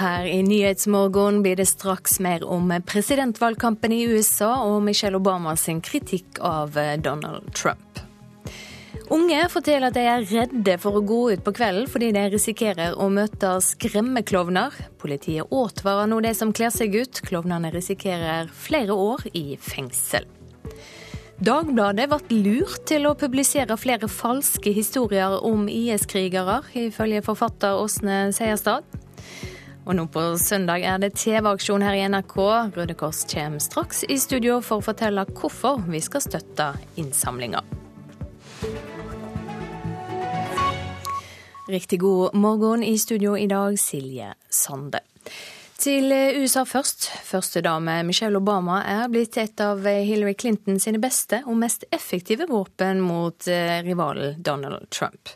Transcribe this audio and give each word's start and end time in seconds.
Her 0.00 0.24
i 0.24 0.42
Nyhetsmorgen 0.42 1.42
blir 1.42 1.56
det 1.56 1.66
straks 1.68 2.20
mer 2.24 2.44
om 2.48 2.70
presidentvalgkampen 2.86 3.92
i 3.92 4.06
USA 4.08 4.54
og 4.64 4.78
Michelle 4.86 5.18
Obama 5.20 5.52
sin 5.60 5.82
kritikk 5.84 6.38
av 6.40 6.78
Donald 7.04 7.50
Trump. 7.52 8.00
Unge 9.12 9.42
forteller 9.52 9.90
at 9.90 9.98
de 9.98 10.04
er 10.06 10.24
redde 10.30 10.76
for 10.80 10.96
å 10.96 11.02
gå 11.04 11.18
ut 11.34 11.42
på 11.44 11.52
kvelden 11.58 11.90
fordi 11.90 12.08
de 12.16 12.22
risikerer 12.32 12.96
å 12.96 13.10
møte 13.12 13.50
skremmeklovner. 13.66 14.78
Politiet 15.02 15.52
advarer 15.52 16.08
nå 16.08 16.22
de 16.24 16.32
som 16.38 16.54
kler 16.56 16.72
seg 16.72 16.96
ut. 16.96 17.20
Klovnene 17.26 17.72
risikerer 17.74 18.48
flere 18.48 18.96
år 18.96 19.26
i 19.34 19.58
fengsel. 19.60 20.24
Dagbladet 21.44 22.08
ble 22.08 22.40
lurt 22.40 22.86
til 22.88 23.04
å 23.10 23.16
publisere 23.20 23.76
flere 23.80 24.08
falske 24.08 24.72
historier 24.76 25.36
om 25.44 25.68
IS-krigere, 25.68 26.62
ifølge 26.86 27.24
forfatter 27.28 27.84
Åsne 27.84 28.26
Seierstad. 28.36 28.88
Og 29.86 29.96
nå 29.96 30.04
på 30.12 30.22
søndag 30.38 30.84
er 30.84 30.98
det 31.00 31.14
TV-aksjon 31.16 31.82
her 31.84 31.96
i 31.96 32.02
NRK. 32.12 32.36
Røde 32.76 32.96
Kors 32.98 33.22
kommer 33.30 33.62
straks 33.62 34.04
i 34.04 34.18
studio 34.20 34.58
for 34.64 34.80
å 34.80 34.84
fortelle 34.90 35.24
hvorfor 35.30 35.80
vi 35.88 36.02
skal 36.04 36.24
støtte 36.24 36.72
innsamlinga. 37.00 37.62
Riktig 41.70 42.00
god 42.02 42.34
morgen 42.34 42.82
i 42.84 42.98
studio 42.98 43.36
i 43.38 43.46
dag, 43.46 43.78
Silje 43.78 44.34
Sande. 44.50 45.00
Til 45.80 46.12
USA 46.12 46.66
først. 46.68 47.06
Førstedame 47.24 48.02
Michelle 48.04 48.36
Obama 48.36 48.82
er 48.84 49.06
blitt 49.08 49.38
et 49.40 49.62
av 49.64 49.86
Hillary 49.86 50.34
Clinton 50.36 50.76
sine 50.82 51.00
beste 51.00 51.40
og 51.46 51.56
mest 51.62 51.86
effektive 51.94 52.50
våpen 52.50 53.00
mot 53.00 53.48
eh, 53.48 53.78
rivalen 53.86 54.42
Donald 54.44 54.90
Trump. 54.92 55.32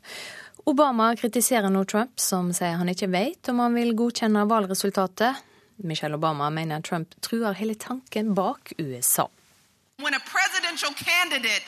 Obama 0.65 1.17
kritiserer 1.17 1.69
nå 1.71 1.85
Trump, 1.85 2.21
som 2.21 2.49
sier 2.57 2.79
han 2.81 2.89
ikke 2.89 3.11
vet 3.13 3.49
om 3.53 3.61
han 3.61 3.75
vil 3.77 3.93
godkjenne 3.97 4.47
valgresultatet. 4.49 5.43
Michelle 5.85 6.17
Obama 6.17 6.49
mener 6.51 6.81
Trump 6.81 7.13
truer 7.21 7.53
hele 7.59 7.75
tanken 7.75 8.35
bak 8.35 8.73
USA. 8.79 9.29
When 9.99 10.15
a 10.15 10.23
presidential 10.25 10.93
candidate 10.97 11.65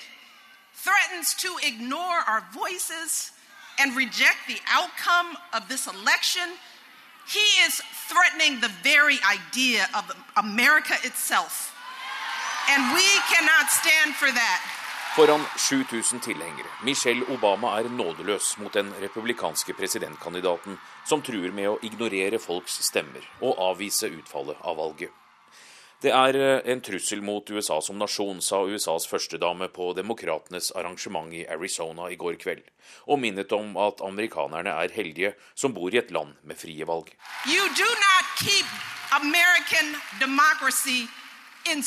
threatens 0.74 1.34
to 1.34 1.50
ignore 1.62 2.24
our 2.26 2.42
voices 2.52 3.32
and 3.78 3.94
reject 3.96 4.40
the 4.48 4.60
outcome 4.72 5.36
of 5.52 5.68
this 5.68 5.86
election, 5.86 6.48
he 7.28 7.46
is 7.66 7.82
threatening 8.08 8.60
the 8.60 8.72
very 8.82 9.18
idea 9.28 9.88
of 9.92 10.04
America 10.36 10.94
itself. 11.04 11.74
And 12.72 12.94
we 12.94 13.08
cannot 13.28 13.68
stand 13.70 14.14
for 14.14 14.32
that. 14.32 14.60
Foran 15.16 15.40
7000 15.56 16.20
tilhengere. 16.20 16.68
Michelle 16.84 17.24
Obama 17.32 17.78
er 17.78 17.88
nådeløs 17.88 18.58
mot 18.58 18.72
den 18.72 18.90
republikanske 19.00 19.72
presidentkandidaten, 19.72 20.76
som 21.08 21.22
truer 21.24 21.54
med 21.56 21.70
å 21.70 21.78
ignorere 21.88 22.36
folks 22.36 22.74
stemmer 22.84 23.24
og 23.40 23.56
avvise 23.70 24.10
utfallet 24.12 24.60
av 24.60 24.76
valget. 24.76 25.08
Det 26.04 26.12
er 26.12 26.36
eh, 26.36 26.68
en 26.68 26.84
trussel 26.84 27.24
mot 27.24 27.48
USA 27.48 27.80
som 27.80 27.96
nasjon, 27.96 28.42
sa 28.44 28.60
USAs 28.68 29.08
førstedame 29.08 29.70
på 29.72 29.94
demokratenes 29.96 30.68
arrangement 30.76 31.32
i 31.32 31.46
Arizona 31.48 32.10
i 32.12 32.20
går 32.20 32.36
kveld, 32.36 32.68
og 33.08 33.22
minnet 33.24 33.56
om 33.56 33.72
at 33.80 34.04
amerikanerne 34.04 34.76
er 34.84 34.92
heldige 34.92 35.32
som 35.54 35.72
bor 35.72 35.96
i 35.96 36.02
et 36.02 36.12
land 36.12 36.36
med 36.44 36.60
frie 36.60 36.84
valg. 36.84 37.08
You 37.48 37.64
do 37.72 37.88
not 38.04 38.36
keep 38.36 38.68
American 39.16 39.96
democracy 40.20 41.08
in. 41.72 41.80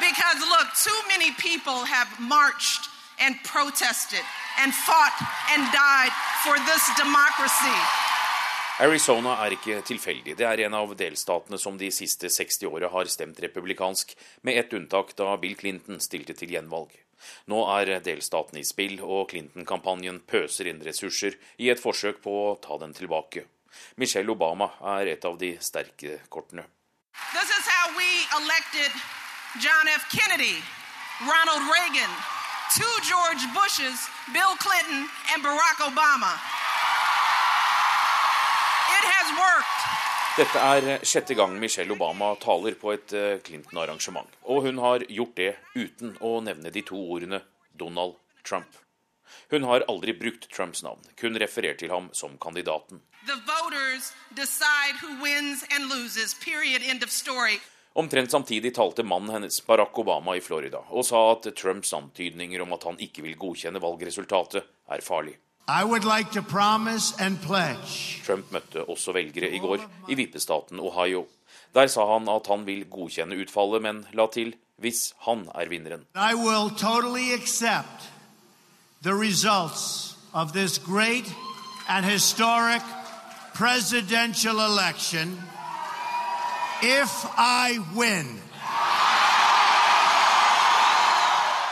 Because 0.00 0.38
look, 0.52 0.68
too 0.76 1.00
many 1.08 1.30
people 1.32 1.84
have 1.84 2.08
marched 2.20 2.88
and 3.18 3.34
protested 3.44 4.24
and 4.60 4.74
fought 4.74 5.16
and 5.52 5.62
died 5.72 6.12
for 6.44 6.56
this 6.68 6.84
democracy. 6.96 7.78
Arizona 8.80 9.38
er 9.40 9.54
ikke 9.56 9.80
tilfeldig. 9.88 10.34
Det 10.36 10.44
er 10.44 10.66
en 10.66 10.74
av 10.76 10.92
delstatene 11.00 11.56
som 11.58 11.78
de 11.80 11.88
siste 11.88 12.28
60 12.28 12.68
åra 12.68 12.90
har 12.92 13.08
stemt 13.08 13.40
republikansk, 13.40 14.12
med 14.44 14.58
ett 14.60 14.72
unntak 14.76 15.14
da 15.16 15.36
Bill 15.40 15.56
Clinton 15.56 16.00
stilte 16.00 16.36
til 16.36 16.52
gjenvalg. 16.52 16.92
Nå 17.48 17.62
er 17.78 17.94
delstaten 18.04 18.60
i 18.60 18.64
spill, 18.68 18.98
og 19.00 19.30
Clinton-kampanjen 19.32 20.20
pøser 20.28 20.68
inn 20.68 20.84
ressurser 20.84 21.38
i 21.56 21.70
et 21.72 21.80
forsøk 21.80 22.20
på 22.20 22.36
å 22.50 22.56
ta 22.60 22.76
den 22.84 22.92
tilbake. 22.92 23.46
Michelle 23.96 24.32
Obama 24.36 24.68
er 24.98 25.14
et 25.16 25.24
av 25.24 25.40
de 25.40 25.54
sterke 25.60 26.20
kortene. 26.28 26.68
This 27.32 27.48
is 27.48 27.64
how 27.64 27.96
we 27.96 28.10
elected 28.36 28.92
John 29.60 29.88
F. 29.88 30.04
Kennedy, 30.12 30.60
Ronald 31.20 31.64
Reagan, 31.72 32.12
two 32.76 32.94
George 33.00 33.44
Bushes, 33.56 33.98
Bill 34.34 34.54
Clinton 34.60 35.08
and 35.32 35.42
Barack 35.42 35.80
Obama. 35.80 36.36
Dette 40.36 40.60
er 40.60 41.04
sjette 41.04 41.34
gang 41.34 41.54
Michelle 41.58 41.94
Obama 41.94 42.34
taler 42.36 42.74
på 42.76 42.92
et 42.92 43.12
eh, 43.16 43.38
Clinton-arrangement. 43.40 44.28
Og 44.44 44.66
hun 44.66 44.78
har 44.84 45.06
gjort 45.08 45.36
det 45.40 45.54
uten 45.72 46.12
å 46.20 46.34
nevne 46.44 46.68
de 46.74 46.82
to 46.84 47.00
ordene 47.00 47.40
Donald 47.72 48.18
Trump. 48.44 48.68
Hun 49.48 49.64
har 49.64 49.86
aldri 49.88 50.12
brukt 50.12 50.50
Trumps 50.52 50.84
navn, 50.84 51.00
kun 51.16 51.40
referert 51.40 51.80
til 51.80 51.94
ham 51.94 52.10
som 52.12 52.36
kandidaten. 52.36 53.00
Omtrent 57.96 58.30
samtidig 58.30 58.74
talte 58.74 59.02
mannen 59.02 59.30
hennes, 59.30 59.56
Barack 59.66 59.98
Obama, 59.98 60.34
i 60.36 60.40
Florida, 60.44 60.82
og 60.92 61.04
sa 61.08 61.30
at 61.32 61.46
Trumps 61.56 61.94
antydninger 61.96 62.60
om 62.60 62.74
at 62.76 62.84
han 62.84 62.98
ikke 63.00 63.24
vil 63.24 63.38
godkjenne 63.40 63.80
valgresultatet, 63.80 64.66
er 64.92 65.00
farlig. 65.00 65.38
Like 65.66 66.42
Trump 68.26 68.52
møtte 68.52 68.84
også 68.84 69.16
velgere 69.16 69.48
i 69.48 69.62
går 69.64 69.88
i 70.12 70.18
vippestaten 70.20 70.78
Ohio. 70.80 71.24
Der 71.74 71.88
sa 71.88 72.04
han 72.12 72.28
at 72.28 72.52
han 72.52 72.68
vil 72.68 72.84
godkjenne 72.84 73.40
utfallet, 73.40 73.82
men 73.82 74.04
la 74.12 74.28
til 74.28 74.52
hvis 74.76 75.14
han 75.24 75.48
er 75.56 75.72
vinneren. 75.72 76.04
I 76.14 76.34
will 76.36 76.68
totally 76.76 77.32
accept 77.32 78.12
the 79.02 79.16
results 79.16 80.14
of 80.34 80.52
this 80.52 80.78
great 80.78 81.24
and 81.88 82.04
historic 82.04 82.82
presidential 83.54 84.60
election 84.60 85.40
if 86.82 87.24
I 87.38 87.78
win. 87.94 88.26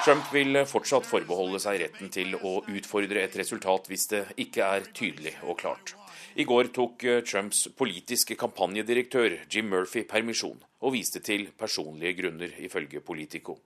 Trump 0.05 0.33
vil 0.33 0.59
fortsatt 0.69 1.07
forbeholde 1.09 1.61
seg 1.63 1.81
retten 1.81 2.11
til 2.13 2.35
å 2.37 2.59
utfordre 2.69 3.23
et 3.25 3.37
resultat 3.41 3.89
hvis 3.89 4.09
det 4.13 4.23
ikke 4.45 4.71
er 4.77 4.89
tydelig 4.97 5.35
og 5.43 5.59
klart. 5.61 5.95
I 6.37 6.45
går 6.45 6.73
tok 6.77 7.05
Trumps 7.25 7.69
politiske 7.77 8.37
kampanjedirektør 8.37 9.39
Jim 9.49 9.71
Murphy 9.73 10.03
permisjon, 10.09 10.59
og 10.85 10.97
viste 10.97 11.23
til 11.25 11.47
personlige 11.57 12.19
grunner, 12.21 12.53
ifølge 12.59 13.01
Politico. 13.01 13.57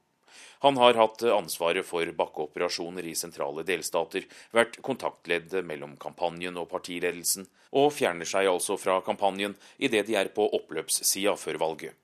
Han 0.64 0.76
har 0.76 0.98
hatt 0.98 1.22
ansvaret 1.22 1.86
for 1.86 2.08
bakkeoperasjoner 2.18 3.06
i 3.06 3.14
sentrale 3.18 3.62
delstater, 3.66 4.26
vært 4.50 4.80
kontaktledd 4.82 5.54
mellom 5.66 5.94
kampanjen 6.02 6.58
og 6.58 6.66
partiledelsen, 6.72 7.46
og 7.78 7.92
fjerner 7.94 8.26
seg 8.26 8.48
altså 8.50 8.78
fra 8.80 8.98
kampanjen 9.06 9.54
idet 9.78 10.06
de 10.08 10.18
er 10.18 10.32
på 10.34 10.48
oppløpssida 10.58 11.36
før 11.38 11.60
valget. 11.62 11.94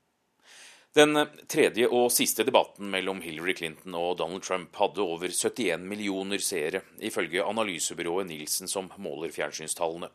Den 0.95 1.19
tredje 1.51 1.89
og 1.91 2.13
siste 2.15 2.45
debatten 2.47 2.87
mellom 2.93 3.19
Hillary 3.25 3.57
Clinton 3.59 3.97
og 3.99 4.13
Donald 4.21 4.45
Trump 4.47 4.77
hadde 4.79 5.03
over 5.03 5.27
71 5.27 5.83
millioner 5.91 6.39
seere, 6.39 6.85
ifølge 7.03 7.43
analysebyrået 7.43 8.29
Nielsen 8.29 8.71
som 8.71 8.87
måler 9.03 9.33
fjernsynstallene. 9.35 10.13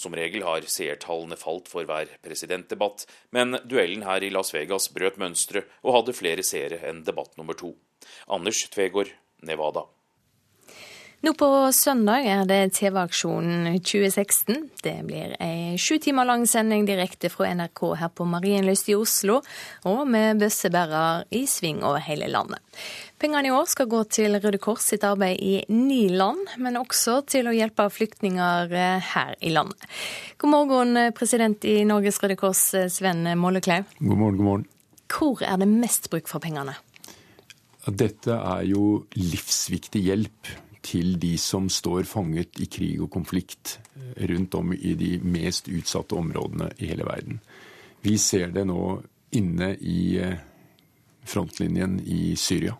Som 0.00 0.16
regel 0.16 0.46
har 0.46 0.64
seertallene 0.64 1.36
falt 1.36 1.68
for 1.68 1.84
hver 1.84 2.14
presidentdebatt, 2.24 3.04
men 3.36 3.58
duellen 3.68 4.06
her 4.08 4.24
i 4.24 4.32
Las 4.32 4.54
Vegas 4.56 4.88
brøt 4.96 5.20
mønsteret 5.20 5.68
og 5.84 5.98
hadde 5.98 6.16
flere 6.16 6.46
seere 6.46 6.80
enn 6.88 7.04
debatt 7.04 7.36
nummer 7.36 7.60
to. 7.60 7.74
Anders 8.24 8.64
Tvegård, 8.72 9.12
Nevada. 9.44 9.84
Nå 11.22 11.32
på 11.38 11.46
søndag 11.72 12.26
er 12.26 12.42
det 12.48 12.74
TV-aksjonen 12.76 13.68
2016. 13.78 14.56
Det 14.82 14.94
blir 15.06 15.36
ei 15.42 15.76
sju 15.80 15.96
timer 16.02 16.26
lang 16.28 16.42
sending 16.48 16.82
direkte 16.88 17.30
fra 17.32 17.48
NRK 17.54 17.82
her 18.00 18.10
på 18.12 18.26
Marienlyst 18.28 18.90
i 18.90 18.96
Oslo, 18.98 19.38
og 19.88 20.02
med 20.10 20.42
bøssebærer 20.42 21.24
i 21.38 21.44
sving 21.48 21.80
over 21.86 22.02
hele 22.04 22.28
landet. 22.32 22.60
Pengene 23.22 23.48
i 23.48 23.54
år 23.54 23.70
skal 23.70 23.88
gå 23.88 24.02
til 24.12 24.36
Røde 24.36 24.60
Kors 24.60 24.88
sitt 24.90 25.06
arbeid 25.06 25.40
i 25.40 25.54
ni 25.72 26.02
land, 26.12 26.42
men 26.58 26.76
også 26.80 27.20
til 27.30 27.48
å 27.48 27.54
hjelpe 27.56 27.86
flyktninger 27.94 28.74
eh, 28.74 29.14
her 29.14 29.32
i 29.40 29.54
landet. 29.54 29.88
God 30.42 30.52
morgen, 30.52 30.98
president 31.16 31.64
i 31.64 31.78
Norges 31.88 32.20
Røde 32.20 32.36
Kors, 32.36 32.66
Sven 32.92 33.22
Mollekleiv. 33.40 33.86
God 34.02 34.18
morgen, 34.18 34.42
god 34.42 34.50
morgen. 34.50 34.68
Hvor 35.14 35.40
er 35.46 35.56
det 35.62 35.70
mest 35.70 36.10
bruk 36.12 36.28
for 36.28 36.42
pengene? 36.42 36.76
Dette 37.84 38.36
er 38.36 38.68
jo 38.68 39.04
livsviktig 39.16 40.04
hjelp 40.04 40.54
til 40.84 41.16
de 41.20 41.34
som 41.40 41.68
står 41.72 42.04
fanget 42.08 42.60
i 42.60 42.68
krig 42.70 43.00
og 43.02 43.10
konflikt 43.14 43.78
eh, 43.96 44.26
rundt 44.30 44.54
om 44.58 44.72
i 44.74 44.94
de 45.00 45.16
mest 45.24 45.70
utsatte 45.72 46.16
områdene 46.18 46.70
i 46.78 46.90
hele 46.92 47.06
verden. 47.08 47.40
Vi 48.04 48.18
ser 48.20 48.52
det 48.52 48.66
nå 48.68 49.00
inne 49.34 49.74
i 49.80 50.00
eh, 50.20 50.40
frontlinjen 51.24 51.98
i 52.04 52.36
Syria. 52.36 52.76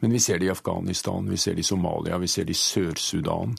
Men 0.00 0.12
vi 0.12 0.20
ser 0.20 0.38
det 0.38 0.48
i 0.48 0.52
Afghanistan, 0.52 1.28
vi 1.28 1.36
ser 1.36 1.56
det 1.56 1.64
i 1.64 1.70
Somalia, 1.70 2.18
vi 2.18 2.28
ser 2.28 2.46
det 2.48 2.56
i 2.56 2.60
Sør-Sudan. 2.60 3.56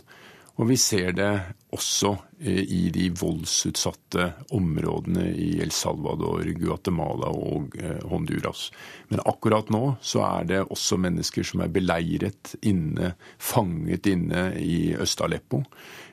Og 0.60 0.68
vi 0.70 0.76
ser 0.78 1.14
det 1.18 1.32
også 1.74 2.12
i 2.42 2.90
de 2.94 3.08
voldsutsatte 3.16 4.26
områdene 4.58 5.28
i 5.32 5.50
El 5.64 5.72
Salvador, 5.74 6.44
Guatemala 6.58 7.32
og 7.32 7.78
Honduras. 8.12 8.68
Men 9.10 9.24
akkurat 9.30 9.72
nå 9.74 9.84
så 10.04 10.26
er 10.28 10.50
det 10.50 10.62
også 10.66 11.00
mennesker 11.02 11.48
som 11.48 11.64
er 11.64 11.74
beleiret 11.74 12.56
inne, 12.68 13.14
fanget 13.40 14.12
inne 14.12 14.50
i 14.60 14.92
Øst-Aleppo. 15.00 15.64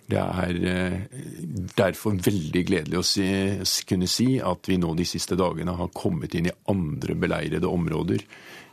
Det 0.08 0.20
er 0.20 0.58
eh, 0.72 1.00
derfor 1.76 2.16
veldig 2.16 2.62
gledelig 2.70 3.00
å 3.00 3.04
si, 3.04 3.26
kunne 3.88 4.08
si 4.08 4.38
at 4.40 4.70
vi 4.70 4.78
nå 4.80 4.94
de 4.96 5.04
siste 5.08 5.36
dagene 5.36 5.74
har 5.76 5.92
kommet 5.92 6.36
inn 6.38 6.48
i 6.48 6.54
andre 6.72 7.16
beleirede 7.18 7.68
områder. 7.68 8.24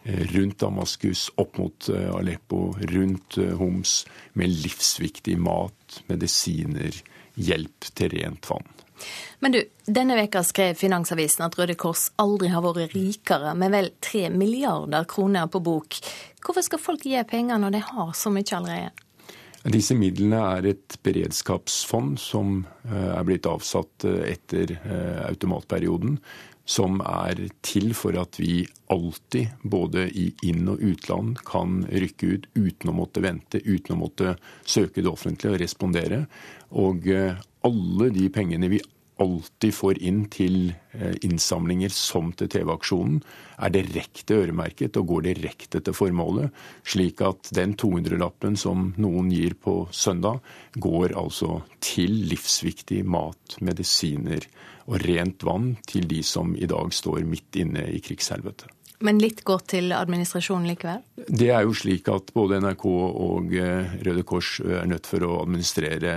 Eh, 0.06 0.22
rundt 0.36 0.60
Damaskus, 0.62 1.28
opp 1.42 1.58
mot 1.58 1.90
eh, 1.90 2.16
Aleppo, 2.16 2.76
rundt 2.94 3.40
Homs, 3.58 4.04
med 4.38 4.54
livsviktig 4.54 5.40
mat, 5.42 6.02
medisiner, 6.08 6.94
hjelp 7.36 7.90
til 7.98 8.14
rent 8.14 8.50
vann. 8.50 8.76
Men 9.40 9.52
du, 9.52 9.60
denne 9.86 10.16
veka 10.16 10.44
skrev 10.46 10.78
Finansavisen 10.80 11.44
at 11.48 11.58
Røde 11.60 11.76
Kors 11.80 12.08
aldri 12.22 12.52
har 12.54 12.64
vært 12.64 12.94
rikere, 12.96 13.56
med 13.58 13.74
vel 13.74 13.90
tre 14.04 14.30
milliarder 14.32 15.08
kroner 15.10 15.50
på 15.52 15.64
bok. 15.66 15.98
Hvorfor 16.46 16.66
skal 16.66 16.82
folk 16.82 17.10
gi 17.10 17.20
penger 17.28 17.60
når 17.62 17.76
de 17.76 17.84
har 17.90 18.14
så 18.16 18.32
mye 18.34 18.56
allerede? 18.56 18.94
Disse 19.66 19.96
midlene 19.98 20.38
er 20.60 20.68
et 20.70 20.96
beredskapsfond 21.02 22.20
som 22.22 22.60
eh, 22.86 23.12
er 23.16 23.24
blitt 23.26 23.48
avsatt 23.50 24.06
eh, 24.06 24.36
etter 24.36 24.76
eh, 24.78 25.24
automatperioden. 25.26 26.20
Som 26.66 26.98
er 27.06 27.44
til 27.62 27.94
for 27.94 28.18
at 28.18 28.40
vi 28.42 28.64
alltid, 28.90 29.62
både 29.64 30.08
i 30.10 30.32
inn- 30.50 30.70
og 30.72 30.82
utland, 30.82 31.38
kan 31.46 31.84
rykke 31.86 32.32
ut 32.32 32.48
uten 32.56 32.90
å 32.90 32.96
måtte 32.98 33.22
vente, 33.22 33.62
uten 33.62 33.94
å 33.94 34.00
måtte 34.02 34.34
søke 34.66 35.04
det 35.04 35.12
offentlige 35.12 35.54
og 35.54 35.62
respondere. 35.62 36.24
Og 36.74 37.06
alle 37.06 38.10
de 38.14 38.26
pengene 38.34 38.70
vi 38.74 38.82
alltid 39.22 39.74
får 39.74 40.00
inn 40.04 40.26
til 40.32 40.74
eh, 40.94 41.16
innsamlinger 41.26 41.94
som 41.94 42.32
til 42.38 42.50
TV-aksjonen, 42.52 43.22
er 43.56 43.74
direkte 43.74 44.40
øremerket 44.42 44.98
og 45.00 45.08
går 45.14 45.28
direkte 45.30 45.82
til 45.84 45.96
formålet. 45.96 46.52
Slik 46.84 47.24
at 47.26 47.52
den 47.56 47.76
200-lappen 47.80 48.60
som 48.60 48.92
noen 49.02 49.32
gir 49.34 49.56
på 49.60 49.86
søndag, 49.96 50.42
går 50.76 51.16
altså 51.16 51.62
til 51.84 52.16
livsviktig 52.32 53.04
mat, 53.08 53.60
medisiner 53.62 54.48
og 54.86 55.00
rent 55.06 55.46
vann 55.48 55.76
til 55.88 56.08
de 56.10 56.22
som 56.24 56.56
i 56.56 56.68
dag 56.70 56.94
står 56.94 57.24
midt 57.28 57.62
inne 57.62 57.88
i 57.92 58.02
krigshelvete. 58.04 58.70
Men 59.04 59.20
litt 59.20 59.42
går 59.48 59.64
til 59.68 59.92
administrasjonen 59.96 60.70
likevel? 60.70 61.02
Det 61.28 61.50
er 61.52 61.66
jo 61.66 61.74
slik 61.76 62.08
at 62.12 62.32
både 62.36 62.62
NRK 62.64 62.86
og 62.88 63.56
eh, 63.60 63.96
Røde 64.08 64.24
Kors 64.28 64.54
er 64.64 64.88
nødt 64.88 65.10
for 65.10 65.26
å 65.26 65.42
administrere 65.42 66.14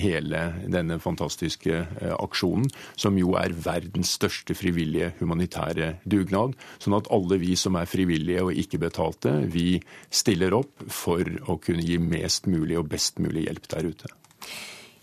hele 0.00 0.44
denne 0.64 0.96
fantastiske 1.02 1.74
eh, 1.74 2.14
aksjonen, 2.16 2.70
som 2.96 3.18
jo 3.20 3.34
er 3.40 3.52
verdens 3.52 4.14
største 4.16 4.56
frivillige 4.56 5.12
humanitære 5.20 5.96
dugnad. 6.08 6.56
Sånn 6.82 6.96
at 6.96 7.10
alle 7.12 7.40
vi 7.42 7.52
som 7.58 7.76
er 7.80 7.90
frivillige 7.90 8.46
og 8.48 8.56
ikke 8.64 8.80
betalte, 8.82 9.36
vi 9.52 9.76
stiller 10.12 10.56
opp 10.56 10.86
for 10.88 11.26
å 11.48 11.58
kunne 11.60 11.84
gi 11.84 12.00
mest 12.00 12.48
mulig 12.48 12.80
og 12.80 12.88
best 12.92 13.20
mulig 13.22 13.48
hjelp 13.48 13.68
der 13.76 13.92
ute. 13.92 14.16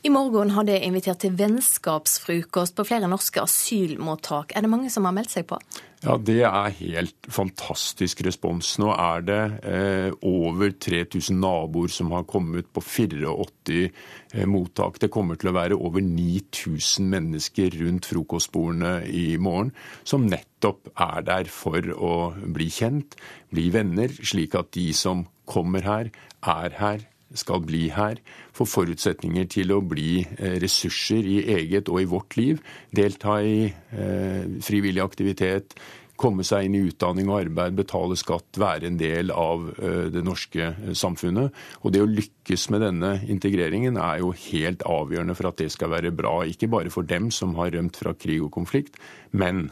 I 0.01 0.09
morgen 0.09 0.53
har 0.55 0.63
det 0.63 0.77
invitert 0.87 1.19
til 1.19 1.33
vennskapsfrokost 1.35 2.77
på 2.77 2.85
flere 2.87 3.09
norske 3.11 3.41
asylmottak. 3.43 4.53
Er 4.55 4.63
det 4.63 4.71
mange 4.71 4.91
som 4.93 5.03
har 5.03 5.15
meldt 5.15 5.33
seg 5.33 5.49
på? 5.49 5.57
Ja, 5.99 6.13
Det 6.15 6.45
er 6.47 6.75
helt 6.77 7.27
fantastisk 7.27 8.21
respons. 8.23 8.77
Nå 8.79 8.93
er 8.93 9.23
det 9.27 9.39
eh, 9.67 10.13
over 10.23 10.71
3000 10.71 11.35
naboer 11.43 11.91
som 11.91 12.13
har 12.15 12.23
kommet 12.23 12.69
på 12.71 12.79
84 12.79 13.27
eh, 13.75 14.45
mottak. 14.47 15.01
Det 15.03 15.11
kommer 15.11 15.35
til 15.35 15.51
å 15.51 15.55
være 15.57 15.75
over 15.75 15.99
9000 15.99 17.03
mennesker 17.03 17.75
rundt 17.81 18.07
frokostbordene 18.07 18.93
i 19.11 19.35
morgen, 19.35 19.73
som 20.07 20.23
nettopp 20.23 20.87
er 20.95 21.27
der 21.27 21.51
for 21.51 21.83
å 21.91 22.15
bli 22.47 22.69
kjent, 22.71 23.19
bli 23.51 23.67
venner, 23.75 24.07
slik 24.07 24.55
at 24.55 24.71
de 24.79 24.93
som 24.95 25.27
kommer 25.43 25.83
her, 25.83 26.13
er 26.47 26.79
her, 26.79 27.03
skal 27.35 27.59
bli 27.67 27.89
her, 27.91 28.23
få 28.59 28.67
forutsetninger 28.67 29.47
til 29.51 29.71
å 29.75 29.83
bli 29.85 30.19
eh, 30.23 30.57
ressurser 30.61 31.23
i 31.23 31.39
eget 31.55 31.89
og 31.91 32.01
i 32.03 32.09
vårt 32.09 32.37
liv. 32.39 32.59
Delta 32.95 33.39
i 33.45 33.69
eh, 33.69 34.59
frivillig 34.65 35.03
aktivitet, 35.03 35.77
komme 36.19 36.43
seg 36.43 36.65
inn 36.67 36.75
i 36.75 36.81
utdanning 36.89 37.29
og 37.31 37.37
arbeid, 37.45 37.77
betale 37.77 38.17
skatt, 38.19 38.59
være 38.59 38.89
en 38.89 38.97
del 38.99 39.31
av 39.31 39.69
eh, 39.77 40.09
det 40.11 40.25
norske 40.27 40.73
samfunnet. 40.97 41.55
Og 41.83 41.95
det 41.95 42.03
å 42.03 42.09
lykkes 42.09 42.67
med 42.73 42.83
denne 42.83 43.13
integreringen 43.31 43.99
er 44.01 44.19
jo 44.25 44.33
helt 44.49 44.83
avgjørende 44.83 45.37
for 45.39 45.51
at 45.51 45.63
det 45.63 45.69
skal 45.75 45.93
være 45.95 46.11
bra. 46.15 46.41
Ikke 46.49 46.71
bare 46.71 46.91
for 46.91 47.07
dem 47.07 47.31
som 47.31 47.55
har 47.61 47.71
rømt 47.75 48.01
fra 48.01 48.15
krig 48.19 48.43
og 48.43 48.53
konflikt, 48.57 48.99
men 49.31 49.69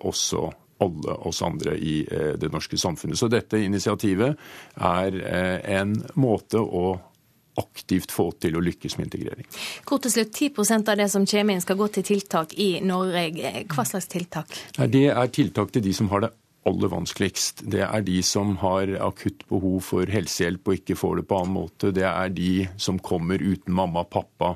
også 0.00 0.48
alle 0.80 1.14
oss 1.28 1.42
andre 1.44 1.74
i 1.76 1.98
det 2.40 2.48
norske 2.50 2.78
samfunnet. 2.80 3.18
Så 3.20 3.28
dette 3.28 3.60
initiativet 3.60 4.38
er 4.80 5.18
en 5.76 5.92
måte 6.18 6.62
å 6.62 6.94
aktivt 7.60 8.14
få 8.14 8.30
til 8.42 8.58
å 8.58 8.64
lykkes 8.64 8.98
med 8.98 9.10
integrering. 9.10 9.48
Kort 9.88 10.06
til 10.06 10.16
slutt, 10.16 10.34
10% 10.34 10.92
av 10.92 11.00
det 11.00 11.08
som 11.12 11.26
kommer 11.28 11.56
inn 11.56 11.64
skal 11.64 11.78
gå 11.80 11.90
til 11.94 12.06
tiltak 12.10 12.56
i 12.58 12.70
Norge. 12.84 13.64
Hva 13.70 13.86
slags 13.88 14.10
tiltak? 14.10 14.60
Nei, 14.80 14.90
det 14.92 15.06
er 15.12 15.34
tiltak 15.34 15.72
til 15.74 15.84
de 15.84 15.96
som 15.96 16.10
har 16.12 16.26
det 16.26 16.34
aller 16.68 16.90
vanskeligst. 16.92 17.62
Det 17.72 17.80
er 17.86 18.02
de 18.04 18.18
som 18.26 18.52
har 18.60 18.90
akutt 19.00 19.46
behov 19.48 19.78
for 19.86 20.10
helsehjelp 20.10 20.68
og 20.68 20.76
ikke 20.76 20.96
får 20.98 21.20
det 21.20 21.24
på 21.30 21.38
annen 21.40 21.56
måte. 21.56 21.92
Det 21.96 22.04
er 22.04 22.34
de 22.36 22.66
som 22.80 23.00
kommer 23.00 23.40
uten 23.40 23.72
mamma 23.76 24.04
og 24.04 24.10
pappa 24.12 24.50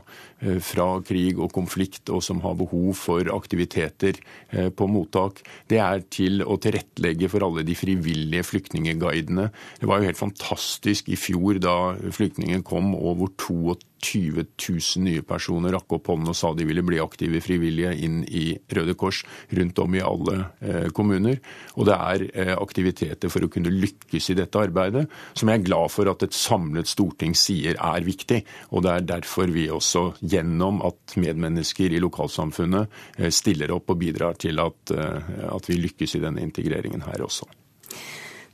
eh, 0.44 0.60
fra 0.64 1.00
krig 1.06 1.40
og 1.40 1.52
konflikt, 1.56 2.12
og 2.12 2.20
som 2.24 2.42
har 2.44 2.58
behov 2.60 2.92
for 3.00 3.30
aktiviteter 3.32 4.20
eh, 4.50 4.68
på 4.68 4.88
mottak. 4.90 5.40
Det 5.70 5.80
er 5.80 6.04
til 6.12 6.44
å 6.44 6.58
tilrettelegge 6.60 7.30
for 7.32 7.46
alle 7.46 7.64
de 7.66 7.78
frivillige 7.78 8.44
flyktningeguidene. 8.50 9.48
Det 9.80 9.88
var 9.88 10.00
jo 10.00 10.10
helt 10.10 10.20
fantastisk 10.20 11.08
i 11.08 11.18
fjor 11.18 11.62
da 11.62 11.76
flyktningen 12.12 12.66
kom, 12.66 12.92
og 12.98 13.20
hvor 13.22 13.34
22 13.40 13.78
20 14.04 14.44
000 14.60 15.04
nye 15.06 15.22
personer 15.26 15.74
rakk 15.74 15.96
opp 15.96 16.10
hånden 16.12 16.32
og 16.32 16.36
sa 16.38 16.52
de 16.54 16.66
ville 16.68 16.84
bli 16.86 17.00
aktive 17.02 17.40
frivillige 17.44 17.94
inn 18.06 18.22
i 18.28 18.46
Røde 18.76 18.96
Kors 18.98 19.22
rundt 19.56 19.80
om 19.82 19.96
i 19.96 20.02
alle 20.04 20.36
eh, 20.60 20.88
kommuner. 20.94 21.40
Og 21.78 21.88
det 21.88 21.96
er 21.96 22.26
eh, 22.30 22.52
aktiviteter 22.54 23.32
for 23.32 23.46
å 23.46 23.50
kunne 23.52 23.72
lykkes 23.72 24.30
i 24.32 24.38
dette 24.38 24.60
arbeidet, 24.60 25.06
som 25.34 25.50
jeg 25.50 25.62
er 25.62 25.66
glad 25.68 25.92
for 25.94 26.10
at 26.12 26.26
et 26.26 26.36
samlet 26.36 26.90
storting 26.90 27.36
sier 27.38 27.78
er 27.78 28.06
viktig. 28.06 28.42
Og 28.72 28.84
det 28.86 28.94
er 28.94 29.08
derfor 29.14 29.52
vi 29.54 29.68
også, 29.72 30.06
gjennom 30.20 30.82
at 30.86 31.16
medmennesker 31.20 31.94
i 31.94 32.02
lokalsamfunnet 32.04 33.00
eh, 33.18 33.32
stiller 33.34 33.74
opp 33.74 33.94
og 33.94 34.00
bidrar 34.00 34.38
til 34.40 34.60
at, 34.62 34.92
at 34.94 35.68
vi 35.70 35.78
lykkes 35.80 36.16
i 36.18 36.22
denne 36.22 36.42
integreringen 36.44 37.04
her 37.08 37.24
også. 37.24 37.48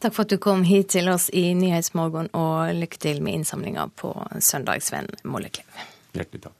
Takk 0.00 0.14
for 0.16 0.24
at 0.24 0.32
du 0.32 0.38
kom 0.40 0.62
hit 0.64 0.94
til 0.94 1.10
oss 1.12 1.26
i 1.36 1.50
Nyhetsmorgen, 1.52 2.30
og 2.32 2.72
lykke 2.72 3.00
til 3.02 3.18
med 3.20 3.36
innsamlinga 3.36 3.90
på 4.00 4.14
søndag, 4.40 4.80
Sven 4.80 5.10
Molleklev. 5.28 5.68
Hjertelig 6.16 6.40
takk. 6.46 6.56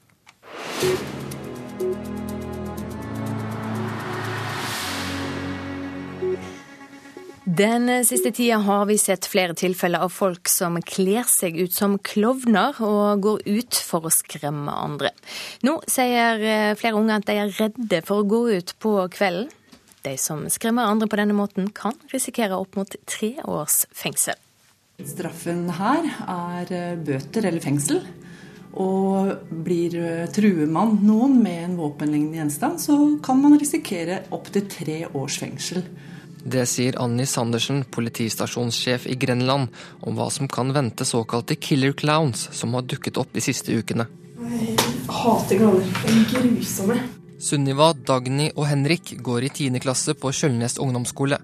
Den 7.45 7.89
siste 8.05 8.29
tida 8.31 8.59
har 8.61 8.85
vi 8.85 8.99
sett 9.01 9.25
flere 9.25 9.55
tilfeller 9.57 10.05
av 10.05 10.13
folk 10.13 10.45
som 10.47 10.77
kler 10.85 11.25
seg 11.27 11.57
ut 11.57 11.73
som 11.73 11.97
klovner 11.97 12.77
og 12.85 13.25
går 13.25 13.41
ut 13.49 13.79
for 13.81 14.05
å 14.05 14.13
skremme 14.13 14.69
andre. 14.69 15.09
Nå 15.65 15.79
sier 15.89 16.77
flere 16.77 17.01
unge 17.01 17.17
at 17.17 17.25
de 17.25 17.39
er 17.41 17.57
redde 17.57 18.03
for 18.05 18.21
å 18.21 18.29
gå 18.29 18.43
ut 18.53 18.75
på 18.77 18.93
kvelden. 19.17 19.49
De 20.01 20.15
som 20.17 20.47
skremmer 20.49 20.89
andre 20.89 21.07
på 21.07 21.19
denne 21.19 21.35
måten, 21.37 21.69
kan 21.69 21.97
risikere 22.13 22.57
opp 22.57 22.77
mot 22.79 22.95
tre 23.05 23.35
års 23.45 23.83
fengsel. 23.93 24.39
Straffen 25.05 25.67
her 25.77 26.07
er 26.25 26.73
eh, 26.73 26.97
bøter 26.97 27.47
eller 27.49 27.61
fengsel. 27.61 28.01
Og 28.81 29.51
blir 29.65 29.97
eh, 29.99 30.29
truer 30.33 30.69
man 30.71 30.95
noen 31.05 31.37
med 31.43 31.65
en 31.65 31.77
våpenlignende 31.77 32.39
gjenstand, 32.39 32.81
så 32.81 32.97
kan 33.23 33.41
man 33.43 33.59
risikere 33.61 34.23
opptil 34.33 34.65
tre 34.71 35.03
års 35.11 35.37
fengsel. 35.41 35.83
Det 36.41 36.63
sier 36.65 36.97
Annie 36.97 37.29
Sandersen, 37.29 37.83
politistasjonssjef 37.93 39.05
i 39.05 39.17
Grenland, 39.21 39.69
om 40.01 40.17
hva 40.17 40.31
som 40.33 40.49
kan 40.49 40.73
vente 40.73 41.05
såkalte 41.05 41.59
killer 41.61 41.93
clowns 41.93 42.47
som 42.57 42.73
har 42.73 42.87
dukket 42.89 43.21
opp 43.21 43.35
de 43.37 43.45
siste 43.45 43.75
ukene. 43.77 44.09
Jeg 44.41 44.77
hater 45.05 45.61
klovner. 45.61 45.97
De 46.01 46.15
er 46.17 46.31
grusomme. 46.33 47.01
Sunniva, 47.41 47.89
Dagny 47.97 48.51
og 48.53 48.67
Henrik 48.69 49.15
går 49.25 49.47
i 49.47 49.49
10. 49.49 49.79
klasse 49.81 50.13
på 50.13 50.29
Kjølnes 50.29 50.77
ungdomsskole. 50.81 51.39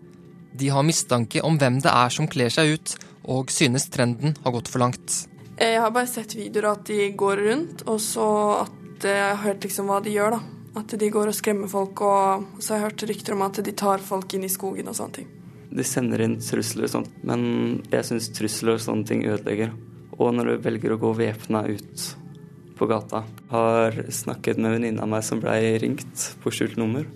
De 0.53 0.69
har 0.69 0.85
mistanke 0.85 1.41
om 1.45 1.57
hvem 1.57 1.79
det 1.81 1.89
er 1.89 2.13
som 2.13 2.27
kler 2.29 2.53
seg 2.53 2.75
ut, 2.75 2.93
og 3.25 3.49
synes 3.51 3.87
trenden 3.89 4.35
har 4.43 4.53
gått 4.53 4.69
for 4.69 4.83
langt. 4.83 5.23
Jeg 5.57 5.79
har 5.81 5.89
bare 5.95 6.09
sett 6.09 6.35
videoer 6.37 6.69
at 6.75 6.83
de 6.85 7.07
går 7.17 7.41
rundt, 7.47 7.81
og 7.89 7.97
så 8.03 8.27
at 8.67 9.07
jeg 9.09 9.23
har 9.23 9.41
hørt 9.41 9.65
liksom 9.65 9.89
hva 9.89 9.97
de 10.05 10.13
gjør. 10.13 10.37
da. 10.37 10.43
At 10.77 10.93
de 11.01 11.09
går 11.09 11.31
og 11.31 11.35
skremmer 11.39 11.71
folk, 11.71 12.05
og 12.05 12.61
så 12.61 12.75
har 12.75 12.79
jeg 12.79 12.85
hørt 12.85 13.07
rykter 13.09 13.33
om 13.33 13.43
at 13.47 13.57
de 13.65 13.73
tar 13.73 14.05
folk 14.05 14.37
inn 14.37 14.45
i 14.45 14.53
skogen 14.53 14.93
og 14.93 14.99
sånne 14.99 15.17
ting. 15.17 15.33
De 15.73 15.83
sender 15.83 16.21
inn 16.27 16.37
trusler 16.37 16.85
og 16.85 16.93
sånt, 16.93 17.17
men 17.25 17.41
jeg 17.89 18.05
syns 18.05 18.29
trusler 18.37 18.77
og 18.77 18.85
sånne 18.85 19.09
ting 19.09 19.25
ødelegger. 19.25 19.73
Og 20.21 20.29
når 20.37 20.53
du 20.53 20.65
velger 20.69 20.93
å 20.93 21.01
gå 21.01 21.15
væpna 21.17 21.65
ut 21.73 22.05
på 22.77 22.87
gata. 22.89 23.23
Har 23.51 23.97
snakket 24.13 24.59
med 24.61 24.77
venninna 24.77 25.05
av 25.05 25.11
meg 25.11 25.25
som 25.25 25.41
blei 25.43 25.77
ringt 25.81 26.29
på 26.43 26.53
skjult 26.53 26.77
nummer. 26.79 27.07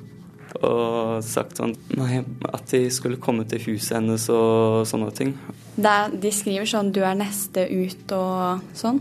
Og 0.59 1.23
sagt 1.23 1.61
sånn 1.61 1.77
nei, 1.95 2.19
at 2.51 2.67
de 2.73 2.83
skulle 2.91 3.21
komme 3.21 3.45
til 3.47 3.63
huset 3.69 3.95
hennes 3.99 4.27
og 4.33 4.83
sånne 4.89 5.11
ting. 5.15 5.33
Er, 5.79 6.11
de 6.11 6.31
skriver 6.35 6.67
sånn 6.67 6.91
'du 6.91 7.01
er 7.07 7.15
neste 7.15 7.63
ut' 7.71 8.11
og 8.17 8.61
sånn. 8.75 8.99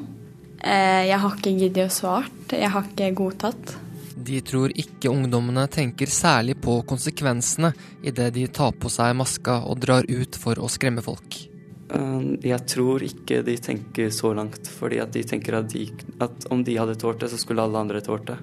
Eh, 0.63 1.09
jeg 1.09 1.19
har 1.19 1.37
ikke 1.37 1.57
giddet 1.57 1.89
å 1.89 1.95
svart. 1.95 2.53
Jeg 2.53 2.71
har 2.71 2.85
ikke 2.87 3.15
godtatt. 3.19 3.77
De 4.21 4.41
tror 4.45 4.71
ikke 4.77 5.11
ungdommene 5.11 5.65
tenker 5.73 6.07
særlig 6.07 6.59
på 6.61 6.83
konsekvensene 6.87 7.73
idet 8.05 8.35
de 8.37 8.47
tar 8.47 8.77
på 8.77 8.91
seg 8.93 9.17
maska 9.17 9.63
og 9.65 9.81
drar 9.81 10.05
ut 10.07 10.37
for 10.37 10.61
å 10.61 10.69
skremme 10.69 11.03
folk. 11.03 11.50
Eh, 11.95 12.23
jeg 12.47 12.67
tror 12.71 13.03
ikke 13.03 13.41
de 13.47 13.57
tenker 13.59 14.11
så 14.15 14.33
langt, 14.37 14.69
fordi 14.71 15.01
at 15.03 15.13
de 15.15 15.25
tenker 15.27 15.59
at, 15.59 15.73
de, 15.73 15.89
at 16.23 16.47
om 16.51 16.63
de 16.65 16.77
hadde 16.79 16.95
tålt 17.01 17.25
det, 17.25 17.31
så 17.33 17.41
skulle 17.41 17.65
alle 17.65 17.81
andre 17.81 18.03
tålt 18.05 18.31
det. 18.31 18.39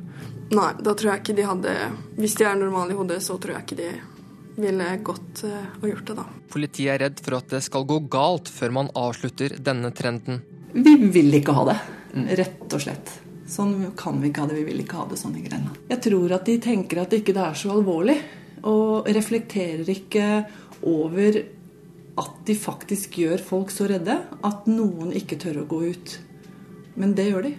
Nei, 0.58 0.72
da 0.84 0.94
tror 0.96 1.12
jeg 1.12 1.22
ikke 1.26 1.34
de 1.36 1.44
hadde 1.44 1.72
Hvis 2.16 2.38
de 2.40 2.46
er 2.48 2.54
normale 2.56 2.94
i 2.94 2.96
hodet, 2.96 3.20
så 3.24 3.36
tror 3.36 3.58
jeg 3.58 3.66
ikke 3.66 3.80
de 3.82 3.90
ville 4.58 4.86
gått 5.06 5.44
uh, 5.46 5.66
og 5.82 5.88
gjort 5.92 6.08
det, 6.08 6.16
da. 6.18 6.24
Politiet 6.50 6.94
er 6.96 7.02
redd 7.04 7.20
for 7.22 7.38
at 7.38 7.52
det 7.52 7.60
skal 7.66 7.84
gå 7.86 8.00
galt 8.10 8.50
før 8.50 8.74
man 8.80 8.92
avslutter 8.98 9.54
denne 9.62 9.92
trenden. 9.94 10.40
Vi 10.74 10.96
vil 11.14 11.36
ikke 11.38 11.54
ha 11.54 11.66
det, 11.68 11.78
rett 12.40 12.74
og 12.74 12.82
slett. 12.82 13.12
Sånn 13.48 13.92
kan 14.00 14.18
vi 14.24 14.32
ikke 14.32 14.44
ha 14.44 14.50
det. 14.50 14.58
Vi 14.58 14.66
vil 14.72 14.82
ikke 14.82 14.98
ha 15.04 15.06
det 15.12 15.20
sånn 15.22 15.36
i 15.38 15.44
grenda. 15.46 15.76
Jeg 15.92 16.02
tror 16.08 16.34
at 16.40 16.50
de 16.50 16.58
tenker 16.64 17.04
at 17.04 17.14
det 17.14 17.22
ikke 17.22 17.38
er 17.38 17.60
så 17.60 17.76
alvorlig, 17.76 18.18
og 18.68 19.06
reflekterer 19.14 19.88
ikke 19.94 20.26
over 20.90 21.38
at 22.18 22.40
de 22.48 22.56
faktisk 22.58 23.20
gjør 23.22 23.42
folk 23.44 23.74
så 23.74 23.88
redde 23.92 24.16
at 24.18 24.70
noen 24.70 25.14
ikke 25.16 25.38
tør 25.42 25.62
å 25.64 25.68
gå 25.70 25.84
ut. 25.94 26.16
Men 26.98 27.14
det 27.18 27.30
gjør 27.30 27.46
de. 27.46 27.54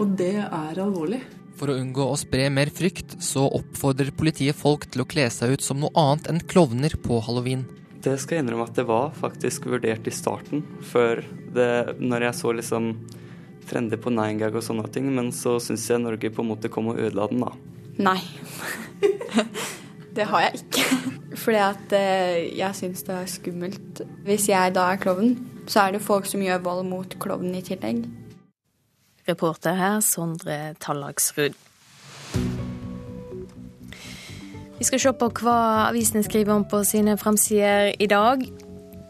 Og 0.00 0.16
det 0.18 0.34
er 0.42 0.80
alvorlig. 0.82 1.20
For 1.58 1.70
å 1.70 1.76
unngå 1.78 2.08
å 2.10 2.18
spre 2.18 2.48
mer 2.50 2.72
frykt, 2.74 3.18
så 3.22 3.44
oppfordrer 3.46 4.10
politiet 4.16 4.58
folk 4.58 4.88
til 4.90 5.04
å 5.04 5.08
kle 5.08 5.28
seg 5.30 5.54
ut 5.54 5.64
som 5.64 5.78
noe 5.82 5.92
annet 5.98 6.30
enn 6.32 6.42
klovner 6.48 6.96
på 7.04 7.20
halloween. 7.22 7.66
Det 8.02 8.16
skal 8.18 8.38
jeg 8.38 8.46
innrømme 8.46 8.66
at 8.66 8.78
det 8.78 8.86
var 8.88 9.12
faktisk 9.14 9.68
vurdert 9.70 10.08
i 10.10 10.14
starten, 10.14 10.64
før 10.82 11.22
det, 11.54 12.00
når 12.02 12.26
jeg 12.26 12.38
så 12.40 12.54
liksom 12.58 12.88
trender 13.70 14.00
på 14.02 14.10
nine 14.10 14.40
gag 14.40 14.56
og 14.58 14.64
sånne 14.66 14.88
ting, 14.90 15.06
men 15.14 15.30
så 15.36 15.58
syns 15.62 15.86
jeg 15.86 16.02
Norge 16.02 16.32
på 16.34 16.42
en 16.42 16.50
måte 16.50 16.72
kom 16.72 16.90
og 16.90 16.98
ødela 16.98 17.28
den, 17.30 17.44
da. 17.44 17.52
Nei. 18.02 18.18
det 20.16 20.26
har 20.30 20.40
jeg 20.40 20.62
ikke. 20.62 20.84
Fordi 21.42 21.56
at 21.56 21.94
eh, 21.96 22.58
jeg 22.58 22.76
syns 22.76 23.02
det 23.06 23.14
er 23.14 23.26
skummelt. 23.30 24.02
Hvis 24.26 24.48
jeg 24.48 24.74
da 24.74 24.90
er 24.92 25.00
klovn, 25.00 25.36
så 25.66 25.86
er 25.86 25.96
det 25.96 26.02
folk 26.02 26.26
som 26.26 26.42
gjør 26.42 26.64
vold 26.64 26.86
mot 26.86 27.16
klovnen 27.18 27.54
i 27.54 27.64
tillegg. 27.64 28.04
Reporter 29.28 29.74
her, 29.78 30.00
Sondre 30.00 30.74
Tallagsrud. 30.80 31.54
Vi 34.78 34.84
skal 34.84 35.00
se 35.00 35.12
på 35.14 35.28
hva 35.38 35.58
avisene 35.88 36.24
skriver 36.26 36.56
om 36.56 36.64
på 36.66 36.82
sine 36.84 37.14
framsider 37.18 37.92
i 38.02 38.06
dag. 38.10 38.42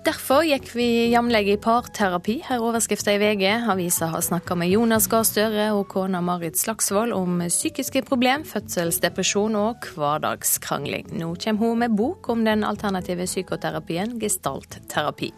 Derfor 0.02 0.42
gikk 0.42 0.72
vi 0.74 0.84
jevnlig 1.12 1.52
i 1.52 1.54
parterapi, 1.62 2.40
her 2.48 2.62
overskrifta 2.66 3.12
i 3.14 3.20
VG. 3.22 3.44
Avisa 3.70 4.08
har 4.10 4.24
snakka 4.26 4.56
med 4.58 4.72
Jonas 4.72 5.06
Gahr 5.06 5.22
Støre 5.22 5.68
og 5.76 5.84
kona 5.92 6.18
Marit 6.18 6.58
Slagsvold 6.58 7.14
om 7.14 7.38
psykiske 7.46 8.02
problem, 8.08 8.42
fødselsdepresjon 8.42 9.54
og 9.60 9.86
hverdagskrangling. 9.94 11.12
Nå 11.20 11.36
kommer 11.44 11.68
hun 11.68 11.84
med 11.84 11.94
bok 11.94 12.32
om 12.34 12.42
den 12.42 12.66
alternative 12.66 13.28
psykoterapien 13.30 14.18
gestaltterapi. 14.18 15.30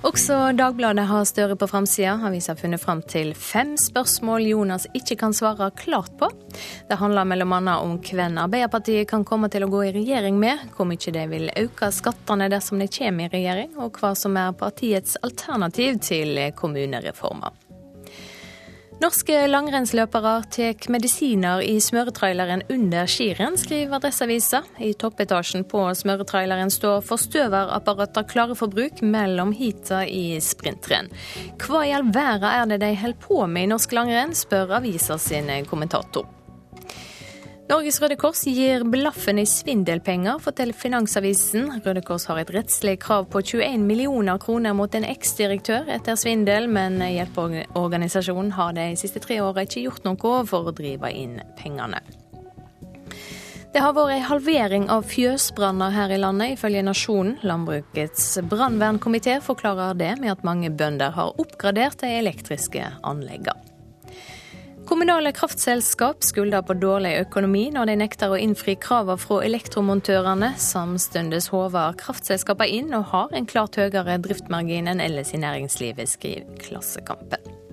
Også 0.00 0.32
Dagbladet 0.56 1.04
har 1.10 1.26
Støre 1.28 1.56
på 1.60 1.66
framsida. 1.68 2.14
Avisa 2.24 2.54
har 2.54 2.56
funnet 2.56 2.80
fram 2.80 3.02
til 3.04 3.34
fem 3.36 3.74
spørsmål 3.76 4.46
Jonas 4.48 4.86
ikke 4.96 5.18
kan 5.20 5.34
svare 5.36 5.68
klart 5.76 6.14
på. 6.16 6.30
Det 6.88 6.96
handler 6.96 7.28
bl.a. 7.28 7.76
om 7.84 7.98
hvem 8.00 8.38
Arbeiderpartiet 8.40 9.10
kan 9.10 9.26
komme 9.28 9.52
til 9.52 9.66
å 9.66 9.68
gå 9.68 9.84
i 9.84 9.92
regjering 9.98 10.40
med, 10.40 10.70
hvor 10.72 10.88
mye 10.88 11.12
de 11.12 11.26
vil 11.28 11.52
øke 11.52 11.92
skattene 11.92 12.48
dersom 12.48 12.80
de 12.80 12.88
kommer 12.88 13.28
i 13.28 13.34
regjering, 13.36 13.76
og 13.76 14.00
hva 14.00 14.14
som 14.16 14.40
er 14.40 14.56
partiets 14.56 15.20
alternativ 15.20 16.00
til 16.08 16.40
kommunereformer. 16.56 17.52
Norske 19.00 19.46
langrennsløpere 19.48 20.32
tar 20.52 20.90
medisiner 20.92 21.62
i 21.64 21.78
smøretraileren 21.80 22.66
under 22.68 23.08
skirenn, 23.08 23.54
skriver 23.56 23.96
Adresseavisa. 23.96 24.60
I 24.76 24.90
toppetasjen 24.92 25.64
på 25.70 25.86
smøretraileren 25.96 26.68
står 26.68 27.00
forstøverapparater 27.08 28.26
klare 28.28 28.56
for 28.60 28.68
bruk 28.68 29.00
mellom 29.00 29.54
heata 29.56 30.02
i 30.04 30.36
sprintrenn. 30.44 31.08
Hva 31.64 31.80
i 31.88 31.94
all 31.96 32.12
verden 32.12 32.50
er 32.50 32.68
det 32.74 32.82
de 32.84 32.92
holder 33.00 33.24
på 33.24 33.40
med 33.48 33.70
i 33.70 33.72
norsk 33.72 33.96
langrenn, 33.96 34.36
spør 34.36 34.76
avisa 34.82 35.16
sin 35.16 35.48
kommentator. 35.70 36.28
Norges 37.70 38.00
Røde 38.02 38.16
Kors 38.18 38.40
gir 38.50 38.82
blaffen 38.90 39.38
i 39.38 39.44
svindelpenger, 39.46 40.40
forteller 40.42 40.74
Finansavisen. 40.74 41.68
Røde 41.84 42.00
Kors 42.02 42.24
har 42.26 42.40
et 42.40 42.50
rettslig 42.50 42.96
krav 43.04 43.28
på 43.30 43.44
21 43.46 43.84
millioner 43.86 44.40
kroner 44.42 44.74
mot 44.74 44.90
en 44.98 45.06
eksdirektør 45.06 45.86
etter 45.94 46.18
svindel, 46.18 46.66
men 46.66 46.98
hjelpeorganisasjonen 46.98 48.50
har 48.58 48.74
de 48.74 48.88
siste 48.98 49.22
tre 49.22 49.38
åra 49.44 49.62
ikke 49.68 49.84
gjort 49.84 50.08
noe 50.08 50.42
for 50.50 50.66
å 50.66 50.74
drive 50.74 51.14
inn 51.14 51.38
pengene. 51.62 52.02
Det 53.70 53.86
har 53.86 53.94
vært 53.94 54.16
ei 54.16 54.26
halvering 54.26 54.90
av 54.90 55.06
fjøsbranner 55.06 55.94
her 55.94 56.10
i 56.10 56.18
landet, 56.18 56.56
ifølge 56.58 56.82
Nasjonen. 56.82 57.36
Landbrukets 57.46 58.32
brannvernkomité 58.50 59.38
forklarer 59.46 59.94
det 59.94 60.16
med 60.18 60.34
at 60.34 60.42
mange 60.42 60.74
bønder 60.74 61.14
har 61.14 61.38
oppgradert 61.38 62.02
de 62.02 62.16
elektriske 62.18 62.96
anleggene. 63.06 63.69
Kommunale 64.90 65.30
kraftselskap 65.32 66.24
skylder 66.26 66.64
på 66.66 66.74
dårlig 66.82 67.12
økonomi 67.20 67.68
når 67.70 67.92
de 67.92 67.94
nekter 68.00 68.32
å 68.34 68.38
innfri 68.42 68.74
kravene 68.74 69.22
fra 69.22 69.36
elektromontørene. 69.46 70.48
Samtidig 70.58 71.44
håver 71.52 71.94
kraftselskapene 72.00 72.80
inn 72.80 72.98
og 72.98 73.06
har 73.12 73.30
en 73.38 73.46
klart 73.46 73.78
høyere 73.78 74.18
driftsmargin 74.26 74.90
enn 74.90 75.06
ellers 75.06 75.30
i 75.30 75.44
næringslivet, 75.46 76.10
skriver 76.10 76.58
Klassekampen. 76.66 77.69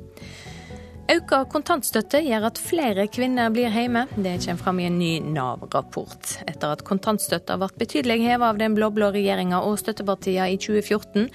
Økt 1.07 1.31
kontantstøtte 1.53 2.19
gjør 2.25 2.49
at 2.49 2.59
flere 2.59 3.05
kvinner 3.07 3.51
blir 3.55 3.71
hjemme. 3.71 4.03
Det 4.15 4.33
kommer 4.43 4.59
fram 4.59 4.81
i 4.81 4.87
en 4.89 4.97
ny 4.99 5.11
Nav-rapport. 5.23 6.33
Etter 6.43 6.73
at 6.75 6.83
kontantstøtta 6.87 7.55
ble 7.61 7.69
betydelig 7.79 8.19
hevet 8.25 8.47
av 8.49 8.59
den 8.59 8.75
blå-blå 8.75 9.13
regjeringa 9.15 9.61
og 9.63 9.79
støttepartiene 9.79 10.49
i 10.51 10.59
2014, 10.59 11.29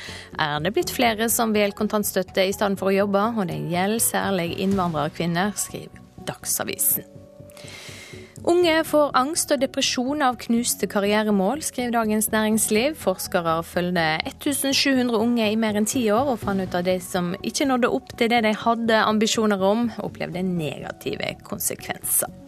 er 0.45 0.61
det 0.65 0.75
blitt 0.77 0.93
flere 0.93 1.31
som 1.33 1.57
velger 1.57 1.79
kontantstøtte 1.81 2.45
i 2.45 2.53
stedet 2.53 2.81
for 2.81 2.93
å 2.93 2.97
jobbe, 2.99 3.25
og 3.33 3.49
det 3.49 3.63
gjelder 3.73 4.05
særlig 4.11 4.51
innvandrerkvinner, 4.61 5.57
skriver 5.57 6.05
Dagsavisen. 6.29 7.12
Unge 8.43 8.81
får 8.83 9.13
angst 9.15 9.53
og 9.55 9.61
depresjon 9.63 10.23
av 10.27 10.35
knuste 10.43 10.89
karrieremål, 10.91 11.61
skriver 11.63 11.95
Dagens 11.95 12.27
Næringsliv. 12.33 12.97
Forskere 12.99 13.61
følger 13.63 14.19
1700 14.27 15.15
unge 15.15 15.47
i 15.47 15.55
mer 15.55 15.79
enn 15.79 15.87
ti 15.87 16.09
år, 16.11 16.35
og 16.35 16.43
fant 16.43 16.65
ut 16.65 16.75
at 16.75 16.89
de 16.91 16.99
som 17.05 17.37
ikke 17.39 17.71
nådde 17.71 17.95
opp 17.95 18.11
til 18.19 18.35
det 18.35 18.43
de 18.49 18.57
hadde 18.65 19.03
ambisjoner 19.07 19.63
om, 19.63 19.91
opplevde 20.03 20.43
negative 20.43 21.37
konsekvenser. 21.47 22.42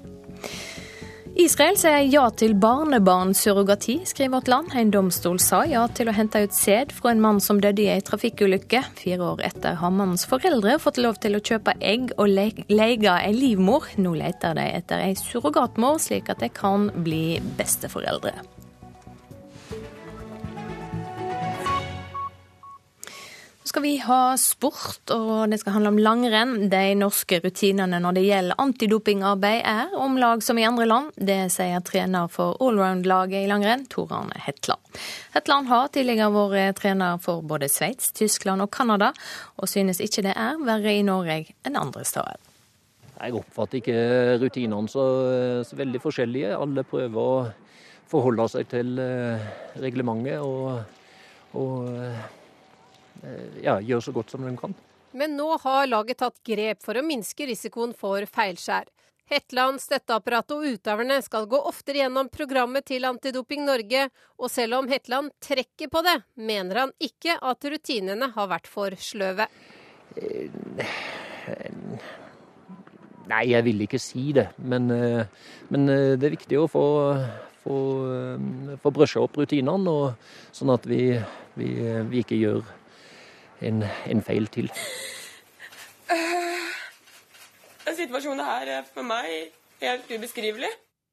Israel 1.35 1.75
sier 1.75 2.05
ja 2.13 2.29
til 2.39 2.53
barnebarnsurrogati, 2.63 3.97
skriver 4.07 4.37
Vårt 4.37 4.51
Land. 4.53 4.77
En 4.79 4.93
domstol 4.95 5.41
sa 5.43 5.65
ja 5.67 5.83
til 5.91 6.07
å 6.07 6.15
hente 6.15 6.45
ut 6.45 6.55
sæd 6.55 6.95
fra 6.95 7.11
en 7.11 7.23
mann 7.25 7.41
som 7.43 7.59
døde 7.59 7.83
i 7.83 7.89
ei 7.91 8.05
trafikkulykke. 8.07 8.85
Fire 9.01 9.33
år 9.33 9.43
etter 9.51 9.75
har 9.81 9.91
mannens 9.91 10.29
foreldre 10.31 10.79
fått 10.79 11.03
lov 11.03 11.19
til 11.25 11.35
å 11.35 11.43
kjøpe 11.43 11.75
egg 11.83 12.15
og 12.15 12.31
leie 12.31 13.19
ei 13.19 13.35
livmor. 13.35 13.91
Nå 13.99 14.15
leter 14.21 14.55
de 14.55 14.71
etter 14.79 15.03
ei 15.09 15.19
surrogatmor, 15.19 15.99
slik 15.99 16.31
at 16.31 16.39
de 16.45 16.55
kan 16.55 16.93
bli 17.03 17.41
besteforeldre. 17.59 18.39
Skal 23.75 23.83
vi 23.83 23.97
ha 23.99 24.37
sport, 24.39 25.11
og 25.11 25.51
det 25.51 25.57
skal 25.59 25.75
handle 25.75 25.91
om 25.91 25.97
langrenn. 25.99 26.69
De 26.71 26.93
norske 26.95 27.41
rutinene 27.43 27.99
når 27.99 28.15
det 28.15 28.23
gjelder 28.23 28.61
antidopingarbeid 28.63 29.65
er 29.67 29.97
om 29.99 30.15
lag 30.21 30.45
som 30.47 30.61
i 30.63 30.67
andre 30.69 30.87
land. 30.87 31.09
Det 31.19 31.49
sier 31.51 31.83
trener 31.83 32.31
for 32.31 32.55
allround-laget 32.63 33.43
i 33.43 33.49
langrenn, 33.51 33.83
Tor 33.91 34.13
Arne 34.15 34.39
Hetland. 34.45 35.01
Hetland 35.35 35.67
har 35.73 35.91
tidligere 35.91 36.31
vært 36.37 36.79
trener 36.79 37.19
for 37.25 37.43
både 37.43 37.67
Sveits, 37.67 38.13
Tyskland 38.15 38.63
og 38.63 38.71
Canada, 38.71 39.11
og 39.59 39.67
synes 39.73 39.99
ikke 39.99 40.23
det 40.29 40.37
er 40.39 40.63
verre 40.63 40.95
i 40.95 41.03
Norge 41.03 41.41
enn 41.67 41.81
andre 41.81 42.07
steder. 42.07 42.39
Jeg 43.17 43.37
oppfatter 43.41 43.83
ikke 43.83 43.99
rutinene 44.45 44.95
så, 44.95 45.09
så 45.67 45.83
veldig 45.83 46.05
forskjellige. 46.07 46.55
Alle 46.55 46.87
prøver 46.87 47.19
å 47.19 47.43
forholde 48.15 48.47
seg 48.55 48.71
til 48.71 48.95
eh, 49.03 49.53
reglementet 49.83 50.39
og, 50.47 50.79
og 51.59 51.93
Eh, 52.15 52.25
ja, 53.63 53.79
gjør 53.81 54.09
så 54.09 54.15
godt 54.17 54.35
som 54.35 54.45
de 54.47 54.53
kan. 54.59 54.75
Men 55.15 55.37
nå 55.39 55.47
har 55.63 55.87
laget 55.87 56.19
tatt 56.25 56.41
grep 56.47 56.83
for 56.83 56.99
å 56.99 57.05
minske 57.07 57.47
risikoen 57.47 57.95
for 57.95 58.27
feilskjær. 58.27 58.91
Hetland, 59.31 59.81
støtteapparatet 59.81 60.53
og 60.53 60.67
utøverne 60.75 61.17
skal 61.25 61.47
gå 61.49 61.57
oftere 61.71 62.03
gjennom 62.03 62.29
programmet 62.33 62.85
til 62.91 63.07
Antidoping 63.09 63.63
Norge, 63.65 64.09
og 64.37 64.51
selv 64.53 64.81
om 64.83 64.91
Hetland 64.91 65.33
trekker 65.41 65.89
på 65.93 66.03
det, 66.05 66.19
mener 66.37 66.83
han 66.83 66.93
ikke 67.01 67.39
at 67.41 67.65
rutinene 67.73 68.29
har 68.35 68.51
vært 68.51 68.69
for 68.69 68.99
sløve. 69.01 69.49
Eh, 70.19 70.51
Nei, 73.25 73.43
jeg 73.49 73.65
vil 73.65 73.81
ikke 73.87 74.01
si 74.03 74.33
det. 74.37 74.51
Men, 74.61 74.93
men 75.73 75.89
det 75.89 76.27
er 76.27 76.35
viktig 76.35 76.59
å 76.61 76.69
få, 76.69 76.87
få, 77.65 77.77
få 78.83 78.93
brøsja 78.99 79.23
opp 79.25 79.39
rutinene, 79.41 79.95
sånn 80.53 80.73
at 80.75 80.85
vi, 80.89 81.07
vi, 81.57 81.71
vi 82.11 82.21
ikke 82.21 82.41
gjør 82.41 82.61
en, 83.65 83.85
en 83.85 84.25
feil 84.25 84.49
til. 84.53 84.71
Situasjonen 87.95 88.43
her 88.45 88.71
er 88.81 88.89
for 88.89 89.07
meg 89.07 89.53
helt 89.81 90.11
ubeskrivelig. 90.11 90.71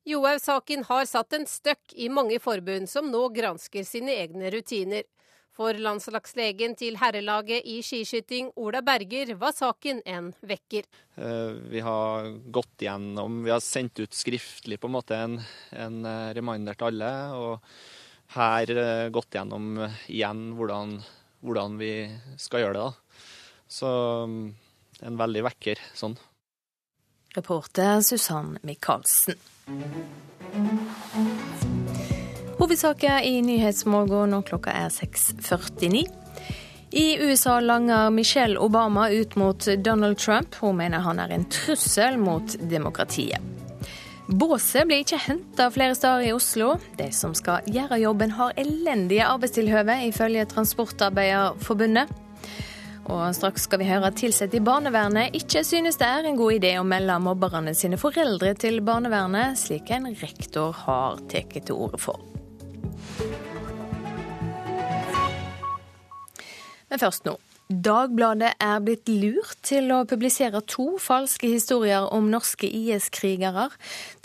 Johaug-saken 0.10 0.86
har 0.88 1.06
satt 1.06 1.36
en 1.38 1.46
støkk 1.46 1.94
i 1.94 2.08
mange 2.10 2.40
forbund 2.42 2.90
som 2.90 3.12
nå 3.14 3.28
gransker 3.36 3.86
sine 3.86 4.16
egne 4.24 4.50
rutiner. 4.54 5.06
For 5.52 5.76
landslagslegen 5.76 6.78
til 6.80 6.96
herrelaget 6.98 7.68
i 7.68 7.82
skiskyting, 7.84 8.54
Ola 8.58 8.80
Berger, 8.82 9.34
var 9.38 9.52
saken 9.54 10.00
en 10.08 10.32
vekker. 10.48 10.88
Eh, 11.20 11.58
vi 11.74 11.84
har 11.84 12.32
gått 12.56 12.86
gjennom, 12.88 13.42
vi 13.44 13.52
har 13.52 13.60
sendt 13.62 14.00
ut 14.00 14.16
skriftlig 14.16 14.80
på 14.80 14.88
en 14.88 14.96
måte 14.96 15.20
en, 15.20 15.36
en 15.76 16.06
eh, 16.08 16.32
reminder 16.40 16.80
til 16.80 16.88
alle. 16.90 17.12
Og 17.36 18.32
her 18.38 18.74
eh, 18.74 19.10
gått 19.14 19.36
gjennom 19.36 19.76
igjen 20.08 20.48
hvordan, 20.56 20.96
hvordan 21.42 21.78
vi 21.82 21.94
skal 22.38 22.66
gjøre 22.66 22.74
det. 22.78 22.88
da. 22.88 23.28
Så 23.72 23.92
mm, 24.28 24.56
en 25.02 25.18
veldig 25.22 25.46
vekker 25.50 25.82
sånn. 25.98 26.18
Reporter 27.36 28.02
Susann 28.04 28.58
Michaelsen. 28.68 29.40
Hovedsaker 32.60 33.24
i 33.26 33.40
Nyhetsmorgen 33.42 34.36
når 34.36 34.44
klokka 34.52 34.74
er 34.76 34.92
6.49. 34.94 36.04
I 36.92 37.06
USA 37.24 37.60
langer 37.64 38.10
Michelle 38.12 38.60
Obama 38.60 39.08
ut 39.10 39.36
mot 39.40 39.68
Donald 39.80 40.20
Trump. 40.20 40.56
Hun 40.60 40.76
mener 40.78 41.00
han 41.00 41.24
er 41.24 41.32
en 41.32 41.48
trussel 41.50 42.20
mot 42.20 42.58
demokratiet. 42.60 43.61
Båset 44.32 44.86
blir 44.88 45.02
ikke 45.04 45.18
henta 45.20 45.66
flere 45.76 45.96
steder 45.98 46.24
i 46.24 46.32
Oslo. 46.32 46.78
De 46.96 47.10
som 47.12 47.34
skal 47.36 47.66
gjøre 47.68 47.98
jobben, 48.00 48.32
har 48.32 48.54
elendige 48.60 49.26
arbeidstilhøve, 49.28 49.98
ifølge 50.08 50.46
Transportarbeiderforbundet. 50.54 52.14
Og 53.12 53.36
straks 53.36 53.66
skal 53.68 53.82
vi 53.82 53.90
høre 53.90 54.08
at 54.08 54.24
ansatte 54.24 54.56
i 54.56 54.64
barnevernet 54.64 55.36
ikke 55.36 55.66
synes 55.68 56.00
det 56.00 56.08
er 56.08 56.30
en 56.30 56.40
god 56.40 56.62
idé 56.62 56.78
å 56.80 56.88
melde 56.88 57.20
mobberne 57.20 57.76
sine 57.76 58.00
foreldre 58.00 58.54
til 58.56 58.80
barnevernet, 58.88 59.60
slik 59.60 59.92
en 59.92 60.08
rektor 60.22 60.72
har 60.86 61.20
tatt 61.28 61.58
til 61.60 61.76
orde 61.76 62.00
for. 62.00 62.24
Men 66.88 67.04
først 67.04 67.28
nå. 67.28 67.36
Dagbladet 67.72 68.52
er 68.60 68.82
blitt 68.84 69.08
lurt 69.08 69.62
til 69.64 69.94
å 69.96 70.02
publisere 70.10 70.60
to 70.68 70.98
falske 71.00 71.48
historier 71.48 72.10
om 72.12 72.28
norske 72.32 72.68
IS-krigere. 72.68 73.70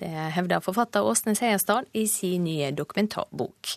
Det 0.00 0.10
hevder 0.34 0.64
forfatter 0.64 1.06
Åsne 1.06 1.36
Seierstad 1.38 1.86
i 1.94 2.08
sin 2.10 2.42
nye 2.48 2.72
dokumentarbok. 2.74 3.76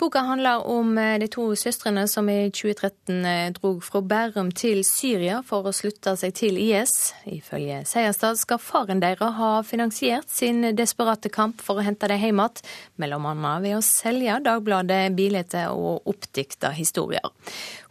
Boka 0.00 0.18
handler 0.18 0.66
om 0.66 0.98
eh, 0.98 1.18
de 1.20 1.26
to 1.28 1.42
søstrene 1.60 2.06
som 2.08 2.28
i 2.32 2.46
2013 2.48 3.24
eh, 3.28 3.50
drog 3.52 3.82
fra 3.84 4.00
Bærum 4.00 4.48
til 4.56 4.80
Syria 4.88 5.42
for 5.44 5.68
å 5.68 5.74
slutte 5.76 6.14
seg 6.16 6.32
til 6.38 6.56
IS. 6.56 6.94
Ifølge 7.28 7.82
Seierstad 7.84 8.38
skal 8.40 8.62
faren 8.64 9.02
deres 9.04 9.36
ha 9.36 9.50
finansiert 9.60 10.32
sin 10.32 10.70
desperate 10.78 11.28
kamp 11.28 11.60
for 11.60 11.76
å 11.76 11.84
hente 11.84 12.08
dem 12.08 12.22
hjem 12.22 12.40
igjen, 12.40 12.62
bl.a. 12.96 13.52
ved 13.60 13.76
å 13.76 13.82
selge 13.84 14.38
Dagbladet 14.46 15.02
bilder 15.18 15.74
og 15.74 16.08
oppdikta 16.08 16.72
historier. 16.78 17.28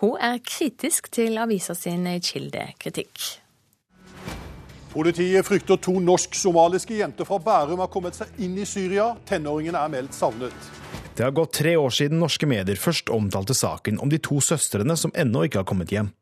Hun 0.01 0.17
er 0.17 0.41
kritisk 0.41 1.11
til 1.13 1.37
avisa 1.37 1.77
sin 1.77 2.09
kildekritikk. 2.09 3.27
Politiet 4.89 5.45
frykter 5.45 5.77
to 5.77 5.99
norsk-somaliske 6.01 6.97
jenter 6.97 7.29
fra 7.29 7.37
Bærum 7.37 7.85
har 7.85 7.93
kommet 7.93 8.17
seg 8.17 8.33
inn 8.41 8.57
i 8.57 8.65
Syria. 8.65 9.11
Tenåringene 9.29 9.85
er 9.85 9.93
meldt 9.99 10.17
savnet. 10.17 10.71
Det 11.19 11.25
har 11.25 11.35
gått 11.35 11.57
tre 11.57 11.73
år 11.75 11.91
siden 11.91 12.21
norske 12.21 12.47
medier 12.47 12.79
først 12.79 13.09
omtalte 13.11 13.51
saken 13.51 13.97
om 13.99 14.07
de 14.07 14.21
to 14.23 14.37
søstrene 14.39 14.95
som 14.95 15.11
ennå 15.19 15.41
ikke 15.49 15.59
har 15.59 15.67
kommet 15.67 15.91
hjem. 15.91 16.13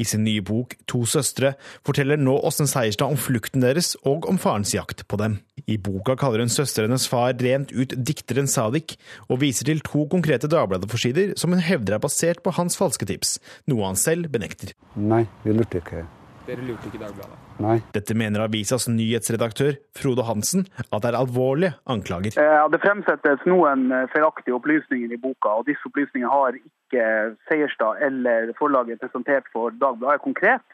I 0.00 0.06
sin 0.08 0.24
nye 0.24 0.40
bok 0.42 0.72
To 0.90 1.02
søstre 1.06 1.52
forteller 1.86 2.16
nå 2.18 2.32
Åsen 2.48 2.66
Seierstad 2.70 3.12
om 3.12 3.20
flukten 3.20 3.62
deres 3.62 3.92
og 4.08 4.24
om 4.30 4.40
farens 4.40 4.72
jakt 4.72 5.04
på 5.04 5.18
dem. 5.20 5.36
I 5.68 5.76
boka 5.76 6.16
kaller 6.18 6.40
hun 6.42 6.50
søstrenes 6.50 7.04
far 7.12 7.36
rent 7.44 7.76
ut 7.76 7.92
dikteren 7.92 8.48
Sadik, 8.48 8.96
og 9.28 9.42
viser 9.44 9.68
til 9.68 9.84
to 9.84 10.06
konkrete 10.10 10.48
Dagbladet-forsider 10.50 11.36
som 11.36 11.52
hun 11.52 11.62
hevder 11.62 11.98
er 11.98 12.02
basert 12.02 12.40
på 12.42 12.56
hans 12.56 12.80
falske 12.80 13.06
tips, 13.12 13.36
noe 13.68 13.84
han 13.84 14.00
selv 14.00 14.32
benekter. 14.32 14.72
Nei, 14.96 15.26
vi 15.44 15.60
lurte 15.60 15.84
ikke. 15.84 16.06
Dere 16.46 16.64
lurte 16.66 16.88
ikke 16.90 17.00
Dagbladet? 17.00 17.38
Nei. 17.62 17.76
Dette 17.94 18.16
mener 18.18 18.42
avisas 18.42 18.88
nyhetsredaktør 18.90 19.76
Frode 19.94 20.24
Hansen 20.26 20.66
at 20.82 20.98
det 21.04 21.12
er 21.12 21.18
alvorlige 21.20 21.76
anklager. 21.94 22.34
Ja, 22.34 22.66
det 22.72 22.82
fremsettes 22.82 23.44
noen 23.46 23.90
eh, 23.94 24.08
feilaktige 24.14 24.56
opplysninger 24.58 25.14
i 25.14 25.20
boka, 25.22 25.54
og 25.60 25.68
disse 25.70 25.86
opplysningene 25.90 26.32
har 26.32 26.58
ikke 26.58 27.08
Seierstad 27.48 28.02
eller 28.08 28.50
forlaget 28.58 29.00
presentert 29.02 29.46
for 29.54 29.74
Dagbladet 29.78 30.24
konkret. 30.26 30.66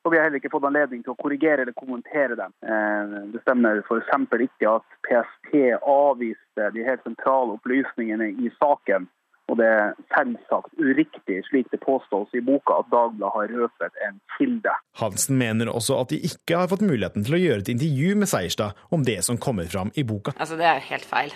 Og 0.00 0.14
vi 0.14 0.16
har 0.16 0.24
heller 0.24 0.40
ikke 0.40 0.52
fått 0.54 0.64
anledning 0.64 1.02
til 1.04 1.12
å 1.12 1.18
korrigere 1.20 1.66
eller 1.66 1.76
kommentere 1.76 2.38
dem. 2.38 2.54
Eh, 2.64 3.16
det 3.34 3.42
stemmer 3.44 3.82
f.eks. 3.84 4.14
ikke 4.48 4.76
at 4.78 5.00
PST 5.04 5.56
avviste 5.84 6.70
de 6.72 6.86
helt 6.86 7.04
sentrale 7.04 7.58
opplysningene 7.58 8.32
i 8.40 8.52
saken 8.56 9.10
og 9.50 9.58
det 9.58 9.66
er 9.66 9.94
selvsagt 10.14 10.78
uriktig, 10.78 11.40
slik 11.48 11.70
det 11.72 11.80
påstås 11.82 12.30
i 12.38 12.42
boka, 12.44 12.78
at 12.80 12.90
Dagbladet 12.92 13.34
har 13.34 13.54
røpet 13.58 14.04
en 14.06 14.20
kilde. 14.36 14.74
Hansen 15.00 15.40
mener 15.40 15.72
også 15.72 15.98
at 16.04 16.14
de 16.14 16.20
ikke 16.30 16.62
har 16.62 16.70
fått 16.70 16.86
muligheten 16.86 17.26
til 17.26 17.38
å 17.38 17.42
gjøre 17.42 17.64
et 17.64 17.72
intervju 17.74 18.14
med 18.22 18.30
Seierstad 18.30 18.78
om 18.94 19.02
det 19.06 19.18
som 19.26 19.40
kommer 19.42 19.66
fram 19.70 19.90
i 19.98 20.06
boka. 20.06 20.36
Altså, 20.38 20.56
Det 20.60 20.68
er 20.70 20.86
helt 20.92 21.08
feil. 21.08 21.34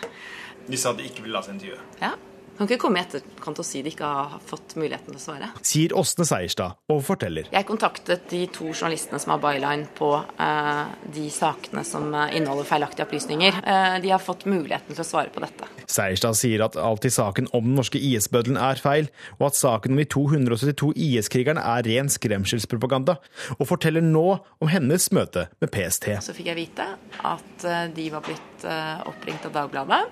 De 0.68 0.78
sa 0.80 0.94
at 0.94 1.02
de 1.02 1.08
ikke 1.08 1.24
ville 1.24 1.34
la 1.34 1.42
seg 1.44 1.58
intervjue? 1.58 1.82
Ja. 2.00 2.14
Kan 2.54 2.68
ikke 2.68 2.84
komme 2.84 3.00
i 3.00 3.02
etterkant 3.02 3.58
og 3.58 3.66
si 3.66 3.82
de 3.82 3.90
ikke 3.90 4.06
har 4.06 4.36
fått 4.46 4.76
muligheten 4.78 5.10
til 5.10 5.18
å 5.18 5.22
svare. 5.22 5.50
Sier 5.66 5.94
Åsne 5.98 6.26
Seierstad 6.28 6.78
og 6.92 7.00
forteller. 7.06 7.48
Jeg 7.50 7.66
kontaktet 7.66 8.28
de 8.30 8.44
to 8.54 8.68
journalistene 8.70 9.18
som 9.22 9.34
har 9.34 9.42
byline 9.42 9.88
på 9.98 10.10
eh, 10.20 10.92
de 11.16 11.26
sakene 11.34 11.82
som 11.86 12.06
eh, 12.14 12.36
inneholder 12.38 12.68
feilaktige 12.68 13.08
opplysninger. 13.08 13.58
Eh, 13.58 13.96
de 14.04 14.12
har 14.14 14.22
fått 14.22 14.46
muligheten 14.46 14.94
til 14.94 15.02
å 15.02 15.08
svare 15.08 15.34
på 15.34 15.42
dette. 15.42 15.66
Seierstad 15.90 16.38
sier 16.38 16.62
at 16.68 16.78
alt 16.80 17.04
i 17.08 17.12
saken 17.12 17.50
om 17.56 17.66
den 17.66 17.76
norske 17.78 17.98
IS-bøddelen 17.98 18.60
er 18.60 18.80
feil, 18.80 19.10
og 19.40 19.48
at 19.50 19.58
saken 19.58 19.96
om 19.96 20.02
de 20.02 20.08
272 20.14 20.92
IS-krigerne 21.08 21.64
er 21.74 21.84
ren 21.88 22.10
skremselspropaganda, 22.12 23.18
og 23.58 23.68
forteller 23.68 24.04
nå 24.04 24.26
om 24.62 24.70
hennes 24.70 25.10
møte 25.14 25.48
med 25.58 25.74
PST. 25.74 26.12
Så 26.24 26.36
fikk 26.36 26.52
jeg 26.52 26.60
vite 26.62 26.88
at 27.26 27.68
eh, 27.68 27.86
de 27.94 28.10
var 28.14 28.24
blitt 28.26 28.68
eh, 28.68 28.98
oppringt 29.10 29.50
av 29.50 29.58
Dagbladet 29.58 30.04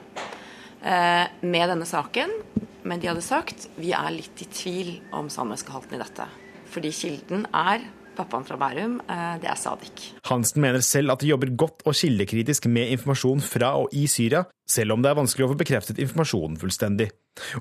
med 0.82 1.70
denne 1.70 1.86
saken, 1.86 2.32
men 2.82 2.98
de 2.98 3.06
hadde 3.06 3.22
sagt 3.22 3.68
vi 3.78 3.92
er 3.94 4.10
litt 4.10 4.42
i 4.42 4.48
tvil 4.50 4.96
om 5.14 5.30
sannhetsgehalten 5.30 5.94
i 5.94 6.00
dette. 6.02 6.26
Fordi 6.72 6.90
kilden 6.96 7.46
er 7.54 7.84
pappaen 8.16 8.44
fra 8.44 8.58
Bærum, 8.60 8.98
eh, 9.08 9.38
det 9.40 9.48
er 9.48 9.56
Sadik. 9.56 10.02
Hansen 10.28 10.60
mener 10.62 10.80
selv 10.84 11.12
at 11.12 11.20
de 11.20 11.30
jobber 11.30 11.54
godt 11.56 11.82
og 11.86 11.96
kildekritisk 11.96 12.66
med 12.66 12.92
informasjon 12.96 13.40
fra 13.40 13.72
og 13.80 13.88
i 13.92 14.06
Syria, 14.06 14.44
selv 14.68 14.92
om 14.92 15.02
det 15.02 15.10
er 15.10 15.18
vanskelig 15.18 15.46
å 15.46 15.52
få 15.52 15.58
bekreftet 15.58 16.00
informasjonen 16.02 16.58
fullstendig. 16.60 17.10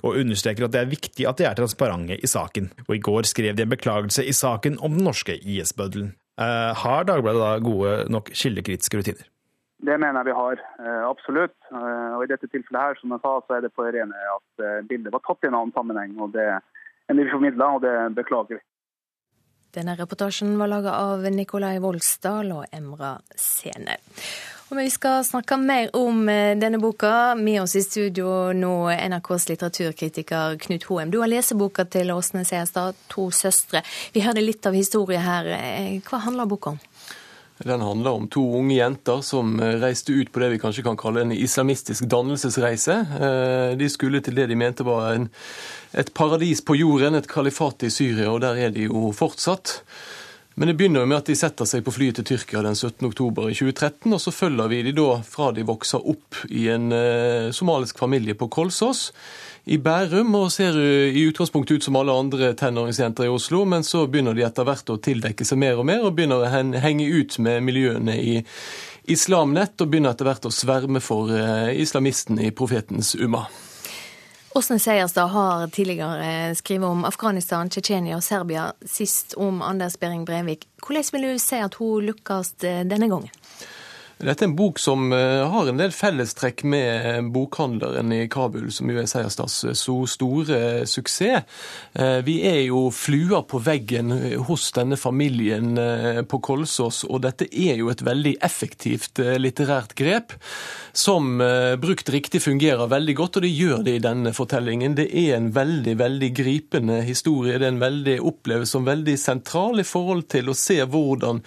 Og 0.03 0.19
understreker 0.19 0.65
at 0.65 0.73
det 0.75 0.81
er 0.81 0.91
viktig 0.91 1.27
at 1.27 1.37
de 1.39 1.47
er 1.47 1.55
transparente 1.55 2.19
i 2.19 2.27
saken. 2.27 2.71
Og 2.87 2.95
i 2.95 3.03
går 3.03 3.29
skrev 3.29 3.55
de 3.55 3.63
en 3.63 3.75
beklagelse 3.75 4.25
i 4.27 4.35
saken 4.35 4.79
om 4.81 4.97
den 4.97 5.07
norske 5.07 5.37
IS-bøddelen. 5.39 6.15
Eh, 6.39 6.73
har 6.75 7.07
Dagbladet 7.07 7.41
da 7.41 7.59
gode 7.59 8.09
nok 8.11 8.31
kildekritiske 8.33 8.97
rutiner? 8.97 9.27
Det 9.81 9.97
mener 9.97 10.19
jeg 10.19 10.29
vi 10.29 10.37
har, 10.37 10.59
eh, 10.85 11.03
absolutt. 11.09 11.57
Eh, 11.71 12.13
og 12.15 12.23
I 12.23 12.29
dette 12.29 12.47
tilfellet 12.47 12.81
her, 12.81 12.97
som 12.99 13.13
jeg 13.15 13.23
sa, 13.23 13.31
så 13.41 13.57
er 13.57 13.61
det 13.65 13.73
på 13.73 13.85
det 13.85 13.95
rene 13.95 14.25
at 14.35 14.65
eh, 14.65 14.83
bildet 14.85 15.13
var 15.13 15.23
tatt 15.25 15.41
i 15.41 15.49
en 15.49 15.57
annen 15.57 15.73
sammenheng. 15.73 16.13
og 16.21 16.35
Det 16.35 16.45
er 16.53 17.17
vi 17.17 17.25
formidla, 17.31 17.71
og 17.75 17.81
det 17.81 17.95
beklager 18.15 18.59
vi. 18.59 18.61
Denne 19.73 19.95
reportasjen 19.97 20.53
var 20.59 20.69
laga 20.69 20.93
av 20.99 21.25
Nikolai 21.31 21.79
Voldsdal 21.79 22.51
og 22.53 22.65
Emra 22.75 23.15
Sene. 23.35 23.97
Og 24.69 24.77
Vi 24.77 24.89
skal 24.91 25.23
snakke 25.25 25.57
mer 25.59 25.89
om 25.95 26.27
denne 26.27 26.79
boka. 26.79 27.35
Med 27.35 27.61
oss 27.61 27.75
i 27.75 27.81
studio 27.81 28.53
nå 28.53 28.91
NRKs 28.91 29.49
litteraturkritiker 29.49 30.59
Knut 30.59 30.87
Hoem. 30.87 31.11
Du 31.11 31.19
har 31.19 31.27
lest 31.27 31.55
boka 31.59 31.83
til 31.83 32.11
Åsne 32.11 32.45
Seierstad, 32.45 32.95
'To 33.07 33.31
søstre'. 33.31 33.83
Vi 34.13 34.21
hørte 34.21 34.45
litt 34.45 34.65
av 34.65 34.73
historien 34.73 35.21
her. 35.21 35.43
Hva 36.07 36.19
handler 36.19 36.45
boka 36.45 36.69
om? 36.69 36.79
Den 37.63 37.81
handler 37.81 38.17
om 38.17 38.27
to 38.31 38.41
unge 38.57 38.75
jenter 38.75 39.21
som 39.25 39.53
eh, 39.59 39.77
reiste 39.81 40.15
ut 40.15 40.31
på 40.33 40.41
det 40.41 40.53
vi 40.55 40.61
kanskje 40.61 40.85
kan 40.85 40.97
kalle 40.99 41.25
en 41.25 41.33
islamistisk 41.35 42.07
dannelsesreise. 42.09 42.95
Eh, 43.19 43.73
de 43.77 43.89
skulle 43.91 44.23
til 44.23 44.37
det 44.37 44.47
de 44.49 44.57
mente 44.57 44.85
var 44.87 45.13
en, 45.13 45.29
et 45.93 46.09
paradis 46.17 46.63
på 46.65 46.79
jorden, 46.79 47.19
et 47.19 47.29
kalifat 47.29 47.85
i 47.85 47.93
Syria, 47.93 48.31
og 48.31 48.41
der 48.41 48.57
er 48.65 48.73
de 48.73 48.89
jo 48.89 49.11
fortsatt. 49.15 49.81
Men 50.59 50.67
det 50.67 50.75
begynner 50.79 51.05
jo 51.05 51.07
med 51.07 51.21
at 51.21 51.29
de 51.31 51.37
setter 51.39 51.69
seg 51.69 51.85
på 51.85 51.93
flyet 51.95 52.17
til 52.19 52.27
Tyrkia 52.33 52.63
den 52.65 52.75
17. 52.75 53.05
oktober 53.07 53.47
i 53.47 53.55
2013, 53.55 54.11
og 54.11 54.19
så 54.19 54.33
følger 54.35 54.67
vi 54.73 54.81
de 54.89 54.95
da 54.97 55.21
fra 55.23 55.51
de 55.55 55.63
vokser 55.67 56.03
opp 56.11 56.41
i 56.51 56.65
en 56.73 56.91
eh, 56.95 57.53
somalisk 57.55 58.01
familie 58.01 58.35
på 58.35 58.49
Kolsås 58.51 59.09
i 59.65 59.77
Bærum 59.77 60.35
og 60.35 60.51
ser 60.51 60.77
i 60.77 61.23
utgangspunktet 61.29 61.77
ut 61.77 61.85
som 61.85 61.97
alle 61.99 62.15
andre 62.17 62.53
tenåringsjenter 62.57 63.27
i 63.27 63.31
Oslo, 63.31 63.63
men 63.65 63.85
så 63.85 64.07
begynner 64.09 64.33
de 64.37 64.45
etter 64.47 64.65
hvert 64.67 64.89
å 64.89 64.97
tildekke 64.97 65.45
seg 65.45 65.59
mer 65.61 65.77
og 65.77 65.85
mer, 65.89 66.05
og 66.05 66.15
begynner 66.17 66.41
å 66.41 66.79
henge 66.81 67.05
ut 67.05 67.37
med 67.45 67.61
miljøene 67.67 68.17
i 68.17 68.37
Islamnett, 69.11 69.75
og 69.81 69.91
begynner 69.91 70.15
etter 70.15 70.29
hvert 70.29 70.47
å 70.49 70.53
sverme 70.53 71.01
for 71.03 71.29
islamisten 71.73 72.41
i 72.41 72.49
profetens 72.55 73.13
umma. 73.15 73.45
Åsne 74.57 74.81
Seierstad 74.83 75.31
har 75.31 75.67
tidligere 75.71 76.51
skrevet 76.59 76.89
om 76.89 77.05
Afghanistan, 77.07 77.69
Tsjetsjenia 77.71 78.17
og 78.17 78.25
Serbia, 78.25 78.65
sist 78.83 79.37
om 79.39 79.61
Anders 79.63 79.95
Behring 80.01 80.25
Breivik. 80.27 80.65
Hvordan 80.83 81.07
vil 81.13 81.29
du 81.29 81.39
si 81.39 81.61
at 81.63 81.77
hun 81.79 82.09
lykkes 82.09 82.57
denne 82.59 83.07
gangen? 83.07 83.31
Dette 84.21 84.45
er 84.45 84.51
en 84.51 84.55
bok 84.55 84.77
som 84.77 85.09
eh, 85.15 85.41
har 85.49 85.69
en 85.69 85.79
del 85.79 85.93
fellestrekk 85.95 86.61
med 86.69 87.31
bokhandleren 87.33 88.11
i 88.13 88.27
Kabul, 88.29 88.67
som 88.73 88.89
jo 88.91 88.99
er 89.01 89.07
Seierstads 89.09 89.55
eh, 89.65 89.77
så 89.77 89.95
store 90.09 90.59
suksess. 90.89 91.47
Eh, 91.97 92.19
vi 92.25 92.37
er 92.45 92.59
jo 92.67 92.83
fluer 92.93 93.41
på 93.49 93.57
veggen 93.65 94.13
hos 94.47 94.67
denne 94.75 94.97
familien 94.99 95.73
på 96.29 96.39
Kolsås, 96.43 97.03
og 97.07 97.23
dette 97.25 97.47
er 97.49 97.79
jo 97.79 97.89
et 97.91 98.03
veldig 98.05 98.35
effektivt 98.45 99.19
litterært 99.41 99.93
grep, 99.97 100.33
som 100.93 101.39
brukt 101.81 102.09
riktig 102.11 102.41
fungerer 102.43 102.89
veldig 102.91 103.15
godt, 103.17 103.37
og 103.39 103.45
det 103.45 103.51
gjør 103.53 103.83
det 103.85 103.95
i 103.97 104.03
denne 104.03 104.33
fortellingen. 104.35 104.95
Det 104.97 105.07
er 105.07 105.35
en 105.37 105.51
veldig, 105.55 105.95
veldig 105.99 106.31
gripende 106.35 106.99
historie. 107.07 107.59
Det 107.59 107.67
er 107.67 107.75
en 107.75 107.83
veldig 107.83 108.17
oppleves 108.31 108.73
som 108.73 108.87
veldig 108.87 109.15
sentral 109.19 109.83
i 109.83 109.87
forhold 109.87 110.25
til 110.33 110.51
å 110.51 110.57
se 110.57 110.79
hvordan 110.81 111.43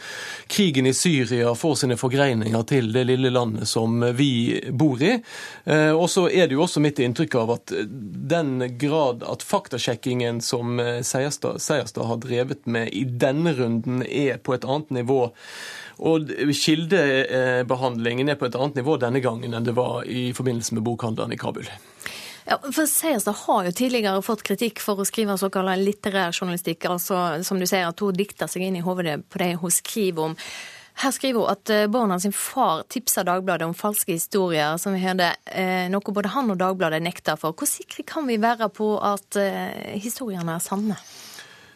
krigen 0.50 0.88
i 0.88 0.94
Syria 0.96 1.52
får 1.58 1.82
sine 1.82 1.98
forgreininger 2.00 2.63
til 2.68 2.90
det 2.94 3.04
lille 3.08 3.30
landet 3.32 3.68
som 3.68 4.00
vi 4.16 4.60
bor 4.70 5.02
i. 5.02 5.14
Eh, 5.64 5.92
og 5.92 6.08
så 6.10 6.26
er 6.28 6.48
det 6.48 6.58
jo 6.58 6.64
også 6.64 6.82
mitt 6.84 7.00
inntrykk 7.02 7.38
av 7.42 7.54
at 7.56 7.74
den 8.34 8.56
grad 8.80 9.24
at 9.28 9.44
faktasjekkingen 9.46 10.40
som 10.44 10.78
eh, 10.82 11.00
Seierstad, 11.04 12.04
har 12.04 12.20
drevet 12.22 12.66
med 12.66 12.92
i 12.92 13.04
denne 13.04 13.54
runden, 13.56 14.02
er 14.04 14.38
på 14.42 14.56
et 14.56 14.66
annet 14.66 14.90
nivå. 15.02 15.22
Og 16.04 16.30
kildebehandlingen 16.58 18.28
er 18.28 18.38
på 18.40 18.48
et 18.48 18.58
annet 18.58 18.80
nivå 18.82 18.98
denne 19.00 19.22
gangen 19.24 19.54
enn 19.54 19.66
det 19.66 19.76
var 19.76 20.02
i 20.10 20.32
forbindelse 20.34 20.74
med 20.74 20.86
bokhandelen 20.86 21.34
i 21.36 21.40
Kabul. 21.40 21.70
Ja, 22.44 22.58
for 22.60 22.84
Seierstad 22.86 23.38
har 23.46 23.64
jo 23.64 23.72
tidligere 23.72 24.20
fått 24.22 24.42
kritikk 24.44 24.82
for 24.84 25.00
å 25.00 25.06
skrive 25.08 25.36
såkalt 25.40 25.80
litterær 25.80 26.34
journalistikk. 26.34 26.84
altså 26.84 27.42
Som 27.44 27.60
du 27.60 27.66
sier, 27.66 27.88
at 27.88 28.00
hun 28.00 28.16
dikter 28.16 28.50
seg 28.50 28.66
inn 28.66 28.76
i 28.76 28.84
hodet 28.84 29.22
på 29.30 29.40
det 29.40 29.54
hun 29.62 29.72
skriver 29.72 30.30
om. 30.30 30.36
Her 31.02 31.10
skriver 31.10 31.40
hun 31.40 31.50
at 31.50 31.70
eh, 31.74 31.86
barna 31.90 32.18
sin 32.22 32.32
far 32.32 32.84
tipsa 32.88 33.24
Dagbladet 33.26 33.66
om 33.66 33.74
falske 33.74 34.14
historier, 34.14 34.76
som 34.78 34.94
vi 34.94 35.02
hørte, 35.02 35.32
eh, 35.50 35.90
noe 35.90 36.14
både 36.14 36.30
han 36.36 36.52
og 36.54 36.60
Dagbladet 36.60 37.02
nekter 37.02 37.38
for. 37.40 37.56
Hvor 37.56 37.68
sikre 37.68 38.06
kan 38.06 38.28
vi 38.30 38.38
være 38.42 38.70
på 38.70 38.94
at 39.02 39.40
eh, 39.40 39.98
historiene 39.98 40.54
er 40.54 40.62
sanne? 40.62 40.98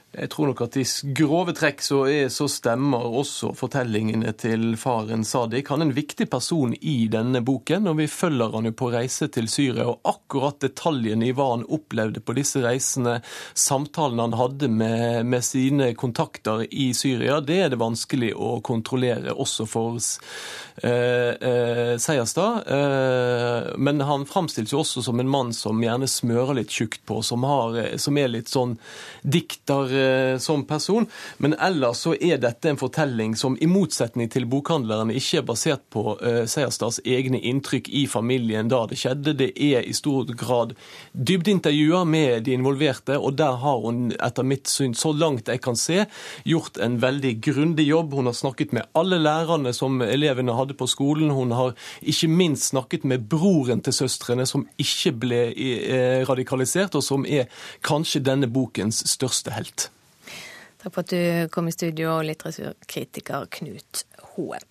Jeg 0.09 0.31
tror 0.33 0.49
nok 0.49 0.63
at 0.65 0.77
i 0.81 0.83
grove 1.13 1.53
trekk 1.53 1.83
så, 1.85 1.99
er, 2.09 2.31
så, 2.33 2.47
stemmer 2.49 3.11
også 3.21 3.51
fortellingene 3.53 4.31
til 4.41 4.71
faren 4.81 5.21
Sadiq. 5.29 5.69
Han 5.69 5.83
er 5.85 5.91
en 5.91 5.99
viktig 5.99 6.25
person 6.33 6.73
i 6.81 7.11
denne 7.13 7.43
boken, 7.45 7.91
og 7.91 7.99
vi 7.99 8.07
følger 8.09 8.55
han 8.57 8.71
jo 8.71 8.73
på 8.73 8.89
reise 8.95 9.29
til 9.29 9.51
Syria. 9.53 9.85
Og 9.85 10.01
akkurat 10.09 10.57
detaljene 10.65 11.29
i 11.29 11.35
hva 11.37 11.51
han 11.51 11.67
opplevde 11.69 12.23
på 12.25 12.39
disse 12.39 12.63
reisene, 12.65 13.19
samtalene 13.53 14.31
han 14.31 14.39
hadde 14.41 14.71
med, 14.73 15.29
med 15.29 15.45
sine 15.45 15.91
kontakter 15.93 16.65
i 16.65 16.89
Syria, 16.97 17.43
det 17.45 17.61
er 17.67 17.75
det 17.75 17.81
vanskelig 17.83 18.33
å 18.33 18.55
kontrollere 18.65 19.37
også 19.37 19.69
for 19.69 20.01
eh, 20.01 21.37
eh, 21.37 21.93
Seierstad. 22.01 22.65
Eh, 22.65 23.71
men 23.77 24.01
han 24.09 24.25
framstilles 24.25 24.73
jo 24.73 24.81
også 24.81 25.05
som 25.05 25.21
en 25.21 25.29
mann 25.37 25.53
som 25.53 25.85
gjerne 25.85 26.09
smører 26.09 26.63
litt 26.63 26.73
tjukt 26.73 27.05
på, 27.05 27.21
som, 27.21 27.45
har, 27.45 27.77
som 28.01 28.17
er 28.17 28.33
litt 28.33 28.49
sånn 28.49 28.79
dikter 29.21 29.98
som 30.43 30.65
person. 30.69 31.07
Men 31.39 31.55
ellers 31.59 32.05
så 32.05 32.15
er 32.15 32.41
dette 32.43 32.71
en 32.71 32.81
fortelling 32.81 33.37
som 33.37 33.57
i 33.61 33.69
motsetning 33.71 34.31
til 34.33 34.47
bokhandleren 34.51 35.13
ikke 35.15 35.41
er 35.41 35.47
basert 35.47 35.85
på 35.93 36.17
uh, 36.21 36.45
Seierstads 36.49 37.01
egne 37.07 37.41
inntrykk 37.51 37.89
i 37.89 38.05
familien 38.11 38.71
da 38.71 38.85
det 38.91 38.99
skjedde. 39.01 39.37
Det 39.39 39.51
er 39.55 39.87
i 39.87 39.95
stor 39.97 40.29
grad 40.39 40.75
dybdeintervjuer 41.13 42.07
med 42.09 42.47
de 42.47 42.55
involverte, 42.57 43.19
og 43.19 43.37
der 43.39 43.59
har 43.63 43.83
hun 43.85 44.13
etter 44.15 44.47
mitt 44.47 44.71
syn, 44.71 44.95
så 44.99 45.13
langt 45.17 45.51
jeg 45.51 45.63
kan 45.65 45.79
se, 45.79 46.05
gjort 46.49 46.79
en 46.83 46.99
veldig 47.03 47.35
grundig 47.45 47.89
jobb. 47.89 48.15
Hun 48.19 48.31
har 48.31 48.37
snakket 48.39 48.75
med 48.77 48.89
alle 48.99 49.21
lærerne 49.23 49.75
som 49.77 50.01
elevene 50.05 50.57
hadde 50.57 50.77
på 50.79 50.89
skolen. 50.91 51.33
Hun 51.35 51.55
har 51.57 51.75
ikke 52.03 52.31
minst 52.31 52.73
snakket 52.73 53.07
med 53.09 53.29
broren 53.31 53.83
til 53.85 53.97
søstrene, 53.97 54.47
som 54.47 54.67
ikke 54.81 55.15
ble 55.25 55.43
eh, 55.53 56.25
radikalisert, 56.29 56.99
og 56.99 57.05
som 57.05 57.27
er 57.27 57.49
kanskje 57.87 58.25
denne 58.25 58.51
bokens 58.51 59.05
største 59.11 59.55
helt. 59.57 59.88
Takk 60.79 60.95
for 60.95 61.03
at 61.03 61.13
du 61.13 61.49
kom 61.55 61.69
i 61.69 61.75
studio, 61.75 62.21
litteraturkritiker 62.23 63.49
Knut 63.59 64.05
Hoem. 64.35 64.67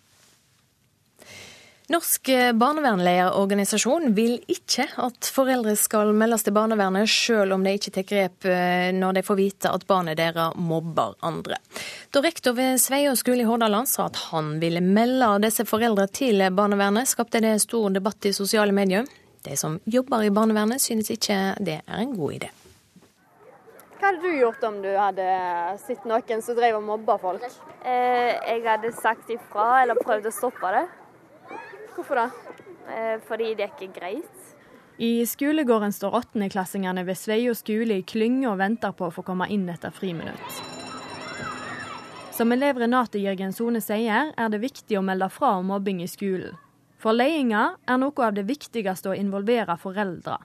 Norsk 1.88 2.30
barnevernlederorganisasjon 2.60 4.10
vil 4.12 4.34
ikke 4.52 4.90
at 5.00 5.30
foreldre 5.32 5.72
skal 5.80 6.10
meldes 6.12 6.44
til 6.44 6.52
barnevernet, 6.58 7.08
selv 7.08 7.56
om 7.56 7.64
de 7.64 7.78
ikke 7.78 7.94
tar 7.96 8.06
grep 8.10 8.48
eh, 8.52 8.90
når 8.92 9.16
de 9.16 9.24
får 9.24 9.40
vite 9.40 9.72
at 9.72 9.86
barnet 9.88 10.20
deres 10.20 10.60
mobber 10.60 11.16
andre. 11.24 11.62
Da 12.12 12.20
rektor 12.26 12.58
ved 12.60 12.82
Sveio 12.84 13.16
skole 13.16 13.46
i 13.46 13.48
Hordaland 13.48 13.88
sa 13.88 14.10
at 14.12 14.20
han 14.34 14.58
ville 14.60 14.84
melde 14.84 15.32
disse 15.48 15.64
foreldrene 15.64 16.12
til 16.12 16.44
barnevernet, 16.60 17.08
skapte 17.08 17.40
det 17.44 17.56
stor 17.64 17.88
debatt 17.96 18.28
i 18.28 18.36
sosiale 18.36 18.76
medier. 18.76 19.08
De 19.48 19.56
som 19.56 19.80
jobber 19.88 20.28
i 20.28 20.36
barnevernet, 20.36 20.84
synes 20.84 21.08
ikke 21.16 21.56
det 21.64 21.80
er 21.86 22.04
en 22.04 22.18
god 22.20 22.42
idé. 22.42 22.52
Hva 23.98 24.12
hadde 24.12 24.22
du 24.22 24.36
gjort 24.38 24.64
om 24.68 24.76
du 24.84 24.92
hadde 24.94 25.26
sett 25.82 26.04
noen 26.06 26.42
som 26.46 26.58
drev 26.58 26.76
og 26.78 26.84
mobba 26.86 27.16
folk? 27.18 27.46
Eh, 27.82 28.36
jeg 28.46 28.62
hadde 28.68 28.92
sagt 28.94 29.32
ifra 29.34 29.82
eller 29.82 29.98
prøvd 29.98 30.30
å 30.30 30.34
stoppe 30.36 30.70
det. 30.76 30.84
Hvorfor 31.96 32.22
det? 32.22 32.28
Eh, 32.94 33.16
fordi 33.26 33.56
det 33.58 33.66
er 33.66 33.72
ikke 33.74 33.96
greit. 33.96 34.44
I 35.02 35.26
skolegården 35.30 35.94
står 35.94 36.14
åttendeklassingene 36.20 37.04
ved 37.06 37.18
Sveio 37.18 37.56
skole 37.58 37.98
i 37.98 38.06
klynge 38.06 38.46
og 38.52 38.60
venter 38.62 38.94
på 38.98 39.10
å 39.10 39.14
få 39.14 39.26
komme 39.26 39.50
inn 39.54 39.66
etter 39.70 39.94
friminutt. 39.94 40.62
Som 42.38 42.54
elev 42.54 42.78
Renate 42.78 43.18
Jørgen 43.18 43.54
Sone 43.54 43.82
sier, 43.82 44.30
er 44.30 44.54
det 44.54 44.62
viktig 44.62 45.00
å 45.00 45.06
melde 45.06 45.30
fra 45.34 45.56
om 45.58 45.74
mobbing 45.74 46.04
i 46.06 46.10
skolen. 46.10 46.54
For 47.02 47.18
ledelsen 47.18 47.78
er 47.90 47.98
noe 48.02 48.26
av 48.26 48.38
det 48.38 48.46
viktigste 48.46 49.10
å 49.10 49.18
involvere 49.18 49.78
foreldre. 49.82 50.38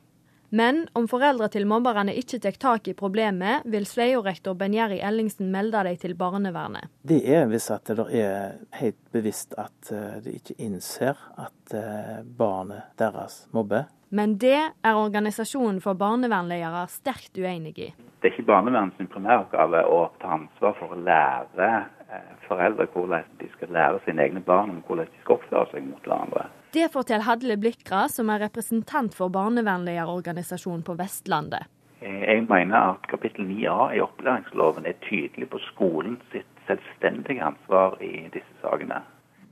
Men 0.55 0.83
om 0.93 1.07
foreldre 1.09 1.47
til 1.49 1.65
mobberne 1.65 2.12
ikke 2.12 2.37
tar 2.45 2.59
tak 2.61 2.88
i 2.91 2.93
problemet, 2.93 3.65
vil 3.73 3.87
Sveio-rektor 3.88 4.53
Benjeri 4.61 4.99
Ellingsen 5.01 5.49
melde 5.49 5.81
dem 5.87 5.97
til 5.97 6.12
barnevernet. 6.12 6.91
Det 7.09 7.23
er 7.25 7.47
hvis 7.49 7.71
at 7.73 7.88
det 7.88 8.05
er 8.21 8.59
helt 8.77 9.01
bevisst 9.17 9.57
at 9.57 9.88
eh, 9.88 10.21
de 10.21 10.37
ikke 10.37 10.59
innser 10.61 11.17
at 11.41 11.73
eh, 11.73 12.21
barnet 12.37 12.93
deres 13.01 13.47
mobber. 13.57 13.88
Men 14.12 14.37
det 14.37 14.61
er 14.61 15.01
organisasjonen 15.01 15.81
for 15.81 15.97
barnevernledere 15.97 16.85
sterkt 16.93 17.41
uenig 17.41 17.79
i. 17.79 17.91
Det 18.21 18.29
er 18.29 18.35
ikke 18.35 18.51
barnevernets 18.53 19.09
primæroppgave 19.09 19.87
å 19.88 20.03
ta 20.21 20.37
ansvar 20.37 20.77
for 20.77 20.93
å 20.93 21.01
lære 21.01 21.71
eh, 22.12 22.33
foreldre 22.45 22.93
hvordan 22.93 23.25
de 23.41 23.49
skal 23.57 23.73
lære 23.73 24.05
sine 24.05 24.29
egne 24.29 24.45
barn 24.45 24.77
om 24.77 24.85
hvordan 24.85 25.09
de 25.09 25.25
skal 25.25 25.41
oppføre 25.41 25.71
seg 25.73 25.88
mot 25.88 26.05
hverandre. 26.05 26.51
Det 26.73 26.89
forteller 26.93 27.25
Hadle 27.27 27.57
Blikra, 27.61 28.07
som 28.09 28.31
er 28.33 28.47
representant 28.47 29.13
for 29.13 29.29
barnevernlederorganisasjonen 29.29 30.81
på 30.87 30.95
Vestlandet. 30.97 31.69
Jeg 32.01 32.47
mener 32.49 32.95
at 32.95 33.05
kapittel 33.11 33.45
9a 33.45 33.91
i 33.93 34.01
opplæringsloven 34.01 34.87
er 34.89 34.97
tydelig 35.05 35.51
på 35.53 35.61
skolen 35.67 36.17
sitt 36.33 36.49
selvstendige 36.65 37.45
ansvar 37.45 37.99
i 38.01 38.25
disse 38.33 38.57
sakene. 38.63 39.03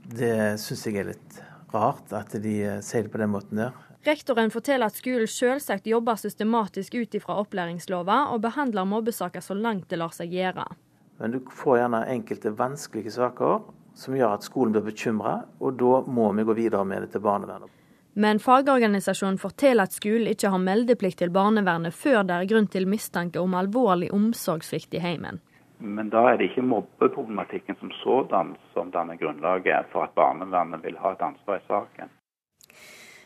Det 0.08 0.56
syns 0.62 0.86
jeg 0.88 0.96
er 1.02 1.10
litt 1.10 1.42
rart 1.74 2.14
at 2.16 2.32
de 2.40 2.54
sier 2.80 3.04
det 3.04 3.12
på 3.12 3.20
den 3.20 3.34
måten 3.34 3.60
der. 3.66 3.76
Rektoren 4.08 4.48
forteller 4.48 4.88
at 4.88 4.96
skolen 4.96 5.28
selvsagt 5.28 5.90
jobber 5.92 6.16
systematisk 6.16 6.96
ut 7.02 7.18
ifra 7.20 7.36
opplæringslova, 7.42 8.30
og 8.32 8.40
behandler 8.46 8.88
mobbesaker 8.88 9.44
så 9.44 9.58
langt 9.58 9.90
det 9.92 10.00
lar 10.00 10.16
seg 10.16 10.32
gjøre. 10.32 10.64
Men 11.20 11.36
du 11.36 11.42
får 11.52 11.82
gjerne 11.82 12.00
enkelte 12.16 12.54
vanskelige 12.56 13.12
saker, 13.12 13.60
som 13.94 14.16
gjør 14.16 14.36
at 14.36 14.46
skolen 14.46 14.72
blir 14.74 14.86
bekymra, 14.86 15.40
og 15.60 15.76
da 15.80 16.00
må 16.06 16.30
vi 16.36 16.46
gå 16.48 16.56
videre 16.58 16.84
med 16.84 17.06
det 17.06 17.12
til 17.14 17.24
barnevernet. 17.24 17.70
Men 18.12 18.40
fagorganisasjonen 18.42 19.38
forteller 19.38 19.86
at 19.86 19.94
skolen 19.94 20.32
ikke 20.32 20.50
har 20.50 20.62
meldeplikt 20.62 21.20
til 21.22 21.30
barnevernet 21.30 21.94
før 21.94 22.24
det 22.26 22.36
er 22.36 22.48
grunn 22.50 22.66
til 22.70 22.88
mistanke 22.90 23.38
om 23.40 23.54
alvorlig 23.54 24.10
omsorgssvikt 24.12 24.98
i 24.98 25.02
heimen. 25.04 25.40
Men 25.80 26.10
da 26.12 26.26
er 26.28 26.36
det 26.36 26.50
ikke 26.50 26.66
mobbeproblematikken 26.66 27.78
som 27.80 27.92
sådan 28.02 28.54
som 28.74 28.90
danner 28.92 29.16
grunnlaget 29.16 29.88
for 29.92 30.04
at 30.04 30.14
barnevernet 30.18 30.84
vil 30.84 30.98
ha 31.00 31.14
et 31.14 31.24
ansvar 31.30 31.62
i 31.62 31.66
saken. 31.68 32.12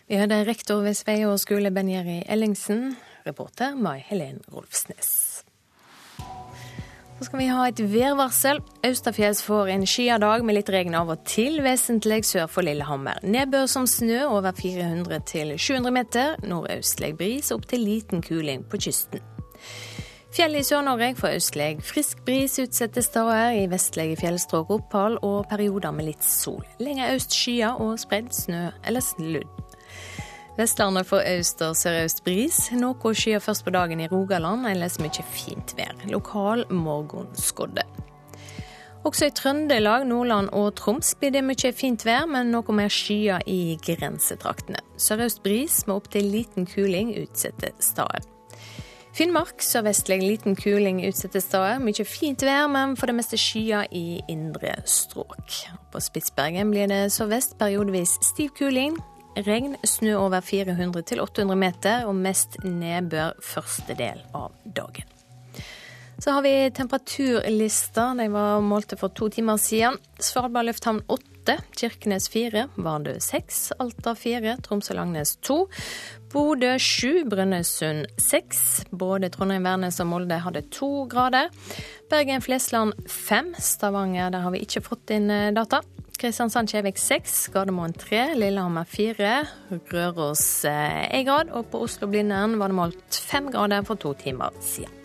Vi 0.06 0.20
hørte 0.20 0.44
rektor 0.44 0.84
ved 0.84 0.94
Sveio 0.94 1.36
skole, 1.40 1.72
Benjeri 1.72 2.22
Ellingsen, 2.28 2.92
reporter 3.26 3.74
Mai 3.74 3.98
Helen 4.04 4.42
Rolfsnes. 4.52 5.23
Så 7.18 7.28
skal 7.28 7.38
vi 7.38 7.46
ha 7.46 7.66
et 7.68 7.78
værvarsel. 7.78 8.58
Austafjells 8.84 9.42
får 9.46 9.70
en 9.70 9.86
skyet 9.86 10.20
dag 10.20 10.42
med 10.44 10.58
litt 10.58 10.70
regn 10.74 10.96
av 10.98 11.12
og 11.14 11.22
til, 11.28 11.60
vesentlig 11.62 12.24
sør 12.26 12.48
for 12.50 12.66
Lillehammer. 12.66 13.20
Nedbør 13.22 13.68
som 13.70 13.86
snø 13.86 14.24
over 14.26 14.52
400 14.58 15.22
til 15.30 15.54
700 15.54 15.94
meter. 15.94 16.34
Nordøstlig 16.42 17.14
bris 17.18 17.52
opp 17.54 17.68
til 17.70 17.86
liten 17.86 18.24
kuling 18.24 18.66
på 18.66 18.82
kysten. 18.82 19.22
Fjellet 20.34 20.64
i 20.64 20.66
Sør-Norge 20.66 21.12
får 21.14 21.36
østlig 21.38 21.68
frisk 21.86 22.24
bris 22.26 22.58
utsatte 22.58 23.04
steder. 23.06 23.54
I 23.62 23.68
vestlige 23.70 24.18
fjellstrøk 24.18 24.72
opphold 24.74 25.20
og 25.22 25.44
perioder 25.46 25.94
med 25.94 26.08
litt 26.10 26.26
sol. 26.26 26.64
Lenger 26.82 27.14
øst 27.14 27.36
skyer 27.38 27.78
og 27.78 27.94
spredd 28.02 28.34
snø 28.34 28.64
eller 28.82 29.04
sludd. 29.14 29.63
Vestlandet 30.54 31.08
får 31.08 31.24
øst 31.34 31.62
og 31.66 31.74
sørøst 31.74 32.20
bris. 32.26 32.58
Noe 32.78 33.14
skyer 33.18 33.42
først 33.42 33.64
på 33.66 33.72
dagen 33.74 34.00
i 34.04 34.06
Rogaland, 34.06 34.68
ellers 34.70 35.00
mye 35.02 35.24
fint 35.34 35.74
vær. 35.74 35.96
Lokal 36.06 36.62
morgenskodde. 36.70 37.82
Også 39.04 39.26
i 39.26 39.32
Trøndelag, 39.34 40.06
Nordland 40.06 40.48
og 40.56 40.76
Troms 40.78 41.10
blir 41.20 41.34
det 41.34 41.42
mye 41.44 41.72
fint 41.76 42.06
vær, 42.06 42.28
men 42.30 42.54
noe 42.54 42.76
mer 42.76 42.88
skyer 42.88 43.42
i 43.50 43.74
grensetraktene. 43.82 44.78
Sørøst 44.96 45.42
bris 45.44 45.82
med 45.88 45.98
opptil 45.98 46.30
liten 46.32 46.70
kuling 46.70 47.10
utsatte 47.18 47.74
steder. 47.82 48.22
Finnmark 49.14 49.60
sørvestlig 49.62 50.20
liten 50.22 50.56
kuling 50.58 51.02
utsatte 51.06 51.42
steder. 51.42 51.82
Mye 51.82 52.06
fint 52.06 52.46
vær, 52.46 52.68
men 52.70 52.94
for 52.96 53.10
det 53.10 53.18
meste 53.18 53.38
skyer 53.38 53.90
i 53.90 54.22
indre 54.30 54.78
strøk. 54.86 55.58
På 55.92 56.02
Spitsbergen 56.02 56.70
blir 56.70 56.88
det 56.90 57.10
sørvest 57.14 57.58
periodevis 57.58 58.16
stiv 58.22 58.54
kuling. 58.58 58.96
Regn, 59.36 59.76
snø 59.82 60.14
over 60.16 60.40
400 60.40 61.18
800 61.20 61.58
meter 61.58 62.06
og 62.08 62.14
mest 62.14 62.60
nedbør 62.62 63.34
første 63.42 63.96
del 63.98 64.22
av 64.34 64.54
dagen. 64.64 65.10
Så 66.18 66.30
har 66.30 66.42
vi 66.42 66.70
temperaturlista. 66.70 68.14
De 68.14 68.28
var 68.30 68.60
målte 68.62 68.96
for 68.96 69.10
to 69.10 69.28
timer 69.28 69.58
siden. 69.58 69.98
Svalbard 70.22 70.68
lufthavn 70.68 71.02
8, 71.10 71.56
Kirkenes 71.76 72.28
4, 72.32 72.68
Vardø 72.76 73.16
6, 73.20 73.72
Alta 73.82 74.14
4, 74.14 74.54
Tromsø-Langnes 74.64 75.34
2, 75.44 75.58
Bodø 76.32 76.76
7, 76.78 77.26
Brønnøysund 77.30 78.06
6. 78.18 78.62
Både 78.94 79.28
Trondheim, 79.34 79.66
Værnes 79.66 80.00
og 80.00 80.08
Molde 80.12 80.38
hadde 80.46 80.64
to 80.70 81.04
grader. 81.10 81.50
Bergen-Flesland 82.10 82.94
5, 83.10 83.54
Stavanger 83.58 84.30
der 84.30 84.46
har 84.46 84.54
vi 84.54 84.62
ikke 84.64 84.84
fått 84.86 85.12
inn 85.14 85.28
eh, 85.34 85.50
data. 85.54 85.82
Kristiansand-Kjevik 86.18 86.98
6, 86.98 87.48
Gardermoen 87.52 87.92
3, 87.98 88.34
Lillehammer 88.38 88.86
4, 88.88 89.30
Røros 89.92 90.64
1 90.64 90.70
eh, 91.10 91.22
grad, 91.26 91.50
og 91.50 91.66
på 91.72 91.84
Oslo-Blindern 91.86 92.58
var 92.60 92.70
det 92.70 92.78
målt 92.78 93.22
5 93.30 93.50
grader 93.54 93.82
for 93.86 93.98
to 93.98 94.14
timer 94.20 94.54
siden. 94.62 95.00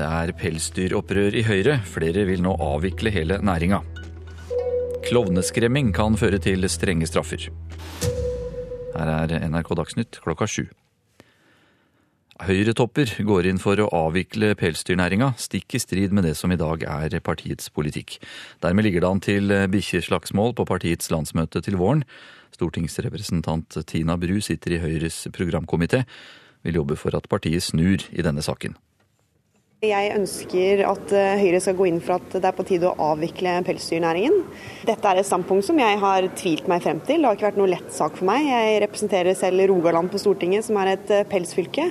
Det 0.00 0.08
er 0.08 0.30
pelsdyropprør 0.32 1.34
i 1.36 1.42
Høyre. 1.44 1.80
Flere 1.84 2.24
vil 2.24 2.40
nå 2.40 2.54
avvikle 2.56 3.12
hele 3.12 3.36
næringa. 3.44 3.99
Klovneskremming 5.10 5.88
kan 5.90 6.14
føre 6.14 6.38
til 6.38 6.62
strenge 6.70 7.08
straffer. 7.10 7.48
Her 8.94 9.08
er 9.10 9.32
NRK 9.50 9.72
Dagsnytt 9.74 10.18
klokka 10.22 10.46
sju. 10.46 10.68
Høyretopper 12.46 13.10
går 13.26 13.48
inn 13.50 13.58
for 13.58 13.82
å 13.82 13.88
avvikle 13.90 14.52
pelsdyrnæringa, 14.60 15.32
stikk 15.34 15.74
i 15.74 15.80
strid 15.82 16.14
med 16.14 16.28
det 16.28 16.36
som 16.38 16.54
i 16.54 16.58
dag 16.60 16.84
er 16.86 17.16
partiets 17.26 17.72
politikk. 17.74 18.20
Dermed 18.62 18.86
ligger 18.86 19.02
det 19.02 19.10
an 19.10 19.22
til 19.26 19.54
bikkjeslagsmål 19.72 20.54
på 20.54 20.68
partiets 20.70 21.10
landsmøte 21.10 21.58
til 21.66 21.80
våren. 21.80 22.04
Stortingsrepresentant 22.54 23.80
Tina 23.90 24.14
Bru 24.14 24.38
sitter 24.38 24.76
i 24.76 24.80
Høyres 24.84 25.24
programkomité, 25.34 26.04
vil 26.62 26.78
jobbe 26.84 26.94
for 26.94 27.18
at 27.18 27.26
partiet 27.26 27.66
snur 27.66 28.06
i 28.14 28.22
denne 28.22 28.46
saken. 28.46 28.78
Jeg 29.80 30.10
ønsker 30.12 30.82
at 30.84 31.12
eh, 31.16 31.38
Høyre 31.40 31.58
skal 31.64 31.76
gå 31.78 31.86
inn 31.88 32.02
for 32.04 32.18
at 32.18 32.34
det 32.34 32.44
er 32.44 32.52
på 32.52 32.66
tide 32.68 32.90
å 32.90 33.06
avvikle 33.14 33.54
pelsdyrnæringen. 33.64 34.34
Dette 34.84 35.08
er 35.08 35.16
et 35.16 35.24
standpunkt 35.24 35.64
som 35.64 35.78
jeg 35.80 35.96
har 36.02 36.26
tvilt 36.36 36.66
meg 36.68 36.82
frem 36.84 36.98
til. 37.08 37.22
Det 37.22 37.30
har 37.30 37.38
ikke 37.38 37.46
vært 37.46 37.60
noe 37.62 37.70
lett 37.72 37.94
sak 37.96 38.18
for 38.18 38.28
meg. 38.28 38.44
Jeg 38.44 38.82
representerer 38.84 39.38
selv 39.40 39.64
Rogaland 39.70 40.12
på 40.12 40.20
Stortinget, 40.20 40.66
som 40.66 40.76
er 40.82 40.90
et 40.98 41.12
eh, 41.16 41.24
pelsfylke. 41.30 41.86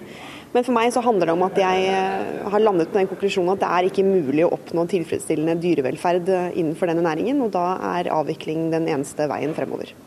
Men 0.53 0.67
for 0.67 0.77
meg 0.77 0.93
så 0.93 1.01
handler 1.01 1.31
det 1.31 1.35
om 1.39 1.47
at 1.47 1.57
jeg 1.63 1.87
eh, 1.95 2.45
har 2.53 2.61
landet 2.61 2.93
på 2.93 2.99
den 2.99 3.09
konklusjonen 3.09 3.55
at 3.55 3.63
det 3.65 3.71
er 3.79 3.89
ikke 3.89 4.05
mulig 4.05 4.45
å 4.45 4.51
oppnå 4.59 4.85
tilfredsstillende 4.93 5.57
dyrevelferd 5.65 6.29
innenfor 6.51 6.93
denne 6.93 7.07
næringen, 7.09 7.41
og 7.41 7.49
da 7.57 7.71
er 7.95 8.13
avvikling 8.13 8.69
den 8.69 8.85
eneste 8.85 9.25
veien 9.33 9.57
fremover. 9.57 9.97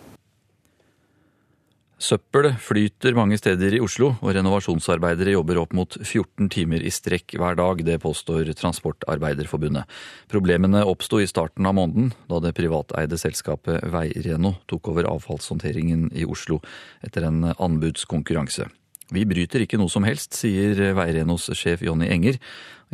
Søppel 2.02 2.48
flyter 2.58 3.14
mange 3.14 3.36
steder 3.38 3.76
i 3.76 3.80
Oslo, 3.82 4.08
og 4.18 4.32
renovasjonsarbeidere 4.34 5.36
jobber 5.36 5.60
opp 5.60 5.74
mot 5.76 5.94
14 6.00 6.48
timer 6.50 6.82
i 6.82 6.90
strekk 6.90 7.36
hver 7.38 7.54
dag. 7.60 7.84
Det 7.86 8.00
påstår 8.02 8.50
Transportarbeiderforbundet. 8.58 9.86
Problemene 10.32 10.82
oppsto 10.88 11.20
i 11.22 11.28
starten 11.30 11.68
av 11.68 11.76
måneden, 11.78 12.10
da 12.26 12.40
det 12.42 12.56
privateide 12.58 13.20
selskapet 13.22 13.86
Veireno 13.94 14.56
tok 14.66 14.90
over 14.90 15.06
avfallshåndteringen 15.12 16.08
i 16.10 16.26
Oslo 16.26 16.58
etter 17.06 17.28
en 17.28 17.52
anbudskonkurranse. 17.52 18.66
Vi 19.14 19.22
bryter 19.28 19.62
ikke 19.62 19.78
noe 19.78 19.92
som 19.92 20.02
helst, 20.08 20.34
sier 20.34 20.96
Veirenos 20.98 21.52
sjef 21.54 21.86
Jonny 21.86 22.10
Enger. 22.10 22.42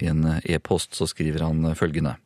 I 0.04 0.12
en 0.12 0.34
e-post 0.44 0.98
så 0.98 1.08
skriver 1.08 1.48
han 1.48 1.64
følgende. 1.78 2.18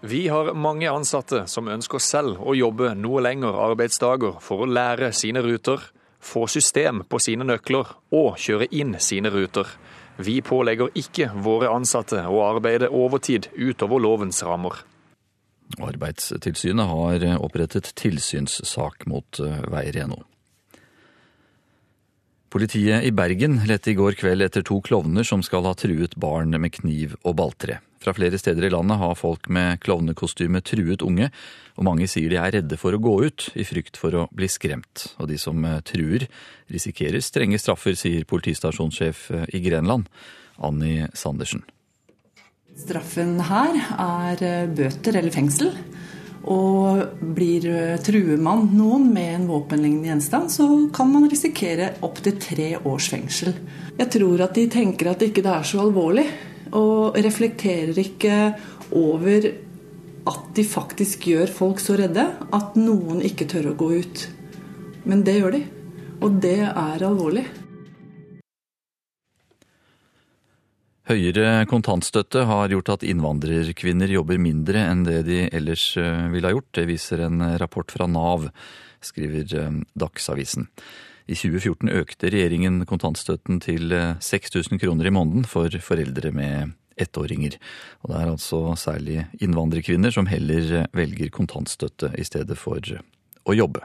Vi 0.00 0.28
har 0.28 0.54
mange 0.54 0.88
ansatte 0.88 1.42
som 1.46 1.68
ønsker 1.68 2.00
selv 2.00 2.38
å 2.40 2.54
jobbe 2.56 2.94
noe 2.96 3.20
lengre 3.20 3.52
arbeidsdager 3.66 4.38
for 4.40 4.64
å 4.64 4.68
lære 4.68 5.10
sine 5.12 5.42
ruter, 5.44 5.82
få 6.20 6.46
system 6.48 7.02
på 7.04 7.20
sine 7.20 7.44
nøkler 7.44 7.90
og 8.16 8.38
kjøre 8.40 8.70
inn 8.72 8.94
sine 9.00 9.28
ruter. 9.32 9.68
Vi 10.16 10.38
pålegger 10.44 10.92
ikke 10.96 11.28
våre 11.44 11.68
ansatte 11.72 12.22
å 12.28 12.40
arbeide 12.46 12.88
overtid 12.88 13.50
utover 13.52 14.00
lovens 14.00 14.40
rammer. 14.44 14.80
Arbeidstilsynet 15.80 16.88
har 16.88 17.26
opprettet 17.36 17.92
tilsynssak 18.00 19.04
mot 19.06 19.40
eh, 19.44 19.60
Veireno. 19.70 20.24
Politiet 22.50 23.04
i 23.06 23.12
Bergen 23.14 23.60
lette 23.68 23.92
i 23.92 23.98
går 24.00 24.16
kveld 24.18 24.42
etter 24.48 24.64
to 24.66 24.80
klovner 24.82 25.28
som 25.28 25.44
skal 25.44 25.68
ha 25.68 25.76
truet 25.78 26.16
barn 26.18 26.56
med 26.56 26.72
kniv 26.80 27.14
og 27.20 27.36
balltre. 27.38 27.78
Fra 28.00 28.14
flere 28.16 28.38
steder 28.40 28.64
i 28.64 28.70
landet 28.72 28.96
har 28.96 29.18
folk 29.18 29.50
med 29.52 29.82
klovnekostyme 29.84 30.62
truet 30.64 31.02
unge, 31.04 31.26
og 31.76 31.84
mange 31.84 32.06
sier 32.08 32.32
de 32.32 32.38
er 32.40 32.54
redde 32.54 32.78
for 32.80 32.96
å 32.96 33.00
gå 33.02 33.12
ut 33.26 33.50
i 33.60 33.66
frykt 33.68 34.00
for 34.00 34.16
å 34.16 34.22
bli 34.32 34.48
skremt. 34.48 35.10
Og 35.20 35.28
de 35.28 35.36
som 35.40 35.60
eh, 35.68 35.82
truer, 35.84 36.24
risikerer 36.72 37.20
strenge 37.20 37.60
straffer, 37.60 37.98
sier 38.00 38.24
politistasjonssjef 38.24 39.26
eh, 39.36 39.44
i 39.52 39.60
Grenland, 39.66 40.08
Anni 40.64 41.10
Sandersen. 41.12 41.66
Straffen 42.80 43.36
her 43.50 43.76
er 43.92 44.44
eh, 44.48 44.72
bøter 44.72 45.20
eller 45.20 45.36
fengsel. 45.36 45.74
Og 46.48 47.18
blir, 47.36 47.66
truemann 48.00 48.70
noen 48.72 49.10
med 49.12 49.34
en 49.34 49.48
våpenlignende 49.50 50.08
gjenstand, 50.08 50.48
så 50.48 50.64
kan 50.96 51.10
man 51.12 51.28
risikere 51.28 51.98
opptil 52.06 52.40
tre 52.40 52.70
års 52.80 53.10
fengsel. 53.12 53.52
Jeg 54.00 54.08
tror 54.16 54.46
at 54.46 54.56
de 54.56 54.70
tenker 54.72 55.12
at 55.12 55.20
det 55.20 55.34
ikke 55.34 55.44
er 55.44 55.68
så 55.68 55.82
alvorlig, 55.84 56.24
og 56.76 57.18
reflekterer 57.18 57.96
ikke 58.00 58.36
over 58.96 59.50
at 60.30 60.50
de 60.56 60.64
faktisk 60.66 61.26
gjør 61.30 61.50
folk 61.52 61.80
så 61.82 61.96
redde 61.98 62.26
at 62.54 62.76
noen 62.78 63.22
ikke 63.24 63.48
tør 63.50 63.72
å 63.72 63.78
gå 63.78 63.90
ut. 64.02 64.26
Men 65.08 65.24
det 65.26 65.38
gjør 65.38 65.56
de. 65.56 65.64
Og 66.20 66.36
det 66.44 66.58
er 66.68 67.04
alvorlig. 67.06 67.46
Høyere 71.10 71.64
kontantstøtte 71.66 72.44
har 72.46 72.70
gjort 72.70 72.92
at 72.92 73.04
innvandrerkvinner 73.08 74.12
jobber 74.12 74.38
mindre 74.38 74.84
enn 74.92 75.00
det 75.08 75.24
de 75.26 75.40
ellers 75.48 75.88
eh, 75.98 76.28
ville 76.30 76.46
ha 76.46 76.54
gjort. 76.54 76.68
Det 76.76 76.84
viser 76.86 77.24
en 77.24 77.42
rapport 77.58 77.90
fra 77.90 78.06
Nav, 78.06 78.46
skriver 79.02 79.56
eh, 79.58 79.80
Dagsavisen. 79.98 80.68
I 81.30 81.36
2014 81.38 81.92
økte 81.94 82.30
regjeringen 82.32 82.80
kontantstøtten 82.90 83.60
til 83.62 83.92
6000 84.18 84.74
eh, 84.74 84.80
kroner 84.82 85.06
i 85.06 85.12
måneden 85.14 85.44
for 85.46 85.70
foreldre 85.78 86.32
med 86.34 86.72
ettåringer. 86.98 87.54
Og 88.02 88.10
det 88.10 88.16
er 88.18 88.30
altså 88.32 88.62
særlig 88.74 89.18
innvandrerkvinner 89.38 90.10
som 90.10 90.26
heller 90.26 90.88
velger 90.96 91.30
kontantstøtte 91.30 92.10
i 92.18 92.26
stedet 92.26 92.58
for 92.58 92.82
å 92.82 93.54
jobbe. 93.54 93.84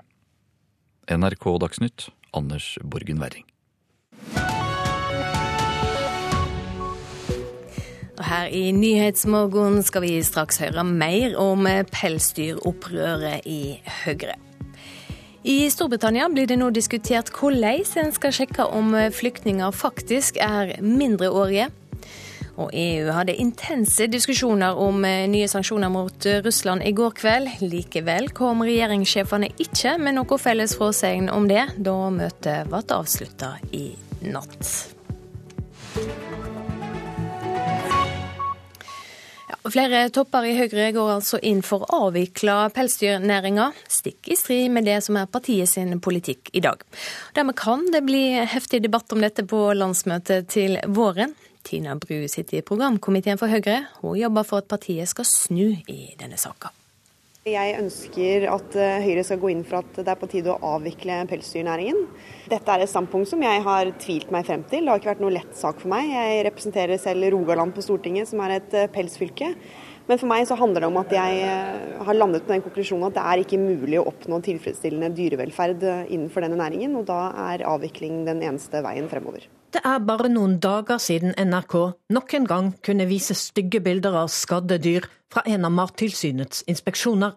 NRK 1.05 1.45
Dagsnytt, 1.61 2.07
Anders 2.33 2.79
Borgen 2.81 3.21
Werring. 3.21 3.45
Og 8.15 8.23
her 8.25 8.49
i 8.49 8.71
Nyhetsmorgen 8.73 9.83
skal 9.85 10.07
vi 10.07 10.17
straks 10.25 10.57
høre 10.63 10.87
mer 10.87 11.37
om 11.37 11.67
pelsdyropprøret 11.93 13.45
i 13.45 13.77
Høyre. 14.01 14.39
I 15.45 15.69
Storbritannia 15.69 16.25
blir 16.33 16.47
det 16.49 16.57
nå 16.57 16.71
diskutert 16.73 17.29
hvordan 17.29 17.83
en 18.01 18.13
skal 18.15 18.33
sjekke 18.33 18.65
om 18.65 18.95
flyktninger 19.13 19.71
faktisk 19.77 20.39
er 20.41 20.79
mindreårige. 20.81 21.69
Og 22.55 22.71
EU 22.73 23.11
hadde 23.11 23.35
intense 23.35 24.07
diskusjoner 24.07 24.77
om 24.79 25.03
eh, 25.05 25.25
nye 25.27 25.47
sanksjoner 25.51 25.91
mot 25.91 26.27
eh, 26.29 26.39
Russland 26.45 26.85
i 26.87 26.93
går 26.95 27.11
kveld. 27.19 27.51
Likevel 27.61 28.31
kom 28.35 28.63
regjeringssjefene 28.63 29.51
ikke 29.59 29.97
med 29.99 30.15
noe 30.15 30.39
felles 30.39 30.77
fråsegn 30.79 31.27
om 31.33 31.49
det, 31.51 31.65
da 31.75 31.97
møtet 32.15 32.71
ble 32.71 32.83
avslutta 32.95 33.57
i 33.75 33.89
natt. 34.31 34.71
Flere 39.73 40.09
topper 40.13 40.45
i 40.45 40.53
Høyre 40.57 40.91
går 40.93 41.11
altså 41.15 41.39
inn 41.41 41.61
for 41.65 41.85
å 41.85 42.01
avvikle 42.07 42.57
pelsdyrnæringa, 42.75 43.71
stikk 43.89 44.29
i 44.29 44.37
strid 44.37 44.73
med 44.75 44.85
det 44.85 44.99
som 45.05 45.17
er 45.17 45.31
partiet 45.31 45.71
sin 45.71 45.97
politikk 46.03 46.51
i 46.53 46.61
dag. 46.65 46.83
Dermed 47.33 47.57
kan 47.57 47.87
det 47.93 48.03
bli 48.05 48.23
heftig 48.45 48.83
debatt 48.85 49.11
om 49.15 49.23
dette 49.25 49.47
på 49.49 49.67
landsmøtet 49.73 50.49
til 50.53 50.77
våren. 50.87 51.33
Tina 51.65 51.95
Bru 51.97 52.27
sitter 52.29 52.59
i 52.59 52.65
programkomiteen 52.65 53.41
for 53.41 53.49
Høyre. 53.49 53.87
Hun 54.03 54.19
jobber 54.19 54.45
for 54.45 54.61
at 54.61 54.69
partiet 54.69 55.09
skal 55.09 55.25
snu 55.29 55.71
i 55.89 56.01
denne 56.19 56.37
saka. 56.37 56.69
Jeg 57.45 57.75
ønsker 57.77 58.47
at 58.49 58.75
eh, 58.81 59.03
Høyre 59.05 59.21
skal 59.21 59.37
gå 59.37 59.51
inn 59.53 59.59
for 59.69 59.83
at 59.83 59.99
det 59.99 60.09
er 60.09 60.17
på 60.17 60.25
tide 60.31 60.49
å 60.49 60.71
avvikle 60.73 61.19
pelsdyrnæringen. 61.29 61.99
Dette 62.49 62.73
er 62.73 62.81
et 62.81 62.89
standpunkt 62.89 63.29
som 63.29 63.43
jeg 63.45 63.61
har 63.67 63.91
tvilt 64.01 64.31
meg 64.33 64.47
frem 64.47 64.63
til. 64.65 64.81
Det 64.81 64.89
har 64.89 64.97
ikke 65.03 65.11
vært 65.11 65.21
noe 65.21 65.35
lett 65.35 65.51
sak 65.53 65.77
for 65.83 65.91
meg. 65.93 66.09
Jeg 66.09 66.39
representerer 66.47 66.97
selv 67.03 67.29
Rogaland 67.35 67.75
på 67.75 67.83
Stortinget, 67.85 68.31
som 68.31 68.41
er 68.41 68.55
et 68.55 68.73
eh, 68.73 68.89
pelsfylke. 68.89 69.51
Men 70.05 70.21
for 70.21 70.29
meg 70.29 70.45
så 70.45 70.57
handler 70.59 70.83
det 70.83 70.89
om 70.91 70.99
at 71.01 71.13
jeg 71.15 71.41
eh, 71.41 71.99
har 72.05 72.17
landet 72.17 72.45
på 72.45 72.53
den 72.53 72.63
konklusjonen 72.65 73.07
at 73.09 73.17
det 73.17 73.25
er 73.25 73.41
ikke 73.41 73.61
mulig 73.61 73.99
å 74.01 74.07
oppnå 74.11 74.39
tilfredsstillende 74.45 75.09
dyrevelferd 75.17 75.85
innenfor 76.05 76.45
denne 76.45 76.59
næringen, 76.61 76.93
og 76.99 77.07
da 77.09 77.31
er 77.49 77.65
avvikling 77.65 78.23
den 78.27 78.43
eneste 78.45 78.83
veien 78.85 79.09
fremover. 79.11 79.47
Det 79.75 79.81
er 79.83 80.03
bare 80.07 80.29
noen 80.31 80.53
dager 80.63 81.01
siden 81.03 81.33
NRK 81.35 81.73
nok 82.15 82.35
en 82.37 82.45
gang 82.47 82.69
kunne 82.85 83.09
vise 83.09 83.35
stygge 83.35 83.81
bilder 83.83 84.15
av 84.21 84.29
skadde 84.31 84.77
dyr 84.79 85.09
fra 85.33 85.43
en 85.51 85.67
av 85.67 85.73
Mattilsynets 85.75 86.63
inspeksjoner. 86.71 87.33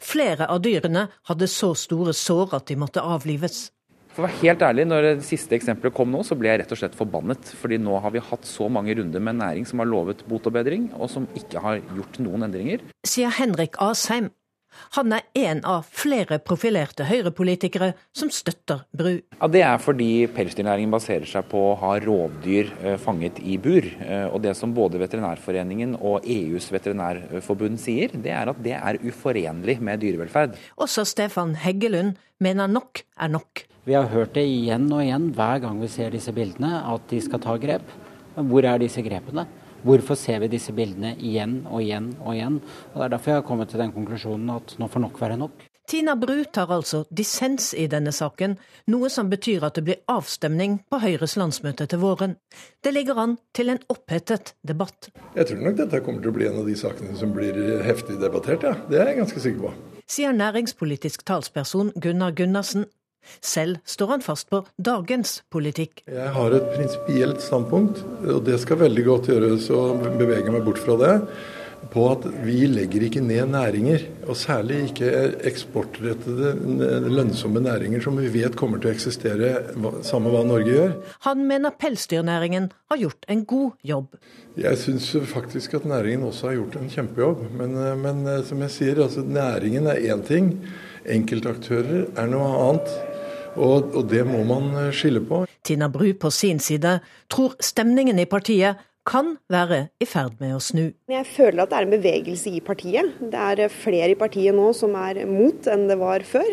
Flere 0.00 0.48
av 0.48 0.62
dyrene 0.64 1.08
hadde 1.28 1.48
så 1.50 1.74
store 1.76 2.14
sår 2.16 2.56
at 2.56 2.70
de 2.70 2.78
måtte 2.80 3.04
avlives. 3.04 3.66
For 4.14 4.22
å 4.22 4.28
være 4.28 4.38
helt 4.44 4.62
ærlig, 4.62 4.84
når 4.86 5.06
det 5.08 5.26
siste 5.26 5.56
eksempelet 5.56 5.94
kom 5.96 6.12
nå, 6.14 6.20
så 6.22 6.36
ble 6.38 6.52
jeg 6.52 6.60
rett 6.60 6.72
og 6.76 6.78
slett 6.78 6.94
forbannet. 6.94 7.50
Fordi 7.58 7.80
nå 7.82 7.98
har 7.98 8.14
vi 8.14 8.22
hatt 8.22 8.46
så 8.46 8.68
mange 8.70 8.94
runder 8.94 9.18
med 9.18 9.34
en 9.34 9.42
næring 9.42 9.66
som 9.66 9.82
har 9.82 9.90
lovet 9.90 10.22
bot 10.30 10.46
og 10.46 10.54
bedring, 10.54 10.86
og 10.94 11.10
som 11.10 11.26
ikke 11.34 11.62
har 11.64 11.82
gjort 11.96 12.20
noen 12.22 12.46
endringer. 12.46 12.84
Sier 13.02 13.34
Henrik 13.34 13.74
Asheim, 13.82 14.30
han 14.94 15.14
er 15.14 15.26
en 15.38 15.60
av 15.66 15.88
flere 15.90 16.38
profilerte 16.42 17.06
høyrepolitikere 17.08 17.92
som 18.14 18.30
støtter 18.34 18.84
Bru. 18.94 19.18
Ja, 19.40 19.48
Det 19.50 19.62
er 19.66 19.82
fordi 19.82 20.08
pelsdyrnæringen 20.34 20.94
baserer 20.94 21.26
seg 21.30 21.50
på 21.50 21.60
å 21.72 21.76
ha 21.82 21.96
rovdyr 22.02 22.70
eh, 22.82 22.96
fanget 23.02 23.42
i 23.42 23.58
bur. 23.58 23.82
Eh, 23.82 24.26
og 24.30 24.42
Det 24.46 24.54
som 24.58 24.74
både 24.74 25.02
Veterinærforeningen 25.02 25.98
og 26.00 26.26
EUs 26.26 26.70
veterinærforbund 26.74 27.82
sier, 27.82 28.14
det 28.14 28.34
er 28.34 28.50
at 28.54 28.62
det 28.62 28.78
er 28.78 29.02
uforenlig 29.02 29.80
med 29.82 30.02
dyrevelferd. 30.02 30.58
Også 30.78 31.06
Stefan 31.06 31.54
Heggelund 31.58 32.18
mener 32.38 32.70
nok 32.70 33.02
er 33.18 33.30
nok. 33.34 33.66
Vi 33.84 33.92
har 33.92 34.06
hørt 34.08 34.32
det 34.32 34.46
igjen 34.48 34.86
og 34.88 35.02
igjen 35.02 35.26
hver 35.36 35.58
gang 35.60 35.76
vi 35.82 35.90
ser 35.92 36.14
disse 36.14 36.32
bildene, 36.32 36.78
at 36.88 37.04
de 37.10 37.18
skal 37.20 37.42
ta 37.44 37.58
grep. 37.60 37.84
Men 38.32 38.48
hvor 38.48 38.64
er 38.64 38.80
disse 38.80 39.04
grepene? 39.04 39.44
Hvorfor 39.84 40.16
ser 40.16 40.40
vi 40.40 40.48
disse 40.54 40.72
bildene 40.72 41.10
igjen 41.20 41.58
og 41.68 41.82
igjen 41.84 42.06
og 42.22 42.32
igjen? 42.32 42.56
Og 42.94 42.96
Det 42.96 43.04
er 43.04 43.12
derfor 43.12 43.30
jeg 43.30 43.42
har 43.42 43.46
kommet 43.50 43.68
til 43.68 43.82
den 43.84 43.92
konklusjonen 43.92 44.54
at 44.54 44.72
nå 44.80 44.88
får 44.88 45.04
nok 45.04 45.20
være 45.20 45.36
nok. 45.36 45.66
Tina 45.84 46.14
Bru 46.16 46.46
tar 46.48 46.72
altså 46.72 47.02
dissens 47.12 47.74
i 47.76 47.84
denne 47.92 48.08
saken, 48.08 48.56
noe 48.88 49.10
som 49.12 49.28
betyr 49.28 49.66
at 49.68 49.76
det 49.76 49.84
blir 49.84 50.00
avstemning 50.08 50.78
på 50.88 51.02
Høyres 51.04 51.36
landsmøte 51.36 51.84
til 51.84 52.00
våren. 52.00 52.38
Det 52.80 52.94
ligger 52.96 53.20
an 53.20 53.36
til 53.52 53.68
en 53.68 53.82
opphetet 53.92 54.54
debatt. 54.64 55.10
Jeg 55.36 55.50
tror 55.52 55.60
nok 55.60 55.76
dette 55.84 56.00
kommer 56.00 56.24
til 56.24 56.32
å 56.32 56.38
bli 56.40 56.48
en 56.48 56.62
av 56.64 56.72
de 56.72 56.80
sakene 56.80 57.12
som 57.20 57.36
blir 57.36 57.84
heftig 57.84 58.16
debattert, 58.16 58.64
ja. 58.64 58.78
Det 58.88 58.96
er 58.96 59.12
jeg 59.12 59.20
ganske 59.26 59.44
sikker 59.44 59.66
på. 59.68 59.76
Sier 60.08 60.32
næringspolitisk 60.32 61.28
talsperson 61.28 61.92
Gunnar 62.00 62.32
Gundersen. 62.32 62.88
Selv 63.40 63.80
står 63.88 64.14
han 64.16 64.24
fast 64.24 64.50
på 64.52 64.62
dagens 64.76 65.40
politikk. 65.52 66.04
Jeg 66.10 66.30
har 66.36 66.56
et 66.56 66.70
prinsipielt 66.76 67.42
standpunkt, 67.44 68.00
og 68.28 68.44
det 68.46 68.60
skal 68.62 68.82
veldig 68.84 69.04
godt 69.10 69.32
gjøres 69.32 69.68
å 69.74 69.84
bevege 70.18 70.54
meg 70.54 70.64
bort 70.66 70.82
fra 70.82 70.98
det. 71.00 71.14
På 71.92 72.06
at 72.14 72.24
vi 72.46 72.64
legger 72.70 73.04
ikke 73.06 73.20
ned 73.20 73.50
næringer, 73.52 74.06
og 74.24 74.38
særlig 74.40 74.78
ikke 74.88 75.10
eksportrettede, 75.44 76.54
lønnsomme 77.12 77.60
næringer 77.60 78.00
som 78.02 78.16
vi 78.18 78.30
vet 78.32 78.56
kommer 78.56 78.80
til 78.80 78.88
å 78.88 78.94
eksistere 78.94 79.50
samme 80.06 80.32
hva 80.32 80.40
Norge 80.48 80.72
gjør. 80.72 80.94
Han 81.28 81.44
mener 81.50 81.76
pelsdyrnæringen 81.76 82.70
har 82.90 83.02
gjort 83.02 83.28
en 83.28 83.44
god 83.44 83.76
jobb. 83.84 84.16
Jeg 84.56 84.80
syns 84.80 85.10
faktisk 85.28 85.76
at 85.76 85.86
næringen 85.90 86.24
også 86.30 86.48
har 86.48 86.56
gjort 86.60 86.80
en 86.80 86.90
kjempejobb. 86.90 87.46
Men, 87.60 87.76
men 88.00 88.26
som 88.48 88.64
jeg 88.64 88.74
sier, 88.78 89.04
altså 89.04 89.26
næringen 89.26 89.90
er 89.90 90.00
én 90.08 90.24
ting. 90.24 90.54
Enkeltaktører 91.04 92.06
er 92.16 92.30
noe 92.32 92.48
annet. 92.64 93.13
Og, 93.56 93.94
og 93.94 94.08
det 94.10 94.24
må 94.26 94.42
man 94.48 94.72
eh, 94.78 94.90
skille 94.94 95.22
på. 95.24 95.44
Tina 95.66 95.88
Bru 95.92 96.08
på 96.18 96.30
sin 96.34 96.60
side 96.62 96.98
tror 97.32 97.54
stemningen 97.62 98.18
i 98.18 98.28
partiet 98.30 98.80
kan 99.04 99.34
være 99.52 99.88
i 100.00 100.08
ferd 100.08 100.38
med 100.40 100.54
å 100.56 100.62
snu. 100.64 100.86
Jeg 101.12 101.28
føler 101.28 101.64
at 101.64 101.70
det 101.70 101.78
er 101.78 101.86
en 101.86 101.94
bevegelse 101.94 102.54
i 102.56 102.64
partiet. 102.64 103.18
Det 103.20 103.44
er 103.52 103.68
flere 103.72 104.14
i 104.14 104.18
partiet 104.18 104.56
nå 104.56 104.70
som 104.76 104.96
er 104.96 105.24
mot 105.28 105.68
enn 105.70 105.86
det 105.90 105.98
var 106.00 106.24
før. 106.26 106.50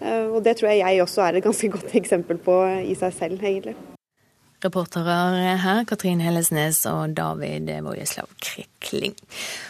Eh, 0.00 0.26
og 0.30 0.40
det 0.46 0.58
tror 0.58 0.72
jeg 0.72 0.82
jeg 0.84 1.04
også 1.04 1.26
er 1.26 1.38
et 1.38 1.46
ganske 1.46 1.70
godt 1.76 1.94
eksempel 2.00 2.40
på 2.42 2.58
i 2.86 2.96
seg 2.98 3.14
selv, 3.18 3.44
egentlig. 3.44 3.76
Reportere 4.58 5.14
her 5.62 5.84
Katrin 5.86 6.18
Hellesnes 6.18 6.80
og 6.90 7.12
David 7.14 7.68
Vojeslav 7.86 8.26
Krikling. 8.42 9.14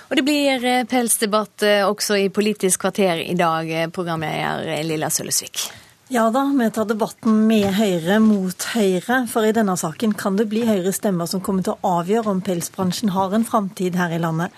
Og 0.09 0.17
det 0.17 0.25
blir 0.25 0.65
pelsdebatt 0.89 1.67
også 1.85 2.17
i 2.23 2.31
Politisk 2.33 2.87
kvarter 2.87 3.21
i 3.21 3.37
dag, 3.37 3.69
programleder 3.93 4.81
Lilla 4.89 5.13
Sølvesvik. 5.13 5.67
Ja 6.11 6.31
da, 6.31 6.55
vi 6.59 6.71
tar 6.71 6.87
debatten 6.89 7.43
med 7.45 7.67
Høyre 7.77 8.15
mot 8.25 8.65
Høyre, 8.73 9.19
for 9.29 9.45
i 9.45 9.51
denne 9.53 9.75
saken 9.77 10.15
kan 10.17 10.39
det 10.39 10.47
bli 10.49 10.63
Høyres 10.65 11.03
stemmer 11.03 11.29
som 11.29 11.43
kommer 11.45 11.67
til 11.67 11.75
å 11.75 11.91
avgjøre 11.99 12.33
om 12.33 12.39
pelsbransjen 12.41 13.13
har 13.13 13.35
en 13.37 13.45
framtid 13.45 13.99
her 14.01 14.15
i 14.17 14.21
landet. 14.23 14.55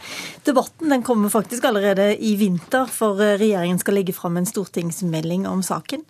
Debatten 0.47 0.95
den 0.95 1.03
kommer 1.03 1.33
faktisk 1.33 1.67
allerede 1.67 2.13
i 2.23 2.37
vinter, 2.39 2.87
for 2.87 3.19
regjeringen 3.19 3.81
skal 3.83 3.99
legge 3.99 4.15
fram 4.15 4.39
en 4.39 4.47
stortingsmelding 4.47 5.49
om 5.51 5.65
saken. 5.67 6.07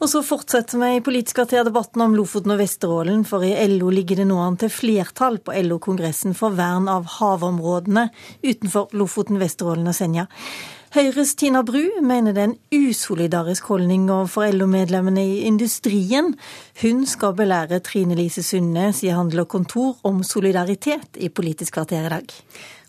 Og 0.00 0.08
så 0.08 0.24
fortsetter 0.24 0.80
vi 0.80 0.94
i 0.96 1.04
Politisk 1.04 1.42
kvarter 1.42 1.68
debatten 1.68 2.06
om 2.06 2.16
Lofoten 2.16 2.56
og 2.56 2.62
Vesterålen, 2.62 3.28
for 3.28 3.44
i 3.44 3.52
LO 3.74 3.92
ligger 3.92 4.22
det 4.22 4.28
nå 4.32 4.40
an 4.40 4.56
til 4.56 4.72
flertall 4.72 5.36
på 5.44 5.52
LO-kongressen 5.68 6.32
for 6.32 6.56
vern 6.56 6.88
av 6.88 7.12
havområdene 7.18 8.08
utenfor 8.40 8.96
Lofoten, 8.96 9.36
Vesterålen 9.44 9.92
og 9.92 10.00
Senja. 10.00 10.30
Høyres 10.88 11.34
Tina 11.36 11.60
Bru 11.68 11.82
mener 12.00 12.32
det 12.32 12.40
er 12.40 12.46
en 12.48 12.86
usolidarisk 12.88 13.66
holdning 13.68 14.06
overfor 14.08 14.48
LO-medlemmene 14.54 15.20
i 15.20 15.34
industrien. 15.44 16.30
Hun 16.80 17.02
skal 17.04 17.34
belære 17.36 17.82
Trine 17.84 18.16
Lise 18.16 18.40
Sundnes 18.42 19.02
i 19.04 19.12
Handel 19.12 19.44
og 19.44 19.50
Kontor 19.52 19.98
om 20.08 20.22
solidaritet 20.24 21.20
i 21.20 21.28
Politisk 21.28 21.76
kvarter 21.76 22.08
i 22.08 22.14
dag. 22.14 22.32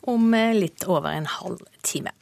Om 0.07 0.31
litt 0.55 0.88
over 0.88 1.12
en 1.12 1.27
halv 1.27 1.59
time. 1.83 2.15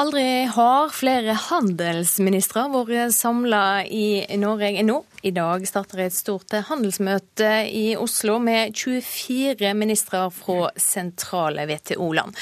Aldri 0.00 0.46
har 0.48 0.88
flere 0.94 1.34
handelsministre 1.36 2.62
vært 2.72 3.12
samla 3.12 3.82
i 3.84 4.24
Norge 4.40 4.80
nå. 4.88 5.02
I 5.20 5.34
dag 5.36 5.66
starter 5.68 6.06
et 6.06 6.16
stort 6.16 6.54
handelsmøte 6.70 7.50
i 7.68 7.92
Oslo 8.00 8.38
med 8.40 8.72
24 8.72 9.74
ministre 9.76 10.24
fra 10.32 10.70
sentrale 10.80 11.68
WTO-land. 11.68 12.40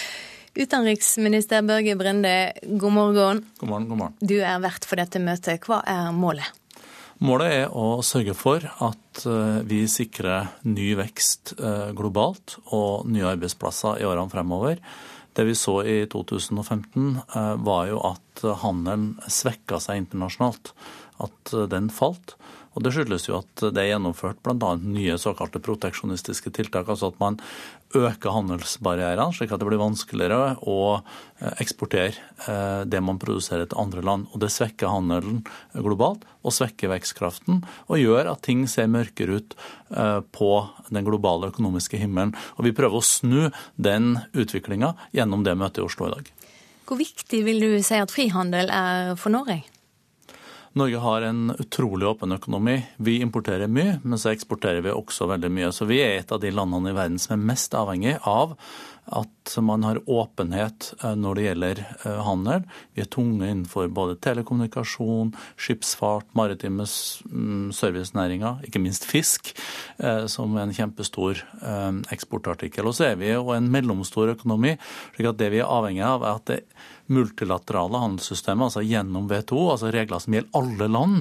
Utenriksminister 0.54 1.66
Børge 1.66 1.98
Brende, 1.98 2.36
god 2.70 2.94
morgen. 2.94 3.44
God 3.58 3.72
morgen, 3.74 3.90
god 3.90 4.02
morgen. 4.04 4.16
Du 4.22 4.38
er 4.38 4.62
vert 4.62 4.86
for 4.86 5.02
dette 5.02 5.18
møtet. 5.22 5.66
Hva 5.66 5.82
er 5.90 6.14
målet? 6.14 6.46
Målet 7.20 7.52
er 7.64 7.74
å 7.76 8.00
sørge 8.06 8.32
for 8.38 8.62
at 8.62 9.26
vi 9.68 9.84
sikrer 9.90 10.54
ny 10.70 10.92
vekst 11.02 11.56
globalt 11.98 12.60
og 12.70 13.10
nye 13.10 13.26
arbeidsplasser 13.34 13.98
i 14.00 14.06
årene 14.08 14.30
fremover. 14.32 14.78
Det 15.40 15.46
vi 15.48 15.54
så 15.56 15.78
i 15.88 15.94
2015, 16.12 17.14
var 17.64 17.86
jo 17.88 18.02
at 18.04 18.42
handelen 18.60 19.14
svekka 19.24 19.78
seg 19.80 20.02
internasjonalt. 20.02 20.74
At 21.24 21.52
den 21.72 21.88
falt. 21.88 22.34
Og 22.74 22.84
Det 22.84 22.92
skyldes 22.94 23.26
jo 23.26 23.40
at 23.40 23.62
det 23.74 23.82
er 23.82 23.88
gjennomført 23.92 24.38
bl.a. 24.46 24.74
nye 24.78 25.16
såkalte 25.18 25.58
proteksjonistiske 25.64 26.52
tiltak. 26.54 26.86
Altså 26.86 27.10
at 27.10 27.18
man 27.18 27.40
øker 27.98 28.30
handelsbarrierene, 28.30 29.34
slik 29.34 29.50
at 29.50 29.58
det 29.58 29.66
blir 29.66 29.80
vanskeligere 29.80 30.54
å 30.62 31.00
eksportere 31.58 32.86
det 32.86 33.00
man 33.02 33.18
produserer 33.18 33.66
til 33.66 33.80
andre 33.82 34.04
land. 34.06 34.28
Og 34.30 34.44
Det 34.44 34.52
svekker 34.54 34.92
handelen 34.92 35.42
globalt 35.74 36.22
og 36.46 36.54
svekker 36.54 36.92
vekstkraften 36.94 37.64
og 37.88 37.98
gjør 37.98 38.30
at 38.36 38.44
ting 38.46 38.62
ser 38.70 38.90
mørkere 38.92 39.40
ut 39.40 39.58
på 40.30 40.52
den 40.94 41.08
globale 41.08 41.50
økonomiske 41.50 41.98
himmelen. 41.98 42.36
Og 42.54 42.68
Vi 42.68 42.76
prøver 42.76 43.02
å 43.02 43.04
snu 43.04 43.50
den 43.74 44.14
utviklinga 44.30 44.94
gjennom 45.16 45.42
det 45.42 45.58
møtet 45.58 45.82
i 45.82 45.88
Oslo 45.88 46.06
i 46.06 46.14
dag. 46.14 46.30
Hvor 46.86 46.98
viktig 46.98 47.44
vil 47.46 47.60
du 47.62 47.82
si 47.86 47.98
at 47.98 48.14
frihandel 48.14 48.70
er 48.70 49.14
for 49.18 49.34
Norge? 49.34 49.60
Norge 50.78 50.98
har 51.02 51.24
en 51.26 51.50
utrolig 51.58 52.06
åpen 52.06 52.32
økonomi. 52.32 52.76
Vi 53.02 53.16
importerer 53.24 53.66
mye, 53.66 53.96
men 54.04 54.20
så 54.22 54.30
eksporterer 54.30 54.84
vi 54.84 54.92
også 54.94 55.26
veldig 55.32 55.50
mye. 55.50 55.70
Så 55.74 55.88
vi 55.90 55.98
er 56.04 56.20
et 56.20 56.30
av 56.30 56.38
de 56.42 56.52
landene 56.54 56.92
i 56.92 56.96
verden 56.96 57.18
som 57.18 57.34
er 57.34 57.48
mest 57.50 57.74
avhengig 57.74 58.20
av 58.22 58.54
at 59.10 59.56
man 59.60 59.82
har 59.82 59.98
åpenhet 60.10 60.94
eh, 61.02 61.14
når 61.18 61.34
det 61.34 61.44
gjelder 61.44 61.80
eh, 61.82 62.18
handel. 62.24 62.66
Vi 62.94 63.02
er 63.02 63.10
tunge 63.10 63.48
innenfor 63.48 63.88
både 63.94 64.18
telekommunikasjon, 64.22 65.32
skipsfart, 65.58 66.28
maritime 66.38 66.86
mm, 66.86 67.70
servicenæringer, 67.74 68.62
ikke 68.66 68.82
minst 68.82 69.06
fisk, 69.08 69.52
eh, 69.98 70.26
som 70.30 70.54
er 70.56 70.68
en 70.68 70.76
kjempestor 70.76 71.42
eksportartikkel. 72.14 72.86
Og 72.86 72.96
så 72.96 73.10
er 73.10 73.18
vi 73.20 73.32
jo 73.32 73.50
en 73.54 73.70
mellomstor 73.72 74.34
økonomi, 74.34 74.76
slik 75.16 75.30
at 75.32 75.40
det 75.40 75.50
vi 75.54 75.62
er 75.62 75.70
avhengig 75.70 76.04
av, 76.06 76.24
er 76.24 76.38
at 76.38 76.50
det 76.50 76.60
multilaterale 77.10 78.04
handelssystemet, 78.04 78.68
altså 78.68 78.84
gjennom 78.86 79.26
WTO, 79.30 79.64
altså 79.72 79.90
regler 79.90 80.22
som 80.22 80.36
gjelder 80.36 80.60
alle 80.60 80.90
land, 80.90 81.18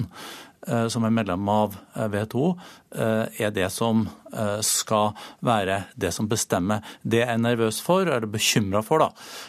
som 0.92 1.06
er 1.08 1.14
medlem 1.16 1.48
av 1.48 1.78
WTO, 1.96 2.50
er 2.90 3.52
det 3.54 3.68
som 3.72 4.06
Eh, 4.32 4.60
skal 4.62 5.10
være 5.42 5.82
det 5.98 6.12
som 6.14 6.28
bestemmer. 6.30 6.84
Det 7.02 7.18
jeg 7.18 7.28
er 7.32 7.40
nervøs 7.42 7.80
for, 7.82 8.06
eller 8.06 8.30
bekymra 8.30 8.78
for, 8.86 9.02
da, 9.02 9.08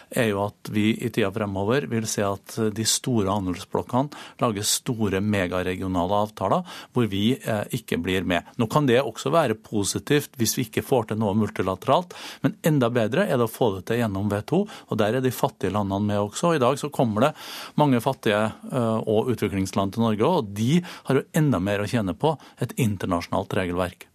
er 0.10 0.32
jo 0.32 0.39
at 0.48 0.72
vi 0.74 0.88
i 0.98 1.12
tida 1.14 1.30
fremover 1.34 1.86
vil 1.92 2.08
se 2.10 2.24
at 2.26 2.56
de 2.74 2.86
store 2.89 3.30
handelsblokkene 3.30 4.10
lager 4.42 4.66
store 4.66 5.22
megaregionale 5.22 6.24
avtaler 6.26 6.80
hvor 6.96 7.06
vi 7.12 7.36
eh, 7.38 7.62
ikke 7.78 8.00
blir 8.02 8.26
med. 8.26 8.50
Nå 8.58 8.66
kan 8.74 8.89
det 8.89 9.04
også 9.04 9.30
være 9.34 9.60
positivt 9.62 10.34
hvis 10.42 10.56
vi 10.58 10.66
ikke 10.66 10.86
får 10.86 11.12
til 11.12 11.22
noe 11.22 11.38
multilateralt, 11.38 12.18
men 12.42 12.58
enda 12.66 12.89
bedre 12.89 13.28
er 13.28 13.38
det 13.38 13.46
å 13.46 13.54
få 13.54 13.70
det 13.76 13.86
til 13.92 14.02
gjennom 14.02 14.34
WTO, 14.34 14.64
og 14.66 14.98
der 14.98 15.20
er 15.20 15.22
de 15.22 15.34
fattige 15.36 15.76
landene 15.76 16.10
med 16.10 16.24
også. 16.24 16.56
I 16.58 16.64
dag 16.64 16.82
så 16.82 16.89
kommer 16.89 17.28
det 17.28 17.32
mange 17.78 18.02
fattige 18.02 18.42
eh, 18.50 18.98
og 19.06 19.30
utviklingsland 19.36 19.94
til 19.94 20.08
Norge, 20.08 20.34
og 20.42 20.52
de 20.58 20.82
har 20.82 21.22
jo 21.22 21.28
enda 21.38 21.62
mer 21.62 21.86
å 21.86 21.89
tjene 21.92 22.18
på 22.18 22.34
et 22.58 22.74
internasjonalt 22.82 23.31
regelverk. 23.32 24.08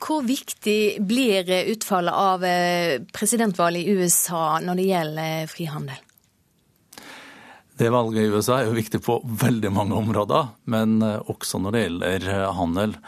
Hvor 0.00 0.22
viktig 0.24 1.02
blir 1.04 1.50
utfallet 1.72 2.14
av 2.14 2.44
eh, 2.46 3.02
presidentvalget 3.12 3.84
i 3.84 3.96
USA 3.98 4.58
når 4.62 4.78
det 4.78 4.86
gjelder 4.88 5.42
eh, 5.42 5.50
frihandel? 5.50 6.00
Det 7.74 7.90
valget 7.90 8.22
i 8.22 8.30
USA 8.30 8.60
er 8.60 8.68
jo 8.68 8.76
viktig 8.76 9.00
på 9.02 9.18
veldig 9.42 9.72
mange 9.74 9.98
områder, 9.98 10.52
men 10.70 10.96
eh, 11.02 11.30
også 11.30 11.60
når 11.60 11.74
det 11.76 11.84
gjelder 11.84 12.32
handel. 12.60 12.98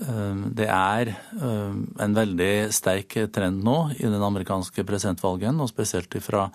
Det 0.00 0.64
er 0.64 1.10
en 1.36 2.14
veldig 2.16 2.70
sterk 2.72 3.18
trend 3.34 3.58
nå 3.66 3.74
i 3.98 4.06
den 4.06 4.22
amerikanske 4.22 4.84
presidentvalgen, 4.88 5.58
og 5.60 5.68
spesielt 5.68 6.14
fra 6.24 6.46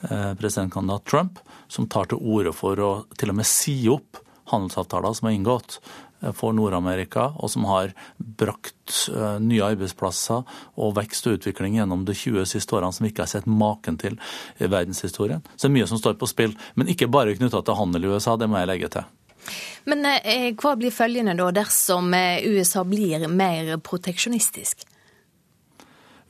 presidentkandidat 0.00 1.04
Trump, 1.06 1.38
som 1.70 1.86
tar 1.86 2.08
til 2.10 2.18
orde 2.18 2.50
for 2.56 2.80
å 2.82 2.90
til 3.14 3.30
og 3.30 3.38
med 3.38 3.46
si 3.46 3.76
opp 3.92 4.18
handelsavtaler 4.50 5.14
som 5.14 5.28
er 5.30 5.36
inngått 5.36 5.78
for 6.30 6.54
Nord-Amerika, 6.54 7.30
og 7.36 7.50
som 7.50 7.66
har 7.66 7.92
brakt 8.16 9.08
eh, 9.10 9.38
nye 9.42 9.64
arbeidsplasser 9.72 10.44
og 10.78 10.94
vekst 10.98 11.26
og 11.26 11.40
utvikling 11.40 11.78
gjennom 11.78 12.04
de 12.06 12.14
20 12.16 12.46
siste 12.52 12.76
årene 12.76 12.94
som 12.94 13.06
vi 13.06 13.12
ikke 13.12 13.26
har 13.26 13.32
sett 13.32 13.48
maken 13.50 13.98
til 14.00 14.18
i 14.62 14.70
verdenshistorien. 14.70 15.42
Så 15.56 15.66
det 15.66 15.72
er 15.72 15.76
mye 15.80 15.90
som 15.90 16.00
står 16.00 16.16
på 16.20 16.30
spill, 16.30 16.54
men 16.78 16.92
ikke 16.92 17.10
bare 17.10 17.34
knytta 17.38 17.64
til 17.66 17.78
handel 17.78 18.06
i 18.06 18.14
USA, 18.14 18.36
det 18.38 18.50
må 18.50 18.60
jeg 18.60 18.70
legge 18.70 18.92
til. 18.94 19.10
Men 19.90 20.06
eh, 20.06 20.52
hva 20.54 20.76
blir 20.78 20.94
følgende 20.94 21.34
da 21.38 21.50
dersom 21.62 22.14
eh, 22.14 22.46
USA 22.46 22.86
blir 22.86 23.26
mer 23.28 23.74
proteksjonistisk? 23.82 24.86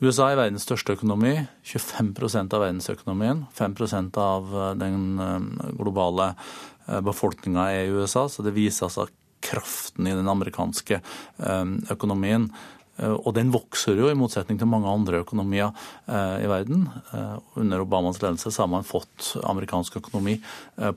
USA 0.02 0.32
er 0.32 0.38
verdens 0.40 0.64
største 0.66 0.96
økonomi. 0.96 1.36
25% 1.68 2.56
av 2.56 2.64
verdensøkonomien. 2.64 3.44
5% 3.54 4.16
av 4.18 4.48
den 4.74 5.04
globale 5.78 6.32
befolkninga 7.06 7.68
er 7.70 7.84
i 7.86 7.92
USA, 7.94 8.24
så 8.26 8.42
det 8.42 8.56
viser 8.56 8.88
altså 8.88 9.04
kraften 9.42 10.06
i 10.06 10.14
den 10.16 10.30
amerikanske 10.30 11.00
eh, 11.38 11.64
økonomien. 11.90 12.50
Eh, 13.00 13.12
og 13.12 13.32
den 13.36 13.52
vokser 13.54 13.96
jo, 13.98 14.08
i 14.10 14.18
motsetning 14.18 14.58
til 14.60 14.68
mange 14.68 14.90
andre 14.90 15.22
økonomier 15.22 15.70
eh, 16.06 16.44
i 16.44 16.50
verden. 16.50 16.86
Eh, 17.14 17.36
under 17.60 17.84
Obamas 17.84 18.20
ledelse 18.22 18.52
så 18.52 18.64
har 18.64 18.72
man 18.72 18.86
fått 18.86 19.32
amerikansk 19.48 19.96
økonomi 20.02 20.38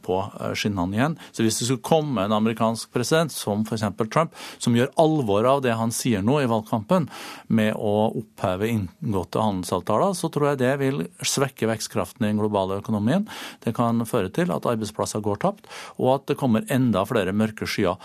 på 0.03 0.17
skinnene 0.57 0.95
igjen. 0.95 1.15
Så 1.35 1.43
hvis 1.43 1.59
det 1.59 1.67
skulle 1.67 1.85
komme 1.85 2.25
en 2.25 2.33
amerikansk 2.35 2.91
president, 2.95 3.33
som 3.33 3.63
f.eks. 3.65 3.83
Trump, 4.11 4.33
som 4.61 4.75
gjør 4.75 4.91
alvor 5.01 5.47
av 5.49 5.61
det 5.65 5.75
han 5.77 5.93
sier 5.93 6.23
nå 6.25 6.39
i 6.41 6.49
valgkampen, 6.49 7.07
med 7.47 7.75
å 7.77 8.09
oppheve 8.21 8.69
inngåtte 8.71 9.41
handelsavtaler, 9.41 10.15
så 10.17 10.29
tror 10.33 10.51
jeg 10.51 10.61
det 10.63 10.73
vil 10.81 11.03
svekke 11.21 11.69
vekstkraften 11.69 12.25
i 12.25 12.31
den 12.31 12.41
globale 12.41 12.79
økonomien. 12.81 13.27
Det 13.63 13.75
kan 13.77 14.01
føre 14.09 14.31
til 14.33 14.53
at 14.55 14.67
arbeidsplasser 14.69 15.23
går 15.25 15.41
tapt, 15.43 15.69
og 15.99 16.15
at 16.15 16.27
det 16.31 16.39
kommer 16.39 16.65
enda 16.73 17.05
flere 17.07 17.35
mørke 17.35 17.67
skyer 17.69 17.99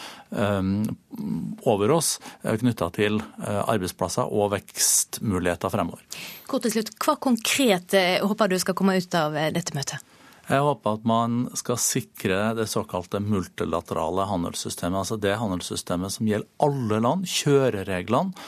over 1.70 1.95
oss 1.95 2.16
knytta 2.43 2.91
til 2.95 3.20
arbeidsplasser 3.41 3.80
arbeidsplasser 3.81 4.28
og 4.28 4.53
vekstmuligheter 4.55 5.72
fremover. 5.72 6.05
Kort 6.51 6.66
til 6.66 6.76
slutt, 6.76 6.95
Hva 7.01 7.16
konkret 7.16 7.97
eh, 7.97 8.20
håper 8.20 8.51
du 8.51 8.59
skal 8.61 8.76
komme 8.76 8.99
ut 9.01 9.14
av 9.16 9.37
eh, 9.37 9.51
dette 9.55 9.74
møtet? 9.76 9.99
Jeg 10.51 10.64
håper 10.66 10.99
at 10.99 11.05
man 11.07 11.45
skal 11.55 11.78
sikre 11.78 12.39
det 12.59 12.66
såkalte 12.70 13.20
multilaterale 13.22 14.26
handelssystemet. 14.26 15.05
Altså 15.05 15.18
det 15.22 15.37
handelssystemet 15.39 16.16
som 16.16 16.26
gjelder 16.26 16.66
alle 16.66 16.99
land, 17.05 17.28
kjørereglene. 17.31 18.47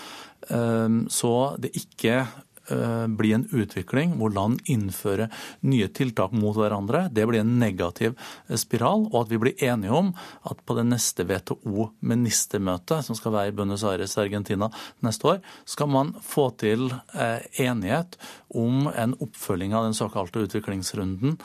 Eh, 0.51 0.99
så 1.15 1.35
det 1.63 1.73
ikke 1.79 2.25
bli 2.63 3.33
en 3.35 3.45
utvikling 3.51 4.15
hvor 4.19 4.33
land 4.33 4.61
innfører 4.71 5.33
nye 5.67 5.89
tiltak 5.95 6.33
mot 6.37 6.57
hverandre. 6.57 7.07
Det 7.13 7.25
blir 7.29 7.43
en 7.43 7.57
negativ 7.61 8.15
eh, 8.15 8.59
spiral, 8.61 9.09
og 9.11 9.25
at 9.25 9.33
vi 9.33 9.41
blir 9.43 9.65
enige 9.65 9.95
om 9.97 10.13
at 10.49 10.63
på 10.67 10.77
det 10.79 10.87
neste 10.89 11.27
WTO-ministermøtet, 11.29 13.07
som 13.07 13.19
skal 13.19 13.35
være 13.37 13.53
i 13.53 13.57
Buenos 13.57 13.85
Aires, 13.89 14.17
Argentina 14.21 14.71
neste 15.05 15.35
år, 15.35 15.43
skal 15.69 15.91
man 15.93 16.15
få 16.23 16.49
til 16.61 16.89
eh, 17.15 17.43
enighet 17.65 18.19
om 18.53 18.89
en 18.91 19.17
oppfølging 19.25 19.75
av 19.77 19.87
den 19.89 19.97
såkalte 19.97 20.43
utviklingsrunden 20.45 21.39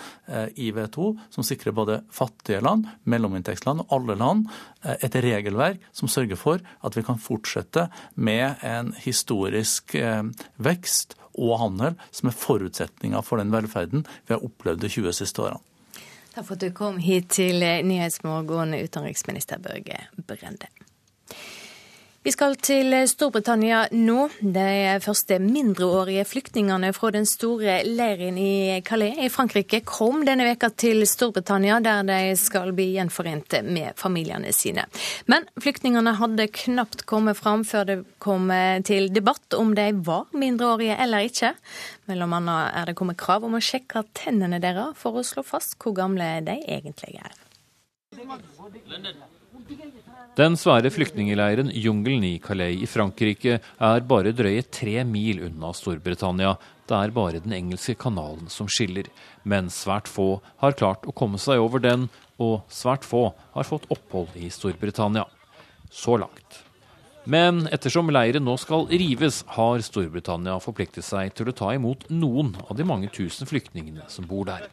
i 0.59 0.73
WTO, 0.75 1.13
som 1.31 1.45
sikrer 1.47 1.71
både 1.71 2.01
fattige 2.11 2.59
land, 2.59 2.89
mellominntektsland 3.07 3.85
og 3.85 3.93
alle 3.95 4.17
land 4.19 4.49
et 4.95 5.19
regelverk 5.23 5.83
som 5.91 6.11
sørger 6.11 6.39
for 6.39 6.63
at 6.85 6.97
vi 6.97 7.03
kan 7.05 7.19
fortsette 7.21 7.87
med 8.15 8.63
en 8.65 8.93
historisk 9.03 9.97
vekst 9.97 10.77
vekst 10.87 11.15
og 11.37 11.59
handel 11.61 11.97
som 12.11 12.29
er 12.29 12.37
forutsetninga 12.37 13.21
for 13.25 13.41
den 13.41 13.53
velferden 13.53 14.05
vi 14.27 14.33
har 14.33 14.43
opplevd 14.45 14.81
de 14.81 14.89
20 14.89 15.13
siste 15.19 15.43
årene. 15.43 15.61
Takk 16.33 16.45
for 16.45 16.57
at 16.57 16.65
du 16.65 16.73
kom 16.75 16.99
hit 17.01 17.31
til 17.33 17.63
Nyhetsmorgen, 17.85 18.75
utenriksminister 18.77 19.61
Børge 19.61 20.03
Brende. 20.27 20.69
Vi 22.27 22.31
skal 22.33 22.57
til 22.59 22.91
Storbritannia 23.07 23.85
nå. 23.95 24.25
De 24.41 24.97
første 24.99 25.37
mindreårige 25.39 26.25
flyktningene 26.27 26.89
fra 26.91 27.07
den 27.15 27.23
store 27.23 27.77
leiren 27.87 28.35
i 28.35 28.81
Calais 28.83 29.21
i 29.23 29.29
Frankrike 29.31 29.79
kom 29.87 30.25
denne 30.27 30.43
veka 30.49 30.67
til 30.75 31.05
Storbritannia, 31.07 31.77
der 31.79 32.03
de 32.03 32.33
skal 32.35 32.73
bli 32.75 32.89
gjenforent 32.97 33.55
med 33.69 33.95
familiene 33.95 34.51
sine. 34.51 34.83
Men 35.31 35.47
flyktningene 35.55 36.17
hadde 36.19 36.49
knapt 36.65 37.05
kommet 37.07 37.39
fram 37.39 37.63
før 37.63 37.87
det 37.93 37.97
kom 38.19 38.51
til 38.83 39.07
debatt 39.15 39.55
om 39.55 39.71
de 39.79 39.87
var 40.03 40.27
mindreårige 40.35 40.99
eller 41.07 41.31
ikke. 41.31 41.53
Mellom 42.11 42.35
annet 42.41 42.75
er 42.81 42.91
det 42.91 42.97
kommet 42.99 43.21
krav 43.23 43.47
om 43.47 43.55
å 43.55 43.63
sjekke 43.63 44.03
tennene 44.11 44.59
deres 44.59 44.99
for 44.99 45.15
å 45.15 45.23
slå 45.23 45.47
fast 45.47 45.79
hvor 45.79 45.95
gamle 46.03 46.27
de 46.43 46.59
egentlig 46.75 47.23
er. 47.23 47.31
Den 50.37 50.53
svære 50.53 50.91
flyktningleiren 50.93 51.71
Jungelen 51.73 52.21
i 52.27 52.35
Calais 52.37 52.83
i 52.85 52.85
Frankrike 52.85 53.55
er 53.57 54.03
bare 54.05 54.29
drøye 54.37 54.61
tre 54.69 54.99
mil 55.01 55.39
unna 55.47 55.71
Storbritannia. 55.73 56.51
Det 56.85 56.93
er 56.93 57.13
bare 57.15 57.41
den 57.41 57.55
engelske 57.57 57.95
kanalen 57.97 58.45
som 58.53 58.69
skiller. 58.69 59.09
Men 59.41 59.71
svært 59.73 60.05
få 60.05 60.27
har 60.61 60.77
klart 60.77 61.09
å 61.09 61.15
komme 61.17 61.41
seg 61.41 61.57
over 61.57 61.81
den, 61.81 62.05
og 62.37 62.69
svært 62.69 63.07
få 63.09 63.31
har 63.55 63.65
fått 63.65 63.89
opphold 63.89 64.37
i 64.37 64.51
Storbritannia. 64.53 65.25
Så 65.89 66.19
langt. 66.21 66.66
Men 67.27 67.65
ettersom 67.75 68.07
leiren 68.07 68.45
nå 68.47 68.53
skal 68.55 68.85
rives, 68.87 69.41
har 69.57 69.81
Storbritannia 69.83 70.53
forpliktet 70.63 71.03
seg 71.03 71.33
til 71.35 71.51
å 71.51 71.53
ta 71.59 71.73
imot 71.75 72.05
noen 72.07 72.53
av 72.63 72.77
de 72.79 72.85
mange 72.87 73.09
tusen 73.11 73.49
flyktningene 73.49 74.05
som 74.07 74.23
bor 74.29 74.47
der. 74.47 74.69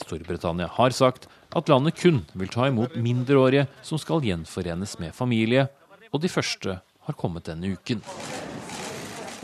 Storbritannia 0.00 0.70
har 0.78 0.96
sagt 0.96 1.28
at 1.52 1.68
landet 1.68 2.00
kun 2.00 2.22
vil 2.32 2.48
ta 2.48 2.70
imot 2.70 2.96
mindreårige 2.96 3.66
som 3.84 4.00
skal 4.00 4.24
gjenforenes 4.24 4.96
med 5.02 5.12
familie, 5.12 5.68
og 6.08 6.24
de 6.24 6.32
første 6.32 6.80
har 6.80 7.20
kommet 7.20 7.50
denne 7.52 7.76
uken. 7.76 8.00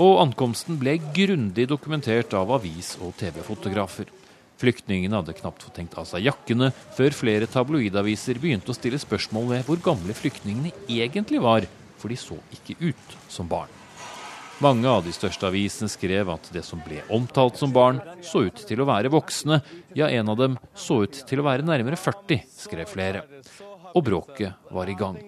Og 0.01 0.17
ankomsten 0.25 0.81
ble 0.81 0.97
grundig 1.13 1.69
dokumentert 1.69 2.33
av 2.41 2.57
avis- 2.57 2.97
og 3.05 3.19
TV-fotografer. 3.21 4.09
Flyktningene 4.57 5.21
hadde 5.21 5.37
knapt 5.37 5.61
fått 5.61 5.77
tenkt 5.77 6.01
av 6.01 6.09
seg 6.09 6.25
jakkene 6.25 6.73
før 6.97 7.13
flere 7.13 7.53
tabloidaviser 7.53 8.41
begynte 8.41 8.73
å 8.73 8.77
stille 8.77 9.01
spørsmål 9.01 9.51
ved 9.51 9.67
hvor 9.69 9.91
gamle 9.93 10.17
flyktningene 10.17 10.73
egentlig 10.89 11.45
var, 11.45 11.69
for 12.07 12.15
de 12.15 12.19
så 12.23 12.39
ikke 12.55 12.79
ut 12.93 13.19
som 13.29 13.49
barn. 13.51 13.73
Mange 14.63 14.89
av 14.89 15.03
de 15.05 15.13
største 15.13 15.45
avisene 15.51 15.91
skrev 15.91 16.31
at 16.33 16.47
det 16.55 16.63
som 16.65 16.81
ble 16.81 17.03
omtalt 17.13 17.59
som 17.61 17.73
barn, 17.75 17.99
så 18.25 18.47
ut 18.47 18.63
til 18.69 18.81
å 18.81 18.87
være 18.89 19.11
voksne. 19.13 19.59
Ja, 19.99 20.09
en 20.09 20.31
av 20.33 20.39
dem 20.39 20.55
så 20.73 21.03
ut 21.05 21.19
til 21.29 21.43
å 21.43 21.45
være 21.45 21.67
nærmere 21.67 21.99
40, 21.99 22.47
skrev 22.57 22.89
flere. 22.89 23.25
Og 23.93 24.07
bråket 24.07 24.71
var 24.73 24.89
i 24.89 24.97
gang. 24.97 25.19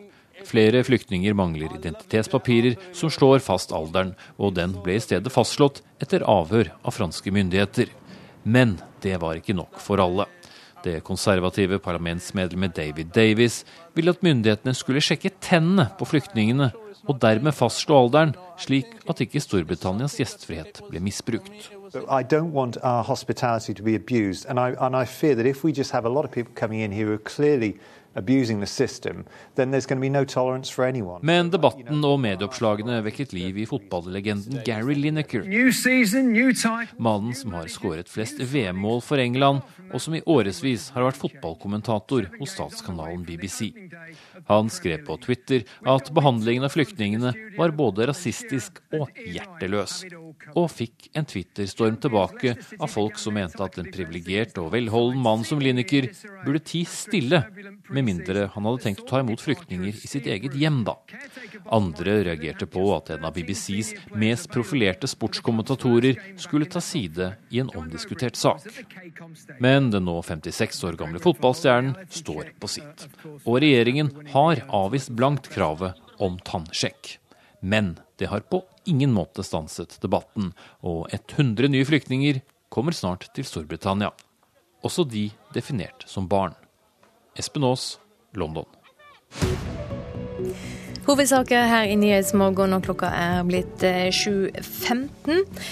Flere 0.46 0.80
flyktninger 0.86 1.34
mangler 1.36 1.74
identitetspapirer 1.76 2.78
som 2.96 3.10
slår 3.12 3.42
fast 3.44 3.74
alderen, 3.74 4.14
og 4.38 4.54
den 4.56 4.78
ble 4.84 4.96
i 4.96 5.02
stedet 5.02 5.34
fastslått 5.34 5.82
etter 6.00 6.24
avhør 6.24 6.70
av 6.86 6.94
franske 6.94 7.34
myndigheter. 7.34 7.90
Men 8.48 8.78
det 9.02 9.18
var 9.20 9.36
ikke 9.36 9.58
nok 9.58 9.82
for 9.82 10.00
alle. 10.00 10.30
Det 10.84 11.00
konservative 11.04 11.78
parlamentsmedlemmet 11.78 12.76
David 12.76 13.04
Davis 13.14 13.64
ville 13.94 14.10
at 14.14 14.22
myndighetene 14.22 14.74
skulle 14.74 15.02
sjekke 15.02 15.32
tennene 15.42 15.88
på 15.98 16.06
flyktningene, 16.06 16.70
og 17.08 17.18
dermed 17.22 17.52
fastslå 17.56 17.96
alderen, 18.04 18.34
slik 18.60 18.86
at 19.08 19.20
ikke 19.24 19.40
Storbritannias 19.40 20.18
gjestfrihet 20.20 20.82
ble 20.90 21.00
misbrukt. 21.00 21.70
I 21.94 22.22
don't 22.22 22.52
want 22.52 22.76
our 22.82 23.02
hospitality 23.02 23.72
to 23.72 23.82
be 23.82 23.94
abused, 23.94 24.46
and 24.48 24.60
I, 24.60 24.74
and 24.78 24.96
I 24.96 25.04
fear 25.04 25.34
that 25.34 25.46
if 25.46 25.64
we 25.64 25.72
just 25.72 25.90
have 25.92 26.04
a 26.04 26.12
lot 26.12 26.24
of 26.24 26.30
people 26.30 26.52
coming 26.54 26.80
in 26.80 26.92
here 26.92 27.06
who 27.06 27.14
are 27.14 27.24
clearly 27.24 27.78
men 31.22 31.50
debatten 31.52 32.04
og 32.08 32.16
medieoppslagene 32.24 32.98
vekket 33.04 33.34
liv 33.36 33.58
i 33.60 33.66
fotballegenden 33.68 34.62
Gary 34.66 34.96
Lineker. 34.98 35.44
Mannen 36.98 37.34
som 37.36 37.54
har 37.58 37.68
skåret 37.70 38.08
flest 38.10 38.40
VM-mål 38.40 39.02
for 39.04 39.22
England, 39.22 39.60
og 39.92 40.02
som 40.02 40.16
i 40.16 40.22
årevis 40.26 40.88
har 40.96 41.06
vært 41.06 41.20
fotballkommentator 41.20 42.30
hos 42.38 42.54
statskanalen 42.56 43.24
BBC. 43.28 43.70
Han 44.48 44.72
skrev 44.72 45.04
på 45.06 45.18
Twitter 45.22 45.64
at 45.88 46.10
behandlingen 46.16 46.66
av 46.66 46.74
flyktningene 46.74 47.34
var 47.58 47.76
både 47.76 48.08
rasistisk 48.10 48.82
og 48.96 49.08
hjerteløs, 49.14 50.02
og 50.54 50.70
fikk 50.72 51.08
en 51.18 51.26
Twitter-storm 51.28 51.98
tilbake 52.02 52.54
av 52.78 52.90
folk 52.92 53.18
som 53.20 53.36
mente 53.36 53.60
at 53.64 53.78
en 53.80 53.90
privilegert 53.92 54.58
og 54.60 54.72
velholden 54.74 55.20
mann 55.24 55.44
som 55.46 55.60
Lineker 55.62 56.10
burde 56.44 56.62
ti 56.64 56.84
stille, 56.88 57.42
med 57.88 58.04
mindre 58.06 58.48
han 58.54 58.68
hadde 58.68 58.84
tenkt 58.84 59.04
å 59.04 59.08
ta 59.08 59.22
imot 59.22 59.42
flyktninger 59.42 59.90
i 59.90 60.10
sitt 60.10 60.28
eget 60.30 60.56
hjem, 60.58 60.82
da. 60.86 60.96
Andre 61.74 62.18
reagerte 62.28 62.68
på 62.70 62.84
at 62.96 63.12
en 63.14 63.26
av 63.28 63.36
BBCs 63.36 63.94
mest 64.18 64.50
profilerte 64.52 65.08
sportskommentatorer 65.10 66.20
skulle 66.40 66.68
ta 66.70 66.82
side 66.84 67.32
i 67.52 67.62
en 67.62 67.72
omdiskutert 67.76 68.38
sak. 68.38 68.66
Men 69.62 69.90
den 69.94 70.06
nå 70.08 70.18
56 70.24 70.84
år 70.88 70.98
gamle 71.00 71.22
fotballstjernen 71.22 71.96
står 72.12 72.52
på 72.60 72.70
sitt. 72.78 73.08
Og 73.44 73.60
regjeringen 73.64 74.12
har 74.34 74.64
avvist 74.68 75.12
blankt 75.16 75.50
kravet 75.52 75.98
om 76.22 76.38
tannsjekk. 76.44 77.18
Men 77.60 77.98
det 78.18 78.30
har 78.30 78.40
på 78.40 78.62
ingen 78.84 79.12
måte 79.12 79.44
stanset 79.44 79.98
debatten, 80.02 80.52
og 80.80 81.08
100 81.12 81.68
nye 81.72 81.86
flyktninger 81.86 82.40
kommer 82.68 82.94
snart 82.94 83.28
til 83.34 83.46
Storbritannia. 83.46 84.12
Også 84.84 85.04
de 85.04 85.28
definert 85.54 86.06
som 86.06 86.28
barn. 86.30 86.54
Espen 87.38 87.66
Aas, 87.66 87.98
London. 88.34 88.66
Hovedsaker 91.08 91.66
her 91.66 91.88
i 91.88 91.96
Nyhetsmorgen, 91.96 92.76
og 92.76 92.84
klokka 92.84 93.10
er 93.10 93.46
blitt 93.48 93.82
7.15. 93.82 95.38
Eh, 95.38 95.68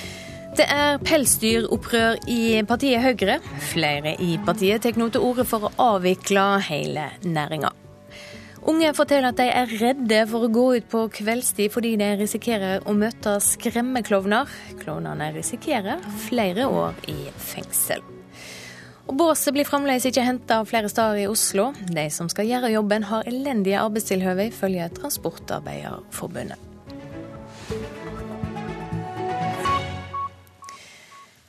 det 0.57 0.65
er 0.73 1.03
pelsdyropprør 1.05 2.23
i 2.33 2.63
partiet 2.65 3.03
Høyre. 3.05 3.41
Flere 3.75 4.15
i 4.25 4.39
partiet 4.47 4.87
tar 4.87 4.97
nå 4.97 5.11
til 5.13 5.27
orde 5.27 5.45
for 5.45 5.69
å 5.69 5.75
avvikle 5.93 6.47
hele 6.71 7.11
næringa. 7.29 7.75
Unge 8.67 8.89
forteller 8.99 9.31
at 9.31 9.39
de 9.39 9.45
er 9.47 9.73
redde 9.79 10.25
for 10.27 10.43
å 10.43 10.51
gå 10.51 10.65
ut 10.81 10.87
på 10.91 11.05
kveldstid 11.21 11.71
fordi 11.71 11.93
de 12.01 12.09
risikerer 12.19 12.83
å 12.83 12.97
møte 12.99 13.37
skremmeklovner. 13.45 14.51
Klovnene 14.81 15.31
risikerer 15.37 16.03
flere 16.27 16.67
år 16.67 16.99
i 17.13 17.31
fengsel. 17.39 18.03
Og 19.07 19.15
Båset 19.21 19.55
blir 19.55 19.69
fremdeles 19.69 20.09
ikke 20.11 20.27
henta 20.27 20.65
flere 20.67 20.91
steder 20.91 21.23
i 21.23 21.29
Oslo. 21.31 21.69
De 21.95 22.09
som 22.11 22.27
skal 22.33 22.51
gjøre 22.51 22.75
jobben, 22.75 23.07
har 23.07 23.29
elendige 23.31 23.79
arbeidstilhøve, 23.79 24.51
ifølge 24.51 24.91
Transportarbeiderforbundet. 24.99 26.66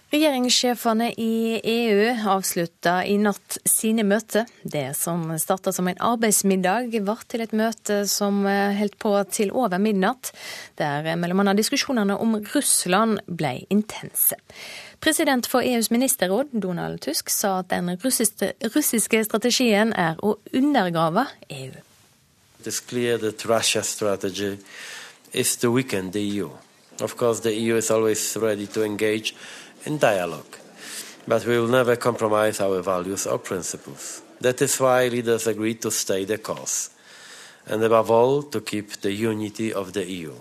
Regjeringssjefene 0.08 1.10
i 1.20 1.60
EU 1.68 2.04
avslutta 2.32 3.02
i 3.04 3.18
natt 3.20 3.58
sine 3.68 4.06
møter. 4.08 4.46
Det 4.64 4.94
som 4.96 5.26
starta 5.36 5.74
som 5.76 5.90
en 5.92 5.98
arbeidsmiddag, 6.00 6.94
ble 6.96 7.16
til 7.28 7.44
et 7.44 7.52
møte 7.52 7.98
som 8.08 8.46
holdt 8.48 8.96
på 9.04 9.12
til 9.36 9.52
over 9.52 9.82
midnatt, 9.84 10.32
der 10.80 11.04
bl.a. 11.04 11.56
diskusjonene 11.60 12.16
om 12.24 12.38
Russland 12.54 13.20
ble 13.28 13.66
intense. 13.68 14.38
President 15.04 15.50
for 15.52 15.60
EUs 15.60 15.92
ministerråd, 15.92 16.56
Donald 16.56 17.04
Tusk, 17.04 17.28
sa 17.28 17.58
at 17.60 17.74
den 17.76 17.92
russiske, 18.00 19.26
strategien 19.28 19.92
er 19.92 20.16
å 20.24 20.38
undergrave 20.56 21.28
EU. 21.52 21.84
It's 22.64 22.80
clear 22.80 23.20
that 23.20 23.44
Russia's 23.46 23.92
strategy 23.92 24.58
is 25.34 25.58
to 25.58 25.72
weaken 25.72 26.12
the 26.12 26.24
EU. 26.24 26.50
Course, 26.98 27.42
the 27.42 27.54
EU 27.54 27.76
is 27.76 27.92
always 27.92 28.38
ready 28.38 28.66
to 28.68 28.82
in 29.88 29.98
dialogue, 29.98 30.58
but 31.26 31.46
we 31.46 31.58
will 31.60 31.72
never 31.72 31.96
compromise 31.96 32.62
our 32.62 32.82
values 32.82 33.26
or 33.26 33.40
principles. 33.40 34.22
That 34.42 34.62
is 34.62 34.80
why 34.80 35.08
leaders 35.08 35.48
agreed 35.48 35.82
to 35.82 35.92
stay 35.92 36.26
the 36.26 36.38
course, 36.38 36.90
and 37.66 37.84
above 37.84 38.12
all, 38.12 38.44
to 38.44 38.62
keep 38.62 39.02
the 39.02 39.12
unity 39.12 39.74
of 39.74 39.94
the 39.94 40.06
EU. 40.06 40.34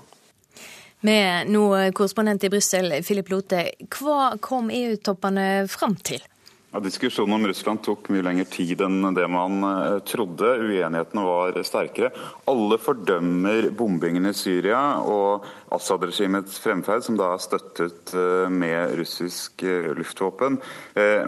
Med 1.01 1.49
nå 1.49 1.93
korrespondent 1.93 2.45
i 2.45 2.49
Brussel, 2.49 3.03
Philip 3.03 3.29
Lote. 3.31 3.61
Hva 3.95 4.39
kom 4.41 4.71
EU-toppene 4.71 5.69
fram 5.69 5.95
til? 5.95 6.25
Ja, 6.73 6.81
diskusjonen 6.81 7.35
om 7.35 7.47
Russland 7.47 7.81
tok 7.87 8.09
mye 8.13 8.25
lengre 8.27 8.45
tid 8.53 8.83
enn 8.85 9.15
det 9.17 9.25
man 9.33 9.63
eh, 9.65 9.99
trodde. 10.05 10.51
Uenighetene 10.61 11.23
var 11.25 11.57
sterkere. 11.65 12.11
Alle 12.51 12.77
fordømmer 12.83 13.71
bombingen 13.77 14.29
i 14.29 14.35
Syria 14.37 14.81
og 15.01 15.47
Assad-regimets 15.75 16.59
fremferd, 16.63 17.05
som 17.05 17.17
da 17.19 17.33
er 17.35 17.43
støttet 17.43 18.13
eh, 18.15 18.47
med 18.53 18.95
russisk 19.01 19.65
eh, 19.67 19.91
luftvåpen. 19.97 20.61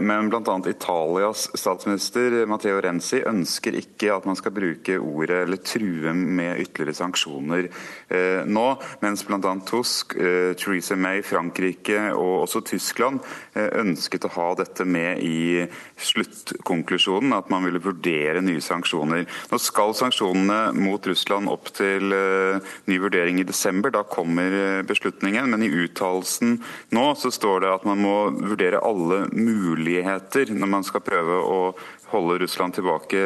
Men 0.01 0.29
bl.a. 0.31 0.55
Italias 0.71 1.49
statsminister 1.59 2.47
Matteo 2.49 2.79
Renzi 2.83 3.21
ønsker 3.27 3.77
ikke 3.77 4.13
at 4.15 4.27
man 4.29 4.39
skal 4.39 4.55
bruke 4.57 4.97
ordet 4.97 5.43
eller 5.45 5.61
true 5.61 6.15
med 6.15 6.63
ytterligere 6.63 6.97
sanksjoner 6.97 7.69
nå, 8.49 8.67
mens 9.05 9.25
bl.a. 9.29 9.53
Tusk, 9.69 10.17
Theresa 10.17 10.97
May, 10.97 11.21
Frankrike 11.27 12.09
og 12.15 12.47
også 12.47 12.63
Tyskland 12.73 13.21
ønsket 13.55 14.29
å 14.29 14.33
ha 14.39 14.49
dette 14.63 14.87
med 14.89 15.23
i 15.25 15.67
sluttkonklusjonen 15.99 17.35
at 17.37 17.51
man 17.53 17.67
ville 17.67 17.83
vurdere 17.83 18.43
nye 18.45 18.63
sanksjoner. 18.63 19.27
Nå 19.51 19.61
skal 19.63 19.95
sanksjonene 19.99 20.73
mot 20.79 21.07
Russland 21.11 21.51
opp 21.51 21.73
til 21.77 22.15
uh, 22.15 22.63
ny 22.91 22.99
vurdering 23.03 23.41
i 23.43 23.47
desember. 23.49 23.93
Da 23.95 24.05
kommer 24.07 24.55
uh, 24.55 24.87
beslutningen. 24.89 25.51
Men 25.53 25.67
i 25.67 25.73
uttalelsen 25.85 26.59
nå 26.95 27.07
så 27.19 27.33
står 27.35 27.65
det 27.65 27.73
at 27.75 27.87
man 27.89 28.03
må 28.03 28.17
vurdere 28.39 28.83
alle 28.85 29.25
muligheter 29.35 30.55
når 30.55 30.75
man 30.79 30.87
skal 30.87 31.05
prøve 31.05 31.41
å 31.43 31.61
holde 32.13 32.39
Russland 32.43 32.77
tilbake 32.77 33.21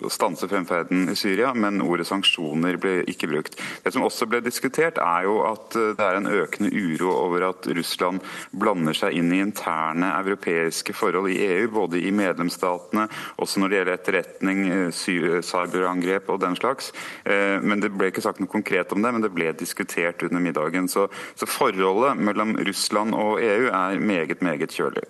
og 0.00 0.12
stanse 0.12 0.48
fremferden 0.50 1.08
i 1.12 1.16
Syria, 1.18 1.52
men 1.56 1.82
ordet 1.84 2.06
sanksjoner 2.08 2.78
ble 2.80 2.96
ikke 3.10 3.28
brukt. 3.30 3.58
Det 3.84 3.92
som 3.94 4.04
også 4.06 4.28
ble 4.30 4.40
diskutert, 4.44 5.00
er 5.02 5.26
jo 5.28 5.40
at 5.48 5.76
eh, 5.78 5.92
det 5.98 6.06
er 6.06 6.18
en 6.18 6.30
økende 6.30 6.72
uro 6.72 7.12
over 7.12 7.48
at 7.50 7.68
Russland 7.76 8.24
blander 8.52 8.96
seg 8.96 9.18
inn 9.18 9.32
i 9.34 9.42
interne 9.44 10.12
europeiske 10.20 10.96
forhold 10.96 11.30
i 11.32 11.38
EU, 11.44 11.68
både 11.74 12.00
i 12.00 12.12
medlemsstatene, 12.14 13.06
også 13.42 13.62
når 13.62 13.70
det 13.70 13.80
gjelder 13.80 13.98
etterretning, 13.98 14.64
eh, 14.72 14.88
cyberangrep 14.94 16.30
og 16.32 16.42
den 16.44 16.58
slags. 16.58 16.92
Eh, 17.24 17.60
men 17.62 17.84
Det 17.84 17.92
ble 17.92 18.08
ikke 18.08 18.24
sagt 18.24 18.40
noe 18.40 18.48
konkret 18.48 18.92
om 18.96 19.02
det, 19.04 19.12
men 19.12 19.22
det 19.24 19.34
ble 19.34 19.52
diskutert 19.52 20.22
under 20.24 20.40
middagen. 20.40 20.88
Så, 20.88 21.08
så 21.36 21.48
forholdet 21.48 22.16
mellom 22.16 22.56
Russland 22.64 23.14
og 23.14 23.42
EU 23.44 23.68
er 23.68 24.00
meget, 24.00 24.40
meget 24.42 24.72
kjølig. 24.72 25.04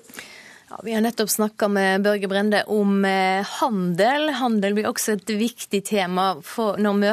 Ja, 0.74 0.80
vi 0.82 0.94
har 0.94 1.00
nettopp 1.00 1.30
snakka 1.30 1.68
med 1.68 2.02
Børge 2.02 2.28
Brende 2.28 2.64
om 2.64 3.04
eh, 3.04 3.46
handel. 3.60 4.30
Handel 4.34 4.74
blir 4.74 4.88
også 4.90 5.12
et 5.14 5.30
viktig 5.30 5.84
tema 5.86 6.32
når 6.34 7.04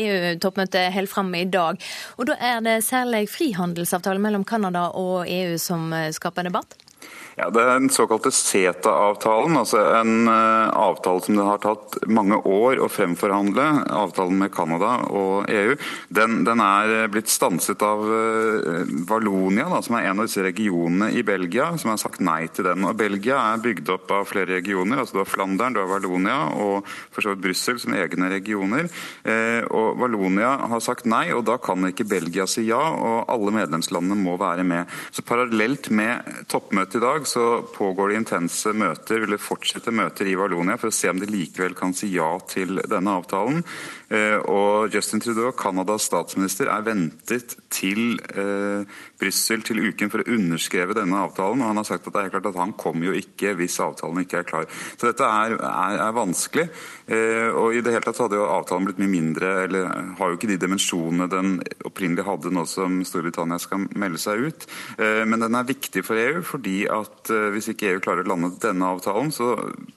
EU-toppmøtet 0.00 0.90
holder 0.96 1.12
fram 1.12 1.30
i 1.38 1.44
dag. 1.44 1.78
Og 2.18 2.26
Da 2.26 2.34
er 2.40 2.58
det 2.66 2.80
særlig 2.82 3.28
frihandelsavtale 3.30 4.18
mellom 4.18 4.42
Canada 4.44 4.88
og 4.98 5.30
EU 5.30 5.54
som 5.62 5.92
eh, 5.92 6.10
skaper 6.10 6.50
debatt? 6.50 6.74
Ja, 7.34 7.48
Det 7.50 7.62
er 7.62 7.80
den 7.80 7.90
såkalte 7.90 8.30
CETA-avtalen, 8.30 9.56
altså 9.58 9.80
en 9.98 10.28
uh, 10.30 10.70
avtale 10.70 11.22
som 11.24 11.34
det 11.34 11.46
har 11.48 11.58
tatt 11.64 11.96
mange 12.06 12.36
år 12.38 12.78
å 12.78 12.86
fremforhandle, 12.86 13.64
avtalen 13.90 14.38
med 14.38 14.52
Canada 14.54 14.92
og 15.10 15.50
EU. 15.50 15.74
Den, 16.14 16.44
den 16.46 16.62
er 16.62 16.92
eh, 16.94 17.08
blitt 17.10 17.32
stanset 17.32 17.82
av 17.82 18.04
Valonia, 19.08 19.66
da, 19.72 19.80
som 19.82 19.96
er 19.98 20.06
en 20.06 20.22
av 20.22 20.28
disse 20.28 20.44
regionene 20.46 21.10
i 21.10 21.24
Belgia, 21.26 21.72
som 21.80 21.90
har 21.90 21.98
sagt 21.98 22.22
nei 22.22 22.44
til 22.54 22.68
den. 22.68 22.86
Og 22.86 22.94
Belgia 22.98 23.40
er 23.50 23.64
bygd 23.64 23.90
opp 23.96 24.14
av 24.14 24.28
flere 24.30 24.60
regioner. 24.60 25.02
altså 25.02 25.18
Du 25.18 25.22
har 25.24 25.30
Flandern, 25.32 25.74
du 25.74 25.82
har 25.82 25.90
Valonia 25.90 26.38
og 26.54 26.86
for 26.86 27.24
så 27.24 27.34
vidt 27.34 27.42
Brussel 27.48 27.80
som 27.82 27.96
egne 27.98 28.30
regioner. 28.30 28.90
Og 29.74 29.98
Valonia 30.00 30.54
har 30.70 30.84
sagt 30.84 31.08
nei, 31.10 31.26
og 31.34 31.44
da 31.48 31.58
kan 31.62 31.88
ikke 31.88 32.06
Belgia 32.08 32.46
si 32.50 32.66
ja, 32.68 32.80
og 32.94 33.30
alle 33.32 33.54
medlemslandene 33.58 34.18
må 34.20 34.36
være 34.40 34.66
med. 34.66 34.90
Så 35.14 35.26
Parallelt 35.26 35.90
med 35.94 36.46
toppmøtet 36.52 37.00
i 37.00 37.04
dag 37.04 37.23
så 37.28 37.62
pågår 37.74 38.10
det 38.10 38.20
intense 38.20 38.72
møter, 38.76 39.20
vil 39.22 39.34
det 39.36 39.42
fortsette 39.42 39.92
møter 39.94 40.28
i 40.30 40.36
Valonia 40.38 40.78
for 40.80 40.92
å 40.92 40.94
se 40.94 41.10
om 41.10 41.20
de 41.20 41.28
likevel 41.30 41.76
kan 41.78 41.94
si 41.96 42.12
ja 42.14 42.30
til 42.50 42.80
denne 42.90 43.18
avtalen. 43.20 43.62
Eh, 44.14 44.38
og 44.50 44.94
Justin 44.94 45.22
Trudeau, 45.22 45.52
Canadas 45.56 46.06
statsminister, 46.08 46.70
er 46.70 46.84
ventet 46.86 47.56
til 47.72 48.18
eh, 48.34 48.84
Brussel 49.20 49.64
til 49.66 49.80
uken 49.88 50.12
for 50.12 50.22
å 50.22 50.36
underskreve 50.36 50.96
denne 50.96 51.22
avtalen. 51.24 51.62
og 51.62 51.70
Han 51.70 51.80
har 51.80 51.88
sagt 51.88 52.06
at 52.08 52.14
det 52.14 52.24
er 52.24 52.34
klart 52.34 52.50
at 52.50 52.60
han 52.60 52.74
kommer 52.78 53.08
jo 53.08 53.16
ikke 53.18 53.54
hvis 53.58 53.80
avtalen 53.82 54.22
ikke 54.22 54.42
er 54.42 54.48
klar. 54.48 54.68
Så 54.96 55.10
dette 55.10 55.26
er, 55.26 55.56
er, 55.58 55.98
er 56.06 56.16
vanskelig. 56.16 56.68
Eh, 57.06 57.50
og 57.50 57.74
i 57.74 57.82
det 57.84 57.94
hele 57.94 58.04
tatt 58.06 58.22
hadde 58.24 58.38
jo 58.38 58.48
avtalen 58.48 58.88
blitt 58.88 59.02
mye 59.02 59.14
mindre, 59.14 59.52
eller 59.66 59.90
har 60.20 60.30
jo 60.30 60.38
ikke 60.38 60.52
de 60.52 60.60
dimensjonene 60.62 61.28
den 61.32 61.56
opprinnelig 61.84 62.26
hadde 62.28 62.54
nå 62.54 62.66
som 62.70 63.00
Storbritannia 63.06 63.58
skal 63.62 63.88
melde 63.98 64.22
seg 64.22 64.46
ut. 64.48 64.68
Eh, 64.98 65.24
men 65.28 65.42
den 65.42 65.58
er 65.58 65.68
viktig 65.68 66.04
for 66.06 66.20
EU, 66.20 66.44
fordi 66.46 66.84
at 66.92 67.32
eh, 67.32 67.50
hvis 67.54 67.72
ikke 67.72 67.94
EU 67.94 68.04
klarer 68.04 68.26
å 68.26 68.32
lande 68.34 68.54
denne 68.62 68.92
avtalen, 68.94 69.32
så 69.34 69.54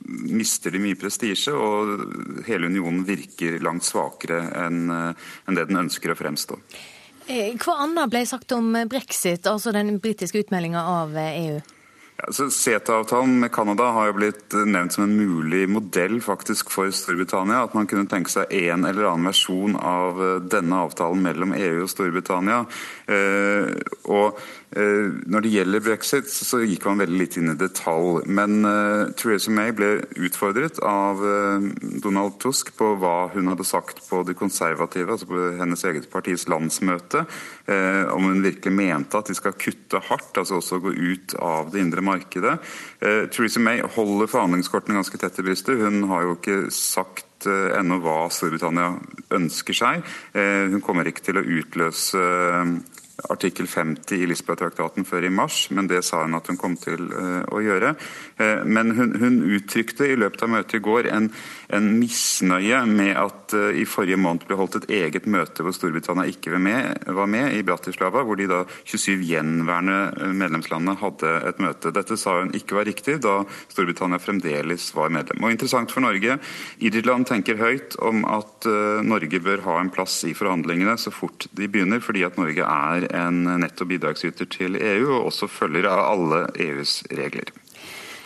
mister 0.07 0.73
de 0.73 0.81
mye 0.81 0.97
prestisje, 0.99 1.53
og 1.53 2.43
hele 2.47 2.71
unionen 2.71 3.05
virker 3.07 3.59
langt 3.63 3.85
svakere 3.87 4.06
svakere 4.07 4.43
enn 4.65 4.87
det 5.55 5.67
den 5.67 5.83
ønsker 5.85 6.13
å 6.13 6.17
fremstå. 6.17 6.59
Hva 7.27 7.79
annet 7.83 8.11
ble 8.11 8.25
sagt 8.25 8.53
om 8.55 8.71
brexit, 8.87 9.47
altså 9.47 9.73
den 9.75 9.99
britiske 9.99 10.45
utmeldinga 10.45 10.83
av 10.87 11.17
EU? 11.17 11.57
Ja, 12.17 12.31
CETA-avtalen 12.33 13.35
med 13.43 13.51
Canada 13.53 13.91
har 13.93 14.07
jo 14.09 14.15
blitt 14.17 14.55
nevnt 14.65 14.95
som 14.95 15.03
en 15.03 15.13
mulig 15.13 15.67
modell 15.69 16.17
faktisk 16.23 16.71
for 16.73 16.89
Storbritannia. 16.89 17.59
At 17.67 17.75
man 17.77 17.85
kunne 17.85 18.09
tenke 18.09 18.31
seg 18.33 18.49
en 18.57 18.87
eller 18.89 19.11
annen 19.11 19.29
versjon 19.29 19.75
av 19.77 20.23
denne 20.49 20.79
avtalen 20.87 21.21
mellom 21.21 21.53
EU 21.53 21.83
og 21.83 21.91
Storbritannia. 21.93 22.63
Eh, 23.05 23.75
og 24.09 24.39
Eh, 24.66 24.66
når 24.75 25.45
det 25.45 25.51
gjelder 25.53 25.83
brexit, 25.83 26.27
så 26.27 26.59
gikk 26.59 26.83
man 26.89 26.99
veldig 26.99 27.19
litt 27.21 27.37
inn 27.39 27.53
i 27.53 27.55
detalj. 27.57 28.25
Men 28.27 28.59
uh, 28.67 29.07
Theresa 29.15 29.51
May 29.55 29.71
ble 29.75 30.01
utfordret 30.19 30.81
av 30.83 31.21
uh, 31.23 31.69
Donald 32.03 32.35
Tusk 32.43 32.73
på 32.75 32.89
hva 32.99 33.29
hun 33.31 33.47
hadde 33.47 33.65
sagt 33.67 34.03
på 34.09 34.19
de 34.27 34.35
konservative, 34.37 35.07
altså 35.13 35.29
på 35.29 35.45
hennes 35.61 35.85
eget 35.87 36.09
partis 36.11 36.47
landsmøte. 36.51 37.23
Om 37.67 38.23
hun 38.29 38.43
virkelig 38.45 38.71
mente 38.71 39.19
at 39.19 39.27
de 39.27 39.35
skal 39.35 39.55
kutte 39.59 39.99
hardt, 40.07 40.37
altså 40.39 40.61
også 40.61 40.79
gå 40.83 40.93
ut 40.95 41.33
av 41.43 41.71
det 41.73 41.81
indre 41.83 42.03
markedet. 42.05 42.53
Theresa 43.01 43.59
May 43.59 43.81
holder 43.95 44.29
forhandlingskortene 44.31 44.95
ganske 44.95 45.19
tett 45.19 45.41
i 45.41 45.43
brystet. 45.43 45.81
Hun 45.81 46.07
har 46.07 46.23
jo 46.23 46.37
ikke 46.37 46.71
sagt 46.71 47.47
ennå 47.47 47.99
hva 48.05 48.29
Storbritannia 48.31 48.93
ønsker 49.35 49.75
seg. 49.75 50.07
Hun 50.31 50.83
kommer 50.85 51.11
ikke 51.11 51.27
til 51.27 51.41
å 51.41 51.45
utløse 51.59 52.23
artikkel 53.25 53.67
50 53.67 54.21
i 54.21 54.27
Lisboa-traktaten 54.29 55.05
før 55.07 55.25
i 55.25 55.31
mars, 55.33 55.67
men 55.73 55.87
det 55.89 56.03
sa 56.05 56.21
hun 56.23 56.37
at 56.37 56.47
hun 56.51 56.59
kom 56.59 56.75
til 56.77 57.07
uh, 57.09 57.41
å 57.49 57.61
gjøre. 57.65 57.95
Uh, 58.37 58.61
men 58.69 58.93
hun, 58.97 59.15
hun, 59.17 59.39
uttrykte 59.57 60.05
i 60.05 60.17
løpet 60.19 60.43
av 60.45 60.51
møtet 60.53 60.77
i 60.77 60.83
går 60.85 61.09
en, 61.09 61.29
en 61.73 61.87
misnøye 61.97 62.83
med 62.89 63.13
at 63.17 63.55
uh, 63.57 63.71
i 63.73 63.87
forrige 63.89 64.19
måned 64.21 64.45
ble 64.45 64.59
holdt 64.59 64.77
et 64.81 64.89
eget 64.99 65.25
møte 65.25 65.65
hvor 65.65 65.73
Storbritannia 65.73 66.27
ikke 66.29 66.53
var 66.53 66.61
med, 66.67 67.07
var 67.17 67.31
med, 67.31 67.55
i 67.57 67.63
Bratislava, 67.65 68.21
hvor 68.27 68.37
de 68.37 68.49
da 68.51 68.61
27 68.83 69.25
gjenværende 69.25 70.29
medlemslandene 70.37 70.97
hadde 71.01 71.33
et 71.49 71.63
møte. 71.63 71.93
Dette 71.95 72.19
sa 72.21 72.37
hun 72.43 72.53
ikke 72.57 72.77
var 72.77 72.89
riktig, 72.89 73.17
da 73.25 73.39
Storbritannia 73.71 74.21
fremdeles 74.21 74.91
var 74.97 75.13
medlem. 75.13 75.41
Og 75.41 75.55
Interessant 75.57 75.91
for 75.93 76.05
Norge. 76.05 76.37
Irland 76.85 77.25
tenker 77.29 77.57
høyt 77.57 77.97
om 78.03 78.21
at 78.29 78.67
Norge 79.07 79.39
bør 79.43 79.63
ha 79.65 79.79
en 79.81 79.89
plass 79.93 80.19
i 80.27 80.35
forhandlingene 80.37 80.93
så 81.01 81.11
fort 81.13 81.47
de 81.57 81.69
begynner, 81.71 82.01
fordi 82.03 82.23
at 82.27 82.37
Norge 82.39 82.63
er 82.67 83.06
en 83.13 83.43
netto 83.61 83.85
bidragsyter 83.85 84.45
til 84.51 84.75
EU, 84.75 85.07
og 85.19 85.29
også 85.31 85.47
følger 85.47 85.87
av 85.89 86.03
alle 86.11 86.43
EUs 86.67 87.03
regler. 87.11 87.51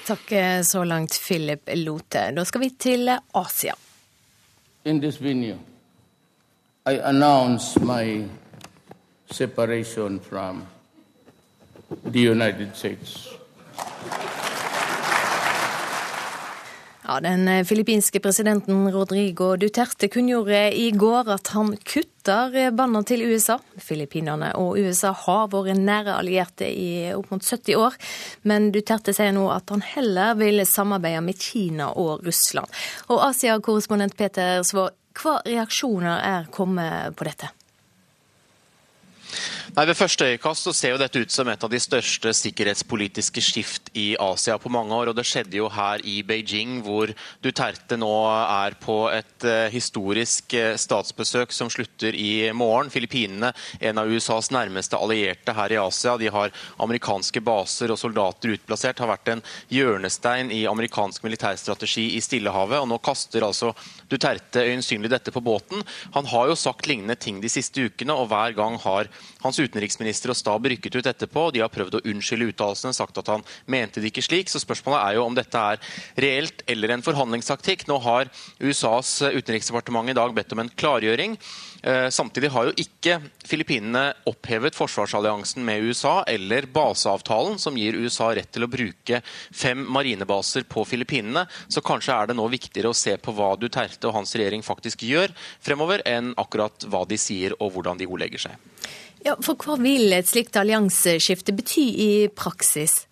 Takk 0.05 0.34
så 0.65 0.84
langt, 0.84 1.19
Philip 1.21 1.69
Lote. 1.77 2.32
Da 2.36 2.43
skal 2.45 2.61
vi 2.63 2.69
til 2.79 3.11
Asia. 3.38 3.75
In 4.86 4.99
this 5.01 5.21
venue, 5.21 5.59
I 6.89 6.97
announce 6.97 7.79
my 7.79 8.25
separation 9.29 10.19
from 10.19 10.65
the 12.03 12.19
United 12.19 12.75
States. 12.75 13.27
Ja, 17.04 17.20
Den 17.20 17.47
eh, 17.47 17.64
filippinske 17.66 18.20
presidenten 18.20 18.91
Rodrigo 18.93 19.56
Duterte 19.58 20.08
kunngjorde 20.08 20.60
i 20.78 20.91
går 20.91 21.32
at 21.34 21.49
han 21.56 21.74
kutter 21.78 22.72
båndene 22.78 23.08
til 23.10 23.24
USA. 23.26 23.58
Filippinene 23.82 24.52
og 24.60 24.78
USA 24.78 25.10
har 25.24 25.47
vært 25.49 25.82
nære 25.82 26.20
allierte 26.20 26.70
i 26.70 27.10
opp 27.16 27.32
mot 27.34 27.41
70 27.41 27.80
år, 27.82 27.97
men 28.45 28.70
Duterte 28.76 29.16
sier 29.18 29.34
nå 29.34 29.47
at 29.54 29.74
han 29.74 29.82
heller 29.82 30.38
vil 30.38 30.62
samarbeide 30.68 31.24
med 31.26 31.41
Kina 31.41 31.89
og 31.97 32.22
Russland. 32.28 32.70
Og 33.10 33.24
Asia-korrespondent 33.32 34.18
Peter 34.20 34.62
Svaa, 34.68 34.93
hva 35.18 35.39
reaksjoner 35.47 36.22
er 36.22 36.54
kommet 36.54 37.18
på 37.18 37.28
dette? 37.28 37.49
Nei, 39.72 39.86
Ved 39.88 39.95
første 39.95 40.26
øyekast 40.28 40.65
så 40.65 40.72
ser 40.76 40.91
jo 40.91 40.97
dette 40.99 41.19
ut 41.24 41.32
som 41.32 41.47
et 41.47 41.61
av 41.63 41.72
de 41.72 41.80
største 41.80 42.34
sikkerhetspolitiske 42.36 43.39
skift 43.39 43.88
i 43.95 44.17
Asia 44.19 44.57
på 44.59 44.67
mange 44.67 44.91
år. 44.91 45.07
og 45.07 45.15
Det 45.15 45.24
skjedde 45.24 45.55
jo 45.55 45.69
her 45.72 46.03
i 46.03 46.17
Beijing, 46.28 46.82
hvor 46.84 47.07
Duterte 47.39 47.95
nå 47.95 48.11
er 48.28 48.76
på 48.76 48.97
et 49.15 49.45
uh, 49.47 49.72
historisk 49.72 50.51
uh, 50.59 50.76
statsbesøk 50.76 51.55
som 51.55 51.72
slutter 51.72 52.11
i 52.19 52.51
morgen. 52.51 52.91
Filippinene, 52.91 53.53
en 53.80 54.01
av 54.03 54.11
USAs 54.11 54.51
nærmeste 54.51 54.99
allierte 54.99 55.55
her 55.55 55.72
i 55.72 55.80
Asia, 55.80 56.17
de 56.19 56.28
har 56.28 56.51
amerikanske 56.84 57.39
baser 57.39 57.95
og 57.95 58.01
soldater 58.03 58.57
utplassert, 58.57 58.99
har 58.99 59.13
vært 59.13 59.32
en 59.38 59.45
hjørnestein 59.72 60.51
i 60.51 60.65
amerikansk 60.67 61.24
militærstrategi 61.24 62.09
i 62.17 62.19
Stillehavet. 62.19 62.82
og 62.82 62.91
Nå 62.91 62.99
kaster 62.99 63.47
altså 63.47 63.72
Duterte 64.11 64.67
øyensynlig 64.67 65.15
dette 65.15 65.32
på 65.32 65.39
båten. 65.39 65.80
Han 66.11 66.28
har 66.28 66.51
jo 66.51 66.59
sagt 66.59 66.91
lignende 66.91 67.15
ting 67.15 67.39
de 67.39 67.55
siste 67.55 67.88
ukene, 67.88 68.19
og 68.19 68.28
hver 68.36 68.59
gang 68.59 68.76
har 68.84 69.07
hans 69.43 69.59
utenriksminister 69.61 70.33
og 70.33 70.39
stab 70.39 70.67
rykket 70.69 70.99
ut 70.99 71.09
etterpå. 71.11 71.47
De 71.53 71.63
har 71.63 71.71
prøvd 71.73 71.99
å 71.99 72.03
unnskylde 72.11 72.51
uttalelsene, 72.51 72.95
sagt 72.95 73.17
at 73.21 73.31
han 73.31 73.45
mente 73.65 74.01
det 74.01 74.11
ikke 74.11 74.25
slik. 74.25 74.51
Så 74.51 74.61
spørsmålet 74.63 75.01
er 75.01 75.17
jo 75.17 75.25
om 75.25 75.37
dette 75.37 75.65
er 75.73 75.81
reelt 76.21 76.63
eller 76.71 76.95
en 76.95 77.05
forhandlingstaktikk. 77.05 77.87
Nå 77.89 77.99
har 78.05 78.31
USAs 78.59 79.17
utenriksdepartement 79.31 80.11
i 80.11 80.17
dag 80.17 80.33
bedt 80.35 80.55
om 80.55 80.63
en 80.63 80.71
klargjøring. 80.81 81.37
Eh, 81.83 82.09
samtidig 82.13 82.51
har 82.53 82.67
jo 82.69 82.73
ikke 82.77 83.17
Filippinene 83.47 84.11
opphevet 84.29 84.75
forsvarsalliansen 84.77 85.63
med 85.65 85.87
USA 85.89 86.19
eller 86.29 86.67
baseavtalen 86.69 87.57
som 87.59 87.77
gir 87.77 87.97
USA 87.97 88.29
rett 88.37 88.51
til 88.53 88.67
å 88.67 88.69
bruke 88.69 89.21
fem 89.25 89.81
marinebaser 89.89 90.67
på 90.69 90.85
Filippinene. 90.85 91.47
Så 91.67 91.81
kanskje 91.85 92.13
er 92.13 92.29
det 92.29 92.37
nå 92.37 92.45
viktigere 92.53 92.91
å 92.91 92.97
se 92.97 93.15
på 93.17 93.33
hva 93.33 93.55
Duterte 93.57 94.09
og 94.09 94.19
hans 94.19 94.35
regjering 94.37 94.61
faktisk 94.65 95.07
gjør 95.07 95.33
fremover, 95.61 96.05
enn 96.05 96.35
akkurat 96.37 96.85
hva 96.85 97.01
de 97.09 97.17
sier 97.17 97.57
og 97.57 97.73
hvordan 97.73 97.97
de 97.97 98.09
ordlegger 98.09 98.45
seg. 98.45 98.69
Ja, 99.26 99.38
for 99.45 99.59
Hva 99.61 99.78
vil 99.82 100.11
et 100.15 100.30
slikt 100.30 100.57
allianseskifte 100.57 101.53
bety 101.53 101.86
i 102.01 102.11
praksis? 102.34 103.05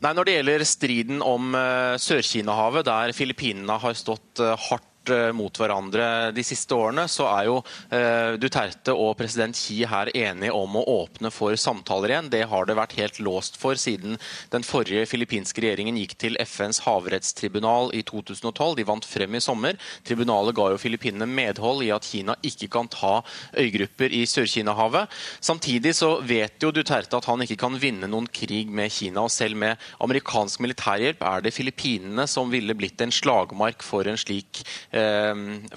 Nei, 0.00 0.12
Når 0.16 0.26
det 0.26 0.34
gjelder 0.38 0.64
striden 0.66 1.22
om 1.22 1.54
uh, 1.54 1.96
Sør-Kina-havet, 2.00 2.88
der 2.88 3.14
Filippinene 3.16 3.76
har 3.80 3.96
stått 3.98 4.42
uh, 4.42 4.56
hardt 4.68 4.89
Eh, 4.89 4.89
mot 5.34 5.56
hverandre 5.56 6.30
de 6.34 6.42
siste 6.44 6.74
årene, 6.76 7.06
så 7.08 7.26
er 7.30 7.46
jo 7.48 7.56
eh, 7.94 8.36
Duterte 8.40 8.92
og 8.94 9.16
president 9.18 9.56
Xi 9.56 9.80
her 9.88 10.10
enige 10.14 10.52
om 10.54 10.76
å 10.76 10.84
åpne 10.92 11.30
for 11.34 11.56
samtaler 11.58 12.14
igjen. 12.14 12.30
Det 12.32 12.42
har 12.50 12.68
det 12.68 12.76
vært 12.78 12.96
helt 12.98 13.20
låst 13.22 13.56
for 13.60 13.78
siden 13.80 14.18
den 14.52 14.66
forrige 14.66 15.06
filippinske 15.10 15.62
regjeringen 15.64 15.98
gikk 16.00 16.16
til 16.20 16.38
FNs 16.44 16.82
havrettstribunal 16.84 17.92
i 17.96 18.02
2012. 18.06 18.76
De 18.78 18.86
vant 18.88 19.06
frem 19.06 19.34
i 19.36 19.42
sommer. 19.42 19.78
Tribunalet 20.06 20.56
ga 20.56 20.68
jo 20.72 20.80
Filippinene 20.80 21.28
medhold 21.28 21.84
i 21.86 21.92
at 21.94 22.06
Kina 22.06 22.36
ikke 22.46 22.70
kan 22.72 22.90
ta 22.90 23.20
øygrupper 23.58 24.12
i 24.16 24.24
Sør-Kina-havet. 24.28 25.10
Samtidig 25.40 25.94
så 25.98 26.12
vet 26.26 26.60
jo 26.62 26.72
Duterte 26.74 27.18
at 27.18 27.28
han 27.30 27.44
ikke 27.44 27.58
kan 27.64 27.78
vinne 27.80 28.10
noen 28.10 28.28
krig 28.30 28.70
med 28.70 28.92
Kina. 28.92 29.24
og 29.24 29.34
Selv 29.34 29.58
med 29.60 29.80
amerikansk 30.00 30.62
militærhjelp 30.64 31.24
er 31.26 31.44
det 31.44 31.54
Filippinene 31.56 32.26
som 32.30 32.50
ville 32.52 32.76
blitt 32.76 33.00
en 33.00 33.14
slagmark 33.14 33.84
for 33.86 34.08
en 34.08 34.18
slik 34.20 34.62
eh, 34.92 34.99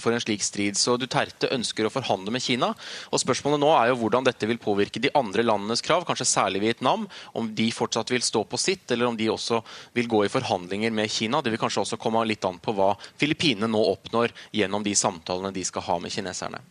for 0.01 0.13
en 0.13 0.21
slik 0.23 0.43
strid. 0.45 0.77
Så 0.79 0.95
Duterte 1.01 1.51
ønsker 1.53 1.87
å 1.87 1.93
forhandle 1.93 2.33
med 2.33 2.43
Kina. 2.43 2.73
og 3.11 3.21
Spørsmålet 3.21 3.61
nå 3.63 3.71
er 3.77 3.91
jo 3.91 3.99
hvordan 4.01 4.27
dette 4.27 4.49
vil 4.49 4.61
påvirke 4.61 5.01
de 5.03 5.11
andre 5.17 5.45
landenes 5.45 5.83
krav, 5.85 6.05
kanskje 6.07 6.29
særlig 6.29 6.63
Vietnam. 6.65 7.07
Om 7.33 7.51
de 7.55 7.69
fortsatt 7.71 8.11
vil 8.13 8.25
stå 8.25 8.43
på 8.49 8.59
sitt, 8.61 8.85
eller 8.91 9.09
om 9.09 9.17
de 9.17 9.31
også 9.31 9.61
vil 9.97 10.09
gå 10.11 10.25
i 10.25 10.31
forhandlinger 10.33 10.93
med 10.93 11.11
Kina. 11.11 11.41
Det 11.41 11.53
vil 11.53 11.61
kanskje 11.61 11.85
også 11.85 12.01
komme 12.01 12.23
litt 12.27 12.45
an 12.45 12.61
på 12.63 12.75
hva 12.77 12.93
Filippinene 13.19 13.71
nå 13.71 13.83
oppnår 13.93 14.33
gjennom 14.51 14.83
de 14.85 14.95
samtalene 14.95 15.53
de 15.53 15.65
skal 15.67 15.87
ha 15.89 15.99
med 16.03 16.13
kineserne. 16.13 16.61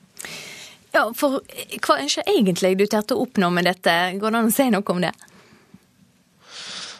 Ja, 0.92 1.06
for 1.16 1.40
Hva 1.80 1.98
ønsker 2.02 2.26
egentlig 2.28 2.74
Duterte 2.76 3.16
å 3.16 3.24
oppnå 3.24 3.48
med 3.54 3.64
dette? 3.64 3.92
Går 4.20 4.34
det 4.34 4.40
an 4.42 4.50
å 4.50 4.54
si 4.54 4.68
noe 4.72 4.92
om 4.92 5.00
det? 5.00 5.12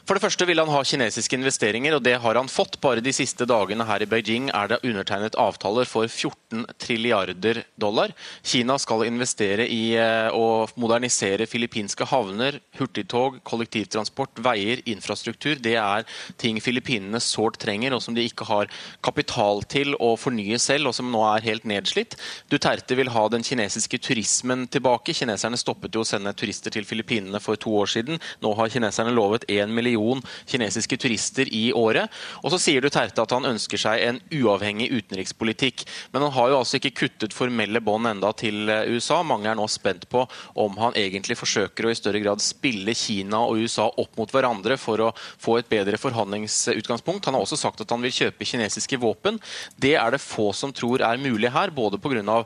For 0.03 0.19
det 0.19 0.25
første 0.25 0.47
vil 0.49 0.59
han 0.59 0.71
ha 0.73 0.81
kinesiske 0.83 1.37
investeringer, 1.39 1.95
og 1.95 2.03
det 2.03 2.17
har 2.25 2.35
han 2.35 2.49
fått. 2.51 2.81
Bare 2.83 3.03
de 3.05 3.13
siste 3.15 3.47
dagene 3.47 3.85
her 3.87 4.03
i 4.03 4.09
Beijing 4.11 4.49
er 4.51 4.73
det 4.73 4.81
undertegnet 4.83 5.37
avtaler 5.39 5.87
for 5.87 6.11
14 6.11 6.65
trilliarder 6.83 7.61
dollar. 7.79 8.11
Kina 8.43 8.75
skal 8.83 9.05
investere 9.07 9.69
i 9.71 9.95
eh, 9.95 10.35
å 10.35 10.67
modernisere 10.75 11.47
filippinske 11.47 12.09
havner, 12.11 12.59
hurtigtog, 12.81 13.39
kollektivtransport, 13.47 14.43
veier, 14.43 14.83
infrastruktur. 14.91 15.61
Det 15.63 15.77
er 15.79 16.09
ting 16.41 16.59
filippinene 16.63 17.23
sårt 17.23 17.61
trenger, 17.63 17.95
og 17.95 18.03
som 18.03 18.19
de 18.19 18.27
ikke 18.27 18.49
har 18.51 18.75
kapital 19.07 19.63
til 19.71 19.95
å 20.03 20.17
fornye 20.19 20.59
selv, 20.59 20.91
og 20.91 20.99
som 20.99 21.15
nå 21.15 21.23
er 21.31 21.47
helt 21.47 21.69
nedslitt. 21.69 22.19
Duterte 22.51 22.99
vil 22.99 23.13
ha 23.15 23.29
den 23.31 23.47
kinesiske 23.47 24.03
turismen 24.03 24.67
tilbake. 24.67 25.15
Kineserne 25.15 25.63
stoppet 25.63 25.95
jo 25.95 26.03
å 26.03 26.11
sende 26.11 26.35
turister 26.35 26.75
til 26.75 26.91
Filippinene 26.91 27.39
for 27.45 27.55
to 27.55 27.79
år 27.85 27.95
siden. 27.95 28.19
Nå 28.43 28.57
har 28.59 28.75
kineserne 28.75 29.15
lovet 29.15 29.47
1 29.47 29.71
million 29.71 29.92
million 29.93 30.23
kinesiske 30.47 30.97
turister 30.97 31.49
i 31.55 31.73
året. 31.73 32.11
Og 32.43 32.53
så 32.53 32.61
sier 32.61 32.83
Duterte 32.83 33.23
at 33.23 33.35
han 33.35 33.47
ønsker 33.49 33.81
seg 33.81 34.03
en 34.03 34.21
uavhengig 34.33 34.91
utenrikspolitikk. 34.93 35.85
Men 36.13 36.27
han 36.27 36.35
har 36.37 36.51
jo 36.51 36.59
altså 36.61 36.79
ikke 36.79 36.95
kuttet 37.03 37.37
formelle 37.37 37.81
bånd 37.85 38.09
enda 38.09 38.33
til 38.37 38.69
eh, 38.69 38.89
USA. 38.93 39.23
Mange 39.23 39.51
er 39.51 39.59
nå 39.59 39.67
spent 39.71 40.09
på 40.13 40.25
om 40.55 40.79
han 40.81 40.97
egentlig 40.99 41.39
forsøker 41.39 41.87
å 41.87 41.93
i 41.93 41.99
større 41.99 42.23
grad 42.23 42.43
spille 42.43 42.95
Kina 42.97 43.45
og 43.47 43.63
USA 43.63 43.89
opp 43.89 44.17
mot 44.19 44.33
hverandre 44.33 44.79
for 44.81 45.09
å 45.09 45.13
få 45.17 45.59
et 45.61 45.71
bedre 45.71 46.01
forhandlingsutgangspunkt. 46.01 47.27
Han 47.29 47.39
har 47.39 47.45
også 47.45 47.61
sagt 47.61 47.85
at 47.85 47.93
han 47.93 48.03
vil 48.05 48.15
kjøpe 48.15 48.49
kinesiske 48.49 49.01
våpen. 49.03 49.41
Det 49.77 49.95
er 49.99 50.15
det 50.15 50.23
få 50.23 50.51
som 50.57 50.73
tror 50.75 51.05
er 51.05 51.21
mulig 51.21 51.53
her, 51.53 51.73
både 51.75 52.01
pga 52.03 52.43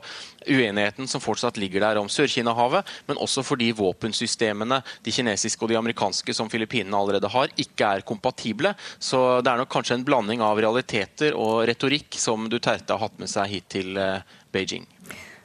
uenigheten 0.49 1.07
som 1.07 1.23
fortsatt 1.23 1.57
ligger 1.61 1.83
der 1.83 1.99
om 2.01 2.09
Sør-Kina-havet, 2.11 2.87
men 3.07 3.19
også 3.21 3.43
fordi 3.45 3.71
våpensystemene, 3.77 4.81
de 5.03 5.13
kinesiske 5.13 5.63
og 5.63 5.71
de 5.71 5.79
amerikanske 5.79 6.35
som 6.35 6.49
Filippinene 6.51 6.97
allerede 6.97 7.31
har, 7.33 7.51
ikke 7.55 7.93
er 7.97 8.05
kompatible. 8.07 8.73
Så 8.99 9.41
det 9.41 9.51
er 9.51 9.61
nok 9.61 9.71
kanskje 9.73 9.99
en 9.99 10.07
blanding 10.07 10.43
av 10.45 10.59
realiteter 10.61 11.37
og 11.37 11.65
retorikk 11.69 12.19
som 12.19 12.49
Duterte 12.51 12.95
har 12.95 13.03
hatt 13.07 13.19
med 13.21 13.31
seg 13.31 13.51
hit 13.51 13.69
til 13.77 13.97
eh, 14.01 14.25
Beijing. 14.53 14.87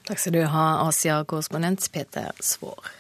Takk 0.09 0.19
skal 0.19 0.35
du 0.35 0.43
ha, 0.51 0.67
Asia-korrespondent 0.89 1.87
Peter 1.95 2.33
Svaar. 2.43 2.91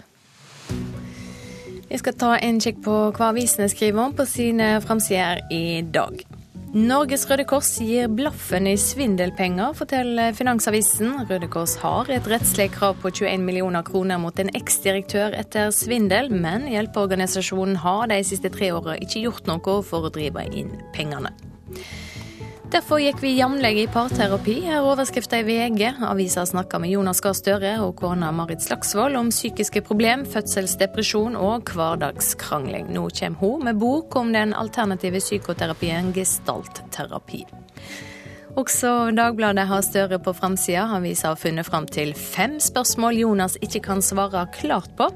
Vi 1.92 1.98
skal 1.98 2.14
ta 2.16 2.36
en 2.40 2.60
kikk 2.62 2.78
på 2.86 2.94
hva 3.12 3.32
avisene 3.34 3.66
skriver 3.68 4.06
om 4.06 4.14
på 4.16 4.24
sine 4.24 4.78
framsider 4.80 5.42
i 5.52 5.82
dag. 5.84 6.22
Norges 6.72 7.26
Røde 7.28 7.44
Kors 7.44 7.68
gir 7.84 8.06
blaffen 8.08 8.64
i 8.64 8.78
svindelpenger, 8.80 9.74
forteller 9.76 10.32
Finansavisen. 10.32 11.10
Røde 11.28 11.50
Kors 11.52 11.74
har 11.82 12.08
et 12.08 12.24
rettslig 12.32 12.70
krav 12.72 12.96
på 13.02 13.10
21 13.12 13.44
millioner 13.44 13.84
kroner 13.84 14.16
mot 14.16 14.40
en 14.40 14.48
eksdirektør 14.56 15.36
etter 15.36 15.68
svindel, 15.76 16.30
men 16.32 16.64
hjelpeorganisasjonen 16.72 17.76
har 17.84 18.08
de 18.08 18.22
siste 18.24 18.48
tre 18.54 18.70
åra 18.72 18.96
ikke 19.04 19.26
gjort 19.26 19.52
noe 19.52 19.76
for 19.84 20.08
å 20.08 20.14
drive 20.16 20.46
inn 20.48 20.72
pengene. 20.96 21.34
Derfor 22.72 23.02
gikk 23.02 23.18
vi 23.20 23.34
jevnlig 23.36 23.82
i 23.82 23.88
parterapi, 23.92 24.54
er 24.72 24.86
overskrifta 24.88 25.42
i 25.42 25.44
VG. 25.44 25.90
Avisa 26.08 26.46
snakka 26.48 26.78
med 26.80 26.94
Jonas 26.94 27.18
Gahr 27.20 27.36
Støre 27.36 27.72
og 27.84 27.98
kona 27.98 28.30
Marit 28.32 28.64
Slagsvold 28.64 29.18
om 29.20 29.28
psykiske 29.28 29.82
problem, 29.84 30.24
fødselsdepresjon 30.32 31.36
og 31.36 31.68
hverdagskrangling. 31.68 32.88
Nå 32.96 33.10
kommer 33.18 33.44
hun 33.44 33.66
med 33.68 33.82
bok 33.82 34.16
om 34.16 34.32
den 34.32 34.56
alternative 34.56 35.20
psykoterapien 35.20 36.14
gestaltterapi. 36.16 37.44
Også 38.52 39.10
Dagbladet 39.16 39.64
har 39.64 39.80
Støre 39.80 40.18
på 40.20 40.34
framsida. 40.36 40.84
Avisa 40.98 41.30
har 41.30 41.38
funnet 41.40 41.64
fram 41.64 41.86
til 41.88 42.12
fem 42.12 42.58
spørsmål 42.60 43.16
Jonas 43.22 43.56
ikke 43.64 43.80
kan 43.86 44.02
svare 44.04 44.44
klart 44.52 44.90
på. 44.98 45.08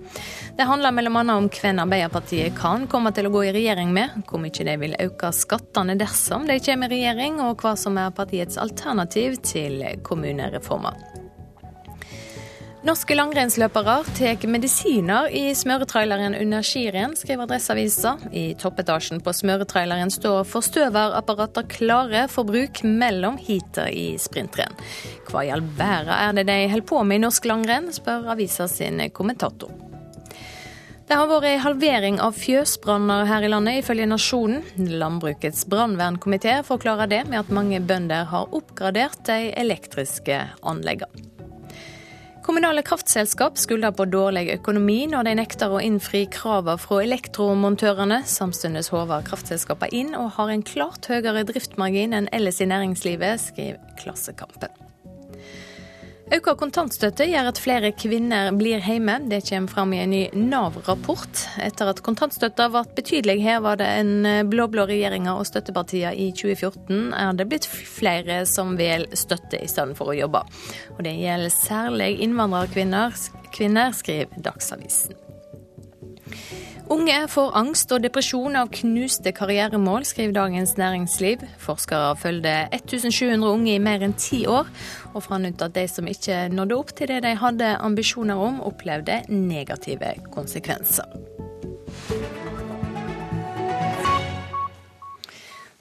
Det 0.57 0.64
handler 0.64 0.97
bl.a. 0.97 1.24
om 1.34 1.51
hvem 1.53 1.82
Arbeiderpartiet 1.84 2.57
kan 2.57 2.87
komme 2.89 3.12
til 3.12 3.28
å 3.28 3.34
gå 3.34 3.45
i 3.45 3.53
regjering 3.59 3.93
med, 3.93 4.16
hvor 4.30 4.41
mye 4.41 4.66
de 4.70 4.78
vil 4.80 4.97
øke 5.05 5.34
skattene 5.37 5.99
dersom 6.01 6.49
de 6.49 6.57
kommer 6.64 6.89
i 6.89 7.03
regjering, 7.03 7.43
og 7.45 7.61
hva 7.61 7.76
som 7.76 8.01
er 8.01 8.16
partiets 8.16 8.57
alternativ 8.57 9.37
til 9.45 9.84
kommunereformer. 10.07 11.15
Norske 12.87 13.16
langrennsløpere 13.16 13.95
tar 14.14 14.45
medisiner 14.47 15.26
i 15.34 15.49
smøretraileren 15.59 16.37
under 16.39 16.62
skirenn, 16.62 17.16
skriver 17.18 17.43
Adresseavisa. 17.49 18.12
I 18.30 18.53
toppetasjen 18.61 19.18
på 19.26 19.32
smøretraileren 19.34 20.12
står 20.14 20.45
forstøverapparater 20.47 21.66
klare 21.72 22.22
for 22.30 22.47
bruk 22.47 22.84
mellom 22.87 23.41
heater 23.43 23.91
i 23.91 24.14
sprintrenn. 24.22 24.78
Hva 25.26 25.43
i 25.43 25.51
all 25.57 25.66
verden 25.66 26.14
er 26.14 26.39
det 26.39 26.47
de 26.47 26.70
holder 26.76 26.87
på 26.93 27.03
med 27.03 27.18
i 27.18 27.24
norsk 27.26 27.51
langrenn, 27.51 27.91
spør 27.91 28.30
avisa 28.37 28.68
sin 28.70 29.03
kommentator. 29.11 29.72
Det 31.11 31.18
har 31.18 31.26
vært 31.30 31.51
en 31.51 31.62
halvering 31.66 32.22
av 32.22 32.39
fjøsbranner 32.39 33.26
her 33.26 33.47
i 33.47 33.51
landet, 33.51 33.82
ifølge 33.82 34.07
Nasjonen. 34.11 34.62
Landbrukets 34.78 35.66
brannvernkomité 35.70 36.61
forklarer 36.66 37.11
det 37.11 37.24
med 37.32 37.43
at 37.43 37.51
mange 37.51 37.82
bønder 37.82 38.30
har 38.30 38.55
oppgradert 38.55 39.24
de 39.26 39.51
elektriske 39.59 40.45
anleggene. 40.62 41.36
Kommunale 42.47 42.82
kraftselskap 42.86 43.57
skylder 43.59 43.90
på 43.90 44.05
dårlig 44.07 44.44
økonomi 44.55 45.01
når 45.11 45.26
de 45.26 45.32
nekter 45.40 45.72
å 45.74 45.80
innfri 45.82 46.20
kravene 46.30 46.78
fra 46.78 47.01
elektromontørene. 47.03 48.20
Samtidig 48.22 48.84
håver 48.94 49.26
kraftselskapene 49.26 49.90
inn 49.90 50.14
og 50.14 50.30
har 50.38 50.55
en 50.55 50.62
klart 50.62 51.11
høyere 51.11 51.42
driftsmargin 51.51 52.14
enn 52.14 52.30
ellers 52.30 52.62
i 52.62 52.70
næringslivet, 52.70 53.49
skriver 53.49 53.97
Klassekampen. 53.99 54.86
Økt 56.26 56.48
kontantstøtte 56.58 57.22
gjør 57.30 57.52
at 57.52 57.58
flere 57.62 57.92
kvinner 57.94 58.48
blir 58.58 58.82
hjemme. 58.82 59.20
Det 59.30 59.44
kommer 59.46 59.70
fram 59.70 59.92
i 59.94 60.00
en 60.02 60.10
ny 60.10 60.22
Nav-rapport. 60.34 61.42
Etter 61.62 61.92
at 61.92 62.02
kontantstøtta 62.02 62.66
ble 62.72 62.82
betydelig 62.96 63.36
hevet 63.44 63.76
av 63.76 63.78
den 63.78 64.48
blå-blå 64.50 64.88
regjeringa 64.90 65.36
og 65.38 65.46
støttepartiene 65.46 66.16
i 66.18 66.32
2014, 66.34 67.14
er 67.14 67.38
det 67.38 67.46
blitt 67.52 67.68
flere 67.70 68.40
som 68.50 68.74
vil 68.80 69.06
støtte 69.14 69.62
i 69.62 69.70
stedet 69.70 69.94
for 69.98 70.10
å 70.10 70.18
jobbe. 70.18 70.42
Og 70.96 71.04
det 71.06 71.14
gjelder 71.14 71.54
særlig 71.54 72.10
innvandrerkvinner, 72.26 73.14
kvinner, 73.54 73.94
skriver 73.94 74.42
Dagsavisen. 74.42 75.14
Unge 76.87 77.14
får 77.26 77.57
angst 77.59 77.91
og 77.91 78.05
depresjon 78.05 78.55
av 78.61 78.68
knuste 78.70 79.32
karrieremål, 79.34 80.05
skriver 80.07 80.37
Dagens 80.37 80.76
Næringsliv. 80.78 81.43
Forskere 81.59 82.12
følger 82.20 82.68
1700 82.70 83.43
unge 83.51 83.72
i 83.74 83.80
mer 83.82 84.05
enn 84.07 84.14
ti 84.14 84.45
år, 84.47 84.70
og 85.11 85.24
fant 85.26 85.51
ut 85.51 85.66
at 85.66 85.74
de 85.74 85.89
som 85.91 86.07
ikke 86.07 86.45
nådde 86.55 86.78
opp 86.78 86.95
til 86.95 87.11
det 87.11 87.24
de 87.26 87.34
hadde 87.43 87.74
ambisjoner 87.82 88.39
om, 88.39 88.62
opplevde 88.70 89.24
negative 89.26 90.14
konsekvenser. 90.30 91.11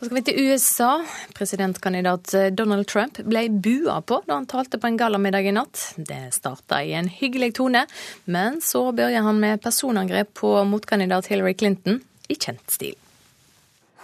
Så 0.06 0.10
skal 0.10 0.20
vi 0.20 0.22
til 0.22 0.52
USA. 0.52 1.06
Presidentkandidat 1.34 2.34
Donald 2.54 2.86
Trump 2.86 3.18
ble 3.26 3.48
bua 3.50 3.96
på 4.06 4.20
da 4.28 4.36
han 4.38 4.46
talte 4.46 4.78
på 4.78 4.86
en 4.86 5.00
gallamiddag 5.02 5.48
i 5.50 5.54
natt. 5.56 5.82
Det 5.98 6.20
starta 6.36 6.84
i 6.86 6.92
en 6.94 7.10
hyggelig 7.10 7.56
tone, 7.58 7.88
men 8.30 8.60
så 8.62 8.84
begynte 8.92 9.24
han 9.26 9.40
med 9.42 9.64
personangrep 9.64 10.30
på 10.38 10.52
motkandidat 10.70 11.32
Hillary 11.34 11.56
Clinton 11.58 12.04
i 12.30 12.38
kjent 12.38 12.70
stil. 12.70 12.94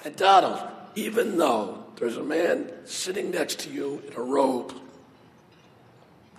And 0.04 0.18
Donald, 0.18 0.58
even 0.96 1.38
though 1.38 1.78
there's 2.00 2.18
a 2.18 2.26
man 2.26 2.66
sitting 2.88 3.30
next 3.30 3.60
to 3.60 3.70
you 3.70 4.02
in 4.08 4.18
a 4.18 4.26
robe, 4.26 4.74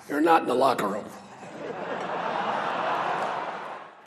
you're 0.09 0.27
not 0.27 0.43
in 0.43 0.49
the 0.49 0.59
locker 0.59 0.89
room. 0.89 1.07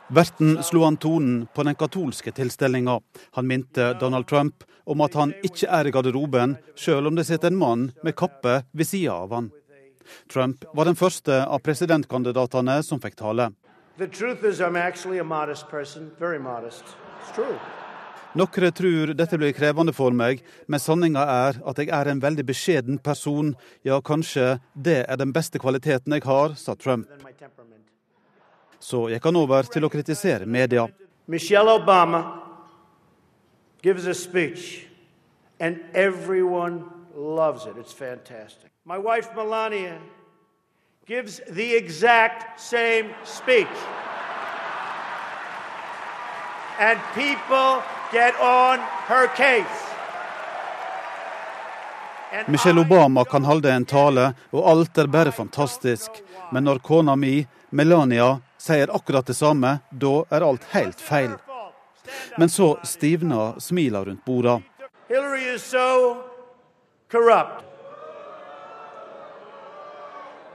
Verten 0.08 0.62
slo 0.62 0.84
an 0.84 0.96
tonen 0.96 1.46
på 1.54 1.62
den 1.62 1.74
katolske 1.74 2.32
tilstelninga. 2.32 3.00
Han 3.30 3.46
minte 3.46 3.94
Donald 3.94 4.26
Trump 4.26 4.64
om 4.86 5.02
at 5.02 5.14
han 5.18 5.34
ikke 5.44 5.68
er 5.68 5.88
i 5.88 5.92
garderoben, 5.94 6.56
sjøl 6.78 7.10
om 7.10 7.16
det 7.18 7.26
sitter 7.28 7.50
en 7.50 7.58
mann 7.60 7.88
med 8.06 8.16
kappe 8.18 8.60
ved 8.72 8.86
sida 8.86 9.16
av 9.26 9.34
han. 9.34 9.50
Trump 10.32 10.64
var 10.74 10.84
den 10.86 10.98
første 10.98 11.42
av 11.44 11.58
presidentkandidatene 11.66 12.78
som 12.86 13.02
fikk 13.02 13.18
tale. 13.18 13.50
Noen 18.36 18.72
tror 18.76 19.12
dette 19.16 19.38
blir 19.40 19.54
krevende 19.56 19.94
for 19.96 20.12
meg, 20.12 20.42
men 20.68 20.82
sanninga 20.82 21.22
er 21.24 21.60
at 21.64 21.78
jeg 21.80 21.88
er 21.88 22.10
en 22.12 22.20
veldig 22.22 22.44
beskjeden 22.46 22.98
person. 23.02 23.54
Ja, 23.82 23.98
kanskje 24.04 24.58
det 24.74 25.02
er 25.08 25.16
den 25.16 25.32
beste 25.32 25.58
kvaliteten 25.58 26.12
jeg 26.12 26.26
har, 26.28 26.54
sa 26.54 26.76
Trump. 26.76 27.08
Så 28.78 29.06
gikk 29.08 29.24
han 29.24 29.40
over 29.40 29.66
til 29.72 29.88
å 29.88 29.90
kritisere 29.90 30.46
media. 30.46 30.84
Michelle 31.26 31.72
Obama 31.80 32.45
gives 33.86 34.06
a 34.06 34.14
speech, 34.14 34.84
and 35.60 35.78
everyone 35.94 36.84
loves 37.14 37.66
it. 37.66 37.74
It's 37.78 37.92
fantastic. 37.92 38.70
My 38.84 38.98
wife 38.98 39.28
Melania 39.36 39.98
gives 41.06 41.40
the 41.48 41.76
exact 41.76 42.60
same 42.60 43.14
speech. 43.24 43.76
And 46.80 46.98
people 47.14 47.82
get 48.12 48.34
on 48.40 48.80
her 49.06 49.28
case. 49.28 49.78
Michelle 52.48 52.80
Obama 52.80 53.24
kan 53.24 53.44
holde 53.44 53.72
en 53.72 53.84
tale, 53.84 54.34
og 54.50 54.70
alt 54.70 54.98
er 54.98 55.06
bare 55.06 55.32
fantastisk. 55.32 56.10
Men 56.52 56.64
når 56.64 56.78
kona 56.78 57.14
mi, 57.16 57.46
Melania, 57.70 58.40
sier 58.58 58.90
akkurat 58.90 59.26
det 59.26 59.38
samme, 59.38 59.78
da 59.90 60.24
er 60.30 60.42
alt 60.42 60.64
helt 60.74 61.00
feil. 61.00 61.38
Men 62.38 62.48
så 62.48 62.78
stivna 62.84 63.60
smila 63.60 64.04
rundt 64.04 64.24
borda. 64.24 64.60
Hillary 65.08 65.54
is 65.54 65.62
so 65.62 66.16
corrupt. 67.10 67.64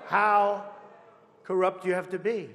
How 0.08 0.62
corrupt 1.48 1.86
you 1.86 1.96
have 1.96 2.12
to 2.12 2.18
be. 2.18 2.48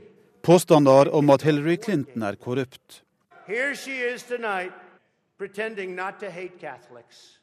Påstander 0.42 1.14
om 1.14 1.30
at 1.30 1.42
Hillary 1.42 1.76
Clinton 1.76 2.22
er 2.22 2.34
korrupt. 2.34 3.02
Here 3.46 3.74
she 3.76 4.14
is 4.14 4.22
tonight, 4.22 4.72
pretending 5.38 5.94
not 5.94 6.20
to 6.20 6.26
hate 6.26 6.58
Catholics. 6.60 7.40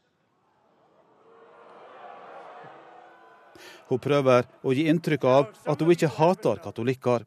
Hun 3.88 4.00
prøver 4.00 4.48
å 4.64 4.74
gi 4.74 4.88
inntrykk 4.90 5.26
av 5.28 5.50
at 5.70 5.82
hun 5.82 5.92
ikke 5.94 6.10
hater 6.18 6.62
katolikker. 6.64 7.26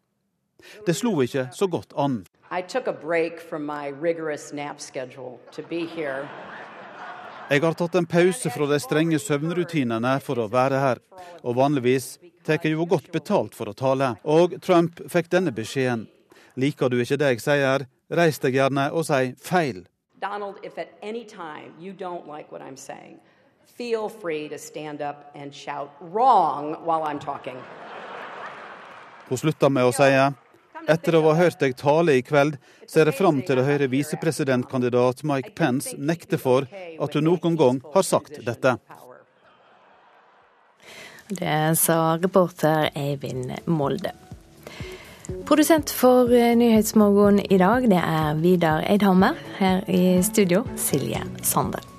Det 0.86 0.94
slo 0.96 1.14
ikke 1.22 1.48
så 1.54 1.66
godt 1.70 1.92
an. 1.96 2.24
Jeg 7.50 7.62
har 7.62 7.74
tatt 7.78 7.94
en 7.94 8.06
pause 8.06 8.50
fra 8.50 8.66
de 8.70 8.78
strenge 8.82 9.18
søvnrutinene 9.22 10.14
for 10.22 10.38
å 10.42 10.48
være 10.50 10.78
her, 10.82 10.98
og 11.42 11.58
vanligvis 11.58 12.18
tar 12.46 12.58
jeg 12.62 12.72
jo 12.74 12.86
godt 12.86 13.10
betalt 13.14 13.54
for 13.58 13.70
å 13.70 13.74
tale. 13.74 14.14
Og 14.24 14.58
Trump 14.62 15.02
fikk 15.10 15.30
denne 15.30 15.52
beskjeden. 15.54 16.06
Liker 16.56 16.88
du 16.88 16.96
ikke 17.02 17.18
det 17.20 17.28
jeg 17.34 17.42
sier, 17.44 17.86
reis 18.08 18.38
deg 18.40 18.54
gjerne 18.56 18.88
og 18.94 19.04
si 19.06 19.34
feil. 19.42 19.84
Donald, 20.22 20.56
if 20.62 20.78
at 20.78 20.88
any 21.02 21.24
time 21.24 21.74
you 21.78 21.92
don't 21.92 22.26
like 22.26 22.50
what 22.50 22.62
I'm 22.62 22.76
saying, 22.76 23.18
feel 23.66 24.08
free 24.08 24.48
to 24.48 24.58
stand 24.58 25.02
up 25.02 25.30
and 25.34 25.52
shout 25.52 25.90
wrong 26.00 26.74
while 26.84 27.02
I'm 27.04 27.18
talking. 27.18 27.58
Hun 29.28 29.38
slutta 29.38 29.68
med 29.68 29.84
å 29.84 29.92
si 29.92 30.06
etter 30.88 31.16
å 31.16 31.22
ha 31.28 31.34
hørt 31.38 31.60
deg 31.60 31.76
tale 31.78 32.16
i 32.18 32.24
kveld, 32.26 32.58
ser 32.86 33.10
jeg 33.10 33.18
fram 33.18 33.40
til 33.46 33.60
å 33.60 33.66
høre 33.66 33.90
visepresidentkandidat 33.92 35.24
Mike 35.26 35.54
Pence 35.58 35.96
nekte 35.98 36.38
for 36.38 36.68
at 36.70 37.18
hun 37.18 37.26
noen 37.26 37.58
gang 37.58 37.80
har 37.94 38.06
sagt 38.06 38.38
dette. 38.46 38.76
Det 41.26 41.58
sa 41.80 41.98
reporter 42.22 42.92
Eivind 42.94 43.50
Molde. 43.66 44.14
Produsent 45.46 45.90
for 45.90 46.30
Nyhetsmorgen 46.30 47.40
i 47.50 47.58
dag, 47.58 47.88
det 47.90 47.98
er 47.98 48.38
Vidar 48.38 48.86
Eidhammer. 48.86 49.34
Her 49.58 49.82
i 49.90 50.22
studio, 50.22 50.62
Silje 50.78 51.24
Sande. 51.42 51.95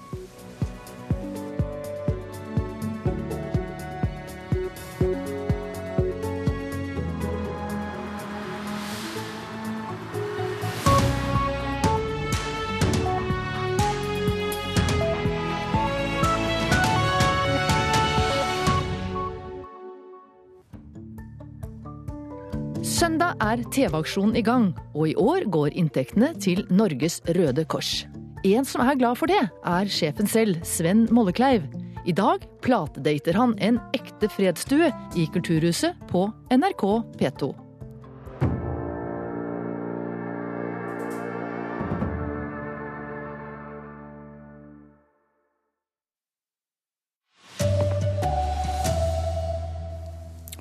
Er 23.43 23.63
TV-aksjonen 23.73 24.37
i 24.39 24.43
gang, 24.45 24.71
og 24.95 25.09
i 25.09 25.15
år 25.19 25.47
går 25.53 25.75
inntektene 25.77 26.33
til 26.41 26.63
Norges 26.69 27.19
Røde 27.27 27.65
Kors. 27.69 28.05
En 28.47 28.65
som 28.67 28.83
er 28.85 28.97
glad 28.99 29.17
for 29.19 29.29
det, 29.29 29.43
er 29.65 29.91
sjefen 29.91 30.29
selv, 30.29 30.61
Sven 30.63 31.07
Mollekleiv. 31.11 31.65
I 32.07 32.15
dag 32.15 32.45
platedater 32.63 33.35
han 33.35 33.55
en 33.59 33.81
ekte 33.97 34.29
fredsstue 34.31 34.91
i 35.19 35.27
Kulturhuset 35.33 35.97
på 36.11 36.27
NRK 36.53 36.85
P2. 37.19 37.66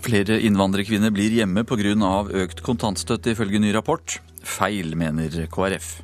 Flere 0.07 0.36
innvandrerkvinner 0.38 1.11
blir 1.11 1.32
hjemme 1.34 1.64
pga. 1.66 1.94
økt 2.30 2.61
kontantstøtte, 2.62 3.32
ifølge 3.32 3.59
ny 3.59 3.72
rapport. 3.74 4.20
Feil, 4.38 4.94
mener 4.94 5.48
KrF. 5.50 6.00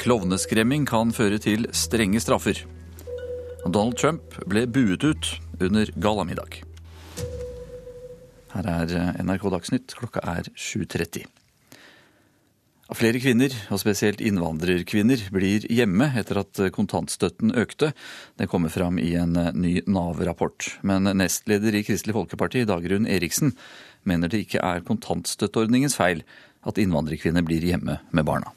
Klovneskremming 0.00 0.86
kan 0.88 1.12
føre 1.12 1.36
til 1.36 1.66
strenge 1.76 2.20
straffer. 2.24 2.64
Donald 3.66 3.98
Trump 4.00 4.40
ble 4.48 4.64
buet 4.64 5.04
ut 5.04 5.28
under 5.60 5.92
gallamiddag. 6.00 6.62
Her 8.54 8.72
er 8.80 9.20
NRK 9.20 9.44
Dagsnytt, 9.58 9.92
klokka 9.92 10.24
er 10.24 10.48
7.30. 10.56 11.28
Flere 12.92 13.20
kvinner, 13.22 13.54
og 13.72 13.78
spesielt 13.80 14.20
innvandrerkvinner, 14.20 15.20
blir 15.32 15.64
hjemme 15.72 16.10
etter 16.20 16.42
at 16.42 16.58
kontantstøtten 16.76 17.54
økte. 17.56 17.92
Det 18.36 18.48
kommer 18.52 18.72
fram 18.74 18.98
i 19.00 19.14
en 19.16 19.32
ny 19.56 19.78
Nav-rapport. 19.88 20.66
Men 20.84 21.08
nestleder 21.16 21.72
i 21.78 21.80
Kristelig 21.86 22.12
Folkeparti, 22.18 22.66
Dagrun 22.68 23.06
Eriksen, 23.08 23.54
mener 24.04 24.28
det 24.28 24.42
ikke 24.44 24.60
er 24.60 24.84
kontantstøtteordningens 24.84 25.96
feil 25.96 26.20
at 26.68 26.80
innvandrerkvinner 26.82 27.46
blir 27.46 27.64
hjemme 27.64 27.96
med 28.12 28.26
barna. 28.28 28.52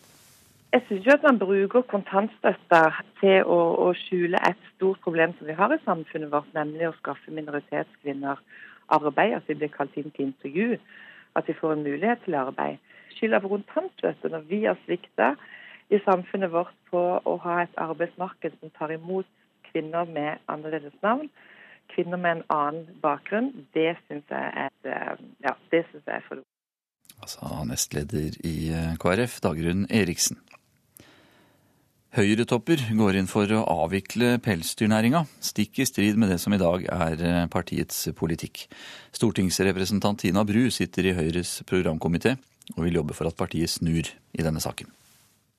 Jeg 0.76 0.84
syns 0.90 1.08
at 1.14 1.24
man 1.24 1.40
bruker 1.40 1.86
kontantstøtta 1.88 2.82
til 3.22 3.48
å, 3.48 3.60
å, 3.86 3.94
skjule 3.96 4.42
et 4.50 4.60
stort 4.74 5.00
problem 5.06 5.32
som 5.38 5.48
vi 5.48 5.56
har 5.56 5.72
i 5.72 5.80
samfunnet 5.86 6.34
vårt, 6.34 6.50
nemlig 6.58 6.90
å 6.90 6.98
skaffe 6.98 7.32
minoritetskvinner 7.32 8.44
arbeid. 8.92 9.38
At 9.38 9.48
de 9.48 9.56
blir 9.62 9.72
kalt 9.72 9.96
inn 9.96 10.12
til 10.12 10.28
intervju. 10.28 10.82
At 11.40 11.48
de 11.48 11.56
får 11.56 11.78
en 11.78 11.88
mulighet 11.88 12.26
til 12.28 12.36
arbeid 12.42 12.84
skylda 13.16 13.42
vet 13.42 14.22
du, 14.22 14.30
når 14.30 14.48
vi 14.50 14.66
har 14.66 14.78
svikta 14.86 15.36
i 15.90 16.00
samfunnet 16.06 16.52
vårt 16.52 16.76
på 16.90 17.02
å 17.22 17.38
ha 17.44 17.62
et 17.64 17.78
arbeidsmarked 17.78 18.58
som 18.60 18.74
tar 18.78 18.94
imot 18.96 19.28
kvinner 19.72 20.08
med 20.10 20.42
annerledes 20.48 20.96
navn, 21.04 21.30
kvinner 21.94 22.18
med 22.18 22.38
en 22.38 22.44
annen 22.50 23.00
bakgrunn, 23.04 23.52
det 23.76 23.96
syns 24.08 24.26
jeg 24.32 24.52
er, 24.66 24.74
eh, 24.90 25.16
ja, 25.46 25.54
det 25.72 25.86
synes 25.92 26.04
jeg 26.06 26.16
er 26.16 26.28
for 26.28 26.44
Altså 27.16 27.64
nestleder 27.64 28.36
i 28.44 28.70
eh, 28.76 28.96
KrF, 29.00 29.40
Dagrun 29.42 29.86
Eriksen. 29.90 30.38
Høyretopper 32.16 32.80
går 32.96 33.18
inn 33.20 33.28
for 33.28 33.50
å 33.52 33.64
avvikle 33.84 34.38
pelsdyrnæringa, 34.44 35.26
stikk 35.44 35.82
i 35.84 35.88
strid 35.88 36.20
med 36.20 36.32
det 36.32 36.40
som 36.44 36.54
i 36.56 36.60
dag 36.60 36.86
er 36.88 37.24
eh, 37.24 37.48
partiets 37.52 38.10
politikk. 38.16 38.66
Stortingsrepresentant 39.16 40.24
Tina 40.24 40.46
Bru 40.48 40.68
sitter 40.72 41.10
i 41.10 41.16
Høyres 41.18 41.58
programkomité 41.68 42.36
og 42.76 42.84
vil 42.84 43.02
jobbe 43.02 43.18
for 43.18 43.30
at 43.30 43.38
partiet 43.38 43.70
snur 43.72 44.10
i 44.34 44.46
denne 44.46 44.64
saken. 44.64 44.90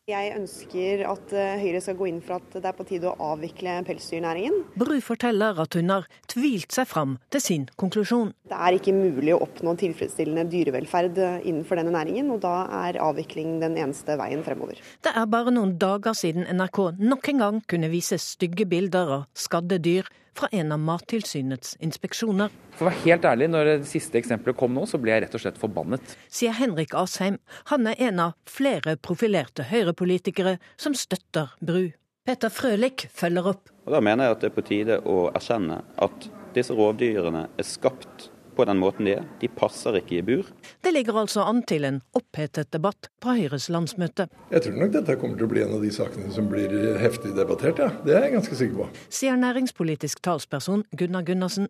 Jeg 0.06 0.36
ønsker 0.36 1.00
at 1.10 1.32
eh, 1.34 1.56
Høyre 1.58 1.80
skal 1.82 1.96
gå 1.98 2.06
inn 2.06 2.20
for 2.22 2.38
at 2.38 2.52
det 2.54 2.68
er 2.70 2.74
på 2.78 2.84
tide 2.86 3.08
å 3.10 3.32
avvikle 3.32 3.72
pelsdyrnæringen. 3.88 4.60
Bru 4.78 4.92
forteller 5.02 5.58
at 5.58 5.74
hun 5.74 5.90
har 5.90 6.06
tvilt 6.30 6.70
seg 6.76 6.86
fram 6.86 7.16
til 7.34 7.42
sin 7.42 7.64
konklusjon. 7.74 8.30
Det 8.46 8.54
er 8.54 8.76
ikke 8.76 8.94
mulig 8.94 9.34
å 9.34 9.40
oppnå 9.48 9.74
tilfredsstillende 9.80 10.44
dyrevelferd 10.52 11.18
eh, 11.18 11.40
innenfor 11.50 11.80
denne 11.80 11.96
næringen, 11.96 12.30
og 12.30 12.38
da 12.44 12.54
er 12.84 13.00
avvikling 13.02 13.58
den 13.64 13.74
eneste 13.82 14.14
veien 14.20 14.46
fremover. 14.46 14.78
Det 15.02 15.10
er 15.10 15.26
bare 15.34 15.56
noen 15.56 15.74
dager 15.82 16.14
siden 16.14 16.46
NRK 16.54 16.80
nok 17.02 17.32
en 17.32 17.42
gang 17.42 17.60
kunne 17.66 17.90
vise 17.90 18.20
stygge 18.22 18.68
bilder 18.70 19.10
av 19.16 19.26
skadde 19.34 19.82
dyr 19.82 20.06
fra 20.36 20.48
en 20.52 20.72
av 20.74 20.80
Mattilsynets 20.84 21.76
inspeksjoner. 21.84 22.52
For 22.76 22.86
å 22.86 22.90
være 22.90 23.02
helt 23.06 23.28
ærlig, 23.28 23.50
når 23.52 23.70
det 23.70 23.76
siste 23.90 24.20
eksempelet 24.20 24.58
kom 24.58 24.74
nå, 24.76 24.84
så 24.88 25.00
ble 25.00 25.14
jeg 25.14 25.24
rett 25.24 25.36
og 25.38 25.42
slett 25.42 25.60
forbannet. 25.60 26.16
Sier 26.28 26.56
Henrik 26.56 26.94
Asheim. 26.98 27.38
Han 27.72 27.88
er 27.90 28.00
en 28.08 28.22
av 28.28 28.36
flere 28.50 28.96
profilerte 29.00 29.68
høyrepolitikere 29.70 30.58
som 30.80 30.96
støtter 30.96 31.54
Bru. 31.60 31.88
Peter 32.26 32.50
Frølich 32.50 33.06
følger 33.14 33.52
opp. 33.52 33.68
Og 33.86 33.92
Da 33.94 34.00
mener 34.02 34.26
jeg 34.26 34.36
at 34.36 34.40
det 34.42 34.48
er 34.50 34.56
på 34.56 34.66
tide 34.66 35.02
å 35.06 35.18
erkjenne 35.30 35.82
at 36.02 36.30
disse 36.56 36.74
rovdyrene 36.74 37.46
er 37.54 37.66
skapt 37.66 38.30
på 38.56 38.66
den 38.68 38.80
måten 38.80 39.06
de 39.08 39.16
er. 39.18 39.24
De 39.42 39.48
passer 39.52 40.00
ikke 40.00 40.18
i 40.18 40.24
bur. 40.26 40.50
Det 40.82 40.92
ligger 40.94 41.20
altså 41.22 41.44
an 41.46 41.62
til 41.68 41.84
en 41.88 42.02
opphetet 42.16 42.72
debatt 42.74 43.10
på 43.22 43.36
Høyres 43.36 43.68
landsmøte. 43.72 44.28
Jeg 44.50 44.66
tror 44.66 44.78
nok 44.80 44.92
dette 44.96 45.16
kommer 45.20 45.38
til 45.38 45.48
å 45.48 45.52
bli 45.52 45.64
en 45.64 45.76
av 45.78 45.84
de 45.84 45.92
sakene 45.94 46.32
som 46.34 46.48
blir 46.50 46.72
heftig 47.02 47.34
debattert, 47.36 47.82
ja. 47.82 47.90
Det 48.06 48.16
er 48.16 48.28
jeg 48.28 48.36
ganske 48.38 48.60
sikker 48.60 48.82
på. 48.82 48.90
Sier 49.12 49.38
næringspolitisk 49.40 50.22
talsperson 50.24 50.86
Gunnar 50.96 51.26
Gundersen. 51.28 51.68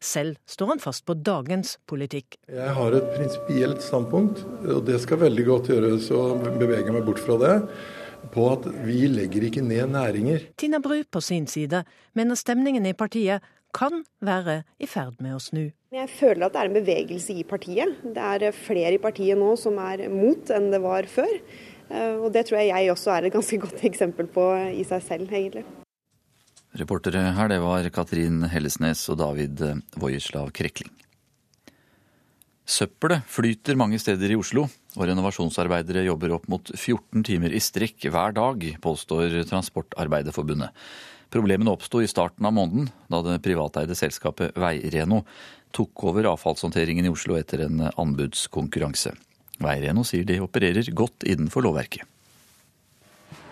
Selv 0.00 0.38
står 0.48 0.74
han 0.74 0.80
fast 0.80 1.04
på 1.04 1.16
dagens 1.18 1.74
politikk. 1.90 2.38
Jeg 2.48 2.70
har 2.76 2.94
et 2.96 3.10
prinsipielt 3.18 3.82
standpunkt, 3.84 4.40
og 4.64 4.86
det 4.88 4.96
skal 5.02 5.20
veldig 5.26 5.44
godt 5.50 5.68
gjøres 5.74 6.08
å 6.14 6.22
bevege 6.56 6.94
meg 6.94 7.04
bort 7.04 7.20
fra 7.20 7.36
det. 7.42 7.58
på 8.32 8.44
at 8.48 8.64
vi 8.86 9.04
legger 9.12 9.44
ikke 9.44 9.60
ned 9.60 9.90
næringer. 9.92 10.46
Tina 10.56 10.78
Bru 10.80 11.02
på 11.04 11.20
sin 11.20 11.46
side 11.46 11.82
mener 12.16 12.38
stemningen 12.40 12.86
i 12.86 12.94
partiet 12.96 13.44
kan 13.74 14.02
være 14.24 14.62
i 14.78 14.88
ferd 14.90 15.20
med 15.24 15.36
å 15.36 15.42
snu. 15.42 15.66
Jeg 15.94 16.10
føler 16.14 16.46
at 16.46 16.54
det 16.54 16.62
er 16.62 16.70
en 16.70 16.78
bevegelse 16.78 17.36
i 17.36 17.46
partiet. 17.46 18.00
Det 18.02 18.24
er 18.24 18.56
flere 18.56 18.96
i 18.96 19.02
partiet 19.02 19.38
nå 19.38 19.54
som 19.60 19.78
er 19.82 20.06
mot 20.12 20.50
enn 20.54 20.70
det 20.72 20.82
var 20.84 21.08
før. 21.10 21.32
Eh, 21.90 22.16
og 22.18 22.30
det 22.34 22.46
tror 22.48 22.60
jeg 22.60 22.72
jeg 22.72 22.92
også 22.94 23.14
er 23.14 23.28
et 23.28 23.36
ganske 23.36 23.60
godt 23.66 23.86
eksempel 23.90 24.30
på 24.30 24.50
i 24.72 24.84
seg 24.88 25.04
selv, 25.06 25.30
egentlig. 25.30 25.66
Reportere 26.74 27.28
her, 27.36 27.50
det 27.52 27.60
var 27.62 27.86
Katrin 27.94 28.42
Hellesnes 28.50 29.04
og 29.12 29.20
David 29.20 29.60
Vojislav 30.00 30.50
Krekling. 30.56 30.90
Søppelet 32.64 33.26
flyter 33.28 33.76
mange 33.76 33.98
steder 34.00 34.32
i 34.32 34.38
Oslo, 34.40 34.64
og 34.96 35.06
renovasjonsarbeidere 35.10 36.06
jobber 36.06 36.32
opp 36.38 36.46
mot 36.48 36.70
14 36.72 37.22
timer 37.28 37.52
i 37.52 37.60
strekk 37.60 38.06
hver 38.08 38.32
dag, 38.34 38.64
påstår 38.82 39.42
Transportarbeiderforbundet. 39.50 40.72
Problemene 41.34 41.72
oppsto 41.74 41.98
i 41.98 42.06
starten 42.06 42.46
av 42.46 42.52
måneden, 42.54 42.86
da 43.10 43.18
det 43.26 43.40
privateide 43.42 43.96
selskapet 43.98 44.54
Veireno 44.54 45.24
tok 45.74 46.04
over 46.06 46.28
avfallshåndteringen 46.30 47.08
i 47.08 47.10
Oslo 47.10 47.34
etter 47.34 47.64
en 47.64 47.88
anbudskonkurranse. 47.90 49.10
Veireno 49.58 50.04
sier 50.06 50.26
de 50.28 50.36
opererer 50.44 50.86
godt 50.94 51.26
innenfor 51.26 51.66
lovverket. 51.66 52.06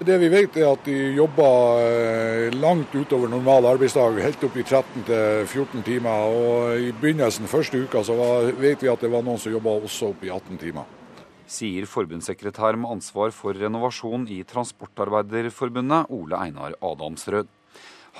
Det 0.02 0.14
vi 0.18 0.28
vet 0.30 0.56
er 0.58 0.68
at 0.68 0.86
de 0.86 0.94
jobber 1.16 1.80
eh, 1.82 2.54
langt 2.54 2.94
utover 2.94 3.30
normal 3.30 3.66
arbeidsdag, 3.72 4.20
helt 4.22 4.44
opp 4.46 4.58
i 4.58 4.64
13-14 4.64 5.82
timer. 5.86 6.36
Og 6.38 6.86
I 6.86 6.92
begynnelsen 6.94 7.50
første 7.50 7.82
uka 7.82 8.04
så 8.06 8.14
var, 8.18 8.52
vet 8.62 8.82
vi 8.82 8.90
at 8.90 9.02
det 9.02 9.10
var 9.10 9.26
noen 9.26 9.42
som 9.42 9.54
jobba 9.54 9.74
også 9.82 10.12
opp 10.12 10.22
i 10.22 10.30
18 10.30 10.60
timer. 10.62 10.86
Sier 11.50 11.90
forbundssekretær 11.90 12.78
med 12.78 12.94
ansvar 12.94 13.34
for 13.34 13.58
renovasjon 13.58 14.28
i 14.30 14.40
Transportarbeiderforbundet, 14.46 16.14
Ole 16.14 16.38
Einar 16.46 16.78
Adamsrød. 16.78 17.50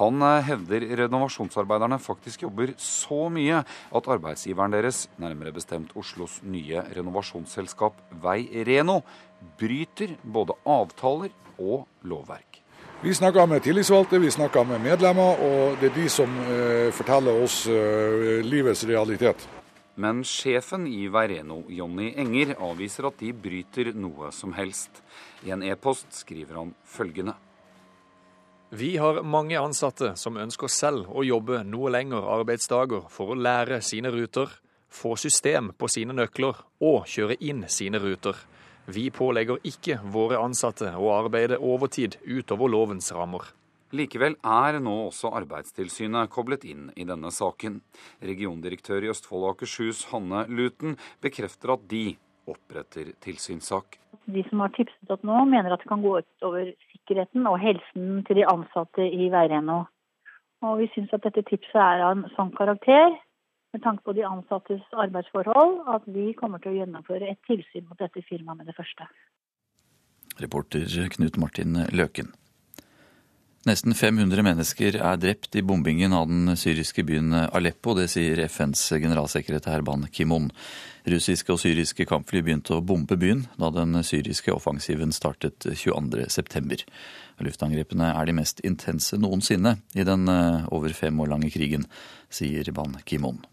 Han 0.01 0.22
eh, 0.24 0.45
hevder 0.49 0.86
renovasjonsarbeiderne 1.03 1.99
faktisk 2.01 2.47
jobber 2.47 2.72
så 2.80 3.26
mye 3.32 3.61
at 3.61 4.09
arbeidsgiveren 4.14 4.72
deres, 4.72 5.05
nærmere 5.20 5.53
bestemt 5.53 5.93
Oslos 5.99 6.38
nye 6.43 6.80
renovasjonsselskap 6.97 8.01
Veireno, 8.22 9.03
bryter 9.61 10.16
både 10.22 10.57
avtaler 10.64 11.34
og 11.59 11.84
lovverk. 12.09 12.62
Vi 13.03 13.14
snakker 13.14 13.49
med 13.51 13.64
tillitsvalgte, 13.64 14.20
vi 14.22 14.30
snakker 14.30 14.64
med 14.64 14.78
medlemmer, 14.78 15.40
og 15.43 15.80
det 15.80 15.90
er 15.90 15.97
de 15.97 16.09
som 16.12 16.38
eh, 16.47 16.88
forteller 16.95 17.43
oss 17.43 17.64
eh, 17.66 18.38
livets 18.47 18.86
realitet. 18.86 19.49
Men 20.01 20.22
sjefen 20.24 20.86
i 20.88 21.09
Veireno, 21.12 21.64
Jonny 21.68 22.14
Enger, 22.16 22.55
avviser 22.62 23.11
at 23.11 23.18
de 23.20 23.34
bryter 23.36 23.90
noe 23.93 24.30
som 24.32 24.55
helst. 24.57 25.03
I 25.45 25.53
en 25.53 25.66
e-post 25.66 26.22
skriver 26.22 26.62
han 26.62 26.70
følgende. 26.88 27.34
Vi 28.75 28.97
har 28.97 29.23
mange 29.23 29.59
ansatte 29.61 30.14
som 30.16 30.39
ønsker 30.41 30.70
selv 30.73 31.11
å 31.12 31.20
jobbe 31.29 31.59
noe 31.68 31.91
lengre 31.93 32.23
arbeidsdager 32.39 33.03
for 33.12 33.35
å 33.35 33.37
lære 33.37 33.83
sine 33.85 34.09
ruter, 34.14 34.49
få 34.89 35.12
system 35.20 35.75
på 35.77 35.91
sine 35.93 36.16
nøkler 36.16 36.57
og 36.81 37.05
kjøre 37.05 37.37
inn 37.45 37.66
sine 37.68 38.01
ruter. 38.01 38.33
Vi 38.89 39.11
pålegger 39.12 39.61
ikke 39.68 39.99
våre 40.14 40.41
ansatte 40.41 40.89
å 40.97 41.12
arbeide 41.12 41.61
overtid 41.61 42.16
utover 42.25 42.73
lovens 42.73 43.12
rammer. 43.12 43.45
Likevel 43.93 44.39
er 44.41 44.81
nå 44.81 44.97
også 45.11 45.35
Arbeidstilsynet 45.37 46.33
koblet 46.33 46.64
inn 46.64 46.89
i 46.97 47.05
denne 47.05 47.29
saken. 47.29 47.83
Regiondirektør 48.25 49.05
i 49.05 49.12
Østfold 49.12 49.51
og 49.51 49.51
Akershus, 49.59 50.07
Hanne 50.14 50.47
Luten, 50.49 50.97
bekrefter 51.20 51.77
at 51.77 51.85
de 51.93 52.07
oppretter 52.51 53.12
tilsynssak. 53.24 53.99
De 54.24 54.45
som 54.49 54.62
har 54.62 54.72
tipset 54.76 55.11
opp 55.11 55.24
nå, 55.26 55.45
mener 55.51 55.74
at 55.74 55.82
det 55.82 55.90
kan 55.90 56.05
gå 56.05 56.18
utover 56.20 56.72
sikkerheten 56.93 57.47
og 57.51 57.59
helsen 57.62 58.22
til 58.28 58.40
de 58.40 58.47
ansatte 58.49 59.07
i 59.07 59.28
Veireno. 59.32 59.82
Og 60.62 60.78
vi 60.78 60.88
syns 60.95 61.12
at 61.14 61.24
dette 61.26 61.43
tipset 61.49 61.78
er 61.80 62.05
av 62.07 62.16
en 62.16 62.26
sånn 62.36 62.53
karakter, 62.59 63.16
med 63.72 63.82
tanke 63.82 64.05
på 64.05 64.12
de 64.12 64.24
ansattes 64.28 64.82
arbeidsforhold, 65.05 65.78
at 65.95 66.05
vi 66.14 66.32
kommer 66.38 66.61
til 66.61 66.74
å 66.74 66.82
gjennomføre 66.82 67.30
et 67.32 67.40
tilsyn 67.49 67.86
mot 67.88 67.99
dette 67.99 68.20
firmaet 68.28 68.61
med 68.61 68.68
det 68.68 68.76
første. 68.76 69.09
Reporter 70.43 70.84
Knut 71.16 71.38
Martin 71.40 71.80
Løken. 71.93 72.32
Nesten 73.63 73.95
500 73.95 74.43
mennesker 74.43 74.97
er 74.99 75.19
drept 75.23 75.55
i 75.55 75.61
bombingen 75.63 76.11
av 76.17 76.25
den 76.27 76.57
syriske 76.59 77.05
byen 77.07 77.31
Aleppo. 77.31 77.93
Det 77.95 78.09
sier 78.11 78.41
FNs 78.51 78.89
generalsekretær 78.97 79.85
Ban 79.87 80.09
Ki-moon. 80.11 80.49
Russiske 81.07 81.55
og 81.55 81.61
syriske 81.63 82.09
kampfly 82.11 82.43
begynte 82.43 82.75
å 82.75 82.83
bombe 82.83 83.15
byen 83.15 83.45
da 83.63 83.71
den 83.71 84.01
syriske 84.03 84.51
offensiven 84.51 85.15
startet 85.15 85.63
22.9. 85.79 86.83
Luftangrepene 87.47 88.11
er 88.11 88.27
de 88.27 88.35
mest 88.41 88.65
intense 88.67 89.19
noensinne 89.23 89.77
i 89.95 90.11
den 90.11 90.27
eh, 90.27 90.67
over 90.75 90.99
fem 90.99 91.23
år 91.23 91.31
lange 91.37 91.55
krigen, 91.55 91.87
sier 92.35 92.67
Ban 92.75 92.99
Ki-moon. 93.07 93.45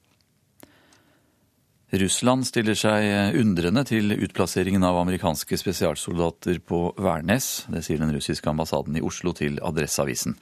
Russland 1.90 2.46
stiller 2.46 2.76
seg 2.78 3.34
undrende 3.40 3.82
til 3.90 4.14
utplasseringen 4.14 4.84
av 4.86 5.00
amerikanske 5.00 5.58
spesialsoldater 5.58 6.60
på 6.62 6.84
Værnes. 7.02 7.64
Det 7.66 7.82
sier 7.82 7.98
den 7.98 8.14
russiske 8.14 8.46
ambassaden 8.52 9.00
i 9.00 9.02
Oslo 9.02 9.34
til 9.34 9.58
Adresseavisen. 9.66 10.36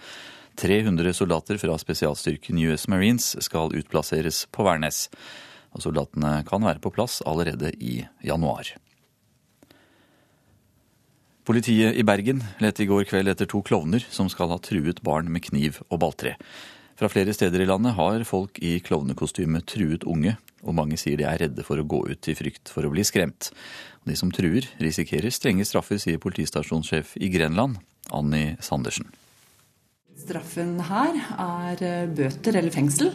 300 0.59 1.13
soldater 1.15 1.59
fra 1.61 1.77
spesialstyrken 1.79 2.59
US 2.67 2.89
Marines 2.91 3.29
skal 3.45 3.71
utplasseres 3.79 4.43
på 4.51 4.67
Værnes. 4.67 5.05
Og 5.71 5.85
soldatene 5.85 6.41
kan 6.49 6.67
være 6.67 6.83
på 6.83 6.91
plass 6.91 7.21
allerede 7.23 7.71
i 7.79 8.01
januar. 8.27 8.73
Politiet 11.47 11.95
i 11.95 12.03
Bergen 12.03 12.43
lette 12.59 12.83
i 12.83 12.91
går 12.91 13.07
kveld 13.07 13.31
etter 13.31 13.47
to 13.47 13.63
klovner 13.63 14.03
som 14.11 14.27
skal 14.27 14.51
ha 14.51 14.59
truet 14.59 14.99
barn 14.99 15.31
med 15.31 15.47
kniv 15.47 15.79
og 15.87 16.01
balltre. 16.03 16.35
Fra 16.97 17.09
flere 17.13 17.33
steder 17.35 17.61
i 17.61 17.67
landet 17.69 17.93
har 17.93 18.23
folk 18.25 18.57
i 18.65 18.79
klovnekostyme 18.81 19.61
truet 19.69 20.05
unge, 20.09 20.33
og 20.65 20.73
mange 20.79 20.97
sier 20.97 21.19
de 21.19 21.27
er 21.29 21.37
redde 21.43 21.65
for 21.65 21.77
å 21.77 21.85
gå 21.85 21.99
ut 22.09 22.29
i 22.31 22.33
frykt 22.33 22.71
for 22.73 22.87
å 22.87 22.89
bli 22.89 23.03
skremt. 23.05 23.51
De 24.07 24.15
som 24.17 24.31
truer, 24.33 24.65
risikerer 24.81 25.29
strenge 25.33 25.67
straffer, 25.69 25.99
sier 26.01 26.17
politistasjonssjef 26.23 27.13
i 27.21 27.29
Grenland, 27.29 27.77
Anni 28.09 28.55
Sandersen. 28.65 29.11
Straffen 30.17 30.79
her 30.87 31.19
er 31.37 31.83
eh, 31.85 32.07
bøter 32.09 32.57
eller 32.57 32.73
fengsel. 32.73 33.11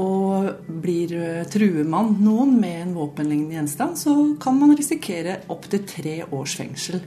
Og 0.00 0.48
blir 0.82 1.12
eh, 1.18 1.42
truer 1.52 1.84
man 1.84 2.14
noen 2.24 2.56
med 2.56 2.78
en 2.86 2.94
våpenlignende 2.96 3.58
gjenstand, 3.58 4.00
så 4.00 4.14
kan 4.40 4.56
man 4.56 4.72
risikere 4.78 5.42
opptil 5.52 5.84
tre 5.84 6.16
års 6.24 6.56
fengsel. 6.56 7.04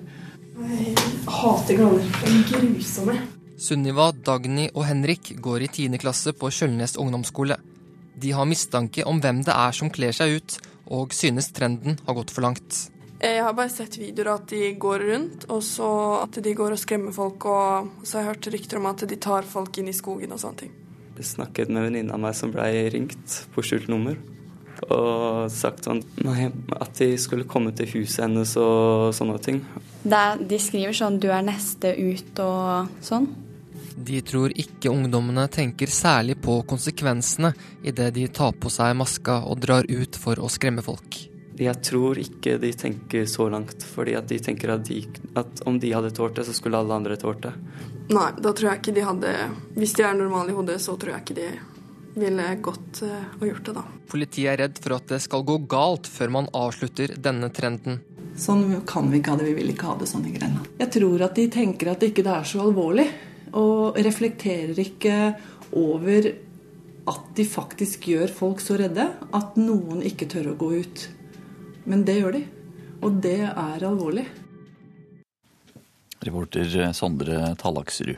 Jeg 0.61 0.93
hater 1.25 1.81
klovner. 1.81 2.13
De 2.21 2.37
er 2.37 2.45
grusomme. 2.53 3.17
Sunniva, 3.57 4.11
Dagny 4.13 4.67
og 4.75 4.83
Henrik 4.85 5.31
går 5.41 5.63
i 5.65 5.67
10. 5.71 5.97
klasse 5.97 6.29
på 6.37 6.49
Kjølnes 6.53 6.93
ungdomsskole. 7.01 7.57
De 8.13 8.33
har 8.33 8.45
mistanke 8.45 9.01
om 9.09 9.17
hvem 9.21 9.39
det 9.45 9.53
er 9.53 9.73
som 9.73 9.89
kler 9.89 10.13
seg 10.13 10.35
ut, 10.37 10.57
og 10.93 11.15
synes 11.17 11.49
trenden 11.57 11.97
har 12.05 12.17
gått 12.19 12.33
for 12.33 12.45
langt. 12.45 12.77
Jeg 13.17 13.41
har 13.41 13.55
bare 13.57 13.73
sett 13.73 13.97
videoer 13.97 14.35
at 14.35 14.45
de 14.53 14.75
går 14.77 15.05
rundt, 15.09 15.47
og 15.49 15.63
så 15.65 15.89
at 16.21 16.37
de 16.45 16.53
går 16.53 16.75
og 16.75 16.81
skremmer 16.81 17.15
folk. 17.15 17.47
Og 17.49 18.05
så 18.05 18.19
har 18.19 18.27
jeg 18.27 18.29
hørt 18.35 18.49
rykter 18.53 18.77
om 18.77 18.85
at 18.91 19.07
de 19.09 19.17
tar 19.17 19.49
folk 19.49 19.81
inn 19.81 19.89
i 19.89 19.95
skogen 19.97 20.37
og 20.37 20.41
sånne 20.43 20.61
ting. 20.61 20.75
Jeg 21.17 21.31
snakket 21.31 21.71
med 21.71 21.81
en 21.81 21.87
venninne 21.89 22.13
av 22.13 22.21
meg 22.21 22.37
som 22.37 22.53
ble 22.53 22.69
ringt 22.93 23.39
på 23.55 23.65
skjult 23.65 23.89
nummer. 23.89 24.21
Og 24.85 25.49
sagt 25.49 25.89
sånn 25.89 26.03
nei, 26.21 26.51
at 26.77 26.93
de 27.01 27.09
skulle 27.17 27.49
komme 27.49 27.73
til 27.73 27.89
huset 27.95 28.27
hennes 28.27 28.53
og 28.61 29.09
sånne 29.17 29.41
ting. 29.41 29.63
De 30.05 30.61
skriver 30.61 30.93
sånn 30.93 31.17
'du 31.17 31.31
er 31.33 31.41
neste 31.41 31.97
ut' 31.97 32.45
og 32.45 32.93
sånn. 33.01 33.25
De 33.97 34.19
tror 34.21 34.53
ikke 34.53 34.91
ungdommene 34.93 35.47
tenker 35.49 35.89
særlig 35.89 36.35
på 36.41 36.59
konsekvensene 36.69 37.49
idet 37.81 38.11
de 38.13 38.27
tar 38.29 38.53
på 38.53 38.69
seg 38.69 38.93
maska 38.99 39.39
og 39.49 39.57
drar 39.63 39.89
ut 39.89 40.19
for 40.21 40.37
å 40.37 40.49
skremme 40.53 40.83
folk. 40.85 41.17
Jeg 41.57 41.81
tror 41.81 42.19
ikke 42.21 42.59
de 42.61 42.69
tenker 42.77 43.25
så 43.25 43.47
langt, 43.49 43.81
fordi 43.81 44.13
at 44.19 44.27
de 44.29 44.37
tenker 44.37 44.75
at, 44.75 44.85
de, 44.85 44.99
at 45.33 45.63
om 45.65 45.79
de 45.81 45.89
hadde 45.95 46.11
tålt 46.13 46.37
det, 46.37 46.45
så 46.45 46.53
skulle 46.53 46.77
alle 46.77 46.93
andre 46.93 47.17
tålt 47.17 47.47
det. 47.47 47.55
Nei, 48.13 48.27
da 48.37 48.51
tror 48.53 48.69
jeg 48.69 48.79
ikke 48.79 48.93
de 48.95 49.03
hadde 49.03 49.31
Hvis 49.75 49.97
de 49.97 50.05
er 50.05 50.13
normale 50.15 50.53
i 50.53 50.55
hodet, 50.55 50.77
så 50.79 50.93
tror 50.95 51.15
jeg 51.15 51.25
ikke 51.25 51.39
de 51.39 51.47
ville 52.21 52.45
gått 52.65 53.01
uh, 53.05 53.33
og 53.39 53.47
gjort 53.49 53.65
det, 53.65 53.73
da. 53.77 53.83
Politiet 54.13 54.51
er 54.53 54.61
redd 54.61 54.77
for 54.81 54.95
at 54.95 55.09
det 55.09 55.19
skal 55.25 55.43
gå 55.45 55.57
galt 55.69 56.07
før 56.09 56.31
man 56.37 56.51
avslutter 56.55 57.17
denne 57.17 57.49
trenden. 57.53 57.99
Sånn 58.37 58.83
kan 58.85 59.09
vi 59.09 59.19
ikke 59.19 59.33
ha 59.33 59.41
det, 59.41 59.49
vi 59.49 59.57
vil 59.57 59.73
ikke 59.73 59.89
ha 59.89 59.97
det 59.97 60.09
sånn 60.09 60.25
i 60.29 60.35
grenda. 60.37 60.61
Jeg 60.77 60.93
tror 60.93 61.25
at 61.25 61.37
de 61.37 61.47
tenker 61.53 61.89
at 61.89 62.01
det 62.01 62.11
ikke 62.13 62.25
er 62.29 62.45
så 62.45 62.61
alvorlig 62.65 63.07
og 63.55 63.99
reflekterer 64.03 64.77
ikke 64.81 65.15
over 65.77 66.31
at 67.07 67.31
de 67.37 67.45
faktisk 67.47 68.09
gjør 68.11 68.33
folk 68.35 68.61
så 68.63 68.77
redde 68.81 69.07
at 69.07 69.55
noen 69.59 70.03
ikke 70.05 70.27
tør 70.31 70.51
å 70.51 70.59
gå 70.59 70.73
ut. 70.83 71.07
Men 71.87 72.03
det 72.07 72.19
gjør 72.19 72.35
de, 72.35 72.43
og 72.99 73.19
det 73.23 73.39
er 73.47 73.87
alvorlig. 73.87 74.25
Reporter 76.27 76.91
Sondre 76.97 77.53
Tallaksrud. 77.61 78.17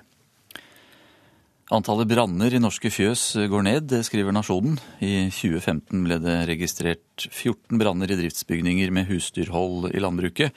Antallet 1.70 2.10
branner 2.10 2.50
i 2.50 2.62
norske 2.62 2.90
fjøs 2.90 3.36
går 3.52 3.66
ned, 3.68 3.84
det 3.92 4.00
skriver 4.08 4.34
Nasjonen. 4.34 4.80
I 5.06 5.30
2015 5.30 6.00
ble 6.08 6.18
det 6.24 6.38
registrert 6.50 7.28
14 7.28 7.78
branner 7.78 8.10
i 8.10 8.18
driftsbygninger 8.18 8.90
med 8.96 9.06
husdyrhold 9.12 9.92
i 9.94 10.02
landbruket. 10.02 10.56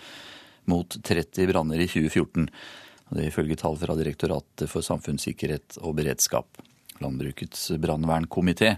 mot 0.65 0.87
30 0.87 1.49
branner 1.51 1.81
i 1.83 1.89
2014. 1.91 2.47
Det 3.13 3.29
ifølge 3.29 3.59
tall 3.61 3.77
fra 3.81 3.97
Direktoratet 3.99 4.71
for 4.71 4.85
samfunnssikkerhet 4.85 5.79
og 5.85 5.97
beredskap. 5.99 6.61
Landbrukets 7.03 7.71
brannvernkomité 7.83 8.77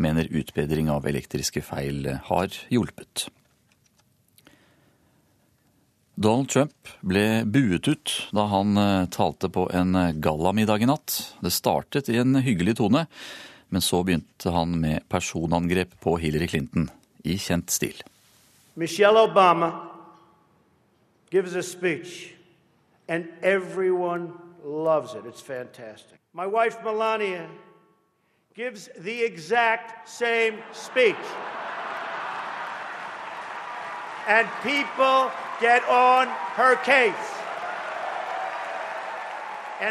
mener 0.00 0.30
utbedring 0.30 0.88
av 0.92 1.06
elektriske 1.08 1.62
feil 1.64 2.06
har 2.28 2.54
hjulpet. 2.72 3.26
Donald 6.16 6.48
Trump 6.48 6.92
ble 7.04 7.44
buet 7.44 7.88
ut 7.90 8.12
da 8.32 8.46
han 8.48 8.78
eh, 8.80 9.08
talte 9.12 9.50
på 9.52 9.66
en 9.76 9.92
gallamiddag 10.24 10.86
i 10.86 10.88
natt. 10.88 11.18
Det 11.44 11.52
startet 11.52 12.08
i 12.08 12.16
en 12.22 12.38
hyggelig 12.40 12.78
tone, 12.78 13.04
men 13.68 13.84
så 13.84 14.00
begynte 14.00 14.54
han 14.54 14.78
med 14.80 15.04
personangrep 15.12 15.92
på 16.00 16.16
Hillary 16.22 16.48
Clinton 16.48 16.88
i 17.26 17.36
kjent 17.36 17.68
stil. 17.74 18.00
Michelle 18.74 19.26
Obama 19.28 19.72
gives 21.30 21.54
a 21.54 21.62
speech, 21.62 22.35
and 23.08 23.28
everyone 23.42 24.32
loves 24.64 25.14
it. 25.14 25.26
It's 25.26 25.40
fantastic. 25.42 26.18
My 26.32 26.46
wife 26.46 26.76
Melania 26.84 27.48
gives 28.54 28.88
the 28.98 29.24
exact 29.24 30.08
same 30.08 30.58
speech. 30.72 31.26
And 34.28 34.48
people 34.62 35.30
get 35.60 35.82
on 35.88 36.26
her 36.56 36.76
case. 36.76 37.36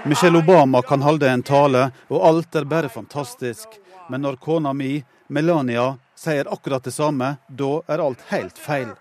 Michelle 0.03 0.37
Obama 0.37 0.81
kan 0.81 1.01
holde 1.01 1.29
en 1.29 1.43
tale, 1.43 1.91
og 2.07 2.27
alt 2.27 2.55
er 2.55 2.65
bare 2.65 2.89
fantastisk. 2.89 3.67
Men 4.09 4.21
når 4.21 4.35
kona 4.35 4.73
mi, 4.73 5.03
Melania, 5.27 5.95
sier 6.15 6.49
akkurat 6.53 6.83
det 6.83 6.93
samme, 6.93 7.35
da 7.47 7.81
er 7.87 8.01
alt 8.01 8.21
helt 8.29 8.57
feil. 8.57 8.95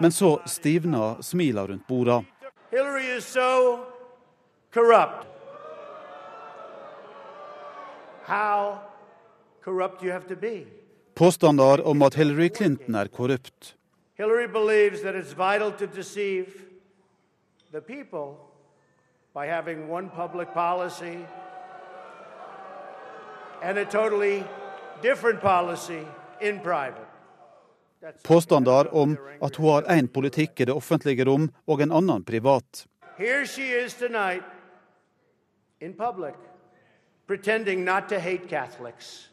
Men 0.00 0.12
så 0.12 0.38
stivna 0.46 1.16
smila 1.22 1.66
rundt 1.66 1.86
borda. 1.86 2.22
Hillary 2.70 3.06
is 3.06 3.24
so 3.24 3.86
corrupt. 4.70 5.26
How 8.24 8.80
corrupt 9.62 10.02
you 10.02 10.12
have 10.12 10.26
to 10.28 10.36
be. 10.36 10.66
Påstander 11.14 11.86
om 11.86 12.02
at 12.02 12.14
Hillary 12.14 12.48
Clinton 12.48 12.94
er 12.94 13.06
korrupt. 13.08 13.76
Hillary 14.14 14.46
believes 14.46 15.02
that 15.02 15.14
it's 15.14 15.32
vital 15.32 15.72
to 15.72 15.86
deceive 15.86 16.46
the 17.72 17.80
people 17.80 18.36
by 19.34 19.46
having 19.46 19.88
one 19.88 20.10
public 20.10 20.52
policy 20.54 21.26
and 23.62 23.78
a 23.78 23.84
totally 23.84 24.44
different 25.02 25.40
policy 25.40 26.06
in 26.40 26.60
private. 26.60 27.09
Påstander 28.24 28.94
om 28.94 29.16
at 29.42 29.56
hun 29.56 29.66
har 29.70 29.82
én 29.92 30.08
politikk 30.08 30.60
i 30.60 30.64
det 30.64 30.72
offentlige 30.72 31.24
rom 31.28 31.50
og 31.68 31.82
en 31.84 31.92
annen 31.92 32.24
privat. 32.24 32.86
Here 33.18 33.46
she 33.46 33.62
is 33.84 33.94
tonight 33.94 34.44
in 35.80 35.92
public 35.92 36.34
pretending 37.26 37.84
not 37.84 38.08
to 38.08 38.18
hate 38.18 38.48
Catholics. 38.48 39.30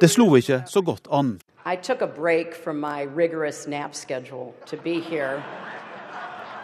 Det 0.00 0.10
slo 0.10 0.34
ikke 0.36 0.62
så 0.66 0.82
godt 0.84 1.08
an. 1.10 1.40
I 1.66 1.76
took 1.76 2.02
a 2.02 2.06
break 2.06 2.54
from 2.64 2.76
my 2.76 3.06
rigorous 3.16 3.66
nap 3.66 3.94
schedule 3.94 4.52
to 4.66 4.76
be 4.76 5.00
here. 5.00 5.42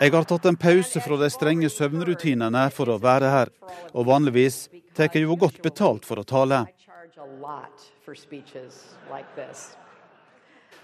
Jeg 0.01 0.13
har 0.15 0.25
tatt 0.25 0.45
en 0.47 0.57
pause 0.57 1.01
fra 1.01 1.17
de 1.19 1.31
strenge 1.31 1.69
søvnrutinene 1.75 2.69
for 2.71 2.93
å 2.93 3.01
være 3.03 3.31
her, 3.33 3.49
og 3.91 4.07
vanligvis 4.07 4.69
tar 4.95 5.09
jeg 5.11 5.25
jo 5.25 5.35
godt 5.35 5.59
betalt 5.63 6.07
for 6.07 6.21
å 6.21 6.27
tale. 6.29 6.67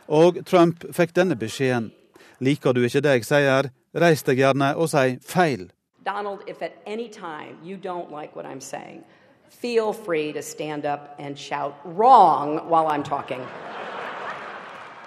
Og 0.09 0.41
Trump 0.47 0.85
fikk 0.93 1.15
denne 1.17 1.37
beskjeden. 1.37 1.93
Liker 2.41 2.75
du 2.75 2.83
ikke 2.85 3.01
det 3.01 3.15
jeg 3.19 3.27
sier, 3.29 3.71
reis 3.95 4.25
deg 4.27 4.43
gjerne 4.43 4.75
og 4.77 4.91
si 4.91 5.19
feil. 5.23 5.71
Donald, 6.05 6.43
if 6.47 6.61
at 6.63 6.73
any 6.87 7.09
time 7.09 7.57
you 7.63 7.77
don't 7.79 8.11
like 8.11 8.37
what 8.37 8.45
I'm 8.45 8.61
saying, 8.61 9.05
feel 9.49 9.93
free 9.93 10.33
to 10.33 10.43
stand 10.43 10.85
up 10.85 11.15
and 11.19 11.39
shout 11.39 11.75
wrong 11.85 12.59
while 12.69 12.87
I'm 12.87 13.03
talking. 13.03 13.41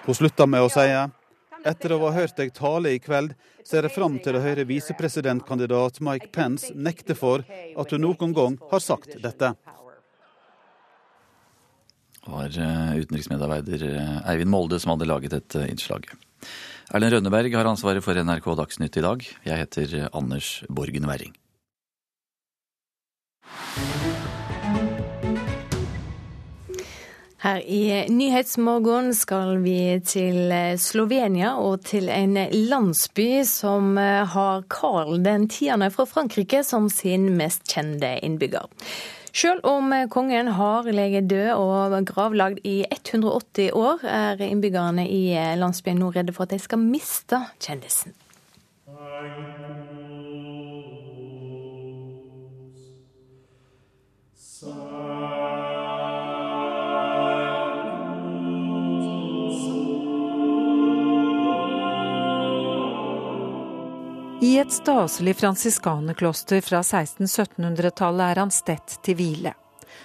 Hun 0.05 0.15
slutta 0.15 0.47
med 0.47 0.63
å 0.63 0.69
si 0.71 0.87
etter 1.67 1.93
å 1.93 1.99
ha 2.05 2.11
hørt 2.15 2.37
deg 2.37 2.53
tale 2.55 2.93
i 2.95 2.99
kveld, 3.03 3.33
ser 3.67 3.83
jeg 3.83 3.95
fram 3.95 4.17
til 4.23 4.37
å 4.37 4.43
høre 4.43 4.67
visepresidentkandidat 4.69 5.99
Mike 6.05 6.31
Pence 6.31 6.71
nekte 6.73 7.15
for 7.17 7.43
at 7.43 7.91
hun 7.91 8.05
noen 8.05 8.33
gang 8.35 8.55
har 8.71 8.83
sagt 8.83 9.17
dette. 9.23 9.53
Var 12.27 12.59
eh, 12.59 12.97
utenriksmedarbeider 12.99 13.83
eh, 13.87 14.29
Eivind 14.31 14.51
Molde 14.51 14.79
som 14.83 14.93
hadde 14.93 15.07
laget 15.07 15.35
dette 15.35 15.63
innslaget. 15.71 16.11
Erlend 16.91 17.15
Rønneberg 17.15 17.55
har 17.55 17.67
ansvaret 17.67 18.03
for 18.03 18.19
NRK 18.19 18.47
Dagsnytt 18.59 18.99
i 18.99 19.03
dag. 19.05 19.27
Jeg 19.47 19.63
heter 19.63 19.99
eh, 20.01 20.09
Anders 20.11 20.61
Borgen 20.67 21.07
Werring. 21.07 21.35
Her 27.37 27.61
i 27.63 28.09
Nyhetsmorgen 28.11 29.13
skal 29.15 29.61
vi 29.63 29.79
til 30.03 30.51
Slovenia 30.81 31.53
og 31.61 31.85
til 31.87 32.09
en 32.11 32.33
landsby 32.51 33.45
som 33.47 33.93
har 33.95 34.65
Karl 34.73 35.21
den 35.23 35.45
tiende 35.47 35.87
fra 35.93 36.07
Frankrike 36.09 36.63
som 36.65 36.89
sin 36.91 37.29
mest 37.37 37.63
kjente 37.71 38.17
innbygger. 38.25 38.65
Selv 39.37 39.61
om 39.69 39.91
kongen 40.09 40.47
har 40.57 40.87
ligget 40.89 41.27
død 41.29 41.49
og 41.53 42.05
gravlagd 42.09 42.63
i 42.65 42.79
180 42.89 43.69
år, 43.77 44.01
er 44.09 44.41
innbyggerne 44.41 45.05
i 45.05 45.35
landsbyen 45.61 46.01
nå 46.01 46.09
redde 46.15 46.33
for 46.33 46.47
at 46.47 46.55
de 46.55 46.61
skal 46.63 46.81
miste 46.81 47.43
kjendisen. 47.61 48.15
I 64.41 64.57
et 64.57 64.71
staselig 64.71 65.33
fransiskanerkloster 65.35 66.61
fra 66.61 66.83
1600-1700-tallet 66.83 68.31
er 68.31 68.39
han 68.43 68.51
stedt 68.53 68.99
til 69.01 69.17
hvile. 69.17 69.53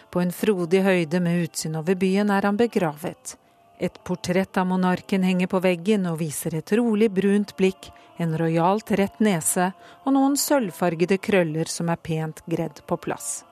På 0.09 0.23
en 0.23 0.33
frodig 0.33 0.81
høyde 0.87 1.21
med 1.21 1.43
utsyn 1.45 1.77
over 1.77 1.99
byen 2.01 2.33
er 2.33 2.49
han 2.49 2.57
begravet. 2.57 3.35
Et 3.77 3.99
portrett 4.09 4.57
av 4.57 4.71
monarken 4.71 5.27
henger 5.29 5.51
på 5.53 5.61
veggen 5.61 6.09
og 6.09 6.17
viser 6.23 6.57
et 6.57 6.73
rolig 6.81 7.11
brunt 7.13 7.53
blikk, 7.59 7.91
en 8.17 8.33
rojalt 8.41 8.95
rett 8.97 9.21
nese 9.21 9.69
og 10.07 10.17
noen 10.17 10.39
sølvfargede 10.41 11.19
krøller 11.21 11.69
som 11.69 11.93
er 11.93 12.01
pent 12.01 12.41
gredd 12.49 12.81
på 12.89 12.97
plass. 13.05 13.43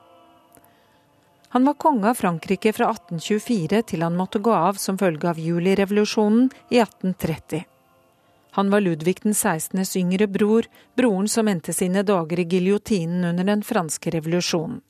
Han 1.53 1.67
var 1.67 1.77
konge 1.77 2.09
av 2.09 2.17
Frankrike 2.17 2.73
fra 2.73 2.89
1824 2.89 3.83
til 3.93 4.01
han 4.01 4.17
måtte 4.17 4.41
gå 4.41 4.55
av 4.55 4.81
som 4.81 4.97
følge 4.97 5.29
av 5.29 5.37
julirevolusjonen 5.37 6.49
i 6.73 6.81
1830. 6.81 7.67
Han 8.51 8.69
var 8.69 8.81
Ludvig 8.83 9.21
den 9.23 9.33
16.s 9.33 9.95
yngre 9.95 10.27
bror, 10.27 10.67
broren 10.95 11.27
som 11.27 11.47
endte 11.47 11.73
sine 11.73 12.03
dager 12.03 12.39
i 12.39 12.47
giljotinen 12.47 13.25
under 13.29 13.47
den 13.47 13.63
franske 13.63 14.11
revolusjonen. 14.11 14.81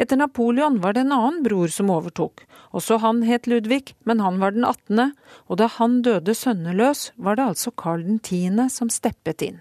Etter 0.00 0.16
Napoleon 0.16 0.80
var 0.80 0.96
det 0.96 1.04
en 1.04 1.12
annen 1.12 1.42
bror 1.44 1.68
som 1.68 1.90
overtok. 1.92 2.46
Også 2.74 2.96
han 3.02 3.22
het 3.28 3.46
Ludvig, 3.46 3.94
men 4.08 4.22
han 4.24 4.40
var 4.40 4.56
den 4.56 4.64
18., 4.64 5.12
og 5.46 5.60
da 5.60 5.68
han 5.76 6.00
døde 6.02 6.34
sønneløs, 6.34 7.10
var 7.16 7.36
det 7.36 7.50
altså 7.52 7.70
Karl 7.70 8.06
10. 8.18 8.68
som 8.72 8.90
steppet 8.90 9.44
inn. 9.44 9.60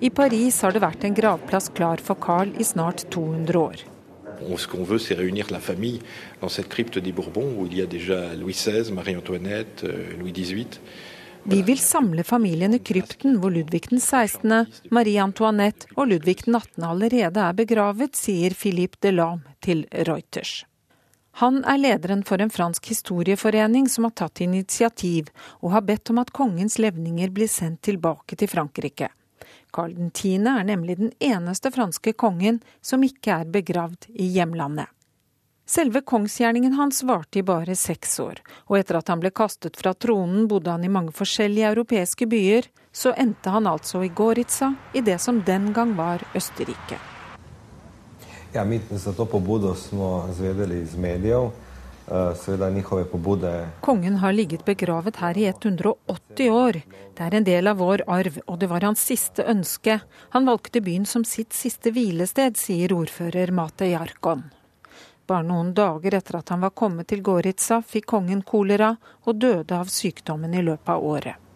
I 0.00 0.10
Paris 0.10 0.60
har 0.64 0.72
det 0.72 0.80
vært 0.80 1.02
en 1.04 1.16
gravplass 1.16 1.72
klar 1.76 2.00
for 2.00 2.16
Carl 2.20 2.52
i 2.56 2.64
snart 2.64 3.02
200 3.12 3.58
år. 3.60 3.82
Ce 4.56 4.66
qu'on 4.66 4.84
veut, 4.84 4.98
c'est 4.98 5.14
réunir 5.14 5.46
la 5.50 5.60
famille 5.60 6.00
dans 6.40 6.48
cette 6.48 6.68
crypte 6.68 6.98
des 6.98 7.12
Bourbons 7.12 7.54
où 7.58 7.66
il 7.66 7.76
y 7.76 7.82
a 7.82 7.86
déjà 7.86 8.34
Louis 8.34 8.52
XVI, 8.52 8.92
Marie-Antoinette, 8.92 9.84
euh, 9.84 10.16
Louis 10.18 10.32
XVIII. 10.32 10.80
Vi 11.44 11.62
vil 11.62 11.78
samle 11.80 12.20
familien 12.24 12.74
i 12.76 12.78
krypten 12.84 13.38
hvor 13.40 13.50
Ludvig 13.50 13.88
den 13.88 14.00
16., 14.00 14.66
Marie 14.92 15.20
Antoinette 15.22 15.88
og 15.96 16.10
Ludvig 16.10 16.44
den 16.44 16.54
18. 16.58 16.84
allerede 16.84 17.40
er 17.40 17.56
begravet, 17.56 18.16
sier 18.16 18.52
Philippe 18.52 19.00
Delame 19.00 19.56
til 19.64 19.86
Reuters. 20.08 20.66
Han 21.40 21.62
er 21.64 21.78
lederen 21.78 22.24
for 22.28 22.42
en 22.42 22.52
fransk 22.52 22.90
historieforening 22.92 23.88
som 23.88 24.04
har 24.04 24.12
tatt 24.18 24.42
initiativ 24.44 25.30
og 25.62 25.72
har 25.76 25.86
bedt 25.88 26.12
om 26.12 26.20
at 26.20 26.32
kongens 26.36 26.76
levninger 26.82 27.32
blir 27.32 27.48
sendt 27.48 27.80
tilbake 27.88 28.36
til 28.36 28.50
Frankrike. 28.50 29.08
Karl 29.72 29.94
10. 30.12 30.46
er 30.46 30.64
nemlig 30.64 30.98
den 30.98 31.12
eneste 31.18 31.70
franske 31.70 32.12
kongen 32.12 32.60
som 32.82 33.04
ikke 33.06 33.42
er 33.42 33.50
begravd 33.50 34.08
i 34.14 34.26
hjemlandet. 34.34 34.90
Selve 35.70 36.00
kongsgjerningen 36.02 36.72
hans 36.74 37.02
varte 37.06 37.38
i 37.38 37.42
bare 37.46 37.76
seks 37.78 38.16
år, 38.20 38.40
og 38.66 38.80
etter 38.80 38.96
at 38.98 39.10
han 39.12 39.20
ble 39.22 39.30
kastet 39.30 39.76
fra 39.78 39.92
tronen, 39.94 40.48
bodde 40.50 40.72
han 40.74 40.82
i 40.82 40.90
mange 40.90 41.14
forskjellige 41.14 41.68
europeiske 41.68 42.26
byer, 42.26 42.66
så 42.90 43.12
endte 43.14 43.52
han 43.54 43.70
altså 43.70 44.02
i 44.02 44.10
Goritza, 44.10 44.72
i 44.94 45.04
det 45.06 45.20
som 45.22 45.38
den 45.46 45.70
gang 45.72 45.94
var 45.94 46.24
Østerrike. 46.34 46.98
Ja, 48.52 48.64
mi 48.64 48.80
za 48.90 49.12
to 49.12 49.24
pobudo 49.30 49.74
smo 49.74 50.28
zvedeli 50.34 50.80
iz 50.82 50.96
medijev. 50.96 51.52
Kongen 53.80 54.16
har 54.16 54.32
ligget 54.32 54.64
begravet 54.64 55.16
her 55.22 55.38
i 55.38 55.46
180 55.46 56.50
år. 56.50 56.80
Det 57.14 57.26
er 57.26 57.34
en 57.38 57.46
del 57.46 57.70
av 57.70 57.78
vår 57.78 58.02
arv, 58.10 58.40
og 58.46 58.58
det 58.58 58.68
var 58.70 58.82
hans 58.82 59.04
siste 59.06 59.46
ønske. 59.46 60.00
Han 60.34 60.48
valgte 60.48 60.82
byen 60.82 61.06
som 61.06 61.24
sitt 61.24 61.54
siste 61.54 61.92
hvilested, 61.94 62.58
sier 62.58 62.94
ordfører 62.96 63.52
Mate 63.54 63.92
Jarkon. 63.92 64.48
Bare 65.30 65.46
noen 65.46 65.70
dager 65.76 66.16
etter 66.18 66.40
at 66.40 66.50
han 66.50 66.64
var 66.64 66.74
kommet 66.74 67.06
til 67.12 67.22
Goritsa, 67.22 67.78
fikk 67.86 68.08
kongen 68.10 68.42
kolera 68.42 68.96
og 69.30 69.38
døde 69.38 69.78
av 69.78 69.86
sykdommen 69.86 70.56
i 70.58 70.64
løpet 70.66 70.90
av 70.90 71.06
året. 71.06 71.46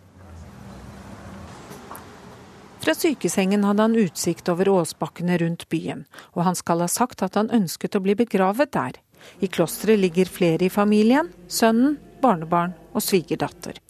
Fra 2.84 2.94
sykesengen 2.94 3.64
hadde 3.64 3.82
han 3.82 3.96
utsikt 3.96 4.48
over 4.52 4.68
åsbakkene 4.68 5.38
rundt 5.40 5.66
byen, 5.72 6.04
og 6.36 6.44
han 6.46 6.54
skal 6.54 6.84
ha 6.84 6.88
sagt 6.92 7.24
at 7.26 7.34
han 7.40 7.50
ønsket 7.50 7.96
å 7.96 8.02
bli 8.04 8.14
begravet 8.22 8.70
der. 8.76 9.00
I 9.40 9.48
klosteret 9.48 10.00
ligger 10.00 10.30
flere 10.30 10.66
i 10.66 10.72
familien, 10.72 11.30
sønnen, 11.48 11.98
barnebarn 12.22 12.74
og 12.92 13.02
svigerdatter. 13.02 13.80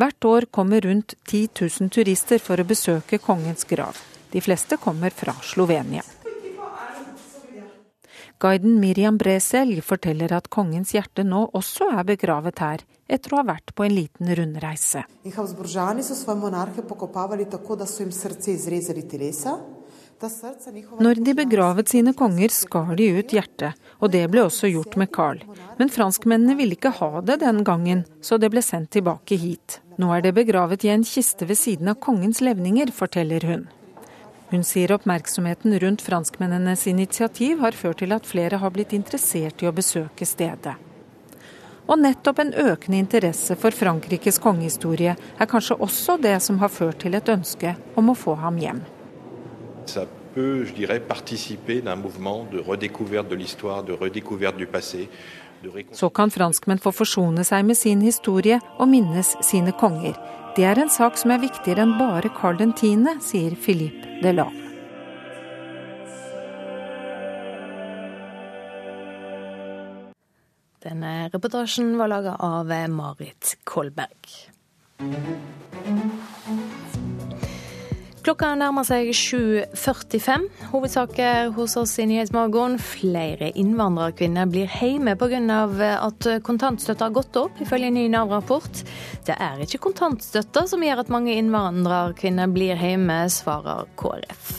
Hvert 0.00 0.24
år 0.24 0.46
kommer 0.50 0.80
rundt 0.80 1.14
10 1.28 1.48
000 1.60 1.90
turister 1.92 2.40
for 2.40 2.60
å 2.60 2.66
besøke 2.66 3.20
kongens 3.20 3.66
grav. 3.68 3.98
De 4.32 4.40
fleste 4.40 4.78
kommer 4.80 5.12
fra 5.12 5.34
Slovenia. 5.44 6.02
Guiden 8.40 8.78
Miriam 8.80 9.18
Bresel 9.20 9.74
forteller 9.84 10.32
at 10.32 10.46
kongens 10.48 10.94
hjerte 10.94 11.26
nå 11.28 11.42
også 11.58 11.90
er 11.92 12.06
begravet 12.08 12.62
her, 12.64 12.84
etter 13.04 13.34
å 13.34 13.42
ha 13.42 13.44
vært 13.50 13.74
på 13.76 13.84
en 13.84 13.92
liten 13.92 14.30
rundreise. 14.38 15.02
Når 20.20 21.20
de 21.24 21.32
begravet 21.32 21.88
sine 21.88 22.12
konger, 22.12 22.52
skar 22.52 22.92
de 22.98 23.06
ut 23.16 23.32
hjertet, 23.32 23.78
og 24.04 24.12
det 24.12 24.26
ble 24.28 24.42
også 24.44 24.68
gjort 24.68 24.98
med 25.00 25.08
Carl. 25.16 25.40
Men 25.78 25.92
franskmennene 25.92 26.58
ville 26.58 26.76
ikke 26.76 26.92
ha 26.98 27.22
det 27.24 27.38
den 27.40 27.62
gangen, 27.64 28.04
så 28.20 28.36
det 28.36 28.50
ble 28.52 28.60
sendt 28.64 28.92
tilbake 28.96 29.38
hit. 29.40 29.78
Nå 29.96 30.12
er 30.12 30.24
det 30.26 30.34
begravet 30.36 30.84
i 30.84 30.92
en 30.92 31.06
kiste 31.08 31.48
ved 31.48 31.56
siden 31.56 31.88
av 31.92 32.02
kongens 32.04 32.42
levninger, 32.44 32.92
forteller 32.92 33.48
hun. 33.48 33.64
Hun 34.50 34.66
sier 34.66 34.92
oppmerksomheten 34.92 35.78
rundt 35.80 36.04
franskmennenes 36.04 36.86
initiativ 36.90 37.64
har 37.64 37.76
ført 37.80 38.02
til 38.02 38.12
at 38.12 38.28
flere 38.28 38.60
har 38.60 38.76
blitt 38.76 38.92
interessert 38.92 39.62
i 39.62 39.70
å 39.70 39.74
besøke 39.74 40.28
stedet. 40.28 40.76
Og 41.88 41.98
nettopp 41.98 42.44
en 42.44 42.52
økende 42.54 43.00
interesse 43.00 43.56
for 43.58 43.74
Frankrikes 43.74 44.38
kongehistorie 44.42 45.16
er 45.16 45.50
kanskje 45.50 45.80
også 45.80 46.20
det 46.20 46.36
som 46.44 46.60
har 46.60 46.70
ført 46.70 47.00
til 47.02 47.16
et 47.16 47.32
ønske 47.32 47.76
om 47.96 48.12
å 48.12 48.18
få 48.18 48.36
ham 48.42 48.60
hjem. 48.60 48.82
Ça 49.90 50.06
peut, 50.34 50.64
je 50.64 50.72
dirais, 50.72 51.00
participer 51.00 51.80
d'un 51.80 51.96
mouvement 51.96 52.46
de 52.52 52.60
redécouverte 52.60 53.28
de 53.28 53.34
l'histoire, 53.34 53.82
de 53.82 53.92
redécouverte 53.92 54.56
du 54.56 54.66
passé. 54.66 55.08
Så 55.92 56.08
kan 56.14 56.30
franskmenn 56.30 56.78
få 56.78 56.92
forsone 56.94 57.42
seg 57.44 57.66
med 57.66 57.76
sin 57.76 58.00
historie 58.06 58.60
og 58.78 58.86
minnes 58.88 59.34
sine 59.44 59.74
konger. 59.82 60.14
Det 60.54 60.64
er 60.64 60.78
en 60.78 60.92
sak 60.94 61.18
som 61.18 61.34
er 61.34 61.42
viktigere 61.42 61.82
enn 61.82 61.96
bare 61.98 62.30
Carl 62.38 62.62
10., 62.62 63.18
sier 63.18 63.58
Philippe 63.58 64.20
Delan. 64.22 64.54
Denne 70.86 71.28
reportasjen 71.34 71.96
var 71.98 72.14
laga 72.14 72.38
av 72.38 72.70
Marit 72.94 73.58
Kolberg. 73.66 74.30
Klokka 78.20 78.50
nærmer 78.52 78.84
seg 78.84 79.08
7.45. 79.16 80.42
Hovedsaker 80.74 81.54
hos 81.56 81.72
oss 81.80 81.94
i 82.02 82.04
Nyhetsmorgen. 82.10 82.74
Flere 82.84 83.48
innvandrerkvinner 83.56 84.48
blir 84.50 84.68
hjemme 84.68 85.14
pga. 85.16 85.38
at 85.96 86.26
kontantstøtta 86.44 87.06
har 87.06 87.14
gått 87.16 87.38
opp, 87.40 87.60
ifølge 87.64 87.88
en 87.88 87.96
ny 87.96 88.08
Nav-rapport. 88.12 88.82
Det 89.24 89.36
er 89.40 89.62
ikke 89.64 89.80
kontantstøtta 89.86 90.66
som 90.68 90.84
gjør 90.84 91.00
at 91.00 91.08
mange 91.08 91.32
innvandrerkvinner 91.32 92.52
blir 92.52 92.76
hjemme, 92.76 93.22
svarer 93.32 93.88
KrF. 93.96 94.50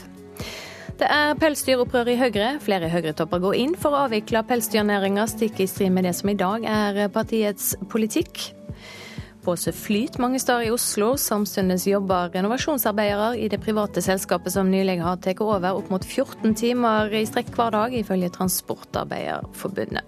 Det 0.97 1.09
er 1.09 1.37
pelsdyropprør 1.37 2.09
i 2.09 2.17
Høyre. 2.17 2.49
Flere 2.65 2.89
Høyre-topper 2.89 3.43
går 3.45 3.59
inn 3.61 3.77
for 3.77 3.93
å 3.93 4.07
avvikle 4.07 4.41
pelsdyrnæringa, 4.49 5.27
stikk 5.29 5.61
i 5.61 5.69
strid 5.69 5.93
med 5.93 6.09
det 6.09 6.15
som 6.17 6.33
i 6.33 6.37
dag 6.37 6.65
er 6.65 7.07
partiets 7.13 7.75
politikk. 7.93 8.55
Påse 9.41 9.71
flyt 9.73 10.19
mange 10.21 10.39
steder 10.39 10.67
i 10.67 10.71
Oslo. 10.71 11.15
Samtidig 11.17 11.93
jobber 11.95 12.29
renovasjonsarbeidere 12.35 13.39
i 13.41 13.47
det 13.49 13.61
private 13.63 14.01
selskapet 14.05 14.53
som 14.53 14.69
nylig 14.69 14.99
har 15.01 15.17
tatt 15.17 15.41
over 15.41 15.79
opp 15.79 15.89
mot 15.89 16.05
14 16.05 16.53
timer 16.57 17.13
i 17.13 17.25
strekk 17.25 17.49
hver 17.57 17.73
dag, 17.73 17.95
ifølge 17.97 18.29
Transportarbeiderforbundet. 18.37 20.05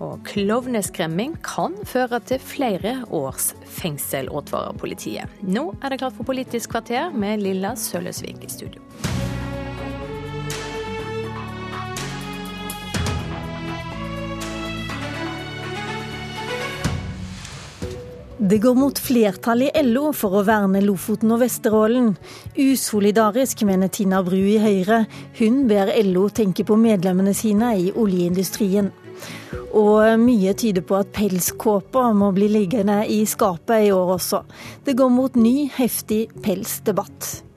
Og 0.00 0.22
klovneskremming 0.24 1.36
kan 1.44 1.76
føre 1.84 2.22
til 2.24 2.40
flere 2.40 2.94
års 3.12 3.52
fengsel, 3.68 4.32
advarer 4.32 4.78
politiet. 4.80 5.28
Nå 5.44 5.74
er 5.82 5.92
det 5.92 6.00
klart 6.00 6.16
for 6.16 6.28
Politisk 6.28 6.72
kvarter 6.72 7.12
med 7.12 7.44
Lilla 7.44 7.74
Sølvesvik 7.76 8.40
i 8.46 8.52
studio. 8.52 8.80
Det 18.42 18.56
går 18.58 18.74
mot 18.74 18.98
flertall 18.98 19.66
i 19.66 19.82
LO 19.84 20.14
for 20.16 20.38
å 20.38 20.44
verne 20.48 20.80
Lofoten 20.80 21.28
og 21.34 21.42
Vesterålen. 21.42 22.06
Usolidarisk, 22.56 23.66
mener 23.68 23.90
Tina 23.92 24.22
Bru 24.24 24.38
i 24.38 24.56
Høyre. 24.62 25.02
Hun 25.36 25.66
ber 25.68 25.92
LO 26.06 26.22
tenke 26.32 26.64
på 26.64 26.78
medlemmene 26.80 27.34
sine 27.36 27.74
i 27.76 27.90
oljeindustrien. 27.92 28.88
Og 29.76 30.16
mye 30.24 30.56
tyder 30.56 30.86
på 30.88 30.96
at 31.02 31.12
pelskåper 31.12 32.16
må 32.16 32.32
bli 32.32 32.48
liggende 32.48 33.02
i 33.12 33.20
skapet 33.28 33.90
i 33.90 33.92
år 33.92 34.16
også. 34.16 34.40
Det 34.88 34.96
går 34.96 35.12
mot 35.12 35.36
ny, 35.36 35.68
heftig 35.76 36.30
pelsdebatt. 36.40 37.49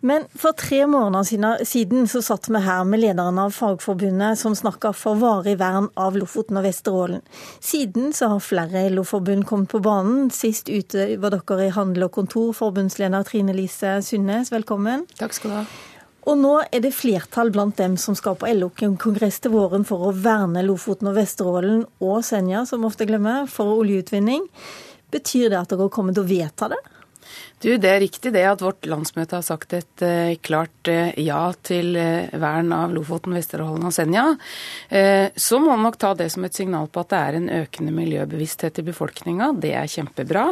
Men 0.00 0.24
for 0.32 0.56
tre 0.56 0.86
måneder 0.88 1.64
siden 1.64 2.06
så 2.08 2.22
satt 2.24 2.48
vi 2.48 2.60
her 2.64 2.86
med 2.88 3.02
lederen 3.02 3.38
av 3.38 3.52
Fagforbundet 3.52 4.38
som 4.40 4.54
snakka 4.56 4.94
for 4.96 5.18
varig 5.20 5.58
vern 5.60 5.90
av 6.00 6.16
Lofoten 6.16 6.56
og 6.56 6.64
Vesterålen. 6.64 7.20
Siden 7.60 8.14
så 8.16 8.30
har 8.32 8.40
flere 8.40 8.86
LO-forbund 8.94 9.44
kommet 9.48 9.68
på 9.68 9.82
banen. 9.84 10.30
Sist 10.32 10.72
ute 10.72 11.18
var 11.20 11.36
dere 11.36 11.66
i 11.66 11.74
Handel 11.76 12.06
og 12.08 12.14
Kontor, 12.16 12.54
forbundsleder 12.56 13.26
Trine 13.28 13.52
Lise 13.52 13.98
Sundnes, 14.06 14.48
velkommen. 14.54 15.04
Takk 15.20 15.36
skal 15.36 15.52
du 15.52 15.56
ha. 15.58 15.64
Og 16.28 16.36
nå 16.36 16.54
er 16.68 16.80
det 16.84 16.92
flertall 16.96 17.52
blant 17.52 17.76
dem 17.80 17.96
som 18.00 18.16
skal 18.16 18.38
på 18.40 18.48
LO-kongress 18.48 19.40
til 19.44 19.52
våren 19.52 19.84
for 19.88 20.08
å 20.08 20.14
verne 20.16 20.64
Lofoten 20.64 21.12
og 21.12 21.16
Vesterålen 21.16 21.84
og 22.00 22.24
Senja, 22.24 22.64
som 22.68 22.88
ofte 22.88 23.08
glemmer, 23.08 23.44
for 23.52 23.80
oljeutvinning. 23.82 24.48
Betyr 25.12 25.52
det 25.52 25.60
at 25.60 25.72
dere 25.72 25.90
kommer 25.92 26.16
til 26.16 26.24
å 26.24 26.30
vedta 26.30 26.70
det? 26.72 26.80
Du, 27.60 27.74
Det 27.76 27.90
er 27.90 27.98
riktig 28.00 28.30
det 28.32 28.46
at 28.48 28.62
vårt 28.64 28.86
landsmøte 28.88 29.36
har 29.36 29.44
sagt 29.44 29.74
et 29.76 30.04
uh, 30.04 30.32
klart 30.40 30.88
uh, 30.88 31.10
ja 31.20 31.42
til 31.60 31.92
uh, 31.92 32.32
vern 32.40 32.72
av 32.72 32.94
Lofoten, 32.96 33.34
Vesterålen 33.36 33.84
og 33.84 33.92
Senja. 33.92 34.22
så 35.36 35.58
må 35.60 35.74
man 35.74 35.84
nok 35.84 35.96
ta 36.00 36.12
det 36.16 36.28
som 36.32 36.44
et 36.46 36.56
signal 36.56 36.88
på 36.90 37.02
at 37.02 37.10
det 37.12 37.18
er 37.18 37.36
en 37.36 37.48
økende 37.60 37.92
miljøbevissthet 37.94 38.80
i 38.80 38.84
befolkninga. 38.86 39.50
Det 39.60 39.72
er 39.76 39.90
kjempebra. 39.90 40.44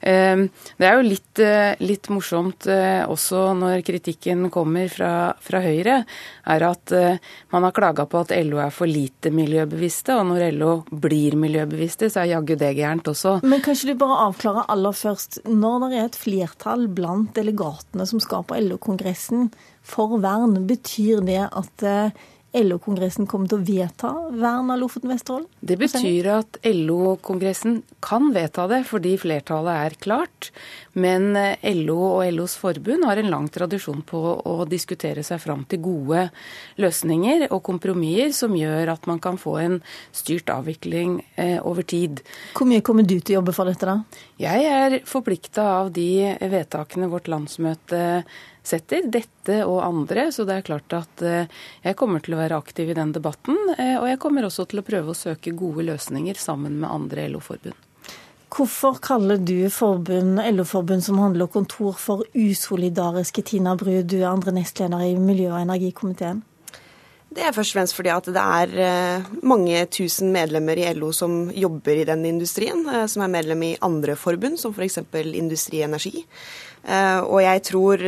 det 0.00 0.86
er 0.86 0.96
jo 0.96 1.04
litt, 1.04 1.40
litt 1.82 2.08
morsomt 2.12 2.66
også 2.66 3.42
når 3.58 3.84
kritikken 3.86 4.48
kommer 4.54 4.88
fra, 4.92 5.12
fra 5.42 5.62
Høyre, 5.64 5.98
er 6.46 6.66
at 6.66 6.94
man 7.54 7.66
har 7.66 7.74
klaga 7.76 8.06
på 8.10 8.22
at 8.24 8.34
LO 8.46 8.60
er 8.62 8.74
for 8.74 8.90
lite 8.90 9.32
miljøbevisste, 9.34 10.16
og 10.16 10.30
når 10.32 10.46
LO 10.56 10.72
blir 10.90 11.38
miljøbevisste, 11.38 12.10
så 12.12 12.24
er 12.24 12.32
jaggu 12.34 12.56
det 12.58 12.74
gærent 12.78 13.10
også. 13.12 13.38
Men 13.46 13.64
kan 13.64 13.76
ikke 13.76 13.92
du 13.94 14.02
bare 14.04 14.20
avklare 14.28 14.66
aller 14.72 14.96
først, 14.96 15.42
når 15.46 15.88
det 15.88 16.00
er 16.00 16.10
et 16.10 16.20
flertall 16.22 16.45
flertall 16.46 16.86
blant 16.88 17.34
delegatene 17.34 18.06
som 18.06 18.20
skal 18.20 18.44
på 18.46 18.56
LO-kongressen 18.60 19.50
for 19.82 20.18
vern. 20.22 20.66
Betyr 20.66 21.24
det 21.26 21.48
at 21.50 21.82
eh, 21.82 22.10
LO-kongressen 22.56 23.26
kommer 23.28 23.50
til 23.50 23.60
å 23.60 23.66
vedta 23.66 24.10
vern 24.32 24.70
av 24.72 24.80
Lofoten 24.80 25.10
Vesterålen? 25.12 25.46
Det 25.60 25.76
betyr 25.80 26.28
at 26.32 26.58
LO-kongressen 26.64 27.82
kan 28.04 28.30
vedta 28.34 28.64
det 28.70 28.82
fordi 28.88 29.16
flertallet 29.20 29.82
er 29.86 29.96
klart. 30.00 30.50
Men 30.96 31.36
eh, 31.36 31.60
LO 31.76 31.98
og 32.14 32.30
LOs 32.32 32.56
forbund 32.60 33.04
har 33.08 33.20
en 33.20 33.30
lang 33.32 33.50
tradisjon 33.52 34.00
på 34.06 34.20
å 34.40 34.56
diskutere 34.68 35.24
seg 35.26 35.42
fram 35.42 35.66
til 35.68 35.82
gode 35.84 36.28
løsninger 36.80 37.48
og 37.50 37.62
kompromisser 37.66 38.32
som 38.36 38.56
gjør 38.56 38.94
at 38.94 39.06
man 39.10 39.20
kan 39.22 39.36
få 39.40 39.58
en 39.60 39.78
styrt 40.14 40.50
avvikling 40.52 41.20
eh, 41.36 41.58
over 41.60 41.84
tid. 41.84 42.24
Hvor 42.56 42.68
mye 42.70 42.84
kommer 42.86 43.04
du 43.04 43.18
til 43.18 43.36
å 43.36 43.40
jobbe 43.40 43.56
for 43.56 43.68
dette, 43.68 43.88
da? 43.88 44.24
Jeg 44.40 44.66
er 44.68 45.00
forplikta 45.08 45.68
av 45.82 45.92
de 45.96 46.36
vedtakene 46.40 47.10
vårt 47.12 47.28
landsmøte 47.32 48.24
setter, 48.66 49.06
dette 49.12 49.60
og 49.66 49.80
andre. 49.84 50.28
Så 50.32 50.46
det 50.46 50.58
er 50.58 50.66
klart 50.66 50.96
at 50.96 51.24
eh, 51.24 51.50
jeg 51.84 51.98
kommer 51.98 52.22
til 52.24 52.36
å 52.36 52.40
være 52.40 52.58
aktiv 52.58 52.90
i 52.90 52.98
den 52.98 53.14
debatten. 53.16 53.58
Eh, 53.78 53.96
og 54.00 54.08
jeg 54.10 54.20
kommer 54.22 54.48
også 54.48 54.66
til 54.70 54.82
å 54.82 54.86
prøve 54.86 55.12
å 55.12 55.18
søke 55.18 55.54
gode 55.56 55.86
løsninger 55.90 56.38
sammen 56.40 56.80
med 56.82 56.90
andre 56.90 57.28
LO-forbund. 57.32 57.78
Hvorfor 58.56 59.00
kaller 59.02 59.40
du 59.42 59.68
forbund, 59.74 60.38
LO-forbund 60.40 61.04
som 61.04 61.18
handler 61.20 61.50
kontor 61.52 61.96
for 62.00 62.22
usolidariske, 62.32 63.42
Tina 63.44 63.74
Bru? 63.76 63.98
Du 64.06 64.20
er 64.20 64.30
andre 64.30 64.54
nestleder 64.56 65.02
i 65.08 65.16
miljø- 65.18 65.52
og 65.52 65.64
energikomiteen. 65.64 66.44
Det 67.36 67.42
er 67.42 67.52
først 67.52 67.74
og 67.74 67.76
fremst 67.76 67.96
fordi 67.98 68.12
at 68.14 68.28
det 68.32 68.42
er 68.42 68.70
eh, 68.80 69.26
mange 69.44 69.82
tusen 69.92 70.30
medlemmer 70.32 70.78
i 70.78 70.86
LO 70.96 71.10
som 71.12 71.50
jobber 71.52 71.98
i 72.00 72.06
den 72.08 72.22
industrien, 72.30 72.86
som 73.10 73.24
er 73.26 73.34
medlem 73.34 73.64
i 73.66 73.74
andre 73.84 74.14
forbund, 74.16 74.56
som 74.62 74.72
f.eks. 74.72 75.02
Industri 75.36 75.82
Energi. 75.84 76.22
Eh, 76.86 77.20
og 77.22 77.40
jeg 77.42 77.64
tror 77.66 78.04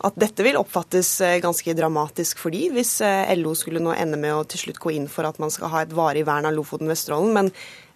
at 0.00 0.16
dette 0.18 0.46
vil 0.46 0.56
oppfattes 0.56 1.12
ganske 1.44 1.74
dramatisk 1.76 2.40
for 2.40 2.54
de, 2.54 2.64
hvis 2.72 2.98
LO 3.36 3.52
skulle 3.58 3.82
nå 3.84 3.92
ende 3.92 4.16
med 4.20 4.32
å 4.32 4.46
til 4.48 4.64
slutt 4.64 4.80
gå 4.80 4.94
inn 4.96 5.10
for 5.12 5.28
at 5.28 5.38
man 5.42 5.52
skal 5.52 5.70
ha 5.74 5.84
et 5.84 5.92
varig 5.92 6.24
vern 6.24 6.48
av 6.48 6.56
Lofoten 6.56 6.88
Vesterålen. 6.88 7.34
Men 7.36 7.50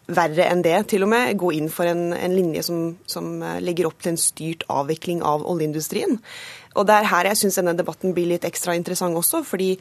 verre 0.07 0.49
enn 0.51 0.63
det, 0.65 0.77
til 0.93 1.05
og 1.07 1.11
med, 1.13 1.33
gå 1.41 1.51
inn 1.57 1.71
for 1.73 1.89
en, 1.89 2.13
en 2.13 2.35
linje 2.35 2.65
som, 2.67 2.81
som, 3.09 3.39
legger 3.65 3.89
opp 3.89 4.03
til 4.03 4.13
en 4.13 4.21
styrt 4.21 4.65
avvikling 4.73 5.23
av 5.25 5.47
oljeindustrien. 5.49 6.19
Og 6.75 6.89
det 6.89 6.99
er 6.99 7.09
her 7.09 7.31
jeg 7.31 7.41
syns 7.41 7.61
denne 7.61 7.77
debatten 7.79 8.15
blir 8.17 8.29
litt 8.35 8.45
ekstra 8.45 8.75
interessant 8.77 9.17
også, 9.17 9.45
fordi 9.47 9.75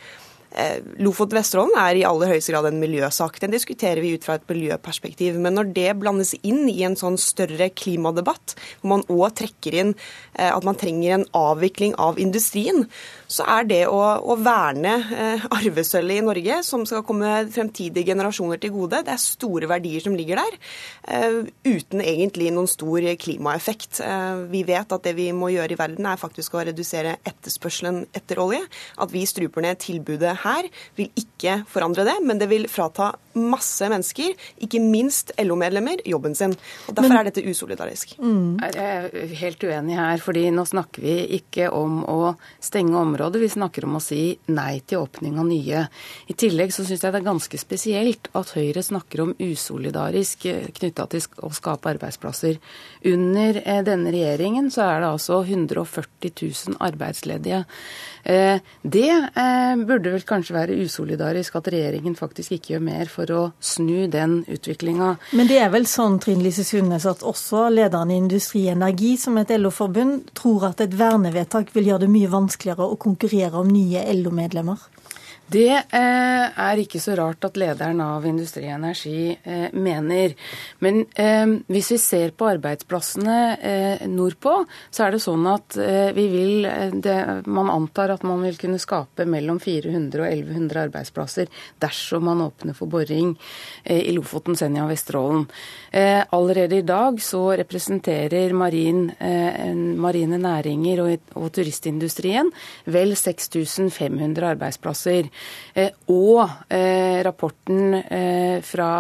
Eh, 0.54 0.84
Lofoten-Vesterålen 1.02 1.74
er 1.82 1.98
i 1.98 2.06
aller 2.06 2.30
høyeste 2.36 2.54
grad 2.54 2.68
en 2.70 2.82
miljøsak. 2.82 3.40
Den 3.42 3.54
diskuterer 3.56 4.04
vi 4.04 4.14
ut 4.14 4.26
fra 4.26 4.38
et 4.38 4.46
miljøperspektiv. 4.50 5.40
Men 5.42 5.58
når 5.58 5.72
det 5.74 5.90
blandes 6.02 6.36
inn 6.46 6.68
i 6.70 6.84
en 6.86 6.98
sånn 7.00 7.18
større 7.22 7.72
klimadebatt, 7.74 8.54
hvor 8.82 8.94
man 8.94 9.06
òg 9.10 9.34
trekker 9.42 9.80
inn 9.82 9.96
eh, 9.96 10.52
at 10.52 10.68
man 10.68 10.78
trenger 10.80 11.18
en 11.18 11.28
avvikling 11.38 11.98
av 12.02 12.22
industrien, 12.22 12.86
så 13.34 13.46
er 13.50 13.68
det 13.70 13.82
å, 13.90 14.00
å 14.00 14.38
verne 14.38 14.94
eh, 15.16 15.46
arvesølvet 15.58 16.22
i 16.22 16.26
Norge, 16.26 16.60
som 16.66 16.86
skal 16.88 17.04
komme 17.08 17.32
fremtidige 17.54 18.12
generasjoner 18.12 18.62
til 18.62 18.74
gode, 18.76 19.02
det 19.08 19.16
er 19.16 19.22
store 19.22 19.70
verdier 19.72 20.04
som 20.04 20.16
ligger 20.18 20.40
der, 20.40 20.58
uten 21.66 22.02
egentlig 22.04 22.52
noen 22.54 22.70
stor 22.70 23.06
klimaeffekt. 23.20 24.00
Vi 24.52 24.62
vet 24.68 24.94
at 24.96 25.06
det 25.06 25.14
vi 25.18 25.28
må 25.36 25.50
gjøre 25.54 25.76
i 25.76 25.80
verden, 25.80 26.08
er 26.08 26.22
faktisk 26.22 26.56
å 26.56 26.64
redusere 26.68 27.18
etterspørselen 27.28 28.04
etter 28.16 28.42
olje. 28.44 28.62
At 29.02 29.14
vi 29.14 29.26
struper 29.30 29.66
ned 29.66 29.82
tilbudet 29.84 30.36
her 30.44 30.70
vil 30.98 31.12
ikke 31.20 31.62
forandre 31.70 32.08
det, 32.08 32.18
men 32.24 32.42
det 32.42 32.50
vil 32.52 32.70
frata 32.72 33.14
masse 33.40 33.88
mennesker, 33.92 34.34
ikke 34.64 34.82
minst 34.84 35.34
LO-medlemmer, 35.42 36.02
jobben 36.08 36.36
sin. 36.38 36.56
Og 36.88 36.96
Derfor 36.96 37.10
men, 37.10 37.20
er 37.20 37.30
dette 37.30 37.46
usolidarisk. 37.48 38.16
Mm. 38.22 38.60
Jeg 38.62 38.78
er 38.84 39.36
helt 39.42 39.66
uenig 39.66 39.98
her, 39.98 40.22
fordi 40.24 40.46
nå 40.54 40.66
snakker 40.70 41.04
vi 41.04 41.18
ikke 41.40 41.70
om 41.74 42.02
å 42.10 42.34
stenge 42.64 42.98
området, 43.00 43.42
vi 43.42 43.52
snakker 43.54 43.88
om 43.88 43.98
å 44.00 44.04
si 44.04 44.22
nei 44.54 44.80
til 44.88 45.04
åpning 45.04 45.40
av 45.42 45.50
nye. 45.50 45.86
I 46.30 46.38
tillegg 46.38 46.74
så 46.76 46.86
syns 46.86 47.04
jeg 47.04 47.14
det 47.14 47.22
er 47.22 47.28
ganske 47.28 47.62
spesielt 47.62 48.30
at 48.38 48.54
Høyre 48.58 48.84
snakker 48.86 49.26
om 49.26 49.36
usolidarisk 49.42 50.48
eh, 50.52 50.70
knytta 50.78 51.08
til 51.12 51.28
å 51.44 51.52
skape 51.54 51.94
arbeidsplasser. 51.94 52.60
Under 53.14 53.62
eh, 53.64 53.84
denne 53.86 54.14
regjeringen 54.14 54.70
så 54.74 54.86
er 54.88 55.04
det 55.04 55.12
altså 55.14 55.42
140 55.44 56.34
000 56.34 56.82
arbeidsledige. 56.84 57.64
Eh, 58.24 58.60
det 58.82 59.12
burde 59.88 60.14
vel 60.14 60.24
kanskje 60.28 60.56
være 60.56 60.78
usolidarisk 60.86 61.58
at 61.60 61.68
regjeringen 61.74 62.16
faktisk 62.16 62.56
ikke 62.56 62.76
gjør 62.76 62.86
mer 62.86 63.12
for 63.12 63.34
å 63.36 63.42
snu 63.60 64.08
den 64.12 64.40
utviklinga. 64.48 65.10
Men 65.36 65.52
det 65.52 65.60
er 65.60 65.74
vel 65.74 65.88
sånn 65.90 66.20
Trine 66.24 66.46
Lise 66.46 66.66
Sundnes, 66.68 67.08
at 67.10 67.26
også 67.28 67.68
lederen 67.74 68.14
i 68.14 68.20
Industri 68.22 68.66
Energi, 68.72 69.16
som 69.20 69.38
et 69.42 69.52
LO-forbund, 69.52 70.32
tror 70.40 70.70
at 70.72 70.84
et 70.86 70.96
vernevedtak 70.98 71.74
vil 71.76 71.92
gjøre 71.92 72.06
det 72.06 72.14
mye 72.16 72.32
vanskeligere 72.32 72.88
å 72.88 73.00
konkurrere 73.00 73.60
om 73.60 73.72
nye 73.72 74.06
LO-medlemmer? 74.16 74.90
Det 75.52 75.74
eh, 75.76 76.60
er 76.64 76.80
ikke 76.80 77.02
så 77.04 77.18
rart 77.20 77.44
at 77.44 77.58
lederen 77.60 78.00
av 78.02 78.24
Industri 78.26 78.64
Energi 78.72 79.36
eh, 79.44 79.74
mener. 79.76 80.34
Men 80.80 81.02
eh, 81.20 81.58
hvis 81.68 81.92
vi 81.94 81.98
ser 82.00 82.32
på 82.38 82.48
arbeidsplassene 82.48 83.38
eh, 83.60 84.06
nordpå, 84.08 84.56
så 84.90 85.06
er 85.06 85.14
det 85.14 85.22
sånn 85.24 85.44
at 85.52 85.78
eh, 85.78 86.14
vi 86.16 86.26
vil 86.32 86.68
eh, 86.70 86.96
det, 86.96 87.18
Man 87.46 87.70
antar 87.70 88.16
at 88.16 88.24
man 88.24 88.42
vil 88.46 88.58
kunne 88.58 88.80
skape 88.82 89.28
mellom 89.30 89.60
400 89.60 90.24
og 90.24 90.30
1100 90.32 90.82
arbeidsplasser 90.88 91.52
dersom 91.84 92.26
man 92.30 92.42
åpner 92.46 92.78
for 92.78 92.88
boring 92.90 93.36
i 93.84 94.14
Lofoten, 94.16 94.56
Senja 94.58 94.86
og 94.86 94.94
Vesterålen. 94.94 95.46
allerede 96.32 96.78
i 96.78 96.86
dag 96.88 97.20
så 97.22 97.42
representerer 97.58 98.54
marin, 98.54 99.12
marine 100.00 100.40
næringer 100.40 101.02
og, 101.04 101.34
og 101.36 101.52
turistindustrien 101.54 102.50
vel 102.86 103.16
6500 103.16 104.48
arbeidsplasser. 104.54 105.30
Eh, 105.74 105.90
og 106.14 106.44
eh, 106.70 107.20
rapporten 107.26 107.98
eh, 107.98 108.60
fra 108.62 108.92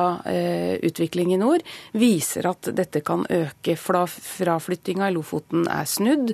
Utvikling 0.83 1.33
i 1.33 1.39
nord 1.39 1.61
viser 1.99 2.47
at 2.49 2.71
dette 2.75 3.03
kan 3.05 3.25
øke. 3.29 3.75
Fraflyttinga 3.77 5.09
i 5.09 5.15
Lofoten 5.15 5.67
er 5.69 5.87
snudd. 5.89 6.33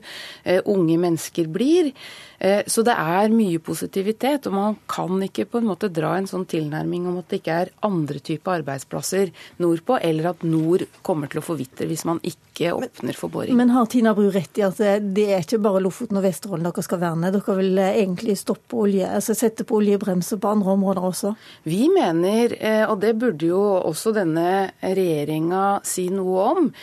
Unge 0.70 0.98
mennesker 1.02 1.50
blir. 1.52 1.92
Eh, 2.40 2.64
så 2.68 2.84
det 2.88 2.96
er 2.96 3.34
mye 3.34 3.60
positivitet, 3.64 4.48
og 4.48 4.56
man 4.56 4.78
kan 4.90 5.20
ikke 5.26 5.48
på 5.52 5.60
en 5.60 5.70
måte 5.70 5.90
dra 5.92 6.16
en 6.18 6.28
sånn 6.30 6.46
tilnærming 6.50 7.08
om 7.10 7.20
at 7.20 7.28
det 7.32 7.42
ikke 7.42 7.58
er 7.66 7.72
andre 7.86 8.22
typer 8.24 8.60
arbeidsplasser 8.60 9.34
nordpå, 9.60 10.00
eller 10.00 10.32
at 10.32 10.46
nord 10.48 10.86
kommer 11.06 11.32
til 11.32 11.42
å 11.42 11.46
forvitre 11.46 11.90
hvis 11.90 12.06
man 12.08 12.22
ikke 12.24 12.72
åpner 12.76 13.18
for 13.18 13.32
boring. 13.34 13.58
Men 13.60 13.74
har 13.76 13.90
Tina 13.92 14.14
Bru 14.16 14.30
rett 14.32 14.60
i 14.60 14.66
at 14.66 14.80
det 14.80 15.28
er 15.28 15.44
ikke 15.44 15.62
bare 15.64 15.84
Lofoten 15.84 16.20
og 16.20 16.26
Vesterålen 16.26 16.68
dere 16.68 16.86
skal 16.86 17.04
verne? 17.04 17.34
Dere 17.36 17.58
vil 17.60 17.84
eh, 17.84 18.00
egentlig 18.06 18.38
stoppe 18.40 18.80
olje, 18.86 19.12
altså 19.20 19.36
sette 19.38 19.68
på 19.68 19.82
oljebremser 19.82 20.40
på 20.40 20.54
andre 20.56 20.78
områder 20.78 21.10
også? 21.12 21.36
Vi 21.68 21.86
mener, 21.92 22.56
eh, 22.60 22.86
og 22.88 23.02
det 23.04 23.18
burde 23.20 23.52
jo 23.52 23.62
også 23.84 24.16
denne 24.16 24.72
regjeringa 24.80 25.80
si 25.88 26.08
noe 26.14 26.50
om, 26.54 26.74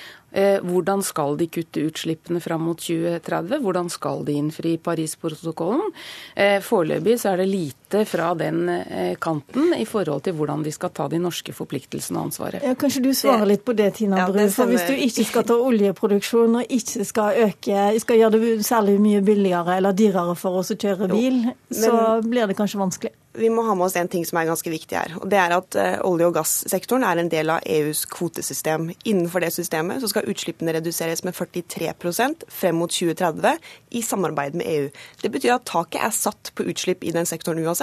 hvordan 0.61 1.03
skal 1.07 1.39
de 1.41 1.49
kutte 1.49 1.85
utslippene 1.89 2.43
fram 2.45 2.67
mot 2.69 2.81
2030? 2.81 3.63
Hvordan 3.65 3.89
skal 3.93 4.25
de 4.27 4.37
innfri 4.37 4.77
Parisprotokollen? 4.77 5.93
Eh, 6.37 6.59
foreløpig 6.65 7.17
så 7.23 7.33
er 7.33 7.43
det 7.43 7.49
lite 7.49 7.86
fra 8.07 8.35
den 8.35 8.69
eh, 8.69 9.15
kanten 9.21 9.75
i 9.77 9.85
forhold 9.87 10.25
til 10.27 10.35
hvordan 10.39 10.65
de 10.67 10.73
skal 10.75 10.91
ta 10.95 11.07
de 11.09 11.21
norske 11.23 11.55
forpliktelsene 11.55 12.19
og 12.19 12.31
ansvaret. 12.31 12.65
Ja, 12.67 12.75
kanskje 12.79 13.05
du 13.05 13.13
svarer 13.15 13.47
litt 13.49 13.65
på 13.67 13.77
det, 13.79 13.93
Tina 14.01 14.27
Bru. 14.27 14.41
Ja, 14.41 14.49
for 14.53 14.71
hvis 14.71 14.87
du 14.89 14.95
ikke 14.95 15.27
skal 15.29 15.47
ta 15.47 15.59
oljeproduksjon 15.69 16.59
og 16.63 16.75
ikke 16.79 17.07
skal 17.07 17.45
øke, 17.47 17.85
skal 18.03 18.23
gjøre 18.23 18.41
det 18.41 18.57
særlig 18.67 18.99
mye 19.03 19.23
billigere 19.27 19.79
eller 19.79 19.97
dyrere 19.97 20.35
for 20.39 20.63
oss 20.63 20.75
å 20.75 20.79
kjøre 20.81 21.11
bil, 21.13 21.45
jo, 21.47 21.55
men... 21.55 21.81
så 21.85 22.03
blir 22.27 22.51
det 22.51 22.59
kanskje 22.59 22.83
vanskelig? 22.83 23.15
vi 23.37 23.51
må 23.51 23.63
ha 23.67 23.75
med 23.77 23.87
oss 23.87 23.97
en 23.97 24.09
ting 24.09 24.25
som 24.27 24.39
er 24.41 24.49
ganske 24.49 24.71
viktig 24.71 24.97
her. 24.97 25.15
og 25.21 25.29
Det 25.31 25.39
er 25.41 25.55
at 25.57 25.77
uh, 25.79 25.99
olje- 26.09 26.29
og 26.29 26.37
gassektoren 26.39 27.05
er 27.07 27.21
en 27.21 27.31
del 27.33 27.53
av 27.53 27.65
EUs 27.69 28.05
kvotesystem. 28.13 28.89
Innenfor 29.05 29.45
det 29.45 29.53
systemet 29.55 30.03
så 30.03 30.11
skal 30.11 30.29
utslippene 30.31 30.75
reduseres 30.77 31.25
med 31.27 31.37
43% 31.37 32.47
frem 32.53 32.81
mot 32.81 32.93
2030 32.93 33.61
i 33.97 34.03
samarbeid 34.05 34.57
med 34.59 34.71
EU. 34.71 34.89
Det 35.23 35.33
betyr 35.33 35.57
at 35.57 35.67
taket 35.69 36.03
er 36.03 36.15
satt 36.17 36.53
på 36.57 36.67
utslipp 36.71 37.05
i 37.05 37.15
den 37.15 37.29
sektoren 37.29 37.61
uansett. 37.65 37.76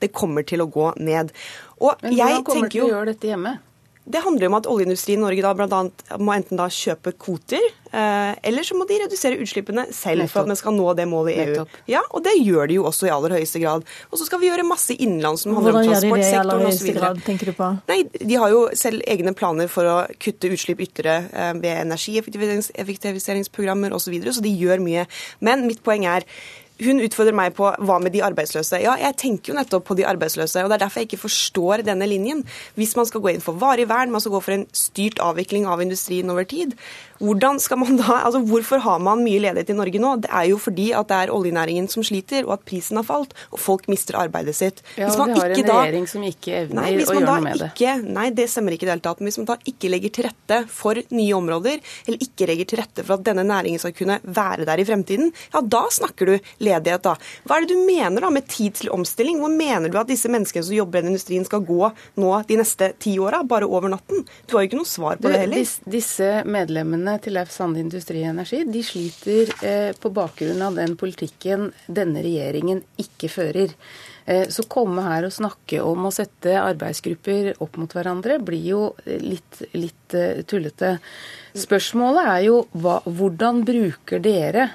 Det 0.00 0.12
kommer 0.16 0.46
til 0.46 0.64
å 0.64 0.70
gå 0.70 0.92
ned. 1.00 1.34
Og 1.80 1.98
Men 2.02 2.14
hvordan 2.14 2.46
kommer 2.46 2.70
du 2.70 2.78
til 2.78 2.88
å 2.88 2.94
gjøre 2.94 3.12
dette 3.12 3.32
hjemme? 3.32 3.58
Det 4.10 4.18
handler 4.24 4.48
om 4.48 4.54
at 4.56 4.64
oljeindustrien 4.70 5.18
i 5.20 5.22
Norge 5.22 5.42
da 5.44 5.50
annet 5.76 6.02
må 6.18 6.32
enten 6.34 6.56
da 6.58 6.64
kjøpe 6.72 7.12
kvoter, 7.20 7.60
eh, 7.92 8.32
eller 8.48 8.62
så 8.66 8.74
må 8.78 8.84
de 8.88 8.98
redusere 9.02 9.38
utslippene 9.42 9.84
selv 9.94 10.30
for 10.32 10.40
at 10.42 10.48
vi 10.50 10.56
skal 10.58 10.72
nå 10.74 10.86
det 10.98 11.06
målet 11.10 11.32
i 11.34 11.36
EU. 11.44 11.64
Ja, 11.90 12.00
Og 12.10 12.20
det 12.24 12.34
gjør 12.40 12.68
de 12.68 12.74
jo 12.78 12.84
også 12.88 13.04
i 13.06 13.14
aller 13.14 13.30
høyeste 13.36 13.58
grad. 13.62 13.80
Og 14.10 14.16
så 14.18 14.24
skal 14.26 14.40
vi 14.40 14.46
gjøre 14.48 14.64
masse 14.66 14.92
innenlands 14.96 15.42
som 15.44 15.54
handler 15.54 15.74
om 15.78 15.84
transportsektoren 15.90 16.66
osv. 16.70 16.88
tenker 17.26 17.46
du 17.52 17.56
på? 17.60 17.66
Nei, 17.92 18.00
De 18.10 18.34
har 18.40 18.48
jo 18.50 18.60
selv 18.74 18.98
egne 19.06 19.32
planer 19.36 19.66
for 19.68 19.84
å 19.84 20.06
kutte 20.18 20.48
utslipp 20.50 20.80
ytterligere 20.80 21.24
eh, 21.30 21.52
ved 21.60 21.76
energieffektiviseringsprogrammer 21.84 23.90
osv., 23.92 23.98
så, 24.10 24.10
videre, 24.10 24.32
så 24.34 24.42
de 24.42 24.50
gjør 24.56 24.80
mye. 24.82 25.06
Men 25.44 25.66
mitt 25.68 25.82
poeng 25.86 26.04
er 26.08 26.24
hun 26.84 27.02
utfordrer 27.04 27.36
meg 27.36 27.54
på 27.58 27.68
hva 27.86 27.98
med 28.02 28.14
de 28.14 28.22
arbeidsløse. 28.24 28.80
Ja, 28.82 28.96
jeg 29.00 29.18
tenker 29.20 29.52
jo 29.52 29.58
nettopp 29.58 29.86
på 29.90 29.96
de 29.98 30.06
arbeidsløse, 30.08 30.64
og 30.64 30.70
det 30.70 30.78
er 30.78 30.84
derfor 30.84 31.02
jeg 31.02 31.10
ikke 31.10 31.24
forstår 31.26 31.84
denne 31.86 32.08
linjen. 32.08 32.42
Hvis 32.78 32.96
man 32.98 33.08
skal 33.08 33.22
gå 33.24 33.34
inn 33.34 33.44
for 33.44 33.58
varig 33.60 33.88
vern, 33.90 34.12
man 34.12 34.22
skal 34.22 34.36
gå 34.36 34.42
for 34.44 34.56
en 34.56 34.66
styrt 34.76 35.20
avvikling 35.24 35.68
av 35.68 35.82
industrien 35.84 36.32
over 36.32 36.48
tid, 36.48 36.76
da, 37.20 38.14
altså 38.24 38.40
Hvorfor 38.48 38.80
har 38.80 39.00
man 39.04 39.20
mye 39.24 39.40
ledighet 39.42 39.70
i 39.74 39.76
Norge 39.76 40.00
nå? 40.00 40.14
Det 40.24 40.30
er 40.32 40.46
jo 40.48 40.58
fordi 40.60 40.90
at 40.96 41.08
det 41.10 41.18
er 41.26 41.32
oljenæringen 41.34 41.88
som 41.92 42.04
sliter, 42.06 42.46
og 42.46 42.54
at 42.56 42.64
prisen 42.64 42.96
har 42.96 43.04
falt, 43.04 43.34
og 43.52 43.60
folk 43.60 43.88
mister 43.92 44.16
arbeidet 44.16 44.56
sitt. 44.56 44.80
Ja, 44.96 45.10
og 45.10 45.28
vi 45.28 45.36
har 45.36 45.52
en 45.52 45.68
regjering 45.68 46.06
som 46.08 46.24
ikke 46.24 46.54
evner 46.62 46.80
nei, 46.80 46.94
å 47.04 47.12
gjøre 47.12 47.26
noe 47.26 47.44
med 47.44 47.64
ikke, 47.68 47.96
det. 48.00 48.14
Nei, 48.16 48.26
det 48.36 48.46
stemmer 48.48 48.76
ikke 48.76 48.86
i 48.86 48.88
det 48.88 48.94
hele 48.96 49.04
tatt. 49.04 49.20
Men 49.20 49.30
hvis 49.30 49.40
man 49.42 49.50
da 49.50 49.58
ikke 49.68 49.90
legger 49.92 50.14
til 50.16 50.28
rette 50.30 50.60
for 50.72 51.02
nye 51.12 51.36
områder, 51.36 51.84
eller 52.06 52.24
ikke 52.24 52.48
legger 52.48 52.70
til 52.72 52.80
rette 52.80 53.04
for 53.04 53.18
at 53.18 53.26
denne 53.28 53.44
næringen 53.46 53.82
skal 53.82 53.94
kunne 53.96 54.20
være 54.24 54.68
der 54.68 54.80
i 54.80 54.88
fremtiden, 54.88 55.34
ja, 55.52 55.64
da 55.76 55.84
snakker 55.92 56.32
du 56.32 56.34
ledighet, 56.64 57.04
da. 57.04 57.16
Hva 57.44 57.58
er 57.58 57.66
det 57.66 57.76
du 57.76 57.84
mener 57.84 58.24
da 58.24 58.32
med 58.32 58.48
tid 58.48 58.80
til 58.80 58.92
omstilling? 58.96 59.42
Hvor 59.42 59.52
mener 59.52 59.92
du 59.92 60.00
at 60.00 60.08
disse 60.08 60.30
menneskene 60.32 60.64
som 60.64 60.78
jobber 60.78 61.00
i 61.00 61.04
den 61.04 61.12
industrien 61.12 61.44
skal 61.44 61.64
gå 61.68 61.92
nå 62.20 62.32
de 62.48 62.60
neste 62.62 62.92
ti 63.02 63.18
åra, 63.20 63.42
bare 63.44 63.68
over 63.68 63.92
natten? 63.92 64.24
Du 64.48 64.56
har 64.56 64.64
jo 64.64 64.72
ikke 64.72 64.80
noe 64.80 64.88
svar 64.88 65.20
på 65.20 65.28
det 65.28 65.44
heller. 65.44 65.76
Disse 65.90 66.32
medlemmene 66.48 67.09
Rådene 67.10 67.24
til 67.24 67.34
Leif 67.34 67.50
Sande 67.50 67.80
Industri 67.82 68.20
og 68.22 68.30
Energi 68.30 68.60
de 68.70 68.80
sliter 68.86 69.50
eh, 69.66 69.90
på 69.98 70.12
bakgrunn 70.14 70.62
av 70.62 70.76
den 70.78 70.94
politikken 70.96 71.72
denne 71.88 72.22
regjeringen 72.22 72.84
ikke 73.02 73.28
fører. 73.28 73.72
Eh, 74.26 74.46
så 74.46 74.62
komme 74.70 75.02
her 75.02 75.26
og 75.26 75.34
snakke 75.34 75.80
om 75.82 76.06
å 76.06 76.12
sette 76.14 76.54
arbeidsgrupper 76.60 77.56
opp 77.58 77.80
mot 77.80 77.90
hverandre 77.90 78.38
blir 78.38 78.62
jo 78.62 78.82
litt, 79.06 79.62
litt 79.74 80.14
tullete. 80.46 80.98
Spørsmålet 81.58 82.30
er 82.30 82.44
jo 82.46 82.60
hva, 82.78 83.00
hvordan 83.06 83.64
bruker 83.66 84.22
dere 84.22 84.68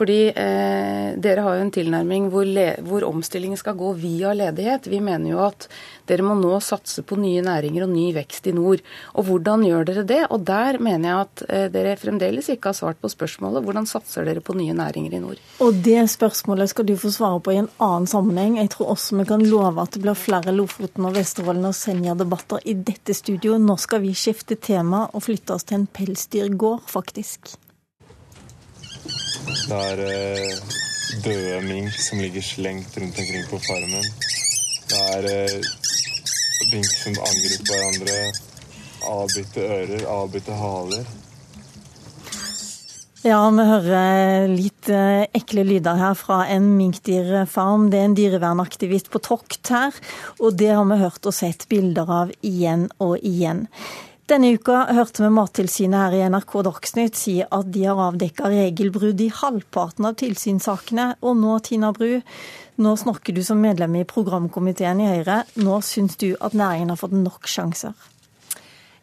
Fordi 0.00 0.30
eh, 0.32 1.10
dere 1.20 1.42
har 1.44 1.58
jo 1.58 1.64
en 1.66 1.72
tilnærming 1.74 2.30
hvor, 2.32 2.48
hvor 2.88 3.04
omstillingen 3.04 3.58
skal 3.60 3.76
gå 3.76 3.92
via 4.00 4.32
ledighet. 4.32 4.88
Vi 4.88 5.00
mener 5.04 5.34
jo 5.34 5.42
at 5.44 5.66
dere 6.08 6.24
må 6.24 6.38
nå 6.38 6.56
satse 6.64 7.04
på 7.06 7.18
nye 7.20 7.42
næringer 7.44 7.84
og 7.84 7.92
ny 7.92 8.06
vekst 8.16 8.48
i 8.48 8.54
nord. 8.56 8.80
Og 9.20 9.28
hvordan 9.28 9.66
gjør 9.68 9.86
dere 9.90 10.06
det? 10.08 10.22
Og 10.32 10.46
der 10.48 10.80
mener 10.80 11.10
jeg 11.10 11.26
at 11.26 11.44
eh, 11.48 11.66
dere 11.74 11.98
fremdeles 12.00 12.48
ikke 12.48 12.72
har 12.72 12.80
svart 12.80 13.02
på 13.02 13.12
spørsmålet. 13.12 13.66
Hvordan 13.66 13.88
satser 13.90 14.24
dere 14.24 14.40
på 14.44 14.56
nye 14.56 14.76
næringer 14.78 15.18
i 15.18 15.22
nord? 15.22 15.44
Og 15.60 15.84
det 15.84 16.00
spørsmålet 16.16 16.72
skal 16.72 16.88
du 16.88 16.96
få 16.96 17.12
svare 17.12 17.44
på 17.44 17.52
i 17.52 17.60
en 17.60 17.70
annen 17.76 18.08
sammenheng. 18.08 18.56
Jeg 18.62 18.72
tror 18.72 18.94
også 18.96 19.20
vi 19.20 19.28
kan 19.28 19.44
love 19.52 19.84
at 19.84 19.92
det 19.94 20.04
blir 20.06 20.16
flere 20.16 20.56
Lofoten 20.56 21.10
og 21.10 21.18
Vesterålen 21.20 21.68
og 21.68 21.76
Senja-debatter 21.76 22.64
i 22.64 22.78
dette 22.88 23.12
studioet. 23.16 23.60
Nå 23.60 23.76
skal 23.76 24.00
vi 24.06 24.16
skifte 24.16 24.56
tema 24.56 25.10
og 25.12 25.28
flytte 25.28 25.58
oss 25.58 25.68
til 25.68 25.82
en 25.82 25.90
pelsdyrgård, 26.00 26.88
faktisk. 26.88 27.58
Det 29.50 29.76
er 29.76 30.00
eh, 30.04 30.58
døde 31.24 31.60
mink 31.66 31.94
som 31.98 32.20
ligger 32.22 32.44
slengt 32.44 32.98
rundt 32.98 33.18
omkring 33.18 33.46
på 33.50 33.58
farmen. 33.64 34.04
Det 34.90 35.00
er 35.16 35.26
eh, 35.30 35.70
mink 36.70 36.86
som 36.86 37.16
angriper 37.18 37.72
hverandre. 37.72 38.20
Avbitte 39.10 39.64
ører, 39.64 40.04
avbitte 40.12 40.58
haler. 40.60 41.08
Ja, 43.20 43.40
vi 43.52 43.64
hører 43.68 44.46
litt 44.48 44.88
eh, 44.88 45.26
ekle 45.36 45.66
lyder 45.66 45.98
her 45.98 46.14
fra 46.16 46.44
en 46.48 46.70
minkdyrfarm. 46.78 47.88
Det 47.90 47.98
er 47.98 48.06
en 48.08 48.14
dyrevernaktivist 48.16 49.10
på 49.10 49.20
tokt 49.26 49.72
her, 49.74 49.98
og 50.38 50.54
det 50.62 50.70
har 50.76 50.86
vi 50.88 51.00
hørt 51.02 51.26
og 51.26 51.36
sett 51.36 51.66
bilder 51.68 52.14
av 52.20 52.30
igjen 52.46 52.86
og 53.02 53.18
igjen. 53.18 53.66
Denne 54.30 54.52
uka 54.54 54.84
hørte 54.94 55.24
vi 55.24 55.28
Mattilsynet 55.34 55.98
her 55.98 56.12
i 56.14 56.26
NRK 56.30 56.52
Dagsnytt 56.62 57.16
si 57.18 57.32
at 57.42 57.72
de 57.74 57.80
har 57.88 57.98
avdekka 58.04 58.46
regelbrudd 58.52 59.18
i 59.24 59.26
halvparten 59.34 60.06
av 60.06 60.14
tilsynssakene. 60.20 61.06
Og 61.26 61.34
nå, 61.40 61.56
Tina 61.66 61.90
Bru, 61.96 62.20
nå 62.78 62.92
snakker 63.02 63.34
du 63.34 63.42
som 63.42 63.58
medlem 63.58 63.98
i 63.98 64.04
programkomiteen 64.06 65.02
i 65.02 65.08
Høyre. 65.10 65.40
Nå 65.58 65.80
syns 65.82 66.14
du 66.22 66.28
at 66.38 66.54
næringen 66.54 66.94
har 66.94 67.02
fått 67.02 67.18
nok 67.18 67.50
sjanser? 67.50 67.98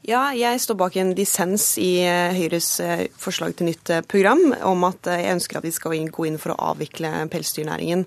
Ja, 0.07 0.29
jeg 0.31 0.61
står 0.63 0.77
bak 0.79 0.95
en 0.95 1.09
dissens 1.17 1.73
i 1.83 1.97
eh, 2.07 2.31
Høyres 2.31 2.69
eh, 2.79 3.09
forslag 3.19 3.57
til 3.59 3.67
nytt 3.67 3.89
eh, 3.91 4.05
program 4.07 4.53
om 4.63 4.85
at 4.87 5.09
jeg 5.11 5.33
ønsker 5.33 5.59
at 5.59 5.67
vi 5.67 5.73
skal 5.75 5.97
gå 6.15 6.29
inn 6.29 6.37
for 6.39 6.53
å 6.53 6.69
avvikle 6.69 7.25
pelsdyrnæringen. 7.33 8.05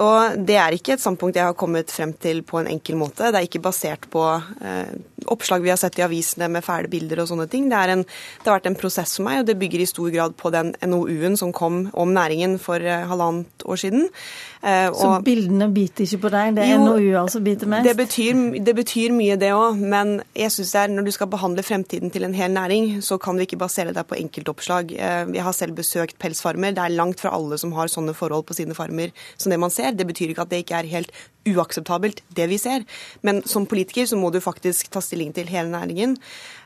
Og 0.00 0.38
Det 0.46 0.56
er 0.56 0.72
ikke 0.72 0.94
et 0.94 1.02
standpunkt 1.02 1.36
jeg 1.36 1.44
har 1.44 1.56
kommet 1.58 1.90
frem 1.92 2.14
til 2.16 2.42
på 2.46 2.60
en 2.60 2.70
enkel 2.70 2.96
måte. 2.96 3.28
Det 3.28 3.40
er 3.40 3.48
ikke 3.48 3.60
basert 3.64 4.06
på 4.12 4.22
eh, 4.64 4.92
oppslag 5.28 5.62
vi 5.62 5.72
har 5.72 5.80
sett 5.80 5.98
i 6.00 6.04
avisene 6.06 6.48
med 6.52 6.64
fæle 6.64 6.88
bilder 6.92 7.22
og 7.22 7.28
sånne 7.28 7.48
ting. 7.52 7.68
Det, 7.68 7.82
en, 7.92 8.04
det, 8.04 8.46
har 8.46 8.56
vært 8.56 8.70
en 8.70 8.78
prosess 8.78 9.18
for 9.18 9.26
meg, 9.28 9.42
og 9.42 9.50
det 9.50 9.58
bygger 9.60 9.84
i 9.84 9.90
stor 9.90 10.08
grad 10.14 10.36
på 10.40 10.52
den 10.54 10.72
NOU-en 10.80 11.36
som 11.40 11.52
kom 11.52 11.84
om 11.92 12.14
næringen 12.14 12.58
for 12.62 12.80
eh, 12.80 13.04
halvannet 13.10 13.66
år 13.68 13.82
siden. 13.84 14.08
Eh, 14.62 14.88
Så 14.94 15.08
og, 15.10 15.24
bildene 15.26 15.68
biter 15.74 16.06
ikke 16.06 16.22
på 16.24 16.32
deg, 16.32 16.54
det 16.56 16.68
er 16.70 16.80
NOU-er 16.80 17.28
som 17.32 17.44
biter 17.44 17.70
mest? 17.70 17.88
Det 17.88 17.96
betyr, 17.98 18.42
det 18.64 18.76
betyr 18.78 19.14
mye, 19.16 19.36
det 19.40 19.52
òg. 19.56 19.80
Men 19.82 20.20
jeg 20.38 20.54
synes 20.54 20.72
det 20.72 20.82
er, 20.82 20.94
når 20.96 21.08
du 21.08 21.12
skal 21.18 21.30
behandle 21.32 21.66
fremtiden 21.66 22.14
til 22.14 22.24
en 22.28 22.36
hel 22.36 22.54
næring, 22.54 23.02
så 23.04 23.18
kan 23.20 23.36
du 23.36 23.44
ikke 23.44 23.60
basere 23.60 23.92
deg 23.92 24.08
på 24.08 24.18
enkeltoppslag. 24.20 24.94
Eh, 24.96 25.24
jeg 25.36 25.44
har 25.44 25.56
selv 25.56 25.76
besøkt 25.76 26.18
pelsfarmer. 26.22 26.72
Det 26.72 26.84
er 26.86 26.96
langt 26.96 27.20
fra 27.20 27.34
alle 27.36 27.58
som 27.60 27.74
har 27.76 27.92
sånne 27.92 28.16
forhold 28.16 28.46
på 28.48 28.56
sine 28.56 28.76
farmer 28.78 29.12
som 29.36 29.50
det 29.52 29.60
man 29.60 29.74
ser. 29.74 29.81
Det 29.90 30.06
betyr 30.06 30.30
ikke 30.30 30.46
at 30.46 30.50
det 30.52 30.62
ikke 30.62 30.78
er 30.78 30.90
helt 30.92 31.12
uakseptabelt, 31.48 32.22
det 32.36 32.46
vi 32.52 32.58
ser. 32.62 32.84
Men 33.26 33.42
som 33.42 33.66
politiker 33.66 34.06
så 34.06 34.16
må 34.16 34.30
du 34.30 34.38
faktisk 34.42 34.92
ta 34.94 35.02
stilling 35.02 35.34
til 35.34 35.50
hele 35.50 35.72
næringen. 35.72 36.16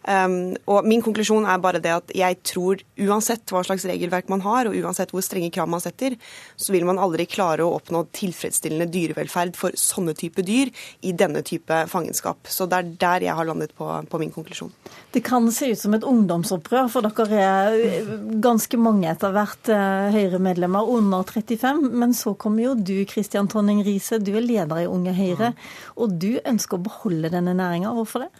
Um, 0.07 0.55
og 0.71 0.87
Min 0.87 1.03
konklusjon 1.03 1.47
er 1.51 1.59
bare 1.63 1.81
det 1.83 1.91
at 1.91 2.13
jeg 2.15 2.39
tror 2.47 2.83
uansett 3.03 3.51
hva 3.51 3.65
slags 3.67 3.87
regelverk 3.89 4.31
man 4.31 4.45
har, 4.45 4.69
og 4.69 4.77
uansett 4.79 5.11
hvor 5.11 5.25
strenge 5.25 5.51
krav 5.55 5.67
man 5.71 5.83
setter, 5.83 6.15
så 6.55 6.75
vil 6.75 6.87
man 6.87 7.01
aldri 7.03 7.27
klare 7.27 7.67
å 7.67 7.75
oppnå 7.75 8.05
tilfredsstillende 8.15 8.87
dyrevelferd 8.93 9.57
for 9.59 9.75
sånne 9.81 10.15
type 10.19 10.45
dyr 10.47 10.71
i 11.07 11.15
denne 11.17 11.43
type 11.47 11.83
fangenskap. 11.91 12.47
Så 12.47 12.69
det 12.71 12.79
er 12.79 12.93
der 13.03 13.27
jeg 13.27 13.39
har 13.39 13.49
landet 13.49 13.75
på, 13.77 13.89
på 14.07 14.23
min 14.23 14.31
konklusjon. 14.35 14.71
Det 15.13 15.25
kan 15.27 15.51
se 15.55 15.73
ut 15.73 15.81
som 15.81 15.97
et 15.97 16.07
ungdomsopprør, 16.07 16.91
for 16.93 17.07
dere 17.07 17.43
er 17.43 18.09
ganske 18.45 18.79
mange 18.81 19.11
etter 19.11 19.35
hvert 19.35 19.73
eh, 19.73 20.15
Høyre-medlemmer 20.15 20.87
under 20.97 21.27
35. 21.27 21.83
Men 21.91 22.15
så 22.17 22.37
kommer 22.39 22.69
jo 22.69 22.77
du, 22.79 22.97
Kristian 23.11 23.51
Tonning 23.51 23.83
Riise, 23.87 24.21
du 24.23 24.35
er 24.37 24.45
leder 24.45 24.85
i 24.85 24.89
Unge 24.91 25.15
Høyre, 25.17 25.53
og 25.97 26.15
du 26.21 26.37
ønsker 26.45 26.79
å 26.79 26.87
beholde 26.87 27.33
denne 27.33 27.57
næringa. 27.59 27.95
Hvorfor 27.97 28.27
det? 28.27 28.31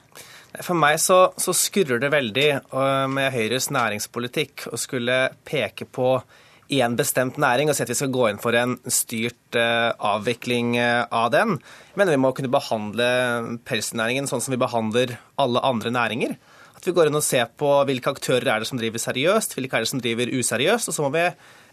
For 0.65 0.79
meg 0.79 0.99
så, 1.03 1.19
så 1.41 1.53
skurrer 1.57 2.01
det 2.01 2.13
veldig 2.15 2.49
øh, 2.57 3.07
med 3.13 3.33
Høyres 3.35 3.69
næringspolitikk 3.75 4.69
å 4.73 4.81
skulle 4.81 5.19
peke 5.49 5.89
på 5.89 6.19
én 6.73 6.97
bestemt 6.99 7.39
næring 7.39 7.71
og 7.71 7.77
si 7.79 7.85
at 7.85 7.91
vi 7.93 7.99
skal 7.99 8.13
gå 8.15 8.25
inn 8.31 8.41
for 8.43 8.57
en 8.59 8.73
styrt 8.91 9.55
uh, 9.55 9.95
avvikling 10.15 10.75
uh, 10.75 11.07
av 11.15 11.31
den. 11.31 11.57
Mener 11.95 12.17
vi 12.17 12.23
må 12.25 12.33
kunne 12.35 12.51
behandle 12.51 13.07
pelsnæringen 13.69 14.27
sånn 14.27 14.43
som 14.43 14.55
vi 14.55 14.59
behandler 14.59 15.15
alle 15.39 15.63
andre 15.63 15.93
næringer. 15.95 16.35
At 16.77 16.85
vi 16.85 16.93
går 16.97 17.09
inn 17.09 17.19
og 17.19 17.25
ser 17.25 17.47
på 17.59 17.71
hvilke 17.89 18.13
aktører 18.13 18.51
er 18.51 18.63
det 18.63 18.69
som 18.69 18.81
driver 18.81 19.01
seriøst, 19.01 19.55
hvilke 19.57 19.79
er 19.79 19.87
det 19.87 19.93
som 19.93 20.03
driver 20.03 20.33
useriøst. 20.35 20.91
Og 20.91 20.97
så 20.97 21.07
må 21.07 21.13
vi 21.15 21.25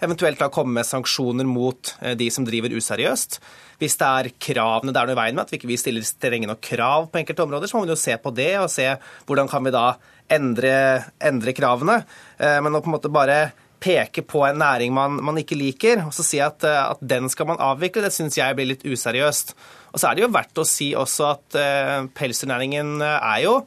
eventuelt 0.05 0.39
da 0.41 0.51
komme 0.53 0.79
med 0.79 0.87
sanksjoner 0.87 1.47
mot 1.47 1.95
uh, 2.01 2.13
de 2.19 2.29
som 2.33 2.45
driver 2.47 2.75
useriøst. 2.75 3.39
Hvis 3.81 3.97
det 3.99 4.09
er 4.09 4.31
kravene 4.47 4.93
det 4.93 5.01
er 5.01 5.09
noe 5.09 5.17
i 5.17 5.19
veien 5.19 5.37
med, 5.37 5.45
at 5.47 5.53
vi 5.53 5.59
ikke 5.59 5.81
stiller 5.81 6.05
strenge 6.07 6.49
nok 6.49 6.61
krav 6.63 7.09
på 7.11 7.19
enkelte 7.21 7.45
områder, 7.45 7.69
så 7.69 7.77
må 7.77 7.87
vi 7.87 7.93
jo 7.93 7.99
se 7.99 8.15
på 8.21 8.31
det 8.35 8.53
og 8.61 8.71
se 8.71 8.87
hvordan 9.27 9.49
kan 9.51 9.65
vi 9.65 9.73
da 9.75 9.87
endre, 10.31 10.75
endre 11.23 11.53
kravene. 11.55 11.99
Eh, 12.37 12.59
men 12.63 12.75
å 12.75 12.81
på 12.83 12.91
en 12.91 12.97
måte 12.97 13.11
bare 13.13 13.39
peke 13.83 14.23
på 14.23 14.45
en 14.47 14.61
næring 14.61 14.93
man, 14.95 15.17
man 15.25 15.39
ikke 15.41 15.59
liker, 15.59 16.05
og 16.07 16.13
så 16.15 16.25
si 16.25 16.39
at, 16.43 16.63
eh, 16.67 16.83
at 16.93 17.01
den 17.03 17.27
skal 17.31 17.49
man 17.49 17.63
avvikle, 17.63 18.05
det 18.05 18.13
syns 18.15 18.39
jeg 18.39 18.55
blir 18.57 18.71
litt 18.71 18.85
useriøst. 18.87 19.55
Og 19.93 20.01
så 20.01 20.09
er 20.09 20.15
det 20.15 20.23
jo 20.25 20.33
verdt 20.33 20.61
å 20.61 20.67
si 20.67 20.93
også 20.97 21.25
at 21.29 21.57
uh, 21.59 22.05
pelsdyrnæringen 22.17 23.03
er 23.03 23.41
jo 23.43 23.57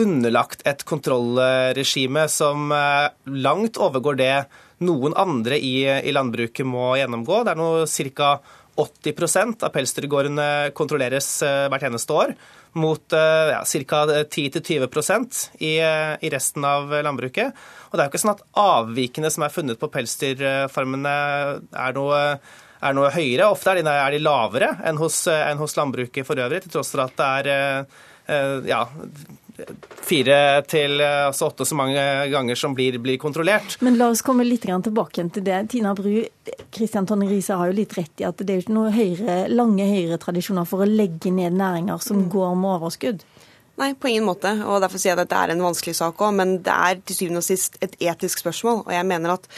underlagt 0.00 0.60
et 0.68 0.82
kontrollregime 0.88 2.26
som 2.32 2.68
langt 3.24 3.80
overgår 3.80 4.18
det 4.20 4.34
noen 4.86 5.14
andre 5.18 5.58
i, 5.58 5.84
i 5.84 6.14
landbruket 6.14 6.66
må 6.66 6.94
gjennomgå. 7.00 7.44
Det 7.44 7.54
er 7.54 7.60
nå 7.60 7.70
ca. 8.16 8.32
80% 8.80 9.64
av 9.66 9.72
pelsdyrgårdene 9.74 10.70
kontrolleres 10.78 11.26
eh, 11.44 11.66
hvert 11.68 11.84
eneste 11.88 12.14
år, 12.16 12.32
mot 12.80 13.16
eh, 13.16 13.50
ja, 13.52 13.60
ca. 13.90 14.00
10-20 14.22 15.58
i, 15.58 15.74
eh, 15.84 16.14
i 16.24 16.30
resten 16.32 16.64
av 16.64 16.94
landbruket. 17.04 17.60
Og 17.90 17.98
det 17.98 18.02
er 18.02 18.08
jo 18.08 18.12
ikke 18.14 18.22
sånn 18.22 18.32
at 18.36 18.44
avvikene 18.62 19.32
som 19.34 19.44
er 19.44 19.52
funnet 19.52 19.80
på 19.80 19.90
pelsdyrfarmene 19.92 21.14
er 21.68 21.98
noe 21.98 22.24
er 22.80 22.94
noe 22.96 23.10
høyere. 23.12 23.50
Ofte 23.52 23.74
er 23.74 23.82
de, 23.82 23.92
er 23.92 24.14
de 24.14 24.22
lavere 24.24 24.70
enn 24.88 24.96
hos, 24.96 25.26
enn 25.28 25.58
hos, 25.60 25.74
landbruket 25.76 26.24
for 26.24 26.40
øvrig, 26.40 26.62
til 26.64 26.72
tross 26.72 26.94
for 26.94 27.02
at 27.04 27.12
det 27.18 27.26
er 27.50 28.70
ja, 28.70 28.78
fire 30.06 30.36
til 30.68 31.00
eh, 31.00 31.26
altså 31.26 31.50
åtte 31.50 31.66
så 31.68 31.76
mange 31.78 32.02
ganger 32.32 32.58
som 32.58 32.74
blir, 32.76 32.98
blir, 33.02 33.18
kontrollert. 33.20 33.76
Men 33.84 33.98
la 34.00 34.10
oss 34.12 34.24
komme 34.26 34.46
litt 34.46 34.66
tilbake 34.66 35.26
til 35.34 35.46
det. 35.46 35.60
Tina 35.72 35.94
Bru, 35.96 36.22
Kristian 36.74 37.08
Tonje 37.08 37.28
Riise 37.30 37.58
har 37.58 37.70
jo 37.70 37.76
litt 37.76 37.96
rett 37.98 38.22
i 38.22 38.28
at 38.28 38.40
det 38.40 38.52
er 38.52 38.60
jo 38.60 38.66
ikke 38.66 38.78
noen 38.78 38.96
høyre, 38.96 39.36
lange 39.52 39.86
høyretradisjoner 39.90 40.68
for 40.68 40.84
å 40.84 40.88
legge 40.88 41.32
ned 41.34 41.58
næringer 41.58 42.02
som 42.04 42.24
mm. 42.24 42.30
går 42.32 42.56
med 42.60 42.74
overskudd. 42.78 43.26
Nei, 43.80 43.94
på 43.96 44.10
ingen 44.10 44.26
måte. 44.28 44.50
og 44.66 44.82
Derfor 44.82 45.00
sier 45.00 45.14
jeg 45.14 45.18
at 45.18 45.24
dette 45.24 45.38
er 45.40 45.54
en 45.54 45.62
vanskelig 45.64 45.96
sak 45.96 46.20
òg. 46.20 46.34
Men 46.36 46.58
det 46.64 46.74
er 46.74 47.00
til 47.00 47.16
syvende 47.16 47.40
og 47.40 47.46
sist 47.46 47.78
et 47.84 47.96
etisk 48.10 48.42
spørsmål. 48.42 48.82
Og 48.84 48.92
jeg 48.92 49.08
mener 49.08 49.38
at 49.38 49.48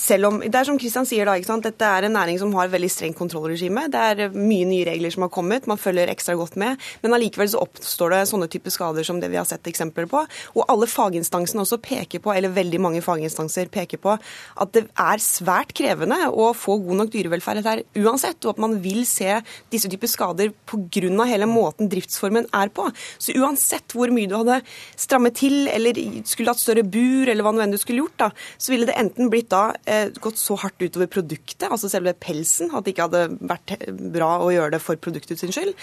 selv 0.00 0.28
om, 0.28 0.40
Det 0.40 0.54
er 0.54 0.66
som 0.66 0.78
Kristian 0.80 1.06
sier, 1.08 1.28
da, 1.28 1.36
ikke 1.36 1.50
sant? 1.50 1.66
dette 1.66 1.84
er 1.86 2.06
en 2.06 2.14
næring 2.16 2.38
som 2.40 2.52
har 2.56 2.70
veldig 2.72 2.90
strengt 2.90 3.18
kontrollregime. 3.18 3.86
Det 3.92 4.00
er 4.00 4.32
mye 4.32 4.66
nye 4.68 4.86
regler 4.88 5.12
som 5.12 5.26
har 5.26 5.32
kommet, 5.32 5.66
man 5.68 5.80
følger 5.80 6.10
ekstra 6.10 6.36
godt 6.38 6.56
med. 6.56 6.80
Men 7.02 7.14
allikevel 7.16 7.50
så 7.52 7.60
oppstår 7.64 8.14
det 8.14 8.20
sånne 8.30 8.48
typer 8.50 8.72
skader 8.72 9.06
som 9.06 9.20
det 9.20 9.30
vi 9.30 9.38
har 9.38 9.48
sett 9.48 9.66
eksempler 9.68 10.08
på. 10.10 10.22
Og 10.56 10.64
alle 10.72 10.88
faginstansene 10.90 11.64
også 11.64 11.80
peker 11.84 12.22
på, 12.24 12.32
eller 12.32 12.54
veldig 12.56 12.80
mange 12.80 13.02
faginstanser 13.04 13.68
peker 13.72 14.00
på, 14.00 14.16
at 14.16 14.72
det 14.76 14.86
er 14.88 15.24
svært 15.24 15.74
krevende 15.76 16.18
å 16.30 16.50
få 16.56 16.78
god 16.80 17.02
nok 17.02 17.12
dyrevelferd 17.12 17.66
her 17.66 17.84
uansett, 18.00 18.40
og 18.44 18.54
at 18.54 18.64
man 18.64 18.78
vil 18.82 19.04
se 19.08 19.40
disse 19.72 19.90
typer 19.90 20.10
skader 20.10 20.54
pga. 20.70 21.26
hele 21.26 21.46
måten 21.46 21.90
driftsformen 21.90 22.46
er 22.54 22.68
på. 22.68 22.88
Så 23.18 23.36
uansett 23.36 23.92
hvor 23.92 24.10
mye 24.10 24.28
du 24.28 24.36
hadde 24.38 24.60
strammet 24.96 25.36
til, 25.36 25.68
eller 25.68 25.92
skulle 26.24 26.50
hatt 26.54 26.62
større 26.62 26.82
bur, 26.82 27.28
eller 27.28 27.44
hva 27.44 27.52
nå 27.52 27.62
enn 27.62 27.74
du 27.74 27.78
skulle 27.78 28.02
gjort, 28.02 28.18
da, 28.18 28.30
så 28.58 28.72
ville 28.72 28.88
det 28.88 28.96
enten 28.98 29.30
blitt 29.30 29.50
da 29.50 29.70
Eh, 29.89 29.89
gått 30.22 30.38
så 30.40 30.56
hardt 30.60 30.82
utover 30.82 31.08
produktet, 31.10 31.68
altså 31.70 31.90
selve 31.90 32.14
pelsen, 32.18 32.70
at 32.74 32.86
det 32.86 32.94
ikke 32.94 33.08
hadde 33.08 33.24
vært 33.50 33.74
bra 34.14 34.32
å 34.44 34.52
gjøre 34.54 34.74
det 34.76 34.82
for 34.84 35.00
produktet 35.00 35.40
sin 35.40 35.54
skyld. 35.54 35.74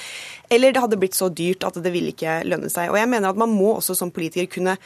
Eller 0.53 0.73
det 0.73 0.83
hadde 0.83 0.99
blitt 1.01 1.17
så 1.17 1.29
dyrt 1.33 1.65
at 1.67 1.79
det 1.83 1.93
ville 1.93 2.13
ikke 2.13 2.39
lønne 2.47 2.71
seg. 2.73 2.91
Og 2.93 2.99
jeg 2.99 3.11
mener 3.11 3.31
at 3.31 3.39
man 3.39 3.53
må 3.53 3.75
også 3.75 3.97
som 3.97 4.13
politiker 4.13 4.49
kunne 4.57 4.77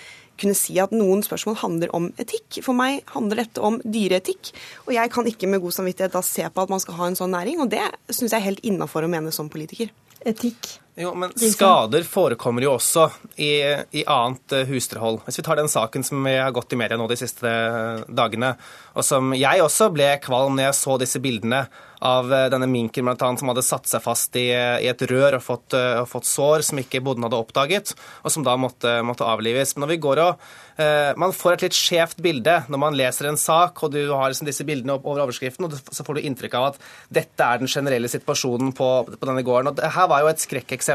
kunne 0.42 0.58
si 0.58 0.78
at 0.82 0.94
noen 0.96 1.22
spørsmål 1.26 1.60
handler 1.62 1.92
om 1.98 2.10
etikk. 2.22 2.62
For 2.66 2.74
meg 2.78 3.06
handler 3.14 3.44
dette 3.44 3.62
om 3.62 3.80
dyreetikk. 3.84 4.54
Og 4.88 4.96
jeg 4.96 5.14
kan 5.14 5.28
ikke 5.30 5.50
med 5.52 5.62
god 5.64 5.76
samvittighet 5.78 6.16
da 6.16 6.24
se 6.26 6.48
på 6.48 6.64
at 6.64 6.72
man 6.74 6.82
skal 6.82 6.98
ha 6.98 7.10
en 7.10 7.20
sånn 7.20 7.36
næring, 7.36 7.62
og 7.62 7.70
det 7.74 7.84
syns 8.10 8.32
jeg 8.32 8.40
er 8.40 8.48
helt 8.50 8.64
innafor 8.66 9.06
å 9.06 9.12
mene 9.12 9.34
som 9.36 9.52
politiker. 9.54 9.92
Etikk? 10.26 10.76
Jo, 10.96 11.14
men 11.16 11.32
Skader 11.40 12.04
forekommer 12.04 12.66
jo 12.66 12.74
også 12.76 13.06
i, 13.40 13.62
i 13.96 14.04
annet 14.04 14.56
eh, 14.58 14.66
husdyrhold. 14.68 15.22
Hvis 15.24 15.40
vi 15.40 15.46
tar 15.48 15.56
den 15.56 15.72
saken 15.72 16.04
som 16.04 16.20
vi 16.28 16.34
har 16.36 16.52
gått 16.52 16.76
i 16.76 16.80
media 16.80 16.98
nå 17.00 17.08
de 17.08 17.16
siste 17.20 17.48
eh, 17.48 18.02
dagene, 18.12 18.58
og 18.92 19.08
som 19.08 19.32
jeg 19.32 19.64
også 19.64 19.88
ble 19.96 20.10
kvalm 20.24 20.60
når 20.60 20.68
jeg 20.68 20.80
så 20.82 20.98
disse 21.00 21.22
bildene 21.24 21.64
av 22.02 22.34
eh, 22.34 22.48
denne 22.52 22.68
minken 22.68 23.06
blant 23.06 23.22
annet, 23.24 23.40
som 23.40 23.52
hadde 23.52 23.64
satt 23.64 23.88
seg 23.88 24.04
fast 24.04 24.36
i, 24.40 24.50
i 24.52 24.90
et 24.90 25.06
rør 25.08 25.38
og 25.38 25.46
fått, 25.46 25.78
og 25.78 26.10
fått, 26.10 26.28
sår 26.28 26.66
som 26.66 26.82
ikke 26.82 27.04
bonden 27.06 27.28
hadde 27.28 27.40
oppdaget, 27.40 27.94
og 28.26 28.34
som 28.34 28.44
da 28.44 28.58
måtte, 28.60 28.98
måtte 29.06 29.28
avlives. 29.28 29.76
Men 29.76 29.86
når 29.86 29.94
vi 29.94 30.00
går 30.04 30.24
og 30.26 30.46
eh, 30.82 31.12
Man 31.20 31.36
får 31.36 31.56
et 31.56 31.66
litt 31.68 31.78
skjevt 31.78 32.22
bilde 32.24 32.58
når 32.72 32.82
man 32.82 32.98
leser 32.98 33.30
en 33.30 33.40
sak, 33.40 33.84
og 33.86 33.94
du 33.94 34.02
har 34.10 34.32
liksom 34.32 34.50
disse 34.50 34.66
bildene 34.68 34.98
over 34.98 35.24
overskriften, 35.28 35.70
og 35.70 35.78
så 35.78 36.06
får 36.06 36.18
du 36.18 36.26
inntrykk 36.28 36.58
av 36.60 36.70
at 36.72 36.82
dette 37.22 37.48
er 37.48 37.62
den 37.62 37.72
generelle 37.72 38.10
situasjonen 38.12 38.74
på, 38.78 38.90
på 39.14 39.30
denne 39.30 39.46
gården. 39.46 39.72
Og 39.72 39.80
det 39.80 39.94
her 39.96 40.10
var 40.12 40.26
jo 40.26 40.32
et 40.34 40.44
skrekkeksempel. 40.44 40.91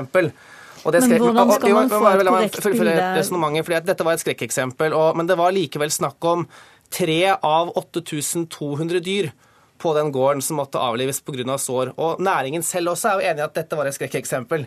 Men 0.87 1.25
hvordan 1.27 1.53
skal 1.57 1.75
man 1.75 1.91
få 1.91 2.03
et 2.13 2.29
korrekt 2.29 2.79
bilde? 2.79 3.81
Dette 3.89 4.07
var 4.07 4.15
et 4.15 4.23
skrekkeksempel, 4.23 4.95
men 5.19 5.27
det 5.27 5.39
var 5.39 5.55
likevel 5.55 5.91
snakk 5.91 6.23
om 6.29 6.47
tre 6.93 7.23
av 7.35 7.73
8200 7.75 9.01
dyr 9.03 9.33
på 9.83 9.95
den 9.97 10.13
gården 10.15 10.43
som 10.43 10.61
måtte 10.61 10.81
avlives 10.81 11.21
pga. 11.21 11.59
sår. 11.59 11.95
Og 11.97 12.21
næringen 12.23 12.63
selv 12.63 12.95
også 12.95 13.09
er 13.09 13.15
jo 13.15 13.31
enig 13.31 13.43
i 13.43 13.49
at 13.49 13.59
dette 13.59 13.77
var 13.77 13.87
et 13.87 13.97
skrekkeksempel. 13.97 14.67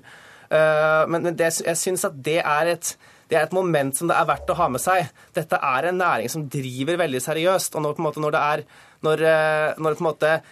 Eh, 0.49 1.05
men 1.07 1.31
det, 1.35 1.49
jeg 1.65 1.77
syns 1.77 2.05
at 2.05 2.19
det 2.25 2.39
er, 2.41 2.73
et, 2.75 2.97
det 3.29 3.37
er 3.37 3.47
et 3.47 3.55
moment 3.55 3.95
som 3.95 4.09
det 4.09 4.17
er 4.17 4.27
verdt 4.29 4.49
å 4.49 4.57
ha 4.59 4.69
med 4.69 4.81
seg. 4.81 5.09
Dette 5.33 5.55
er 5.55 5.89
en 5.89 5.99
næring 6.01 6.29
som 6.29 6.45
driver 6.49 6.99
veldig 7.05 7.21
seriøst. 7.25 7.75
Og 7.75 7.85
når, 7.85 8.01
måte, 8.05 8.21
når 8.21 8.35
det 8.35 8.45
er 8.53 8.63
når, 9.07 9.25
eh, 9.31 9.73
når 9.79 9.99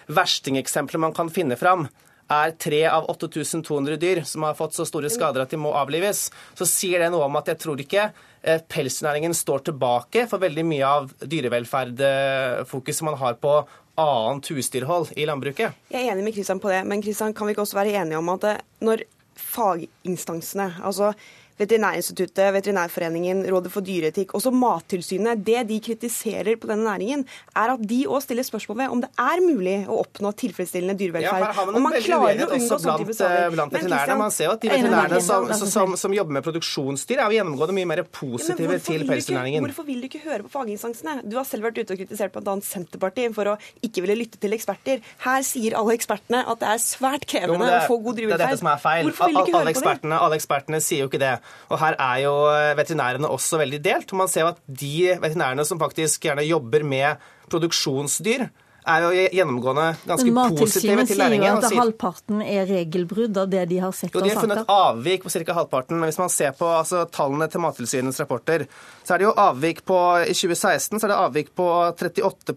verstingeksempelet 0.07 1.01
man 1.01 1.13
kan 1.13 1.29
finne 1.33 1.57
fram, 1.59 1.87
er 2.31 2.55
tre 2.59 2.81
av 2.91 3.09
8200 3.13 3.99
dyr 4.01 4.23
som 4.27 4.43
har 4.47 4.57
fått 4.57 4.75
så 4.75 4.85
store 4.87 5.11
skader 5.11 5.43
at 5.43 5.53
de 5.53 5.59
må 5.61 5.71
avlives, 5.77 6.27
så 6.57 6.67
sier 6.67 7.03
det 7.03 7.11
noe 7.13 7.27
om 7.27 7.39
at 7.39 7.53
jeg 7.53 7.61
tror 7.63 7.83
ikke 7.83 8.09
pelsnæringen 8.47 8.67
pelsdyrnæringen 8.69 9.33
står 9.33 9.65
tilbake 9.67 10.27
for 10.29 10.39
veldig 10.39 10.63
mye 10.65 10.85
av 10.87 11.09
dyrevelferdfokuset 11.19 13.05
man 13.05 13.17
har 13.19 13.37
på 13.41 13.57
annet 13.97 14.49
husdyrhold 14.53 15.11
i 15.17 15.25
landbruket. 15.25 15.73
Jeg 15.89 16.05
er 16.05 16.13
enig 16.13 16.23
med 16.23 16.35
Kristian 16.35 16.61
på 16.61 16.69
det, 16.69 16.83
men 16.85 17.01
Kristian, 17.01 17.33
kan 17.33 17.47
vi 17.47 17.55
ikke 17.55 17.65
også 17.65 17.79
være 17.79 17.97
enige 17.97 18.19
om 18.19 18.29
at 18.35 18.45
eh, 18.45 18.61
når 18.85 19.03
faginstansene, 19.37 20.69
altså 20.85 21.13
Veterinærinstituttet, 21.57 22.51
Veterinærforeningen, 22.53 23.41
Rådet 23.49 23.71
for 23.73 23.85
dyreetikk, 23.85 24.35
også 24.37 24.51
Mattilsynet. 24.53 25.41
Det 25.45 25.63
de 25.69 25.79
kritiserer 25.81 26.57
på 26.61 26.69
denne 26.69 26.85
næringen, 26.85 27.23
er 27.55 27.73
at 27.73 27.81
de 27.89 28.03
òg 28.05 28.21
stiller 28.25 28.45
spørsmål 28.45 28.77
ved 28.83 28.93
om 28.93 29.01
det 29.01 29.09
er 29.17 29.41
mulig 29.41 29.77
å 29.89 29.99
oppnå 30.03 30.31
tilfredsstillende 30.37 30.97
dyrevelferd. 30.99 31.41
Ja, 31.41 31.49
her 31.49 31.57
har 31.57 31.71
man 31.73 31.95
klarer 31.97 32.27
veldig 32.27 32.47
uenighet 32.47 32.75
også 32.77 32.93
blant, 32.97 33.21
eh, 33.25 33.49
blant 33.55 33.73
veterinærene. 33.73 34.17
Man 34.21 34.35
ser 34.35 34.49
jo 34.49 34.53
at 34.53 34.61
de 34.61 34.71
veterinærene 34.73 35.21
som, 35.25 35.49
som, 35.73 35.95
som, 35.97 36.17
jobber 36.17 36.37
med 36.37 36.45
produksjonsdyr, 36.45 37.17
er 37.17 37.25
jo 37.25 37.39
gjennomgående 37.39 37.77
mye 37.77 37.89
mer 37.89 38.03
positive 38.05 38.77
ja, 38.77 38.83
til 38.89 39.05
pelsdyrnæringen. 39.09 39.65
Hvorfor 39.65 39.87
vil 39.89 40.03
du 40.03 40.09
ikke 40.11 40.23
høre 40.27 40.45
på 40.45 40.53
faginstansene? 40.53 41.19
Du 41.25 41.37
har 41.39 41.47
selv 41.49 41.67
vært 41.69 41.81
ute 41.81 41.97
og 41.97 42.01
kritisert 42.03 42.37
bl.a. 42.37 42.57
Senterpartiet 42.67 43.33
for 43.37 43.53
å 43.53 43.57
ikke 43.85 44.05
ville 44.05 44.17
lytte 44.21 44.41
til 44.41 44.53
eksperter. 44.57 45.01
Her 45.25 45.45
sier 45.45 45.77
alle 45.79 45.97
ekspertene 45.97 46.43
at 46.45 46.61
det 46.61 46.71
er 46.75 46.83
svært 46.85 47.25
krevende 47.29 47.65
jo, 47.65 47.73
det, 47.73 47.81
å 47.81 47.89
få 47.89 47.99
god 48.05 48.21
dyrevelferd. 48.21 48.37
Det 48.37 48.47
er 48.47 48.53
dette 48.53 48.63
som 48.63 48.71
er 48.71 48.81
feil. 48.85 49.01
Alle 49.01 49.13
vil 49.17 49.17
du 49.17 49.43
ikke 49.43 49.57
høre 49.57 49.77
på 49.77 50.07
det? 50.07 50.21
Alle 50.27 50.39
ekspertene 50.41 50.81
sier 50.83 51.05
jo 51.05 51.11
ikke 51.11 51.21
det. 51.21 51.35
Og 51.67 51.81
her 51.81 51.97
er 51.99 52.21
jo 52.23 52.35
veterinærene 52.79 53.31
også 53.31 53.59
veldig 53.61 53.81
delt. 53.83 54.13
Man 54.17 54.31
ser 54.31 54.45
jo 54.45 54.53
at 54.53 54.61
de 54.67 55.17
veterinærene 55.17 55.65
som 55.67 55.81
faktisk 55.81 56.29
gjerne 56.29 56.47
jobber 56.47 56.85
med 56.87 57.27
produksjonsdyr, 57.51 58.47
er 58.87 59.03
jo 59.03 59.23
gjennomgående 59.35 59.85
ganske 60.07 60.33
positive 60.57 61.05
til 61.07 61.19
læringen. 61.19 61.43
Mattilsynet 61.43 61.67
sier 61.67 61.75
jo 61.75 61.75
at 61.75 61.81
halvparten 61.81 62.43
er 62.43 62.69
regelbrudd 62.69 63.39
av 63.41 63.49
det 63.51 63.65
de 63.71 63.81
har 63.83 63.95
sett 63.95 64.15
jo, 64.15 64.23
de 64.23 64.31
har 64.31 64.39
funnet 64.43 64.71
avvik 64.71 65.25
på 65.25 65.33
ca. 65.33 65.57
halvparten. 65.59 65.97
Men 65.99 66.11
hvis 66.11 66.19
man 66.21 66.31
ser 66.33 66.55
på 66.57 66.69
altså, 66.71 67.03
tallene 67.11 67.49
til 67.51 67.63
Mattilsynets 67.63 68.21
rapporter, 68.23 68.67
så 69.03 69.15
er 69.15 69.21
det 69.21 69.27
jo 69.27 69.35
avvik 69.43 69.83
på 69.87 69.99
I 70.23 70.35
2016 70.35 70.99
så 70.99 71.07
er 71.07 71.13
det 71.13 71.19
avvik 71.19 71.53
på 71.57 71.67
38 71.91 72.55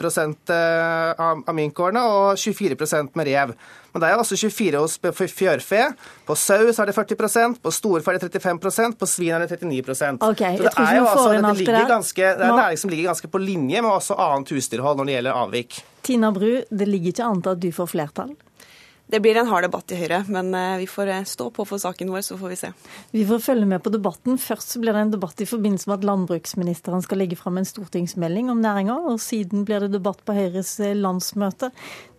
eh, 0.54 1.12
av, 1.18 1.42
av 1.42 1.56
minkårene 1.56 2.06
og 2.06 2.38
24% 2.38 3.18
med 3.18 3.30
rev. 3.30 3.54
Men 3.92 4.02
det 4.02 4.08
er 4.10 4.20
altså 4.20 4.36
24 4.38 4.80
hos 4.80 4.98
fjørfe. 5.34 5.86
På 6.26 6.36
sau 6.38 6.72
så 6.72 6.84
er 6.84 6.90
det 6.90 6.96
40% 6.96 7.58
på 7.62 7.72
storfe 7.74 8.12
er 8.12 8.20
det 8.20 8.30
35% 8.42 8.98
på 9.00 9.08
svin 9.08 9.34
er 9.34 9.46
det 9.46 9.58
39 9.60 10.18
okay, 10.20 10.56
Så 10.56 10.62
det 10.62 10.74
er 10.76 10.96
jo 10.96 11.06
altså, 11.06 11.32
det, 11.32 11.56
ligger 11.58 11.88
ganske, 11.88 12.22
det 12.22 12.44
er 12.46 12.52
en 12.52 12.60
næring 12.60 12.78
som 12.78 12.90
ligger 12.90 13.10
ganske 13.10 13.28
på 13.28 13.38
linje 13.42 13.82
med 13.82 13.90
også 13.90 14.18
annet 14.18 14.54
husdyrhold 14.54 15.00
når 15.00 15.10
det 15.10 15.18
gjelder 15.18 15.42
avvik. 15.42 15.80
Tina 16.06 16.30
Bru, 16.30 16.52
det 16.70 16.88
ligger 16.88 17.14
ikke 17.14 17.26
an 17.26 17.42
til 17.42 17.56
at 17.56 17.62
du 17.62 17.72
får 17.74 17.90
flertall? 17.94 18.36
Det 19.10 19.18
blir 19.20 19.34
en 19.36 19.48
hard 19.50 19.64
debatt 19.66 19.90
i 19.90 19.96
Høyre, 19.98 20.20
men 20.30 20.52
eh, 20.54 20.76
vi 20.78 20.86
får 20.86 21.08
eh, 21.10 21.24
stå 21.26 21.48
på 21.50 21.64
for 21.66 21.82
saken 21.82 22.12
vår, 22.12 22.22
så 22.22 22.36
får 22.38 22.52
vi 22.52 22.58
se. 22.60 22.68
Vi 23.10 23.24
får 23.26 23.40
følge 23.42 23.66
med 23.66 23.82
på 23.82 23.90
debatten. 23.90 24.38
Først 24.38 24.76
blir 24.78 24.94
det 24.94 25.02
en 25.02 25.10
debatt 25.10 25.42
i 25.42 25.48
forbindelse 25.50 25.90
med 25.90 25.96
at 25.98 26.06
landbruksministeren 26.06 27.02
skal 27.02 27.18
legge 27.18 27.38
fram 27.40 27.58
en 27.58 27.66
stortingsmelding 27.66 28.52
om 28.54 28.62
næringa, 28.62 29.00
og 29.10 29.18
siden 29.22 29.66
blir 29.66 29.82
det 29.82 29.96
debatt 29.96 30.22
på 30.22 30.36
Høyres 30.36 30.76
eh, 30.78 30.94
landsmøte. 30.94 31.72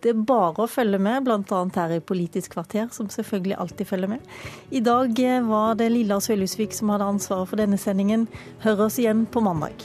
Det 0.04 0.12
er 0.12 0.20
bare 0.28 0.66
å 0.66 0.68
følge 0.68 1.00
med, 1.00 1.24
bl.a. 1.24 1.62
her 1.78 1.96
i 1.96 2.02
Politisk 2.04 2.58
kvarter, 2.58 2.92
som 2.92 3.08
selvfølgelig 3.08 3.56
alltid 3.64 3.88
følger 3.88 4.12
med. 4.12 4.30
I 4.68 4.84
dag 4.84 5.16
var 5.48 5.80
det 5.80 5.88
Lilla 5.94 6.20
Sølhusvik 6.20 6.76
som 6.76 6.92
hadde 6.92 7.08
ansvaret 7.08 7.48
for 7.48 7.62
denne 7.62 7.80
sendingen. 7.80 8.28
Hør 8.66 8.88
oss 8.90 9.00
igjen 9.00 9.24
på 9.24 9.40
mandag. 9.40 9.80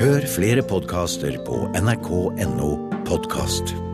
Hør 0.00 0.24
flere 0.32 0.64
podkaster 0.66 1.38
på 1.46 1.68
nrk.no 1.76 2.99
Podcast. 3.10 3.89